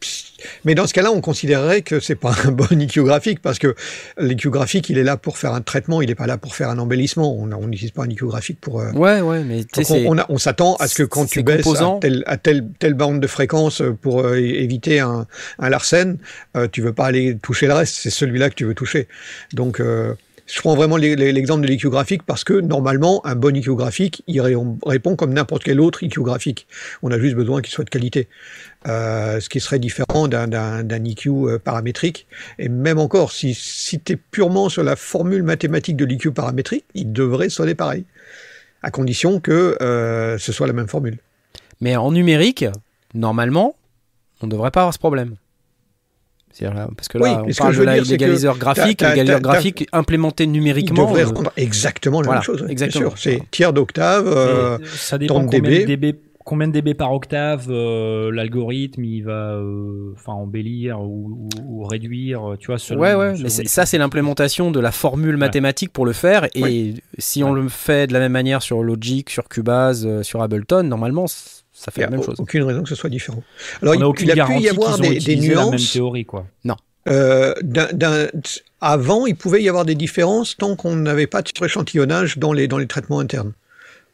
mais 0.65 0.75
dans 0.75 0.87
ce 0.87 0.95
cas-là, 0.95 1.11
on 1.13 1.21
considérerait 1.21 1.83
que 1.83 2.01
c'est 2.01 2.15
pas 2.15 2.35
un 2.45 2.51
bon 2.53 2.67
EQ 2.71 3.03
graphique 3.03 3.41
parce 3.43 3.59
que 3.59 3.75
l'EQ 4.19 4.51
graphique, 4.51 4.89
il 4.91 4.99
est 4.99 5.03
là 5.03 5.17
pour 5.17 5.39
faire 5.39 5.53
un 5.55 5.61
traitement, 5.61 6.01
il 6.03 6.09
n'est 6.09 6.15
pas 6.15 6.27
là 6.27 6.39
pour 6.39 6.55
faire 6.55 6.71
un 6.71 6.79
embellissement. 6.79 7.35
On 7.37 7.47
n'utilise 7.67 7.91
pas 7.93 8.05
un 8.05 8.09
EQ 8.11 8.27
graphique 8.27 8.59
pour. 8.61 8.81
euh, 8.81 8.93
Ouais, 8.93 9.21
ouais, 9.21 9.45
mais 9.45 9.61
on, 10.07 10.19
on, 10.19 10.25
on 10.29 10.39
s'attend 10.39 10.77
à 10.77 10.89
ce 10.89 10.95
que 10.95 11.03
quand 11.03 11.27
tu 11.27 11.43
baisses 11.43 11.63
composant. 11.65 11.97
à, 11.97 12.01
telle, 12.01 12.23
à 12.27 12.37
telle, 12.37 12.65
telle 12.79 12.95
bande 12.95 13.21
de 13.21 13.27
fréquence 13.27 13.81
euh, 13.81 13.93
pour 13.93 14.21
euh, 14.25 14.37
éviter 14.37 15.01
un, 15.01 15.27
un 15.59 15.69
Larsen, 15.69 16.19
euh, 16.57 16.69
tu 16.71 16.83
veux 16.83 16.93
pas 16.93 17.07
aller 17.07 17.37
toucher 17.43 17.67
le 17.67 17.75
reste, 17.75 17.97
c'est 17.97 18.11
celui-là 18.11 18.51
que 18.51 18.55
tu 18.55 18.65
veux 18.65 18.75
toucher. 18.75 19.09
Donc, 19.53 19.81
euh, 19.81 20.15
je 20.51 20.61
prends 20.61 20.75
vraiment 20.75 20.97
l'e- 20.97 21.15
l'e- 21.15 21.31
l'exemple 21.33 21.61
de 21.63 21.67
l'EQ 21.67 21.91
graphique 21.91 22.23
parce 22.25 22.43
que 22.43 22.55
normalement, 22.55 23.25
un 23.27 23.35
bon 23.35 23.55
EQ 23.55 23.75
graphique, 23.77 24.23
il 24.27 24.41
ré- 24.41 24.55
répond 24.87 25.15
comme 25.15 25.33
n'importe 25.35 25.63
quel 25.63 25.79
autre 25.81 26.03
EQ 26.03 26.23
graphique. 26.23 26.67
On 27.03 27.11
a 27.11 27.19
juste 27.19 27.35
besoin 27.37 27.61
qu'il 27.61 27.73
soit 27.73 27.85
de 27.85 27.91
qualité. 27.91 28.29
Euh, 28.87 29.41
ce 29.41 29.49
qui 29.49 29.61
serait 29.61 29.79
différent 29.79 30.27
d'un- 30.29 30.89
EQ 31.05 31.29
euh, 31.31 31.59
paramétrique. 31.59 32.27
Et 32.59 32.69
même 32.69 32.99
encore, 32.99 33.33
si, 33.33 33.55
tu 34.05 34.13
es 34.13 34.17
purement 34.17 34.69
sur 34.69 34.83
la 34.83 34.97
formule 34.97 35.43
mathématique 35.43 35.97
de 35.97 36.05
l'EQ 36.05 36.33
paramétrique, 36.33 36.85
il 36.95 37.13
devrait 37.13 37.51
sonner 37.51 37.75
pareil. 37.75 38.05
À 38.83 38.91
condition 38.91 39.41
que 39.41 39.77
euh, 39.83 40.39
ce 40.39 40.53
soit 40.53 40.67
la 40.67 40.73
même 40.73 40.89
formule. 40.89 41.19
Mais 41.81 41.97
en 41.97 42.11
numérique, 42.13 42.65
normalement, 43.15 43.77
on 44.41 44.47
ne 44.47 44.51
devrait 44.53 44.71
pas 44.71 44.81
avoir 44.81 44.95
ce 44.95 44.99
problème. 44.99 45.35
C'est-à-dire 46.59 46.77
là- 46.79 46.89
Parce 46.97 47.09
que 47.09 47.19
là, 47.19 47.25
Oui, 47.25 47.31
on 47.31 47.35
parle 47.63 47.75
que 47.77 47.81
de 47.81 47.85
que 48.05 48.11
l'égaliseur 48.11 48.59
graphique, 48.59 49.01
l'égaliseur 49.03 49.41
graphique 49.41 49.87
implémenté 49.93 50.45
Il 50.45 50.53
numériquement. 50.53 51.07
devrait 51.07 51.25
euh, 51.25 51.51
exactement 51.57 52.21
la 52.21 52.27
voilà, 52.27 52.41
même 52.41 52.45
chose. 52.45 52.59
bien 52.63 52.69
exactement. 52.69 53.11
sûr. 53.11 53.19
C'est 53.19 53.43
tiers 53.51 53.73
d'octave. 53.73 54.27
euh, 54.27 54.79
ça 54.87 55.19
dépend 55.19 55.41
de 55.41 55.45
combien 55.45 55.61
dB. 55.61 55.81
de 55.81 55.85
dB, 55.95 56.15
combien 56.45 56.67
de 56.67 56.73
dB 56.73 56.95
par 56.95 57.13
octave 57.13 57.67
euh, 57.71 58.33
l'algorithme 58.33 59.05
il 59.05 59.23
va 59.23 59.53
euh, 59.53 60.13
enfin 60.17 60.33
embellir 60.33 61.01
ou, 61.01 61.49
ou- 61.59 61.63
ou 61.83 61.85
réduire, 61.85 62.57
tu 62.59 62.67
vois. 62.69 62.79
selon- 62.79 63.01
Ouais, 63.03 63.15
ouais, 63.15 63.35
selon 63.37 63.43
mais 63.45 63.49
ça, 63.69 63.87
c'est 63.87 63.99
l'implémentation 63.99 64.71
de 64.73 64.81
la 64.81 64.91
formule 64.91 65.37
mathématique 65.37 65.93
pour 65.93 66.07
le 66.07 66.13
faire. 66.13 66.47
Et 66.55 66.63
Oui. 66.63 67.01
si 67.19 67.45
on 67.45 67.53
le 67.53 67.69
fait 67.69 68.07
de 68.09 68.13
la 68.15 68.19
même 68.19 68.33
manière 68.33 68.63
sur 68.63 68.83
Logic, 68.83 69.31
sur 69.31 69.49
Cubase, 69.49 70.05
euh, 70.07 70.23
sur 70.25 70.43
Ableton, 70.43 70.83
normalement, 70.85 71.27
ça 71.79 71.91
fait 71.93 72.01
la 72.03 72.07
a 72.09 72.11
même 72.11 72.23
chose. 72.23 72.35
aucune 72.39 72.63
raison 72.63 72.83
que 72.83 72.89
ce 72.89 72.95
soit 72.95 73.11
différent. 73.11 73.43
Alors, 73.83 73.95
on 73.95 73.97
il, 73.97 74.01
n'a 74.01 74.09
aucune 74.09 74.27
il 74.27 74.31
a 74.33 74.35
pu 74.35 74.39
garantie 74.39 74.65
y 74.65 74.69
avoir 74.69 74.95
qu'ils 74.97 75.05
ont 75.05 75.09
des, 75.09 75.15
des 75.15 75.17
utilisé 75.17 75.55
la 75.55 75.61
même 75.63 75.71
nuances. 75.71 75.93
théorie, 75.93 76.25
quoi. 76.25 76.47
Euh, 77.09 77.55
d'un- 77.63 77.89
d'un- 77.93 78.27
avant, 78.81 79.27
il 79.27 79.35
pouvait 79.35 79.63
y 79.63 79.69
avoir 79.69 79.85
des 79.87 79.95
différences 79.95 80.57
tant 80.57 80.77
qu'on 80.77 80.95
n'avait 80.97 81.27
pas 81.27 81.41
de 81.43 81.49
suréchantillonnage 81.55 82.37
dans 82.39 82.53
les, 82.53 82.69
dans 82.69 82.77
les 82.79 82.87
traitements 82.87 83.21
internes. 83.21 83.53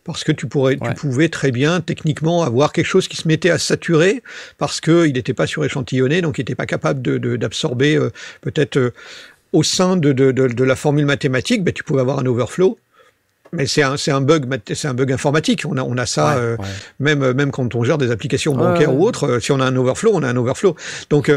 Parce 0.04 0.22
que 0.22 0.32
tu, 0.32 0.46
pourrais, 0.46 0.76
Ouais. 0.76 0.88
tu 0.90 0.94
pouvais 0.94 1.28
très 1.30 1.50
bien, 1.50 1.80
techniquement, 1.80 2.42
avoir 2.42 2.72
quelque 2.72 2.86
chose 2.86 3.08
qui 3.08 3.16
se 3.16 3.26
mettait 3.26 3.50
à 3.50 3.58
saturer 3.58 4.22
parce 4.58 4.80
qu'il 4.80 5.12
n'était 5.14 5.32
pas 5.34 5.46
suréchantillonné, 5.46 6.20
donc 6.20 6.36
il 6.38 6.42
n'était 6.42 6.54
pas 6.54 6.66
capable 6.66 7.00
de- 7.02 7.16
de- 7.18 7.36
d'absorber 7.36 7.96
euh, 7.96 8.10
peut-être 8.42 8.76
euh, 8.76 8.92
au 9.52 9.62
sein 9.62 9.96
de, 9.96 10.12
de- 10.12 10.30
de- 10.30 10.48
de 10.48 10.64
la 10.64 10.76
formule 10.76 11.06
mathématique, 11.06 11.64
ben, 11.64 11.72
tu 11.72 11.82
pouvais 11.84 12.02
avoir 12.02 12.18
un 12.18 12.26
overflow. 12.26 12.78
Mais 13.56 13.66
c'est 13.66 13.82
un, 13.82 14.20
bug, 14.20 14.46
mat- 14.46 14.72
c'est 14.74 14.88
un 14.88 14.94
bug 14.94 15.12
informatique. 15.12 15.64
On 15.68 15.76
a, 15.76 15.82
on 15.82 15.96
a 15.98 16.06
ça 16.06 16.34
Ouais, 16.36 16.40
euh, 16.40 16.56
ouais. 16.56 16.64
même, 17.00 17.22
euh, 17.22 17.34
même 17.34 17.50
quand 17.50 17.74
on 17.74 17.84
gère 17.84 17.98
des 17.98 18.10
applications 18.10 18.54
bancaires 18.54 18.92
ouais. 18.92 18.98
ou 19.00 19.04
autres, 19.06 19.24
euh, 19.28 19.40
si 19.40 19.52
on 19.52 19.60
a 19.60 19.64
un 19.64 19.76
overflow, 19.76 20.10
on 20.14 20.22
a 20.22 20.28
un 20.28 20.36
overflow. 20.36 20.74
Donc, 21.10 21.30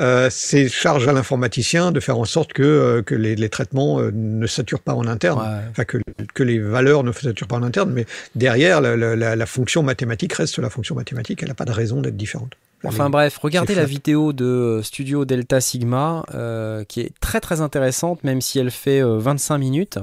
euh, 0.00 0.28
c'est 0.30 0.68
charge 0.68 1.06
à 1.08 1.12
l'informaticien 1.12 1.92
de 1.92 2.00
faire 2.00 2.18
en 2.18 2.24
sorte 2.24 2.52
que, 2.52 3.02
que 3.04 3.14
les, 3.14 3.36
les 3.36 3.48
traitements 3.48 4.00
ne 4.00 4.46
saturent 4.46 4.80
pas 4.80 4.94
en 4.94 5.06
interne. 5.06 5.40
Enfin, 5.70 5.84
que, 5.84 5.98
que 6.34 6.42
les 6.42 6.58
valeurs 6.58 7.04
ne 7.04 7.12
saturent 7.12 7.48
pas 7.48 7.56
en 7.56 7.62
interne, 7.62 7.90
mais 7.92 8.06
derrière, 8.34 8.80
la, 8.80 8.96
la- 8.96 9.16
la- 9.16 9.36
la 9.36 9.46
fonction 9.46 9.82
mathématique 9.82 10.32
reste 10.34 10.58
la 10.58 10.70
fonction 10.70 10.94
mathématique. 10.94 11.42
Elle 11.42 11.48
n'a 11.48 11.54
pas 11.54 11.64
de 11.66 11.72
raison 11.72 12.00
d'être 12.00 12.16
différente. 12.16 12.52
Enfin 12.82 13.10
bref, 13.10 13.36
regardez 13.42 13.74
la 13.74 13.84
vidéo 13.84 14.32
de 14.32 14.80
Studio 14.82 15.26
Delta 15.26 15.60
Sigma 15.60 16.24
euh, 16.34 16.82
qui 16.84 17.00
est 17.02 17.12
très 17.20 17.38
très 17.38 17.60
intéressante, 17.60 18.24
même 18.24 18.40
si 18.40 18.58
elle 18.58 18.70
fait 18.70 19.02
euh, 19.02 19.18
25 19.18 19.58
minutes. 19.58 19.98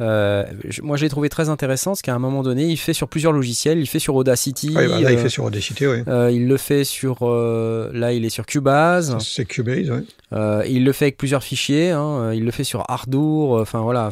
Euh, 0.00 0.44
moi, 0.82 0.96
je 0.96 1.04
l'ai 1.04 1.10
trouvé 1.10 1.28
très 1.28 1.48
intéressant 1.48 1.90
parce 1.90 2.02
qu'à 2.02 2.14
un 2.14 2.18
moment 2.18 2.42
donné, 2.42 2.64
il 2.66 2.76
fait 2.76 2.92
sur 2.94 3.08
plusieurs 3.08 3.32
logiciels. 3.32 3.78
Il 3.78 3.86
fait 3.86 3.98
sur 3.98 4.14
Audacity. 4.14 4.70
Bah, 4.72 4.86
là, 4.86 5.12
il 5.12 5.18
fait 5.18 5.28
sur 5.28 5.44
Audacity, 5.44 5.86
oui. 5.86 6.02
il 6.32 6.48
le 6.48 6.56
fait 6.56 6.84
sur. 6.84 7.18
euh, 7.22 7.90
là, 7.92 8.12
il 8.12 8.24
est 8.24 8.30
sur 8.30 8.46
Cubase. 8.46 9.16
C'est 9.20 9.44
Cubase, 9.44 9.90
ouais. 9.90 10.02
Euh, 10.32 10.62
il 10.68 10.84
le 10.84 10.92
fait 10.92 11.06
avec 11.06 11.16
plusieurs 11.16 11.42
fichiers. 11.42 11.90
hein, 11.90 12.32
il 12.32 12.44
le 12.44 12.50
fait 12.50 12.64
sur 12.64 12.84
Ardour. 12.90 13.60
Enfin 13.60 13.80
voilà. 13.80 14.10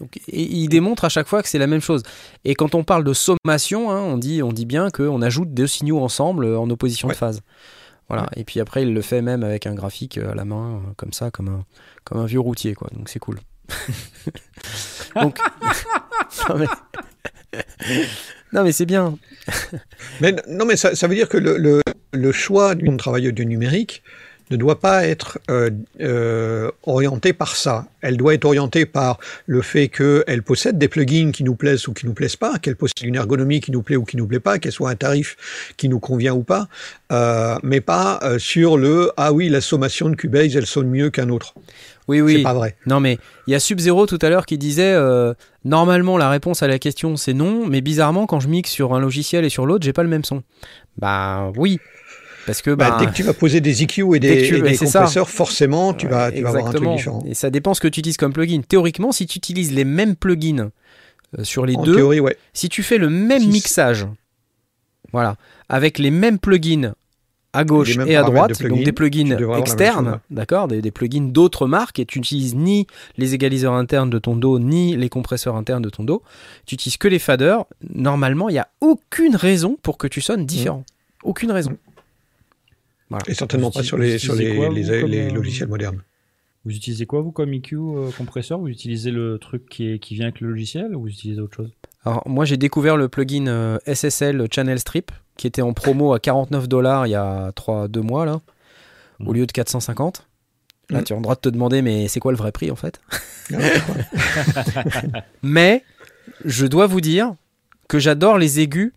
donc, 0.00 0.16
et 0.28 0.42
il 0.42 0.68
démontre 0.68 1.04
à 1.04 1.08
chaque 1.08 1.28
fois 1.28 1.42
que 1.42 1.48
c'est 1.48 1.58
la 1.58 1.66
même 1.66 1.80
chose. 1.80 2.02
Et 2.44 2.54
quand 2.54 2.74
on 2.74 2.84
parle 2.84 3.04
de 3.04 3.12
sommation, 3.12 3.90
hein, 3.90 4.00
on 4.00 4.18
dit, 4.18 4.42
on 4.42 4.52
dit 4.52 4.66
bien 4.66 4.90
qu'on 4.90 5.22
ajoute 5.22 5.52
deux 5.54 5.66
signaux 5.66 6.00
ensemble 6.00 6.46
en 6.56 6.68
opposition 6.70 7.08
Ouais. 7.08 7.14
de 7.14 7.18
phase. 7.18 7.40
Voilà. 8.08 8.26
Et 8.36 8.44
puis 8.44 8.60
après, 8.60 8.82
il 8.82 8.92
le 8.92 9.00
fait 9.00 9.22
même 9.22 9.42
avec 9.42 9.66
un 9.66 9.74
graphique 9.74 10.18
à 10.18 10.34
la 10.34 10.44
main, 10.44 10.82
comme 10.96 11.12
ça, 11.12 11.30
comme 11.30 11.48
un, 11.48 11.64
comme 12.04 12.18
un 12.18 12.26
vieux 12.26 12.40
routier, 12.40 12.74
quoi. 12.74 12.88
Donc 12.94 13.08
c'est 13.08 13.18
cool. 13.20 13.38
Donc. 15.20 15.38
non 18.52 18.64
mais, 18.64 18.72
c'est 18.72 18.86
bien. 18.86 19.18
Mais 20.20 20.34
non, 20.48 20.64
mais 20.64 20.76
ça, 20.76 21.06
veut 21.06 21.14
dire 21.14 21.28
que 21.28 21.38
le, 21.38 22.32
choix 22.32 22.74
du 22.74 22.96
travail 22.96 23.32
du 23.32 23.46
numérique 23.46 24.02
ne 24.50 24.56
doit 24.56 24.80
pas 24.80 25.06
être 25.06 25.38
euh, 25.50 25.70
euh, 26.00 26.70
orienté 26.84 27.32
par 27.32 27.56
ça. 27.56 27.86
Elle 28.02 28.16
doit 28.16 28.34
être 28.34 28.44
orientée 28.44 28.86
par 28.86 29.18
le 29.46 29.62
fait 29.62 29.88
qu'elle 29.88 30.42
possède 30.42 30.78
des 30.78 30.88
plugins 30.88 31.30
qui 31.32 31.42
nous 31.44 31.54
plaisent 31.54 31.88
ou 31.88 31.92
qui 31.92 32.06
nous 32.06 32.12
plaisent 32.12 32.36
pas, 32.36 32.58
qu'elle 32.58 32.76
possède 32.76 33.04
une 33.04 33.14
ergonomie 33.14 33.60
qui 33.60 33.70
nous 33.70 33.82
plaît 33.82 33.96
ou 33.96 34.04
qui 34.04 34.16
nous 34.16 34.26
plaît 34.26 34.40
pas, 34.40 34.58
qu'elle 34.58 34.72
soit 34.72 34.90
un 34.90 34.94
tarif 34.94 35.72
qui 35.76 35.88
nous 35.88 36.00
convient 36.00 36.34
ou 36.34 36.42
pas, 36.42 36.68
euh, 37.12 37.56
mais 37.62 37.80
pas 37.80 38.20
euh, 38.22 38.38
sur 38.38 38.76
le 38.76 39.10
ah 39.16 39.32
oui 39.32 39.48
la 39.48 39.60
sommation 39.60 40.10
de 40.10 40.16
Cubase 40.16 40.54
elle 40.56 40.66
sonne 40.66 40.88
mieux 40.88 41.10
qu'un 41.10 41.30
autre. 41.30 41.54
Oui, 42.08 42.18
C'est 42.18 42.22
oui. 42.22 42.42
pas 42.42 42.54
vrai. 42.54 42.76
Non, 42.86 42.98
mais 43.00 43.18
il 43.46 43.52
y 43.52 43.54
a 43.54 43.60
Sub-Zero 43.60 44.06
tout 44.06 44.18
à 44.22 44.28
l'heure 44.28 44.44
qui 44.46 44.58
disait 44.58 44.92
euh, 44.92 45.34
normalement 45.64 46.18
la 46.18 46.28
réponse 46.30 46.62
à 46.62 46.66
la 46.68 46.78
question 46.78 47.16
c'est 47.16 47.32
non, 47.34 47.66
mais 47.66 47.80
bizarrement 47.80 48.26
quand 48.26 48.40
je 48.40 48.48
mixe 48.48 48.70
sur 48.70 48.94
un 48.94 49.00
logiciel 49.00 49.44
et 49.44 49.48
sur 49.48 49.66
l'autre, 49.66 49.84
j'ai 49.84 49.92
pas 49.92 50.02
le 50.02 50.08
même 50.08 50.24
son. 50.24 50.42
Bah 50.98 51.52
oui. 51.56 51.78
Parce 52.44 52.60
que 52.60 52.70
Bah, 52.70 52.90
bah, 52.90 52.96
dès 52.98 53.06
que 53.06 53.12
tu 53.12 53.22
vas 53.22 53.34
poser 53.34 53.60
des 53.60 53.84
EQ 53.84 54.16
et 54.16 54.18
des, 54.18 54.42
tu- 54.42 54.56
et 54.56 54.62
des 54.62 54.74
c'est 54.74 54.86
ça. 54.86 54.98
compresseurs, 55.00 55.30
forcément 55.30 55.94
tu 55.94 56.08
vas, 56.08 56.32
tu 56.32 56.42
vas 56.42 56.48
avoir 56.48 56.66
un 56.66 56.72
truc 56.72 56.88
différent. 56.90 57.22
Et 57.24 57.34
ça 57.34 57.50
dépend 57.50 57.72
ce 57.72 57.80
que 57.80 57.86
tu 57.86 58.00
utilises 58.00 58.16
comme 58.16 58.32
plugin. 58.32 58.62
Théoriquement, 58.66 59.12
si 59.12 59.26
tu 59.28 59.38
utilises 59.38 59.72
les 59.72 59.84
mêmes 59.84 60.16
plugins 60.16 60.70
euh, 61.38 61.44
sur 61.44 61.64
les 61.66 61.76
En 61.76 61.82
deux, 61.84 61.94
théorie, 61.94 62.18
ouais. 62.18 62.36
si 62.52 62.68
tu 62.68 62.82
fais 62.82 62.98
le 62.98 63.08
même 63.10 63.42
Si- 63.42 63.46
mixage, 63.48 64.06
voilà, 65.12 65.36
avec 65.68 65.98
les 66.00 66.10
mêmes 66.10 66.40
plugins 66.40 66.94
à 67.52 67.64
gauche 67.64 67.98
et 68.06 68.16
à 68.16 68.22
droite, 68.22 68.62
de 68.62 68.68
donc 68.68 68.82
des 68.82 68.92
plugins 68.92 69.56
externes, 69.56 70.20
d'accord, 70.30 70.68
des, 70.68 70.80
des 70.80 70.90
plugins 70.90 71.28
d'autres 71.28 71.66
marques, 71.66 71.98
et 71.98 72.06
tu 72.06 72.18
n'utilises 72.18 72.54
ni 72.54 72.86
les 73.18 73.34
égaliseurs 73.34 73.74
internes 73.74 74.10
de 74.10 74.18
ton 74.18 74.36
dos, 74.36 74.58
ni 74.58 74.96
les 74.96 75.08
compresseurs 75.08 75.56
internes 75.56 75.82
de 75.82 75.90
ton 75.90 76.04
dos, 76.04 76.22
tu 76.66 76.74
utilises 76.74 76.96
que 76.96 77.08
les 77.08 77.18
faders, 77.18 77.64
normalement, 77.94 78.48
il 78.48 78.52
n'y 78.52 78.58
a 78.58 78.68
aucune 78.80 79.36
raison 79.36 79.76
pour 79.82 79.98
que 79.98 80.06
tu 80.06 80.20
sonnes 80.20 80.46
différent. 80.46 80.84
Aucune 81.22 81.52
raison. 81.52 81.76
Et 83.26 83.34
certainement 83.34 83.68
Vous 83.68 83.74
pas 83.74 83.82
sur 83.82 83.98
les, 83.98 84.18
sur 84.18 84.34
les, 84.34 84.56
quoi, 84.56 84.70
les, 84.70 84.82
vous, 84.82 85.00
comme, 85.02 85.10
les 85.10 85.30
euh, 85.30 85.34
logiciels 85.34 85.68
modernes. 85.68 86.02
Vous 86.64 86.74
utilisez 86.74 87.06
quoi, 87.06 87.20
vous, 87.20 87.32
comme 87.32 87.52
EQ 87.52 87.76
euh, 87.76 88.10
compresseur? 88.16 88.58
Vous 88.58 88.68
utilisez 88.68 89.10
le 89.10 89.38
truc 89.38 89.68
qui, 89.68 89.88
est, 89.88 89.98
qui 89.98 90.14
vient 90.14 90.26
avec 90.26 90.40
le 90.40 90.48
logiciel 90.48 90.94
ou 90.96 91.02
vous 91.02 91.08
utilisez 91.08 91.40
autre 91.40 91.56
chose? 91.56 91.72
Alors, 92.04 92.22
moi, 92.28 92.44
j'ai 92.44 92.56
découvert 92.56 92.96
le 92.96 93.08
plugin 93.08 93.46
euh, 93.46 93.78
SSL 93.86 94.46
Channel 94.52 94.78
Strip 94.78 95.10
qui 95.36 95.46
était 95.46 95.62
en 95.62 95.72
promo 95.72 96.12
à 96.12 96.20
49 96.20 96.68
dollars 96.68 97.06
il 97.06 97.10
y 97.10 97.14
a 97.14 97.52
3, 97.54 97.88
2 97.88 98.00
mois, 98.00 98.26
là, 98.26 98.40
au 99.20 99.30
Mhm. 99.30 99.34
lieu 99.34 99.46
de 99.46 99.52
450. 99.52 100.26
Là, 100.90 100.98
Mhm. 100.98 101.04
tu 101.04 101.12
as 101.12 101.16
le 101.16 101.22
droit 101.22 101.34
de 101.36 101.40
te 101.40 101.48
demander, 101.48 101.80
mais 101.80 102.08
c'est 102.08 102.20
quoi 102.20 102.32
le 102.32 102.38
vrai 102.38 102.52
prix 102.52 102.70
en 102.70 102.76
fait? 102.76 103.00
Ah, 103.54 103.56
Mais 105.42 105.84
je 106.44 106.66
dois 106.66 106.86
vous 106.86 107.00
dire 107.00 107.34
que 107.88 107.98
j'adore 107.98 108.38
les 108.38 108.60
aigus 108.60 108.92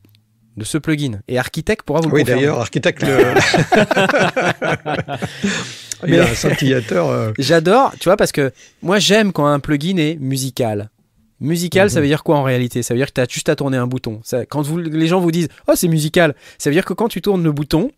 de 0.57 0.63
ce 0.63 0.77
plugin. 0.77 1.19
Et 1.27 1.37
Architect 1.37 1.85
pourra 1.85 2.01
vous 2.01 2.09
le 2.09 2.15
Oui, 2.15 2.21
confirmer. 2.21 2.41
d'ailleurs, 2.41 2.59
architecte. 2.59 3.03
le- 3.03 3.07
Il 6.07 6.13
y 6.13 6.19
a 6.19 6.23
Mais- 6.23 6.29
un 6.29 6.33
scintillateur. 6.35 7.09
euh, 7.09 7.31
J'adore, 7.39 7.93
tu 7.99 8.09
vois, 8.09 8.17
parce 8.17 8.31
que 8.31 8.51
moi 8.81 8.99
j'aime 8.99 9.31
quand 9.31 9.45
un 9.47 9.59
plugin 9.59 9.97
est 9.97 10.17
musical. 10.19 10.89
Musical, 11.45 11.89
ça 11.89 11.99
Mhm. 11.99 12.01
veut 12.03 12.07
dire 12.09 12.23
quoi 12.23 12.37
en 12.37 12.43
réalité? 12.43 12.83
Ça 12.83 12.93
veut 12.93 12.99
dire 12.99 13.07
que 13.07 13.13
tu 13.13 13.21
as 13.21 13.27
juste 13.29 13.49
à 13.49 13.55
tourner 13.55 13.77
un 13.77 13.87
bouton. 13.87 14.19
Ça- 14.23 14.45
quand 14.45 14.61
vous, 14.61 14.77
les 14.79 15.07
gens 15.07 15.19
vous 15.19 15.31
disent 15.31 15.47
Oh, 15.67 15.73
c'est 15.75 15.87
musical, 15.87 16.35
ça 16.57 16.69
veut 16.69 16.73
dire 16.75 16.85
que 16.85 16.93
quand 16.93 17.07
tu 17.07 17.21
tournes 17.21 17.43
le 17.43 17.51
bouton, 17.51 17.91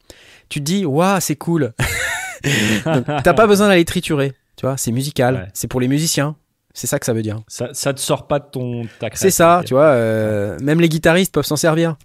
tu 0.49 0.59
te 0.59 0.65
dis 0.65 0.85
Waouh, 0.85 1.19
c'est 1.19 1.35
cool. 1.35 1.73
T'as 2.83 3.33
pas 3.33 3.47
besoin 3.47 3.67
d'aller 3.67 3.85
triturer. 3.85 4.33
Tu 4.55 4.65
vois, 4.65 4.77
c'est 4.77 4.91
musical. 4.91 5.35
Ouais. 5.35 5.45
C'est 5.53 5.67
pour 5.67 5.79
les 5.81 5.87
musiciens. 5.87 6.35
C'est 6.73 6.85
ça 6.87 6.99
que 6.99 7.05
ça 7.07 7.13
veut 7.13 7.23
dire. 7.23 7.39
ça, 7.47 7.69
ça 7.73 7.91
te 7.93 7.99
sort 7.99 8.27
pas 8.27 8.37
de 8.37 8.45
ton 8.51 8.83
ta 8.99 9.07
C'est 9.13 9.31
ça, 9.31 9.63
tu 9.65 9.73
vois. 9.73 9.85
euh, 9.85 10.57
même 10.61 10.79
les 10.79 10.89
guitaristes 10.89 11.33
peuvent 11.33 11.45
s'en 11.45 11.55
servir. 11.55 11.95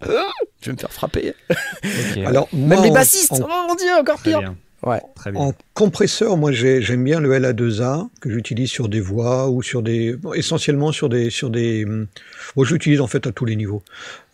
Je 0.61 0.67
vais 0.67 0.71
me 0.71 0.77
faire 0.77 0.91
frapper. 0.91 1.35
Alors, 2.25 2.47
Même 2.53 2.79
moi, 2.79 2.85
les 2.87 2.91
bassistes. 2.91 3.33
Oh 3.39 3.47
mon 3.67 3.75
dieu, 3.75 3.89
encore 3.99 4.17
très 4.17 4.31
pire. 4.31 4.53
Bien. 4.83 4.91
Ouais. 4.91 5.01
Très 5.15 5.31
bien. 5.31 5.41
En 5.41 5.53
compresseur, 5.73 6.37
moi 6.37 6.51
j'ai- 6.51 6.81
j'aime 6.81 7.03
bien 7.03 7.19
le 7.19 7.33
LA2A 7.33 8.09
que 8.21 8.29
j'utilise 8.29 8.69
sur 8.69 8.89
des 8.89 8.99
voix 8.99 9.49
ou 9.49 9.61
sur 9.61 9.81
des 9.81 10.15
bon, 10.15 10.33
essentiellement 10.33 10.91
sur 10.91 11.09
des 11.09 11.29
sur 11.29 11.49
des 11.49 11.85
hum, 11.85 12.07
moi 12.55 12.65
je 12.65 12.73
l'utilise 12.73 13.01
en 13.01 13.07
fait 13.07 13.25
à 13.27 13.31
tous 13.31 13.45
les 13.45 13.55
niveaux. 13.55 13.81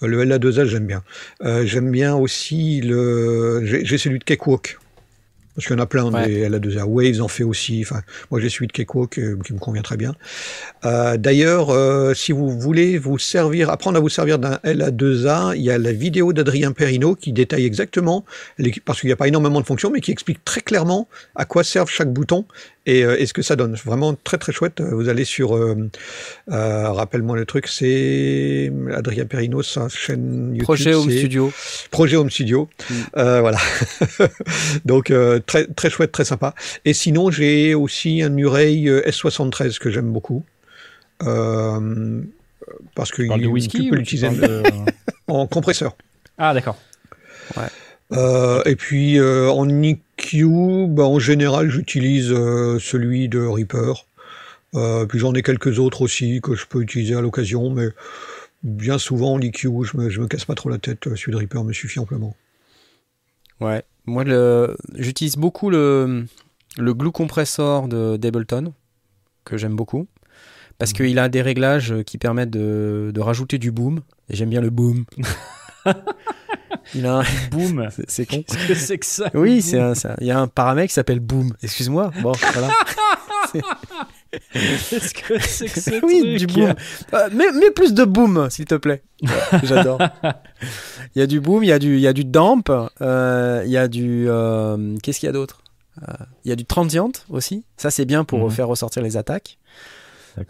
Euh, 0.04 0.08
Le 0.08 0.22
LA2A 0.26 0.66
j'aime 0.66 0.88
bien. 0.88 1.04
Euh, 1.44 1.66
j'aime 1.66 1.92
bien 1.92 2.16
aussi 2.16 2.82
le 2.82 3.62
j'ai 3.66 3.86
j'ai 3.86 3.98
celui 3.98 4.20
de 4.20 4.24
Cakewalk. 4.24 4.78
Parce 5.56 5.68
qu'il 5.68 5.76
y 5.76 5.80
en 5.80 5.84
a 5.84 5.88
plein 5.88 6.06
Ouais. 6.12 6.26
des 6.28 6.48
LA2A. 6.50 6.84
Waves 6.86 7.22
en 7.22 7.28
fait 7.28 7.44
aussi. 7.44 7.82
Enfin, 7.84 8.02
moi 8.32 8.40
j'ai 8.40 8.50
celui 8.50 8.68
de 8.68 8.74
euh, 8.82 8.86
qui 9.46 9.54
me 9.54 9.60
convient 9.60 9.82
très 9.82 9.98
bien. 9.98 10.16
Euh, 10.86 11.18
D'ailleurs, 11.18 11.70
euh, 11.72 12.14
si 12.14 12.32
vous 12.32 12.58
voulez 12.58 12.98
vous 12.98 13.18
servir, 13.18 13.70
apprendre 13.70 13.98
à 13.98 14.00
vous 14.00 14.10
servir 14.10 14.40
d'un 14.40 14.60
LA2A, 14.64 15.56
il 15.58 15.62
y 15.64 15.72
a 15.72 15.78
la 15.78 15.92
vidéo 15.92 16.32
d'Adrien 16.34 16.72
Perrino 16.72 17.16
qui 17.16 17.34
détaille 17.34 17.66
exactement, 17.66 18.24
les- 18.58 18.74
parce 18.86 19.02
qu'il 19.02 19.08
n'y 19.10 19.14
a 19.14 19.18
pas 19.18 19.28
énormément 19.28 19.60
de 19.60 19.66
fonctions, 19.66 19.92
mais 19.92 20.00
qui 20.02 20.12
explique 20.12 20.44
très 20.46 20.62
clairement 20.62 21.10
à 21.36 21.46
quoi 21.46 21.64
servent 21.64 21.90
chaque 21.90 22.14
bouton 22.14 22.46
et, 22.90 23.04
euh, 23.04 23.20
et 23.20 23.26
ce 23.26 23.34
que 23.34 23.42
ça 23.42 23.56
donne. 23.56 23.76
Vraiment 23.86 24.16
très 24.16 24.38
très 24.38 24.52
chouette. 24.52 24.82
Vous 24.82 25.10
allez 25.10 25.26
sur, 25.26 25.56
euh, 25.56 25.90
euh, 26.52 26.92
rappelle-moi 26.92 27.36
le 27.36 27.46
truc, 27.46 27.68
c'est 27.68 28.72
Adrien 28.94 29.26
Perrino, 29.26 29.62
sa 29.62 29.88
chaîne 29.90 30.50
YouTube. 30.50 30.64
Projet 30.64 30.94
Home 30.96 31.12
Studio. 31.12 31.52
Projet 31.92 32.18
Home 32.18 32.30
Studio. 32.30 32.68
Mm. 32.90 32.94
Euh, 33.18 33.42
voilà. 33.42 33.58
Donc 34.86 35.12
euh, 35.12 35.40
très 35.46 35.68
très 35.68 35.90
chouette, 35.90 36.12
très 36.12 36.26
sympa. 36.26 36.54
Et 36.86 36.94
sinon, 36.94 37.30
j'ai 37.32 37.76
aussi 37.76 38.22
un 38.24 38.36
Urey 38.38 38.84
euh, 38.88 39.02
S73 39.08 39.78
que 39.80 39.90
j'aime 39.92 40.12
beaucoup. 40.12 40.44
Euh, 41.24 42.22
parce 42.96 43.12
que 43.12 43.22
il- 43.22 43.48
whisky 43.48 43.84
tu 43.84 43.90
peux 43.90 43.96
l'utiliser 43.98 44.30
de- 44.30 44.64
en 45.28 45.48
compresseur. 45.48 45.96
Ah, 46.38 46.54
d'accord. 46.54 46.78
Euh, 48.12 48.64
et 48.66 48.76
puis 48.76 49.20
euh, 49.20 49.50
en 49.52 49.68
EQ, 50.20 50.88
bah, 50.90 51.04
en 51.04 51.20
général, 51.20 51.70
j'utilise 51.70 52.32
euh, 52.32 52.80
celui 52.80 53.30
de 53.30 53.40
Reaper. 53.40 54.06
Euh, 54.76 55.06
puis 55.06 55.18
j'en 55.20 55.34
ai 55.34 55.42
quelques 55.42 55.80
autres 55.80 56.02
aussi 56.02 56.42
que 56.42 56.56
je 56.56 56.66
peux 56.68 56.82
utiliser 56.82 57.16
à 57.16 57.22
l'occasion, 57.22 57.70
mais 57.72 57.88
bien 58.64 58.98
souvent 58.98 59.34
en 59.34 59.42
EQ, 59.42 59.70
je 59.84 59.98
me, 59.98 60.10
je 60.10 60.22
me 60.22 60.28
casse 60.28 60.46
pas 60.46 60.56
trop 60.56 60.70
la 60.70 60.78
tête. 60.78 61.08
euh, 61.08 61.16
Celui 61.16 61.32
de 61.32 61.38
Reaper 61.38 61.64
me 61.64 61.74
suffit 61.74 62.00
amplement. 62.00 62.36
Ouais. 63.60 63.84
Moi, 64.06 64.24
le... 64.24 64.76
j'utilise 64.96 65.36
beaucoup 65.38 65.70
le, 65.70 66.26
le 66.78 66.94
glue 66.94 67.12
compressor 67.12 67.88
de 67.88 68.18
d'Ableton, 68.18 68.74
que 69.46 69.58
j'aime 69.58 69.76
beaucoup. 69.76 70.08
Parce 70.78 70.94
qu'il 70.94 71.20
a 71.20 71.28
des 71.28 71.42
réglages 71.42 71.94
qui 72.06 72.18
permettent 72.18 72.52
de, 72.52 73.12
de 73.14 73.20
rajouter 73.20 73.58
du 73.58 73.70
boom. 73.72 74.00
Et 74.30 74.36
j'aime 74.36 74.50
bien 74.50 74.62
le 74.62 74.70
boom. 74.70 75.04
Il 76.96 77.06
a 77.06 77.20
un- 77.20 77.24
Boum. 77.52 77.88
c'est- 78.08 78.26
con. 78.26 78.44
Qu'est-ce 78.48 78.68
que 78.68 78.74
c'est 78.76 78.98
que 78.98 79.06
ça 79.06 79.30
Oui, 79.34 79.62
c'est 79.62 79.80
un-. 79.80 79.94
Il 80.22 80.28
y 80.28 80.32
a 80.32 80.40
un 80.40 80.48
paramètre 80.48 80.88
qui 80.90 80.94
s'appelle 80.94 81.20
Boom. 81.20 81.54
Excuse-moi. 81.64 82.12
Bon, 82.22 82.32
voilà. 82.54 82.70
Qu'est-ce 84.54 85.14
que 85.14 85.40
c'est 85.42 85.68
que 85.68 85.80
ce 85.80 86.06
oui, 86.06 86.20
truc 86.38 86.38
du 86.38 86.48
boom. 86.48 86.74
Euh, 87.14 87.30
mets, 87.32 87.52
mets 87.52 87.72
plus 87.72 87.94
de 87.94 88.04
boom, 88.06 88.50
s'il 88.50 88.66
te 88.66 88.76
plaît. 88.76 89.02
Ouais, 89.24 89.30
J'adore. 89.64 90.00
Il 91.16 91.20
y 91.20 91.22
a 91.22 91.28
du 91.28 91.40
boom, 91.40 91.64
il 91.64 91.68
y 91.68 91.72
a 91.72 91.80
du, 91.80 91.96
il 91.96 92.02
y 92.02 92.08
a 92.08 92.14
du 92.14 92.26
damp, 92.26 92.70
euh, 93.02 93.64
il 93.66 93.72
y 93.72 93.78
a 93.78 93.88
du. 93.88 94.26
euh, 94.30 94.96
Qu'est-ce 95.02 95.20
qu'il 95.20 95.28
y 95.28 95.30
a 95.30 95.34
d'autre? 95.34 95.62
Euh, 96.08 96.14
Il 96.46 96.50
y 96.50 96.52
a 96.52 96.56
du 96.56 96.66
transient 96.66 97.12
aussi. 97.30 97.66
Ça, 97.78 97.90
c'est 97.92 98.06
bien 98.06 98.24
pour 98.24 98.40
Mhm. 98.46 98.52
faire 98.52 98.68
ressortir 98.68 99.02
les 99.02 99.18
attaques. 99.18 99.58
Il 100.38 100.44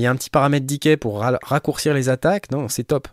y 0.00 0.06
a 0.06 0.10
un 0.10 0.16
petit 0.16 0.30
paramètre 0.30 0.66
decay 0.66 0.96
pour 0.96 1.20
ra- 1.20 1.38
raccourcir 1.42 1.94
les 1.94 2.08
attaques. 2.08 2.50
Non, 2.50 2.68
c'est 2.68 2.84
top. 2.84 3.06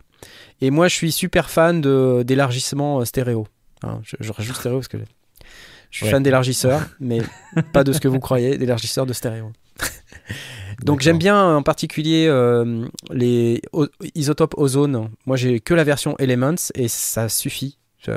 Et 0.60 0.70
moi, 0.70 0.88
je 0.88 0.94
suis 0.94 1.12
super 1.12 1.50
fan 1.50 1.80
de- 1.80 2.22
d'élargissement 2.26 3.00
euh, 3.00 3.04
stéréo. 3.04 3.46
Hein, 3.82 4.00
je, 4.04 4.16
je 4.20 4.32
rajoute 4.32 4.56
stéréo 4.56 4.78
parce 4.78 4.88
que 4.88 4.98
je 5.90 5.96
suis 5.96 6.06
Ouais. 6.06 6.12
fan 6.12 6.22
d'élargisseurs, 6.22 6.82
mais 7.00 7.20
pas 7.72 7.84
de 7.84 7.92
ce 7.92 8.00
que 8.00 8.08
vous 8.08 8.20
croyez, 8.20 8.56
d'élargisseurs 8.58 9.06
de 9.06 9.12
stéréo. 9.12 9.52
Donc 10.84 11.00
j'aime 11.00 11.18
bien 11.18 11.56
en 11.56 11.62
particulier 11.62 12.26
euh, 12.28 12.86
les 13.10 13.62
isotopes 14.14 14.54
ozone. 14.58 15.08
Moi 15.26 15.36
j'ai 15.36 15.60
que 15.60 15.72
la 15.74 15.84
version 15.84 16.16
Elements 16.18 16.54
et 16.74 16.88
ça 16.88 17.28
suffit. 17.28 17.78
J'ai 18.04 18.12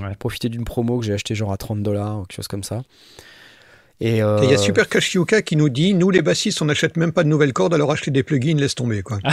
Ouais. 0.00 0.14
profité 0.18 0.48
d'une 0.48 0.64
promo 0.64 0.98
que 0.98 1.04
j'ai 1.06 1.12
acheté 1.12 1.34
genre 1.34 1.52
à 1.52 1.56
30 1.56 1.82
dollars 1.82 2.18
ou 2.18 2.22
quelque 2.22 2.36
chose 2.36 2.48
comme 2.48 2.64
ça. 2.64 2.82
Et 4.04 4.20
euh, 4.20 4.38
Et 4.42 4.46
il 4.46 4.50
y 4.50 4.54
a 4.54 4.58
Super 4.58 4.88
Kashiuka 4.88 5.42
qui 5.42 5.54
nous 5.54 5.68
dit 5.68 5.94
Nous, 5.94 6.10
les 6.10 6.22
bassistes, 6.22 6.60
on 6.60 6.64
n'achète 6.64 6.96
même 6.96 7.12
pas 7.12 7.22
de 7.22 7.28
nouvelles 7.28 7.52
cordes, 7.52 7.72
alors 7.72 7.92
acheter 7.92 8.10
des 8.10 8.24
plugins, 8.24 8.56
laisse 8.56 8.74
tomber. 8.74 9.02
Quoi. 9.02 9.20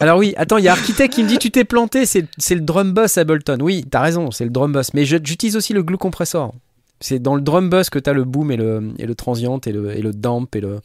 Alors 0.00 0.18
oui, 0.18 0.34
attends, 0.36 0.56
il 0.58 0.64
y 0.64 0.68
a 0.68 0.72
Architect 0.72 1.14
qui 1.14 1.22
me 1.22 1.28
dit 1.28 1.38
tu 1.38 1.52
t'es 1.52 1.62
planté, 1.62 2.04
c'est 2.04 2.26
c'est 2.38 2.56
le 2.56 2.62
drum 2.62 2.92
bus 2.92 3.18
Ableton. 3.18 3.58
Oui, 3.60 3.84
t'as 3.88 4.00
raison, 4.00 4.32
c'est 4.32 4.42
le 4.42 4.50
drum 4.50 4.72
bus. 4.72 4.92
Mais 4.94 5.04
j'utilise 5.04 5.56
aussi 5.56 5.74
le 5.74 5.84
glue 5.84 5.96
compressor. 5.96 6.52
C'est 6.98 7.20
dans 7.20 7.36
le 7.36 7.40
drum 7.40 7.70
bus 7.70 7.88
que 7.88 8.00
t'as 8.00 8.14
le 8.14 8.24
boom 8.24 8.50
et 8.50 8.56
le, 8.56 8.90
et 8.98 9.06
le 9.06 9.14
transient 9.14 9.60
et 9.66 9.72
le, 9.72 9.96
et 9.96 10.02
le 10.02 10.12
damp 10.12 10.48
et 10.56 10.60
le... 10.60 10.80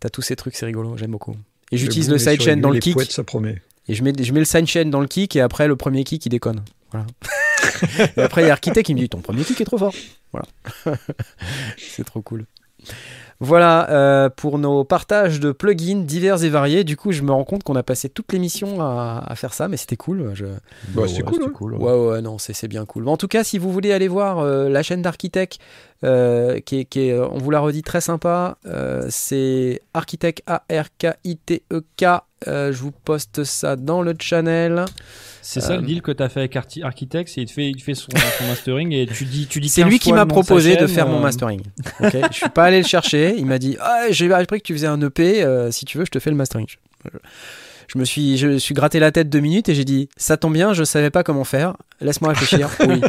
T'as 0.00 0.10
tous 0.10 0.20
ces 0.20 0.36
trucs, 0.36 0.54
c'est 0.54 0.66
rigolo, 0.66 0.98
j'aime 0.98 1.12
beaucoup. 1.12 1.34
Et 1.72 1.78
j'utilise 1.78 2.10
le, 2.10 2.18
sur 2.18 2.30
sidechain 2.30 2.58
dans 2.58 2.70
le 2.70 2.78
kick. 2.78 2.92
poètes, 2.92 3.10
ça 3.10 3.24
promet. 3.24 3.62
Et 3.88 3.94
je 3.94 4.02
mets, 4.02 4.12
je 4.18 4.32
mets 4.34 4.40
le 4.40 4.44
sidechain 4.44 4.84
dans 4.84 5.00
le 5.00 5.06
kick 5.06 5.34
et 5.34 5.40
après 5.40 5.66
le 5.66 5.76
premier 5.76 6.04
kick 6.04 6.26
il 6.26 6.28
déconne. 6.28 6.60
Voilà. 6.92 7.06
et 8.16 8.22
après 8.22 8.42
il 8.42 8.46
y 8.46 8.50
a 8.50 8.52
Architect 8.52 8.86
qui 8.86 8.94
me 8.94 9.00
dit 9.00 9.08
ton 9.08 9.20
premier 9.20 9.44
kick 9.44 9.60
est 9.60 9.64
trop 9.64 9.78
fort. 9.78 9.94
Voilà. 10.32 10.46
c'est 11.76 12.04
trop 12.04 12.22
cool. 12.22 12.46
Voilà 13.38 13.90
euh, 13.90 14.30
pour 14.30 14.58
nos 14.58 14.84
partages 14.84 15.40
de 15.40 15.52
plugins 15.52 16.00
divers 16.00 16.42
et 16.42 16.48
variés. 16.48 16.84
Du 16.84 16.96
coup, 16.96 17.12
je 17.12 17.20
me 17.22 17.32
rends 17.32 17.44
compte 17.44 17.64
qu'on 17.64 17.76
a 17.76 17.82
passé 17.82 18.08
toute 18.08 18.32
l'émission 18.32 18.80
à, 18.80 19.22
à 19.26 19.34
faire 19.34 19.52
ça, 19.52 19.68
mais 19.68 19.76
c'était 19.76 19.96
cool. 19.96 20.30
Je... 20.34 20.46
Bah, 20.88 21.02
c'est 21.06 21.22
cool, 21.22 21.34
c'était 21.34 21.44
hein. 21.46 21.52
cool. 21.54 21.74
ouais. 21.74 21.84
Ouais, 21.84 22.08
ouais, 22.08 22.22
non, 22.22 22.38
c'est 22.38 22.68
bien 22.68 22.86
cool. 22.86 23.04
Mais 23.04 23.10
en 23.10 23.18
tout 23.18 23.28
cas, 23.28 23.44
si 23.44 23.58
vous 23.58 23.70
voulez 23.70 23.92
aller 23.92 24.08
voir 24.08 24.38
euh, 24.38 24.70
la 24.70 24.82
chaîne 24.82 25.02
d'Architect, 25.02 25.58
euh, 26.04 26.60
qui, 26.60 26.80
est, 26.80 26.84
qui 26.86 27.08
est, 27.08 27.18
on 27.18 27.36
vous 27.36 27.50
l'a 27.50 27.60
redit, 27.60 27.82
très 27.82 28.00
sympa, 28.00 28.56
euh, 28.66 29.06
c'est 29.10 29.82
Architect, 29.92 30.42
A-R-K-I-T-E-K. 30.46 32.04
Euh, 32.48 32.72
je 32.72 32.78
vous 32.78 32.92
poste 32.92 33.44
ça 33.44 33.76
dans 33.76 34.02
le 34.02 34.14
channel. 34.18 34.84
C'est 35.42 35.60
ça 35.60 35.74
Euh, 35.74 35.76
le 35.76 35.82
deal 35.82 36.02
que 36.02 36.10
t'as 36.10 36.28
fait 36.28 36.40
avec 36.40 36.56
Arti- 36.56 36.82
Architect, 36.82 37.30
c'est 37.32 37.42
il 37.42 37.46
te 37.46 37.52
fait, 37.52 37.68
il 37.70 37.76
te 37.76 37.82
fait 37.82 37.94
son, 37.94 38.08
son 38.38 38.44
mastering 38.48 38.92
et 38.92 39.06
tu 39.06 39.24
dis, 39.24 39.46
tu 39.46 39.60
dis. 39.60 39.68
C'est 39.68 39.82
15 39.82 39.90
lui 39.90 39.98
qui 39.98 40.12
m'a 40.12 40.24
de 40.24 40.28
proposé 40.30 40.76
de 40.76 40.86
faire 40.86 41.06
mon 41.08 41.18
euh, 41.18 41.22
mastering. 41.22 41.60
Ok, 42.00 42.16
je 42.30 42.36
suis 42.36 42.48
pas 42.48 42.64
allé 42.64 42.78
le 42.82 42.86
chercher. 42.86 43.34
Il 43.38 43.46
m'a 43.46 43.58
dit 43.58 43.76
ah, 43.80 44.06
J'ai 44.10 44.32
appris 44.32 44.60
que 44.60 44.66
tu 44.66 44.72
faisais 44.72 44.86
un 44.88 45.00
EP. 45.00 45.42
euh, 45.44 45.70
si 45.70 45.84
tu 45.84 45.98
veux, 45.98 46.04
je 46.04 46.10
te 46.10 46.18
fais 46.18 46.30
le 46.30 46.36
mastering. 46.36 46.66
Je, 46.68 47.08
je 47.94 47.98
me 47.98 48.04
suis, 48.04 48.36
je 48.36 48.58
suis 48.58 48.74
gratté 48.74 48.98
la 48.98 49.12
tête 49.12 49.28
deux 49.28 49.38
minutes 49.38 49.68
et 49.68 49.74
j'ai 49.76 49.84
dit 49.84 50.08
Ça 50.16 50.36
tombe 50.36 50.52
bien, 50.54 50.72
je 50.74 50.82
savais 50.82 51.10
pas 51.10 51.22
comment 51.22 51.44
faire. 51.44 51.76
Laisse-moi 52.00 52.30
réfléchir. 52.32 52.68
Oui. 52.80 53.00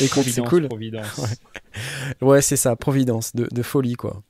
Écoute, 0.00 0.24
c'est 0.28 0.42
cool. 0.42 0.68
Providence. 0.68 1.20
Ouais, 2.20 2.42
c'est 2.42 2.56
ça, 2.56 2.76
Providence, 2.76 3.34
de, 3.34 3.48
de 3.50 3.62
folie, 3.62 3.94
quoi. 3.94 4.22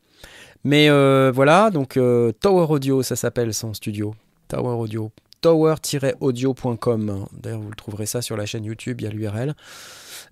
Mais 0.65 0.91
euh, 0.91 1.33
voilà, 1.35 1.71
donc 1.71 1.97
euh, 1.97 2.33
Tower 2.33 2.67
Audio, 2.69 3.03
ça 3.03 3.17
s'appelle 3.17 3.55
son 3.55 3.75
studio. 3.75 4.15
Tower 4.49 4.77
Audio. 4.77 5.11
Tower-audio.com. 5.41 7.27
D'ailleurs, 7.33 7.61
vous 7.61 7.71
le 7.71 7.75
trouverez 7.75 8.05
ça 8.05 8.21
sur 8.21 8.37
la 8.37 8.45
chaîne 8.45 8.65
YouTube, 8.65 9.01
il 9.01 9.05
y 9.05 9.07
a 9.07 9.11
l'URL. 9.11 9.55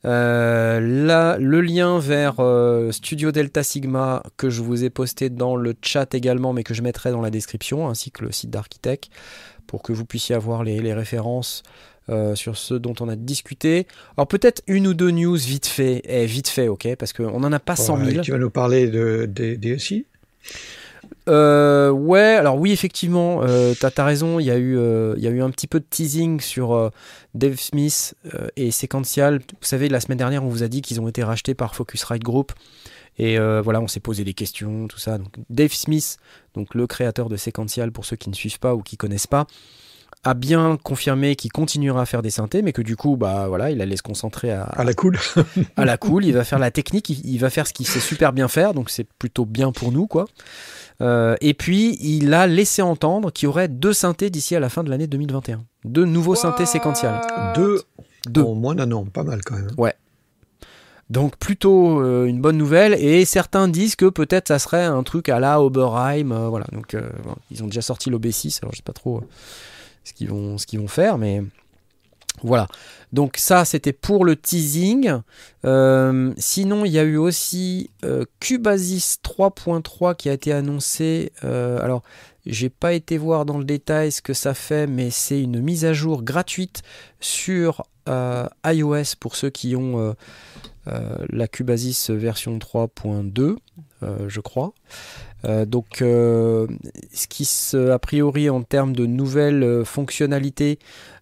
Euh, 0.05 0.81
là, 0.81 1.39
le 1.39 1.63
lien 1.63 1.99
vers 1.99 2.35
Studio 2.93 3.33
Delta 3.33 3.63
Sigma 3.63 4.23
que 4.37 4.51
je 4.51 4.61
vous 4.61 4.85
ai 4.85 4.91
posté 4.91 5.31
dans 5.31 5.57
le 5.57 5.75
chat 5.81 6.15
également, 6.15 6.53
mais 6.53 6.63
que 6.63 6.75
je 6.75 6.83
mettrai 6.83 7.11
dans 7.11 7.23
la 7.23 7.31
description, 7.31 7.89
ainsi 7.89 8.11
que 8.11 8.23
le 8.23 8.33
site 8.33 8.51
d'Architect, 8.51 9.09
pour 9.67 9.83
que 9.83 9.95
vous 9.95 10.05
puissiez 10.05 10.35
avoir 10.35 10.63
les, 10.63 10.81
les 10.81 10.93
références 10.93 11.63
euh, 12.11 12.35
sur 12.35 12.57
ce 12.57 12.73
dont 12.73 12.95
on 13.01 13.09
a 13.11 13.17
discuté. 13.17 13.87
Alors 14.17 14.29
peut-être 14.29 14.63
une 14.67 14.87
ou 14.87 14.95
deux 14.95 15.11
news 15.11 15.37
vite 15.37 15.67
fait, 15.67 16.01
eh, 16.05 16.25
vite 16.25 16.49
fait, 16.49 16.67
ok, 16.69 16.97
parce 16.97 17.13
qu'on 17.13 17.39
n'en 17.39 17.53
a 17.53 17.61
pas 17.61 17.77
100 17.77 17.99
000. 17.99 18.09
Ouais, 18.09 18.21
Tu 18.23 18.31
vas 18.31 18.39
nous 18.39 18.49
parler 18.49 18.89
de, 18.89 19.27
des 19.27 19.59
DSI 19.59 20.07
Euh, 21.29 21.91
ouais, 21.91 22.37
alors 22.37 22.57
oui, 22.57 22.73
effectivement, 22.73 23.41
euh, 23.43 23.75
t'as 23.79 23.91
as 23.97 24.05
raison, 24.05 24.41
il 24.41 24.47
y, 24.47 24.51
a 24.51 24.57
eu, 24.57 24.79
euh, 24.79 25.15
il 25.17 25.23
y 25.23 25.27
a 25.27 25.31
eu 25.31 25.43
un 25.43 25.51
petit 25.51 25.67
peu 25.67 25.79
de 25.79 25.85
teasing 25.89 26.41
sur 26.41 26.73
euh, 26.73 26.91
Dave 27.35 27.57
Smith 27.57 28.15
et 28.57 28.71
Sequential. 28.71 29.39
Vous 29.39 29.57
savez, 29.61 29.89
la 29.89 30.01
semaine 30.01 30.19
dernière, 30.19 30.45
on 30.45 30.49
vous 30.49 30.63
a 30.63 30.69
dit 30.69 30.81
qu'ils 30.81 31.01
ont 31.01 31.09
été 31.09 31.23
rachetés 31.23 31.55
par 31.55 31.75
Focusrite 31.75 32.23
Group. 32.23 32.53
Et 33.21 33.37
voilà, 33.37 33.81
on 33.81 33.89
s'est 33.89 34.01
posé 34.01 34.23
des 34.23 34.35
questions, 34.35 34.87
tout 34.87 34.99
ça. 34.99 35.19
Donc, 35.19 35.35
Dave 35.51 35.73
Smith, 35.73 36.19
donc 36.55 36.75
le 36.75 36.87
créateur 36.87 37.29
de 37.29 37.37
Sequential, 37.37 37.91
pour 37.91 38.05
ceux 38.05 38.15
qui 38.15 38.31
ne 38.31 38.35
suivent 38.35 38.61
pas 38.61 38.77
ou 38.77 38.83
qui 38.83 38.97
connaissent 38.97 39.27
pas, 39.27 39.47
a 40.25 40.35
bien 40.35 40.77
confirmé 40.83 41.37
qu'il 41.37 41.53
continuera 41.53 42.03
à 42.03 42.07
faire 42.07 42.23
des 42.23 42.31
synthés, 42.31 42.63
mais 42.63 42.73
que 42.73 42.83
du 42.83 42.97
coup, 42.97 43.17
bah 43.17 43.47
voilà, 43.49 43.71
il 43.71 43.81
allait 43.81 43.97
se 43.97 44.03
concentrer 44.03 44.51
à, 44.53 44.65
à 44.65 44.85
la 44.85 44.93
cool. 44.95 45.19
à 45.77 45.85
la 45.85 45.97
cool, 45.97 46.25
il 46.25 46.33
va 46.33 46.45
faire 46.45 46.59
la 46.59 46.71
technique, 46.71 47.09
il, 47.11 47.25
il 47.25 47.39
va 47.39 47.51
faire 47.51 47.67
ce 47.67 47.73
qu'il 47.73 47.87
sait 47.87 48.01
super 48.01 48.33
bien 48.33 48.49
faire, 48.49 48.75
donc 48.75 48.91
c'est 48.91 49.07
plutôt 49.19 49.45
bien 49.47 49.73
pour 49.73 49.93
nous, 49.93 50.07
quoi. 50.07 50.27
Euh, 51.01 51.37
et 51.41 51.55
puis, 51.55 51.97
il 52.01 52.35
a 52.35 52.47
laissé 52.49 52.83
entendre 52.83 53.31
qu'il 53.33 53.47
y 53.47 53.49
aurait 53.49 53.69
deux 53.69 53.93
synthés 53.93 54.31
d'ici 54.31 54.57
à 54.57 54.61
la 54.61 54.69
fin 54.69 54.83
de 54.83 54.91
l'année 54.91 55.07
2021. 55.07 55.63
Deux 55.85 56.05
nouveaux 56.05 56.35
synthés 56.35 56.67
séquentiels. 56.67 57.21
Deux 57.55 57.83
Deux. 58.29 58.43
en 58.43 58.55
moins 58.55 58.75
d'un 58.75 58.91
an, 58.93 59.05
pas 59.05 59.23
mal 59.23 59.41
quand 59.45 59.55
même. 59.55 59.71
Donc, 61.11 61.37
plutôt 61.39 62.03
euh, 62.03 62.27
une 62.27 62.41
bonne 62.41 62.59
nouvelle. 62.59 62.93
Et 62.95 63.25
certains 63.25 63.69
disent 63.69 63.97
que 63.97 64.07
peut-être 64.07 64.49
ça 64.49 64.59
serait 64.59 64.85
un 64.85 65.03
truc 65.03 65.29
à 65.31 65.39
la 65.41 65.63
Oberheim. 65.63 66.33
euh, 66.33 66.49
voilà, 66.49 66.67
donc 66.73 66.93
euh, 66.95 67.09
bon, 67.25 67.35
ils 67.51 67.63
ont 67.63 67.67
déjà 67.67 67.81
sorti 67.81 68.11
l'OB6, 68.11 68.59
alors 68.63 68.73
je 68.73 68.79
sais 68.79 68.83
pas 68.83 68.93
trop 68.93 69.19
euh, 69.19 69.21
ce 70.09 70.15
qu'ils 70.15 70.31
vont, 70.31 70.57
qu'ils 70.57 70.81
vont 70.81 70.89
faire, 70.89 71.19
mais. 71.19 71.43
Voilà. 72.45 72.69
Donc 73.13 73.37
ça, 73.37 73.65
c'était 73.65 73.93
pour 73.93 74.25
le 74.25 74.37
teasing. 74.37 75.13
Euh, 75.65 76.33
sinon, 76.37 76.85
il 76.85 76.93
y 76.93 76.99
a 77.01 77.03
eu 77.03 77.17
aussi 77.17 77.91
euh, 78.05 78.25
Cubasis 78.39 79.19
3.3 79.25 80.15
qui 80.15 80.29
a 80.29 80.35
été 80.35 80.53
annoncé. 80.53 81.33
Euh, 81.43 81.83
alors, 81.83 82.05
j'ai 82.47 82.69
pas 82.69 82.93
été 82.93 83.19
voir 83.19 83.45
dans 83.45 83.59
le 83.59 83.65
détail 83.65 84.13
ce 84.13 84.23
que 84.23 84.35
ça 84.35 84.55
fait, 84.55 84.87
mais 84.87 85.11
c'est 85.11 85.43
une 85.43 85.61
mise 85.61 85.85
à 85.85 85.93
jour 85.93 86.23
gratuite 86.23 86.83
sur 87.19 87.83
euh, 88.09 88.47
iOS 88.65 89.17
pour 89.19 89.35
ceux 89.35 89.51
qui 89.51 89.75
ont 89.75 90.15
euh, 90.89 91.17
la 91.29 91.49
Cubasis 91.49 92.11
version 92.11 92.57
3.2, 92.57 93.57
euh, 94.03 94.29
je 94.29 94.41
crois. 94.41 94.73
Euh, 95.45 95.65
donc, 95.65 96.03
euh, 96.03 96.67
ce 97.13 97.27
qui 97.27 97.45
se, 97.45 97.91
a 97.91 97.99
priori 97.99 98.51
en 98.51 98.63
termes 98.63 98.95
de 98.95 99.07
nouvelles 99.07 99.63
euh, 99.63 99.85
fonctionnalités, 99.85 100.79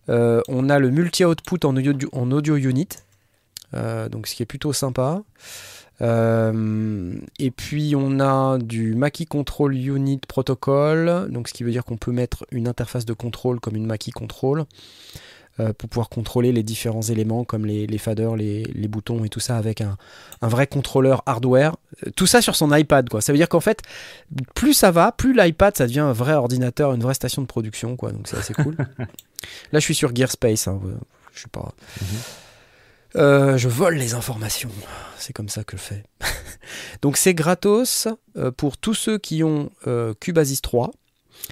on 0.08 0.68
a 0.68 0.78
le 0.78 0.90
multi-output 0.90 1.64
en 1.64 1.76
audio, 1.76 1.92
en 2.12 2.30
audio 2.30 2.54
unit, 2.56 2.88
donc 3.72 4.28
ce 4.28 4.36
qui 4.36 4.42
est 4.44 4.46
plutôt 4.46 4.72
sympa. 4.72 5.22
Et 6.00 7.50
puis 7.50 7.94
on 7.96 8.20
a 8.20 8.58
du 8.58 8.94
Mackie 8.94 9.26
Control 9.26 9.74
Unit 9.74 10.20
Protocol, 10.28 11.26
donc 11.28 11.48
ce 11.48 11.54
qui 11.54 11.64
veut 11.64 11.72
dire 11.72 11.84
qu'on 11.84 11.96
peut 11.96 12.12
mettre 12.12 12.46
une 12.52 12.68
interface 12.68 13.04
de 13.04 13.14
contrôle 13.14 13.58
comme 13.58 13.74
une 13.74 13.86
Mackie 13.86 14.12
Control 14.12 14.64
euh, 15.60 15.72
pour 15.72 15.88
pouvoir 15.88 16.08
contrôler 16.08 16.52
les 16.52 16.62
différents 16.62 17.02
éléments 17.02 17.44
comme 17.44 17.66
les, 17.66 17.86
les 17.86 17.98
faders, 17.98 18.36
les, 18.36 18.64
les 18.64 18.88
boutons 18.88 19.24
et 19.24 19.28
tout 19.28 19.40
ça 19.40 19.56
avec 19.56 19.80
un, 19.80 19.96
un 20.42 20.48
vrai 20.48 20.66
contrôleur 20.66 21.22
hardware. 21.26 21.76
Euh, 22.06 22.10
Tout 22.16 22.26
ça 22.26 22.42
sur 22.42 22.56
son 22.56 22.74
iPad, 22.74 23.08
quoi. 23.08 23.20
Ça 23.20 23.32
veut 23.32 23.38
dire 23.38 23.48
qu'en 23.48 23.60
fait, 23.60 23.82
plus 24.54 24.74
ça 24.74 24.90
va, 24.90 25.12
plus 25.12 25.34
l'iPad 25.34 25.76
ça 25.76 25.86
devient 25.86 26.00
un 26.00 26.12
vrai 26.12 26.34
ordinateur, 26.34 26.92
une 26.92 27.02
vraie 27.02 27.14
station 27.14 27.42
de 27.42 27.46
production, 27.46 27.96
quoi. 27.96 28.12
Donc 28.12 28.28
c'est 28.28 28.36
assez 28.36 28.54
cool. 28.54 28.76
Là, 29.72 29.78
je 29.78 29.84
suis 29.84 29.94
sur 29.94 30.14
Gearspace. 30.14 30.68
Hein. 30.68 30.80
Je 31.32 31.40
suis 31.40 31.48
pas. 31.48 31.72
Euh, 33.16 33.56
je 33.56 33.68
vole 33.68 33.94
les 33.94 34.14
informations. 34.14 34.70
C'est 35.18 35.32
comme 35.32 35.48
ça 35.48 35.64
que 35.64 35.76
je 35.76 35.82
fais. 35.82 36.02
Donc 37.02 37.16
c'est 37.16 37.34
gratos 37.34 38.08
euh, 38.36 38.50
pour 38.50 38.76
tous 38.76 38.94
ceux 38.94 39.18
qui 39.18 39.42
ont 39.42 39.70
euh, 39.86 40.12
Cubasis 40.20 40.60
3. 40.60 40.90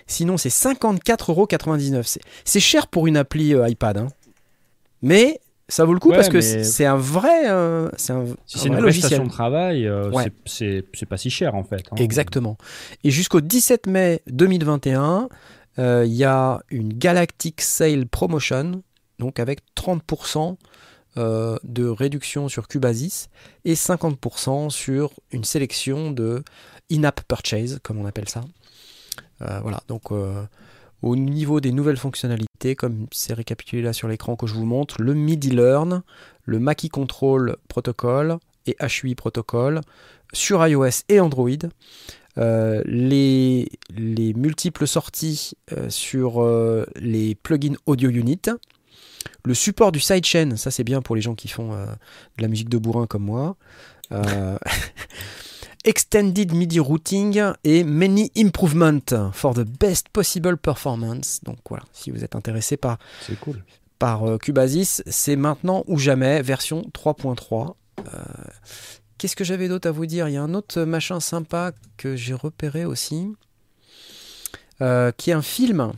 Sinon, 0.06 0.36
c'est 0.36 0.50
54,99€. 0.50 2.02
C'est- 2.06 2.20
C'est 2.44 2.60
cher 2.60 2.86
pour 2.86 3.06
une 3.06 3.16
appli 3.16 3.54
euh, 3.54 3.68
iPad. 3.68 3.98
hein. 3.98 4.08
Mais 5.02 5.40
ça 5.68 5.84
vaut 5.84 5.94
le 5.94 6.00
coup 6.00 6.10
Ouais, 6.10 6.16
parce 6.16 6.28
que 6.28 6.40
c'est 6.64 6.84
un 6.86 6.96
vrai, 6.96 7.48
euh, 7.50 7.88
c'est 7.96 8.12
un, 8.12 8.26
Si 8.46 8.58
c'est 8.58 8.68
une 8.68 8.74
de 9.24 9.28
travail, 9.28 9.86
euh, 9.86 10.10
Ouais. 10.10 10.30
c'est- 10.46 10.84
pas 11.06 11.16
si 11.16 11.30
cher 11.30 11.54
en 11.54 11.64
fait. 11.64 11.82
hein. 11.90 11.96
Exactement. 11.96 12.56
Et 13.02 13.10
jusqu'au 13.10 13.40
17 13.40 13.86
mai 13.86 14.20
2021, 14.26 15.28
euh, 15.78 16.04
il 16.06 16.12
y 16.14 16.24
a 16.24 16.60
une 16.70 16.92
Galactic 16.92 17.60
Sale 17.60 18.06
Promotion, 18.06 18.82
donc 19.18 19.38
avec 19.38 19.60
30% 19.74 20.58
euh, 21.16 21.56
de 21.62 21.86
réduction 21.86 22.48
sur 22.48 22.66
Cubasis 22.66 23.28
et 23.64 23.76
50% 23.76 24.68
sur 24.68 25.12
une 25.30 25.44
sélection 25.44 26.10
de 26.10 26.42
in-app 26.90 27.20
purchase, 27.28 27.78
comme 27.84 27.98
on 28.00 28.04
appelle 28.06 28.28
ça. 28.28 28.40
Euh, 29.42 29.60
voilà, 29.60 29.82
donc 29.88 30.12
euh, 30.12 30.44
au 31.02 31.16
niveau 31.16 31.60
des 31.60 31.72
nouvelles 31.72 31.96
fonctionnalités, 31.96 32.74
comme 32.76 33.06
c'est 33.12 33.34
récapitulé 33.34 33.82
là 33.82 33.92
sur 33.92 34.08
l'écran 34.08 34.36
que 34.36 34.46
je 34.46 34.54
vous 34.54 34.64
montre, 34.64 35.00
le 35.02 35.14
MIDI 35.14 35.50
Learn, 35.50 36.02
le 36.44 36.58
Mackie 36.58 36.88
Control 36.88 37.56
Protocol 37.68 38.38
et 38.66 38.76
HUI 38.80 39.14
Protocol 39.14 39.80
sur 40.32 40.66
iOS 40.66 41.04
et 41.08 41.20
Android. 41.20 41.50
Euh, 42.36 42.82
les, 42.84 43.68
les 43.96 44.34
multiples 44.34 44.86
sorties 44.88 45.52
sur 45.88 46.44
les 46.96 47.34
plugins 47.34 47.76
Audio 47.86 48.10
Unit. 48.10 48.42
Le 49.44 49.54
support 49.54 49.92
du 49.92 50.00
sidechain, 50.00 50.56
ça 50.56 50.70
c'est 50.70 50.84
bien 50.84 51.02
pour 51.02 51.16
les 51.16 51.22
gens 51.22 51.34
qui 51.34 51.48
font 51.48 51.72
de 51.72 52.42
la 52.42 52.48
musique 52.48 52.68
de 52.68 52.78
bourrin 52.78 53.06
comme 53.06 53.24
moi. 53.24 53.56
Extended 55.84 56.52
MIDI 56.54 56.80
routing 56.80 57.40
et 57.64 57.84
many 57.84 58.30
improvements 58.36 59.30
for 59.32 59.54
the 59.54 59.64
best 59.64 60.08
possible 60.10 60.56
performance. 60.56 61.40
Donc 61.44 61.58
voilà, 61.68 61.84
si 61.92 62.10
vous 62.10 62.24
êtes 62.24 62.34
intéressé 62.34 62.76
par, 62.76 62.98
C'est 63.26 63.38
cool. 63.38 63.62
par 63.98 64.28
euh, 64.28 64.38
Cubasis, 64.38 65.02
c'est 65.06 65.36
maintenant 65.36 65.84
ou 65.86 65.98
jamais, 65.98 66.40
version 66.42 66.82
3.3. 66.94 67.74
Euh, 68.00 68.02
Qu'est-ce 69.18 69.36
que 69.36 69.44
j'avais 69.44 69.68
d'autre 69.68 69.88
à 69.88 69.92
vous 69.92 70.06
dire? 70.06 70.28
Il 70.28 70.32
y 70.32 70.36
a 70.36 70.42
un 70.42 70.54
autre 70.54 70.82
machin 70.82 71.20
sympa 71.20 71.72
que 71.96 72.16
j'ai 72.16 72.34
repéré 72.34 72.84
aussi, 72.84 73.28
euh, 74.82 75.12
qui 75.16 75.30
est 75.30 75.34
un 75.34 75.42
film 75.42 75.92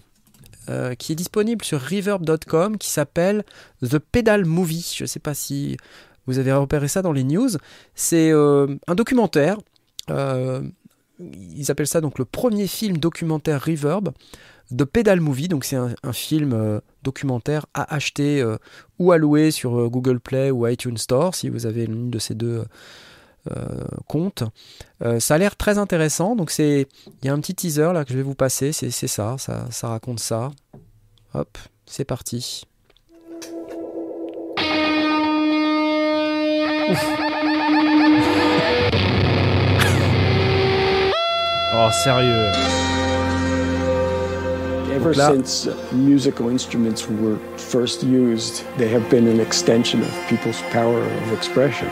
euh, 0.69 0.95
qui 0.95 1.13
est 1.13 1.17
disponible 1.17 1.65
sur 1.65 1.81
reverb.com 1.81 2.77
qui 2.77 2.89
s'appelle 2.89 3.45
The 3.83 3.99
Pedal 3.99 4.45
Movie. 4.45 4.95
Je 4.97 5.05
ne 5.05 5.07
sais 5.07 5.21
pas 5.21 5.33
si 5.35 5.77
vous 6.27 6.39
avez 6.39 6.53
repéré 6.53 6.89
ça 6.89 7.03
dans 7.03 7.13
les 7.13 7.25
news. 7.25 7.51
C'est 7.95 8.31
euh, 8.33 8.67
un 8.87 8.95
documentaire. 8.95 9.59
Euh, 10.11 10.63
ils 11.19 11.71
appellent 11.71 11.87
ça 11.87 12.01
donc 12.01 12.19
le 12.19 12.25
premier 12.25 12.67
film 12.67 12.99
documentaire 12.99 13.65
Reverb 13.65 14.11
de 14.71 14.85
Pedal 14.85 15.21
Movie. 15.21 15.49
Donc 15.49 15.65
c'est 15.65 15.77
un, 15.77 16.13
film 16.13 16.53
euh, 16.53 16.81
documentaire 17.03 17.67
à 17.75 17.95
acheter 17.95 18.41
euh, 18.41 18.57
ou 18.99 19.13
à 19.13 19.19
louer 19.19 19.51
sur 19.51 19.89
Google 19.89 20.21
Play 20.21 20.51
ou 20.51 20.67
iTunes 20.67 20.99
Store 20.99 21.35
si 21.35 21.49
vous 21.49 21.67
avez 21.67 21.87
l'une 21.87 22.11
de 22.11 22.19
ces 22.19 22.35
deux 22.35 22.65
comptes. 24.09 24.43
Ça 25.21 25.37
a 25.37 25.39
l'air 25.39 25.55
très 25.55 25.79
intéressant. 25.79 26.35
Donc 26.35 26.51
c'est 26.51 26.89
il 27.23 27.27
y 27.27 27.29
a 27.29 27.33
un 27.33 27.39
petit 27.39 27.55
teaser 27.55 27.93
là 27.93 28.05
que 28.05 28.11
je 28.11 28.17
vais 28.17 28.25
vous 28.25 28.35
passer. 28.35 28.73
C'est 28.73 28.91
ça, 28.91 29.37
ça, 29.39 29.67
ça 29.71 29.89
raconte 29.89 30.19
ça. 30.19 30.51
Hop, 31.33 31.57
c'est 31.87 32.05
parti. 32.05 32.67
Oh, 41.79 41.91
sérieux. 41.91 42.53
Ever 44.95 45.13
là- 45.13 45.29
since 45.31 45.69
musical 45.93 46.49
instruments 46.49 47.07
were 47.07 47.37
first 47.59 48.03
used, 48.03 48.63
they 48.79 48.89
have 48.89 49.11
been 49.11 49.29
an 49.29 49.41
extension 49.41 50.01
of 50.01 50.11
people's 50.27 50.63
power 50.73 51.03
of 51.03 51.33
expression. 51.35 51.89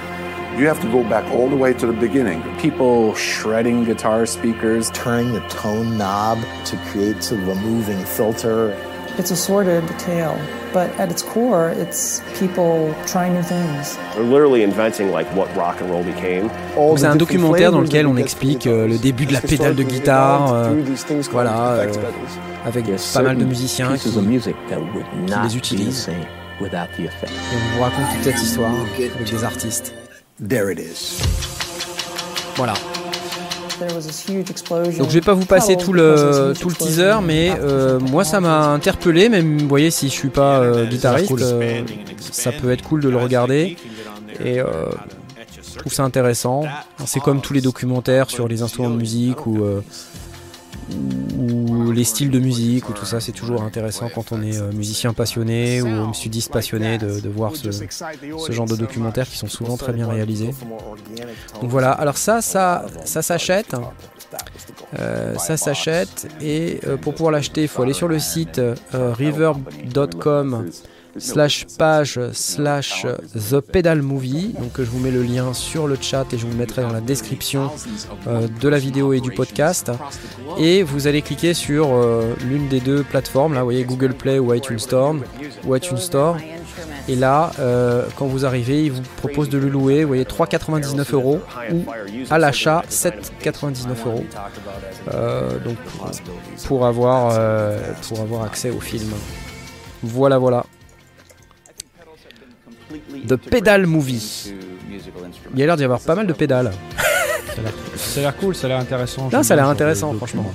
You 0.58 0.66
have 0.68 0.80
to 0.80 0.88
go 0.90 1.04
back 1.04 1.30
all 1.34 1.50
the 1.50 1.56
way 1.56 1.74
to 1.74 1.86
the 1.86 1.92
beginning. 1.92 2.42
people 2.58 3.14
shredding 3.14 3.84
guitar 3.84 4.24
speakers. 4.24 4.88
turning 4.94 5.34
the 5.34 5.42
tone 5.50 5.98
knob 5.98 6.38
to 6.64 6.78
create 6.90 7.22
sort 7.22 7.42
of 7.42 7.48
a 7.48 7.54
moving 7.56 8.02
filter. 8.06 8.74
It's 9.16 9.30
a 9.30 9.36
sordid 9.36 9.84
tale, 9.96 10.36
but 10.72 10.90
at 10.98 11.08
its 11.08 11.22
core, 11.22 11.68
it's 11.68 12.20
people 12.36 12.92
trying 13.06 13.34
new 13.34 13.44
things. 13.44 13.96
They're 14.14 14.24
literally 14.24 14.64
inventing 14.64 15.12
like 15.12 15.28
what 15.36 15.46
rock 15.56 15.80
and 15.80 15.88
roll 15.88 16.02
became. 16.02 16.50
C'est 16.96 17.06
un 17.06 17.14
documentaire 17.14 17.70
dans 17.70 17.80
lequel 17.80 18.08
on 18.08 18.16
explique 18.16 18.66
euh, 18.66 18.88
le 18.88 18.98
début 18.98 19.26
de 19.26 19.32
la 19.32 19.40
pédale 19.40 19.76
de 19.76 19.84
guitare, 19.84 20.52
euh, 20.52 20.74
voilà, 21.30 21.74
euh, 21.74 21.92
avec 22.66 22.86
pas 23.14 23.22
mal 23.22 23.38
de 23.38 23.44
musiciens 23.44 23.96
qui, 23.96 24.10
qui 24.10 24.20
les 25.42 25.56
utilisent. 25.56 26.08
Et 26.60 26.60
on 26.60 27.76
vous 27.76 27.82
raconte 27.82 28.06
toute 28.14 28.24
cette 28.24 28.42
histoire 28.42 28.72
avec 28.72 29.30
des 29.30 29.44
artistes. 29.44 29.94
There 30.48 30.72
it 30.72 30.80
is. 30.80 31.22
Voilà. 32.56 32.74
Donc 34.98 35.08
je 35.08 35.14
vais 35.14 35.20
pas 35.20 35.34
vous 35.34 35.44
passer 35.44 35.76
tout 35.76 35.92
le 35.92 36.52
tout 36.58 36.68
le 36.68 36.74
huge 36.74 36.78
teaser, 36.78 37.02
explosion 37.02 37.22
mais 37.22 37.52
euh, 37.60 37.98
moi 38.00 38.24
ça 38.24 38.40
m'a 38.40 38.68
interpellé. 38.68 39.28
Même 39.28 39.58
vous 39.58 39.68
voyez 39.68 39.90
si 39.90 40.08
je 40.08 40.12
suis 40.12 40.28
pas 40.28 40.58
euh, 40.60 40.86
guitariste, 40.86 41.32
euh, 41.32 41.82
ça 42.18 42.52
peut 42.52 42.72
être 42.72 42.82
cool 42.82 43.00
de 43.00 43.08
le 43.08 43.16
regarder. 43.16 43.76
Et 44.44 44.60
euh, 44.60 44.66
je 45.74 45.78
trouve 45.78 45.92
ça 45.92 46.04
intéressant. 46.04 46.64
C'est 47.06 47.20
comme 47.20 47.40
tous 47.40 47.52
les 47.52 47.60
documentaires 47.60 48.30
sur 48.30 48.48
les 48.48 48.62
instruments 48.62 48.90
de 48.90 48.96
musique 48.96 49.46
ou 49.46 49.64
euh, 49.64 49.80
ou 51.38 51.92
les 51.92 52.04
styles 52.04 52.30
de 52.30 52.38
musique 52.38 52.88
ou 52.88 52.92
tout 52.92 53.04
ça. 53.04 53.20
C'est 53.20 53.32
toujours 53.32 53.62
intéressant 53.62 54.08
quand 54.14 54.32
on 54.32 54.42
est 54.42 54.58
euh, 54.58 54.72
musicien 54.72 55.12
passionné 55.12 55.82
ou 55.82 56.12
sudiste 56.14 56.52
passionné 56.52 56.98
de, 56.98 57.28
voir 57.28 57.52
ce, 57.56 57.70
genre 58.52 58.66
de 58.66 58.76
documentaires 58.76 59.28
qui 59.28 59.38
sont 59.38 59.48
souvent 59.48 59.76
très 59.76 59.92
bien 59.92 60.08
réalisés. 60.08 60.54
Donc 61.60 61.70
voilà, 61.70 61.92
alors 61.92 62.16
ça, 62.16 62.42
ça, 62.42 62.86
ça 63.04 63.22
s'achète. 63.22 63.74
Euh, 64.98 65.36
ça 65.38 65.56
s'achète 65.56 66.28
et 66.40 66.80
euh, 66.86 66.96
pour 66.96 67.14
pouvoir 67.14 67.32
l'acheter, 67.32 67.62
il 67.62 67.68
faut 67.68 67.82
aller 67.82 67.92
sur 67.92 68.08
le 68.08 68.18
site 68.18 68.58
euh, 68.58 68.76
slash 71.18 71.66
page 71.78 72.18
slash 72.32 73.06
the 73.34 73.60
pedal 73.60 74.02
movie. 74.02 74.54
Donc 74.58 74.72
je 74.78 74.82
vous 74.82 74.98
mets 74.98 75.10
le 75.10 75.22
lien 75.22 75.52
sur 75.52 75.86
le 75.86 75.96
chat 76.00 76.24
et 76.32 76.38
je 76.38 76.46
vous 76.46 76.52
le 76.52 76.58
mettrai 76.58 76.82
dans 76.82 76.92
la 76.92 77.00
description 77.00 77.70
euh, 78.26 78.48
de 78.60 78.68
la 78.68 78.78
vidéo 78.78 79.12
et 79.12 79.20
du 79.20 79.30
podcast. 79.30 79.90
Et 80.58 80.82
vous 80.82 81.06
allez 81.06 81.22
cliquer 81.22 81.54
sur 81.54 81.88
euh, 81.92 82.34
l'une 82.46 82.68
des 82.68 82.80
deux 82.80 83.02
plateformes, 83.02 83.54
là, 83.54 83.60
vous 83.60 83.66
voyez 83.66 83.84
Google 83.84 84.14
Play 84.14 84.38
ou 84.38 84.52
iTunes 84.54 84.78
Store, 84.78 85.14
ou 85.64 85.76
iTunes 85.76 85.98
Store. 85.98 86.36
Et 87.06 87.16
là, 87.16 87.52
euh, 87.58 88.06
quand 88.16 88.26
vous 88.26 88.46
arrivez, 88.46 88.86
il 88.86 88.92
vous 88.92 89.02
propose 89.18 89.48
de 89.48 89.58
le 89.58 89.68
louer. 89.68 90.02
Vous 90.02 90.08
voyez 90.08 90.24
3,99 90.24 91.12
euros 91.12 91.40
ou 91.72 91.84
à 92.30 92.38
l'achat 92.38 92.82
7,99 92.90 94.06
euros. 94.06 94.24
Donc 95.64 95.76
pour 96.66 96.86
avoir, 96.86 97.38
pour 98.08 98.20
avoir 98.20 98.44
accès 98.44 98.70
au 98.70 98.80
film. 98.80 99.10
Voilà, 100.02 100.38
voilà. 100.38 100.64
The 103.26 103.36
Pedal 103.36 103.86
Movie. 103.86 104.52
Il 105.54 105.58
y 105.58 105.62
a 105.62 105.66
l'air 105.66 105.76
d'y 105.76 105.84
avoir 105.84 106.00
pas 106.00 106.14
mal 106.14 106.26
de 106.26 106.32
pédales. 106.32 106.70
Ça 107.46 107.60
a 107.60 107.62
l'air- 107.62 107.72
Ça 107.96 108.20
a 108.20 108.22
l'air 108.24 108.36
cool, 108.36 108.54
ça 108.54 108.66
a 108.66 108.68
l'air 108.68 108.78
intéressant. 108.78 109.28
Non, 109.32 109.42
ça 109.42 109.54
a 109.54 109.56
l'air 109.56 109.68
intéressant, 109.68 110.12
franchement. 110.14 110.52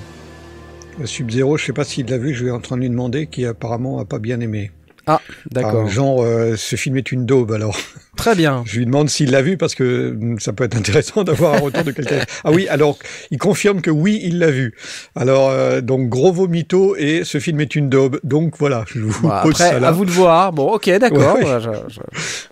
Sub-Zero, 1.05 1.57
je 1.57 1.65
sais 1.65 1.73
pas 1.73 1.85
s'il 1.85 2.07
l'a 2.07 2.17
vu, 2.17 2.33
je 2.33 2.43
vais 2.45 2.51
en 2.51 2.59
train 2.59 2.75
de 2.75 2.81
lui 2.81 2.89
demander, 2.89 3.27
qui 3.27 3.45
apparemment 3.45 3.99
a 3.99 4.05
pas 4.05 4.19
bien 4.19 4.39
aimé. 4.41 4.71
Ah, 5.11 5.21
d'accord. 5.49 5.85
Ah, 5.87 5.89
genre, 5.89 6.23
euh, 6.23 6.55
ce 6.55 6.75
film 6.75 6.97
est 6.97 7.11
une 7.11 7.25
daube 7.25 7.51
alors. 7.51 7.75
Très 8.15 8.35
bien. 8.35 8.63
Je 8.67 8.77
lui 8.77 8.85
demande 8.85 9.09
s'il 9.09 9.31
l'a 9.31 9.41
vu 9.41 9.57
parce 9.57 9.73
que 9.75 10.11
hum, 10.11 10.39
ça 10.39 10.53
peut 10.53 10.63
être 10.65 10.77
intéressant 10.77 11.23
d'avoir 11.23 11.55
un 11.55 11.59
retour 11.59 11.83
de 11.83 11.91
quelqu'un. 11.91 12.19
Ah 12.43 12.51
oui, 12.51 12.67
alors 12.67 12.97
il 13.31 13.37
confirme 13.37 13.81
que 13.81 13.89
oui, 13.89 14.19
il 14.23 14.39
l'a 14.39 14.51
vu. 14.51 14.75
Alors 15.15 15.49
euh, 15.49 15.81
donc 15.81 16.09
gros 16.09 16.31
vomito 16.31 16.95
et 16.97 17.23
ce 17.23 17.39
film 17.39 17.59
est 17.61 17.75
une 17.75 17.89
daube. 17.89 18.19
Donc 18.23 18.55
voilà, 18.59 18.85
je 18.87 18.99
vous 18.99 19.21
Bon, 19.21 19.29
pose 19.29 19.51
après, 19.51 19.69
ça 19.69 19.79
là. 19.79 19.87
à 19.87 19.91
vous 19.91 20.05
de 20.05 20.11
voir. 20.11 20.53
Bon, 20.53 20.67
ok, 20.73 20.89
d'accord. 20.99 21.35
Ouais, 21.35 21.39
ouais. 21.39 21.41
Voilà, 21.43 21.59
je, 21.59 21.93
je- 21.93 21.99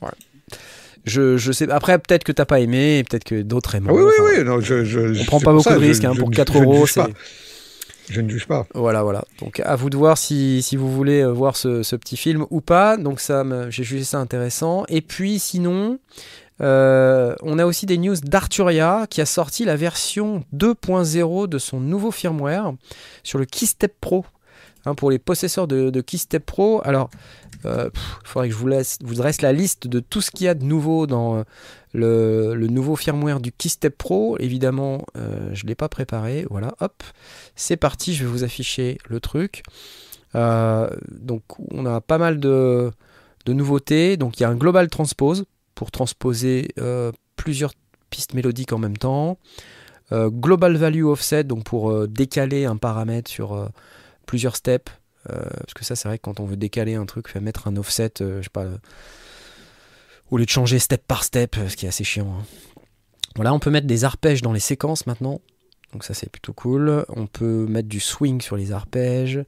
ouais. 0.05 0.11
Je- 1.05 1.37
je 1.37 1.51
sais. 1.53 1.69
Après, 1.71 1.97
peut-être 1.99 2.23
que 2.25 2.31
t'as 2.33 2.45
pas 2.45 2.59
aimé, 2.59 3.03
peut-être 3.09 3.23
que 3.23 3.41
d'autres 3.41 3.75
aiment. 3.75 3.87
Ah 3.89 3.93
oui, 3.93 4.01
oui, 4.03 4.11
Enfin, 4.19 4.31
oui. 4.39 4.43
Non, 4.43 4.59
je, 4.59 4.83
je, 4.83 5.21
On 5.21 5.25
prend 5.25 5.39
pas 5.39 5.51
beaucoup 5.51 5.63
ça, 5.63 5.75
de 5.75 5.79
risques 5.79 6.03
hein, 6.03 6.13
pour 6.17 6.31
je 6.31 6.35
4 6.35 6.55
ne 6.59 6.63
euros. 6.63 6.85
Je 8.09 8.21
ne 8.21 8.29
juge 8.29 8.47
pas. 8.47 8.65
Voilà, 8.73 9.03
voilà. 9.03 9.23
Donc 9.39 9.59
à 9.59 9.75
vous 9.75 9.89
de 9.89 9.97
voir 9.97 10.17
si, 10.17 10.61
si 10.61 10.75
vous 10.75 10.91
voulez 10.91 11.21
euh, 11.21 11.31
voir 11.31 11.57
ce, 11.57 11.95
petit 11.95 12.17
film 12.17 12.45
ou 12.49 12.61
pas. 12.61 12.97
Donc 12.97 13.19
ça, 13.19 13.43
j'ai 13.69 13.83
jugé 13.83 14.03
ça 14.03 14.19
intéressant. 14.19 14.85
Et 14.87 15.01
puis 15.01 15.39
sinon, 15.39 15.99
euh, 16.61 17.35
on 17.43 17.59
a 17.59 17.65
aussi 17.65 17.85
des 17.85 17.97
news 17.97 18.15
d'Arturia 18.15 19.05
qui 19.09 19.21
a 19.21 19.25
sorti 19.25 19.65
la 19.65 19.75
version 19.75 20.43
2.0 20.55 21.47
de 21.47 21.57
son 21.57 21.79
nouveau 21.79 22.11
firmware 22.11 22.73
sur 23.23 23.39
le 23.39 23.45
Keystep 23.45 23.93
Pro. 23.99 24.25
Hein, 24.87 24.95
pour 24.95 25.11
les 25.11 25.19
possesseurs 25.19 25.67
de, 25.67 26.01
Keystep 26.01 26.45
Pro. 26.45 26.81
Alors, 26.85 27.09
il 27.65 27.89
faudrait 28.23 28.47
que 28.47 28.53
je 28.53 28.59
vous 28.59 28.67
laisse, 28.67 28.97
vous 29.03 29.15
dresse 29.15 29.41
la 29.41 29.51
liste 29.51 29.85
de 29.85 29.99
tout 29.99 30.21
ce 30.21 30.31
qu'il 30.31 30.45
y 30.45 30.47
a 30.47 30.53
de 30.53 30.63
nouveau 30.63 31.07
dans 31.07 31.43
euh, 31.95 32.55
le, 32.55 32.67
nouveau 32.67 32.95
firmware 32.95 33.41
du 33.41 33.51
Keystep 33.51 33.97
Pro. 33.97 34.37
Évidemment, 34.39 35.03
euh, 35.17 35.49
je 35.51 35.65
ne 35.65 35.67
l'ai 35.67 35.75
pas 35.75 35.89
préparé. 35.89 36.45
Voilà, 36.49 36.73
hop. 36.79 37.03
C'est 37.57 37.75
parti, 37.75 38.13
je 38.13 38.23
vais 38.23 38.31
vous 38.31 38.45
afficher 38.45 38.97
le 39.09 39.19
truc. 39.19 39.63
Euh, 40.35 40.89
donc 41.09 41.43
on 41.69 41.85
a 41.85 41.99
pas 41.99 42.17
mal 42.17 42.39
de, 42.39 42.89
de 43.45 43.53
nouveautés. 43.53 44.15
Donc 44.15 44.39
il 44.39 44.43
y 44.43 44.45
a 44.45 44.49
un 44.49 44.55
Global 44.55 44.87
Transpose 44.87 45.43
pour 45.75 45.91
transposer 45.91 46.69
euh, 46.79 47.11
plusieurs 47.35 47.73
pistes 48.09 48.33
mélodiques 48.33 48.71
en 48.71 48.79
même 48.79 48.97
temps. 48.97 49.37
Euh, 50.13 50.29
global 50.29 50.77
Value 50.77 51.03
Offset, 51.03 51.43
donc 51.43 51.65
pour 51.65 51.91
euh, 51.91 52.07
décaler 52.07 52.63
un 52.63 52.77
paramètre 52.77 53.29
sur 53.29 53.53
euh, 53.53 53.67
plusieurs 54.27 54.55
steps. 54.55 54.91
Euh, 55.29 55.43
parce 55.49 55.73
que 55.73 55.83
ça 55.83 55.95
c'est 55.95 56.07
vrai 56.07 56.17
que 56.17 56.23
quand 56.23 56.39
on 56.39 56.45
veut 56.45 56.57
décaler 56.57 56.95
un 56.95 57.05
truc, 57.05 57.33
mettre 57.35 57.67
un 57.67 57.75
offset, 57.75 58.21
euh, 58.21 58.37
je 58.39 58.43
sais 58.43 58.49
pas, 58.51 58.63
euh, 58.63 58.77
au 60.29 60.37
lieu 60.37 60.45
de 60.45 60.49
changer 60.49 60.79
step 60.79 61.03
par 61.05 61.23
step, 61.23 61.55
ce 61.67 61.75
qui 61.75 61.85
est 61.85 61.89
assez 61.89 62.03
chiant. 62.03 62.27
hein. 62.39 62.45
Voilà, 63.35 63.53
on 63.53 63.59
peut 63.59 63.69
mettre 63.69 63.87
des 63.87 64.03
arpèges 64.03 64.41
dans 64.41 64.53
les 64.53 64.59
séquences 64.59 65.05
maintenant. 65.05 65.41
Donc 65.93 66.03
ça 66.03 66.13
c'est 66.13 66.29
plutôt 66.29 66.53
cool. 66.53 67.05
On 67.09 67.27
peut 67.27 67.65
mettre 67.67 67.87
du 67.87 67.99
swing 67.99 68.41
sur 68.41 68.57
les 68.57 68.71
arpèges. 68.71 69.43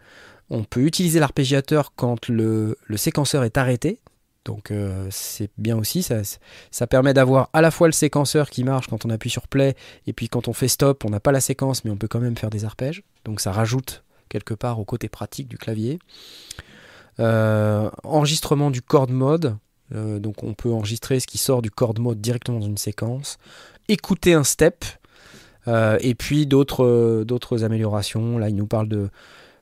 On 0.50 0.64
peut 0.64 0.82
utiliser 0.82 1.20
l'arpégiateur 1.20 1.94
quand 1.96 2.28
le, 2.30 2.78
séquenceur 2.96 3.44
est 3.44 3.58
arrêté. 3.58 4.00
Donc 4.46 4.72
c'est 5.10 5.50
bien 5.58 5.78
aussi. 5.78 6.04
Ça, 6.04 6.22
ça 6.72 6.88
permet 6.88 7.14
d'avoir 7.14 7.50
à 7.54 7.62
la 7.62 7.72
fois 7.72 7.88
le 7.88 7.94
séquenceur 7.94 8.50
qui 8.50 8.64
marche 8.64 8.88
quand 8.88 9.06
on 9.06 9.10
appuie 9.10 9.30
sur 9.30 9.48
play 9.48 9.76
et 10.08 10.14
puis 10.14 10.30
quand 10.30 10.48
on 10.48 10.54
fait 10.54 10.68
stop, 10.68 11.04
on 11.04 11.10
n'a 11.10 11.20
pas 11.20 11.32
la 11.32 11.42
séquence 11.42 11.84
mais 11.84 11.92
on 11.92 11.98
peut 11.98 12.08
quand 12.08 12.20
même 12.20 12.38
faire 12.38 12.52
des 12.52 12.66
arpèges. 12.66 13.04
Donc 13.26 13.42
ça 13.42 13.52
rajoute 13.52 14.04
quelque 14.30 14.54
part 14.54 14.80
au 14.80 14.86
côté 14.86 15.10
pratique 15.10 15.48
du 15.48 15.58
clavier. 15.58 16.00
Euh, 17.20 17.90
enregistrement 18.04 18.72
du 18.72 18.82
chord 18.82 19.10
mode. 19.10 19.58
Euh, 19.94 20.20
donc 20.20 20.44
on 20.44 20.54
peut 20.54 20.72
enregistrer 20.72 21.20
ce 21.20 21.28
qui 21.28 21.38
sort 21.38 21.62
du 21.62 21.72
chord 21.72 22.00
mode 22.00 22.22
directement 22.22 22.60
dans 22.60 22.66
une 22.66 22.78
séquence. 22.78 23.38
Écouter 23.88 24.34
un 24.34 24.44
step. 24.44 24.86
Euh, 25.68 25.98
et 26.00 26.16
puis 26.16 26.48
d'autres 26.48 27.64
améliorations. 27.64 28.38
Là, 28.38 28.50
il 28.50 28.56
nous 28.56 28.68
parle 28.68 28.88
de 28.88 29.10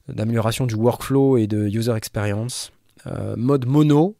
d'amélioration 0.08 0.66
du 0.66 0.76
workflow 0.76 1.36
et 1.38 1.48
de 1.48 1.68
user 1.68 1.94
experience. 1.96 2.72
Mode 3.36 3.66
mono. 3.66 4.16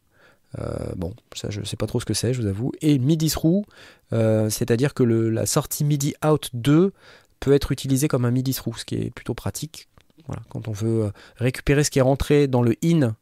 Bon, 0.96 1.14
ça 1.34 1.48
je 1.50 1.62
sais 1.62 1.76
pas 1.76 1.86
trop 1.86 2.00
ce 2.00 2.04
que 2.04 2.12
c'est, 2.12 2.34
je 2.34 2.42
vous 2.42 2.46
avoue. 2.46 2.72
Et 2.82 2.98
MIDI 2.98 3.30
through, 3.30 3.64
c'est-à-dire 4.10 4.92
que 4.92 5.02
la 5.02 5.46
sortie 5.46 5.84
MIDI 5.84 6.14
out 6.26 6.50
2 6.52 6.92
peut 7.40 7.54
être 7.54 7.72
utilisée 7.72 8.06
comme 8.06 8.26
un 8.26 8.30
MIDI 8.30 8.52
through, 8.52 8.76
ce 8.76 8.84
qui 8.84 8.96
est 8.96 9.10
plutôt 9.10 9.32
pratique. 9.32 9.88
Voilà, 10.28 10.42
quand 10.50 10.68
on 10.68 10.72
veut 10.72 11.06
euh, 11.06 11.10
récupérer 11.36 11.82
ce 11.82 11.90
qui 11.90 11.98
est 11.98 12.02
rentré 12.02 12.46
dans 12.46 12.62
le 12.62 12.74
in 12.84 13.16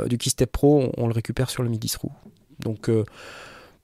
euh, 0.00 0.06
du 0.06 0.16
Keystep 0.16 0.50
Pro, 0.50 0.80
on, 0.96 1.04
on 1.04 1.06
le 1.08 1.12
récupère 1.12 1.50
sur 1.50 1.62
le 1.62 1.68
MIDI 1.68 1.88
through. 1.90 2.12
Donc 2.60 2.88
euh, 2.88 3.04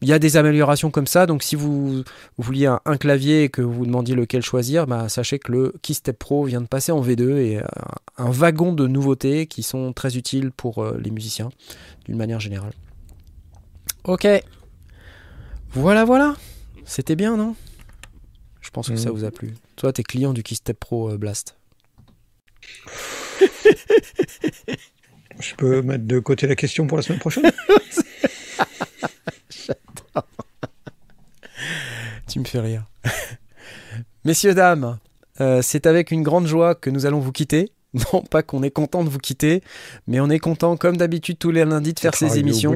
il 0.03 0.09
y 0.09 0.13
a 0.15 0.19
des 0.19 0.37
améliorations 0.39 0.91
comme 0.91 1.07
ça. 1.07 1.27
Donc 1.27 1.43
si 1.43 1.57
vous, 1.57 1.97
vous 1.99 2.05
vouliez 2.39 2.67
un, 2.67 2.81
un 2.87 2.97
clavier 2.97 3.45
et 3.45 3.49
que 3.51 3.61
vous 3.61 3.73
vous 3.73 3.87
demandiez 3.87 4.15
lequel 4.15 4.43
choisir, 4.43 4.87
bah, 4.87 5.09
sachez 5.11 5.39
que 5.39 5.53
le 5.53 5.75
Keystep 5.83 6.19
Pro 6.19 6.45
vient 6.45 6.61
de 6.63 6.67
passer 6.67 6.91
en 6.93 7.03
V2 7.03 7.37
et 7.39 7.59
euh, 7.59 7.63
un 8.17 8.31
wagon 8.31 8.73
de 8.73 8.87
nouveautés 8.87 9.47
qui 9.47 9.63
sont 9.63 9.93
très 9.93 10.17
utiles 10.17 10.53
pour 10.53 10.79
euh, 10.79 10.97
les 11.03 11.11
musiciens 11.11 11.51
d'une 12.07 12.17
manière 12.17 12.41
générale. 12.41 12.73
Ok. 14.05 14.27
Voilà, 15.73 16.05
voilà. 16.05 16.35
C'était 16.85 17.17
bien, 17.17 17.37
non? 17.37 17.55
Je 18.61 18.71
pense 18.71 18.89
que 18.89 18.97
ça 18.97 19.11
Mhm. 19.11 19.17
vous 19.17 19.25
a 19.25 19.31
plu. 19.31 19.55
Toi, 19.77 19.93
t'es 19.93 20.03
client 20.03 20.33
du 20.33 20.43
Keystep 20.43 20.79
Pro 20.79 21.11
euh, 21.11 21.19
Blast. 21.19 21.57
Je 25.41 25.55
peux 25.57 25.81
mettre 25.83 26.05
de 26.05 26.19
côté 26.19 26.47
la 26.47 26.57
question 26.57 26.87
pour 26.87 26.99
la 26.99 27.03
semaine 27.03 27.19
prochaine? 27.21 27.51
Tu 32.29 32.39
me 32.39 32.45
fais 32.45 32.61
rire. 32.61 32.85
Messieurs, 34.25 34.55
dames, 34.55 34.99
euh, 35.41 35.63
c'est 35.63 35.87
avec 35.87 36.11
une 36.11 36.23
grande 36.23 36.47
joie 36.47 36.75
que 36.75 36.91
nous 36.91 37.07
allons 37.07 37.21
vous 37.21 37.33
quitter. 37.33 37.71
Non 38.13 38.23
pas 38.23 38.45
qu'on 38.45 38.63
est 38.63 38.71
content 38.71 39.03
de 39.03 39.09
vous 39.09 39.19
quitter, 39.19 39.65
mais 40.07 40.21
on 40.21 40.31
est 40.31 40.39
content, 40.39 40.77
comme 40.77 40.97
d'habitude, 40.97 41.39
tous 41.41 41.51
les 41.51 41.65
lundis 41.65 41.93
de 41.93 41.99
faire 41.99 42.15
ces 42.15 42.27
émissions. 42.39 42.71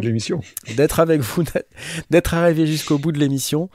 D'être 0.75 0.99
avec 0.99 1.21
vous, 1.21 1.45
d'être- 1.45 1.69
d'être 2.11 2.35
arrivé 2.35 2.67
jusqu'au 2.67 2.99
bout 2.99 3.13
de 3.13 3.21
l'émission. 3.21 3.71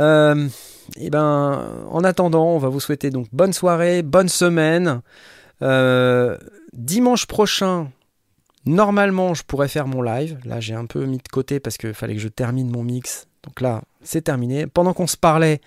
Euh, 0.00 0.48
et 0.96 1.08
ben, 1.08 1.84
en 1.88 2.02
attendant, 2.02 2.46
on 2.46 2.58
va 2.58 2.68
vous 2.68 2.80
souhaiter 2.80 3.10
donc 3.10 3.28
bonne 3.32 3.52
soirée, 3.52 4.02
bonne 4.02 4.28
semaine. 4.28 5.02
Euh, 5.62 6.36
dimanche 6.72 7.26
prochain, 7.26 7.90
normalement, 8.66 9.34
je 9.34 9.42
pourrais 9.44 9.68
faire 9.68 9.86
mon 9.86 10.02
live. 10.02 10.38
Là, 10.44 10.60
j'ai 10.60 10.74
un 10.74 10.86
peu 10.86 11.04
mis 11.04 11.18
de 11.18 11.28
côté 11.30 11.60
parce 11.60 11.76
qu'il 11.76 11.94
fallait 11.94 12.14
que 12.14 12.20
je 12.20 12.28
termine 12.28 12.70
mon 12.70 12.82
mix. 12.82 13.26
Donc 13.44 13.60
là, 13.60 13.82
c'est 14.02 14.22
terminé. 14.22 14.66
Pendant 14.66 14.92
qu'on 14.92 15.06
se 15.06 15.16
parlait, 15.16 15.60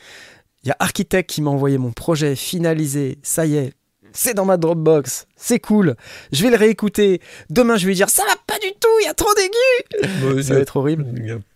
il 0.64 0.70
y 0.70 0.72
a 0.72 0.76
Architect 0.80 1.30
qui 1.30 1.42
m'a 1.42 1.52
envoyé 1.52 1.78
mon 1.78 1.92
projet 1.92 2.36
finalisé. 2.36 3.20
Ça 3.22 3.46
y 3.46 3.56
est, 3.56 3.74
c'est 4.14 4.34
dans 4.34 4.46
ma 4.46 4.58
Dropbox. 4.58 5.28
C'est 5.36 5.60
cool. 5.60 5.96
Je 6.32 6.44
vais 6.44 6.50
le 6.50 6.58
réécouter. 6.58 7.22
Demain, 7.50 7.76
je 7.78 7.86
vais 7.86 7.92
lui 7.92 7.96
dire 7.96 8.10
ça 8.10 8.24
va 8.26 8.36
pas 8.48 8.60
du 8.60 8.72
tout. 8.80 8.88
Il 9.02 9.06
y 9.06 9.10
a 9.10 9.14
trop 9.14 9.34
d'aigus. 9.36 10.46
Ça 10.46 10.56
va 10.56 10.60
être 10.62 10.78
horrible. 10.78 11.06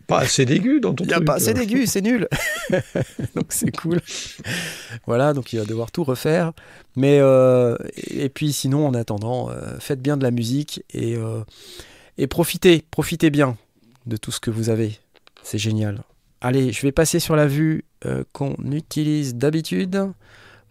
Pas 0.10 0.20
assez 0.22 0.44
d'aigus 0.46 0.82
dans 0.82 0.94
ton 0.94 1.04
Il 1.04 1.08
n'y 1.08 1.14
a 1.14 1.18
truc. 1.18 1.28
pas 1.28 1.36
assez 1.36 1.52
euh. 1.52 1.54
d'aigus, 1.54 1.92
c'est 1.92 2.02
nul. 2.02 2.28
donc 3.36 3.46
c'est 3.50 3.74
cool. 3.78 4.02
Voilà, 5.06 5.34
donc 5.34 5.54
il 5.54 5.60
va 5.60 5.66
devoir 5.66 5.92
tout 5.92 6.04
refaire. 6.04 6.52
Mais 6.96 7.20
euh, 7.22 7.78
et 7.96 8.28
puis 8.30 8.52
sinon, 8.52 8.88
en 8.88 8.94
attendant, 8.96 9.50
euh, 9.52 9.78
faites 9.80 10.02
bien 10.02 10.18
de 10.18 10.24
la 10.24 10.32
musique 10.32 10.84
et, 10.94 11.16
euh, 11.16 11.44
et 12.18 12.28
profitez, 12.28 12.84
profitez 12.92 13.30
bien 13.30 13.56
de 14.08 14.18
tout 14.18 14.32
ce 14.32 14.40
que 14.40 14.50
vous 14.50 14.70
avez. 14.70 15.00
C'est 15.44 15.60
génial. 15.60 16.02
Allez, 16.42 16.72
je 16.72 16.82
vais 16.82 16.92
passer 16.92 17.20
sur 17.20 17.36
la 17.36 17.48
vue 17.48 17.86
euh, 18.06 18.24
qu'on 18.34 18.56
utilise 18.72 19.36
d'habitude 19.36 20.10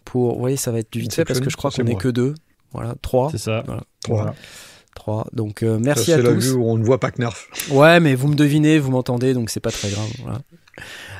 pour. 0.03 0.33
Vous 0.33 0.39
voyez, 0.39 0.57
ça 0.57 0.71
va 0.71 0.79
être 0.79 0.91
du 0.91 0.99
vite 0.99 1.13
fait 1.13 1.25
parce 1.25 1.39
que 1.39 1.49
je 1.49 1.57
crois 1.57 1.71
qu'on 1.71 1.83
n'est 1.83 1.95
que 1.95 2.09
deux. 2.09 2.35
Voilà, 2.73 2.95
trois. 3.01 3.31
C'est 3.31 3.37
ça. 3.37 3.63
Voilà. 3.65 3.83
Trois. 4.03 4.35
Donc 5.33 5.63
euh, 5.63 5.75
Ça, 5.75 5.81
merci 5.83 6.13
à 6.13 6.17
C'est 6.17 6.21
la 6.23 6.33
tous. 6.33 6.39
vue 6.47 6.53
où 6.53 6.65
on 6.69 6.77
ne 6.77 6.83
voit 6.83 6.99
pas 6.99 7.11
Knarf. 7.11 7.47
Ouais, 7.71 7.99
mais 7.99 8.15
vous 8.15 8.27
me 8.27 8.35
devinez, 8.35 8.79
vous 8.79 8.91
m'entendez, 8.91 9.33
donc 9.33 9.49
c'est 9.49 9.59
pas 9.59 9.71
très 9.71 9.89
grave. 9.89 10.07
voilà. 10.23 10.39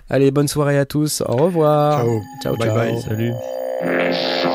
Allez, 0.10 0.32
bonne 0.32 0.48
soirée 0.48 0.78
à 0.80 0.86
tous. 0.86 1.22
Au 1.28 1.36
revoir. 1.38 2.02
Ciao. 2.02 2.22
Ciao, 2.44 2.56
Bye 2.58 2.68
ciao. 2.68 2.76
bye. 2.78 3.02
Salut. 3.02 4.49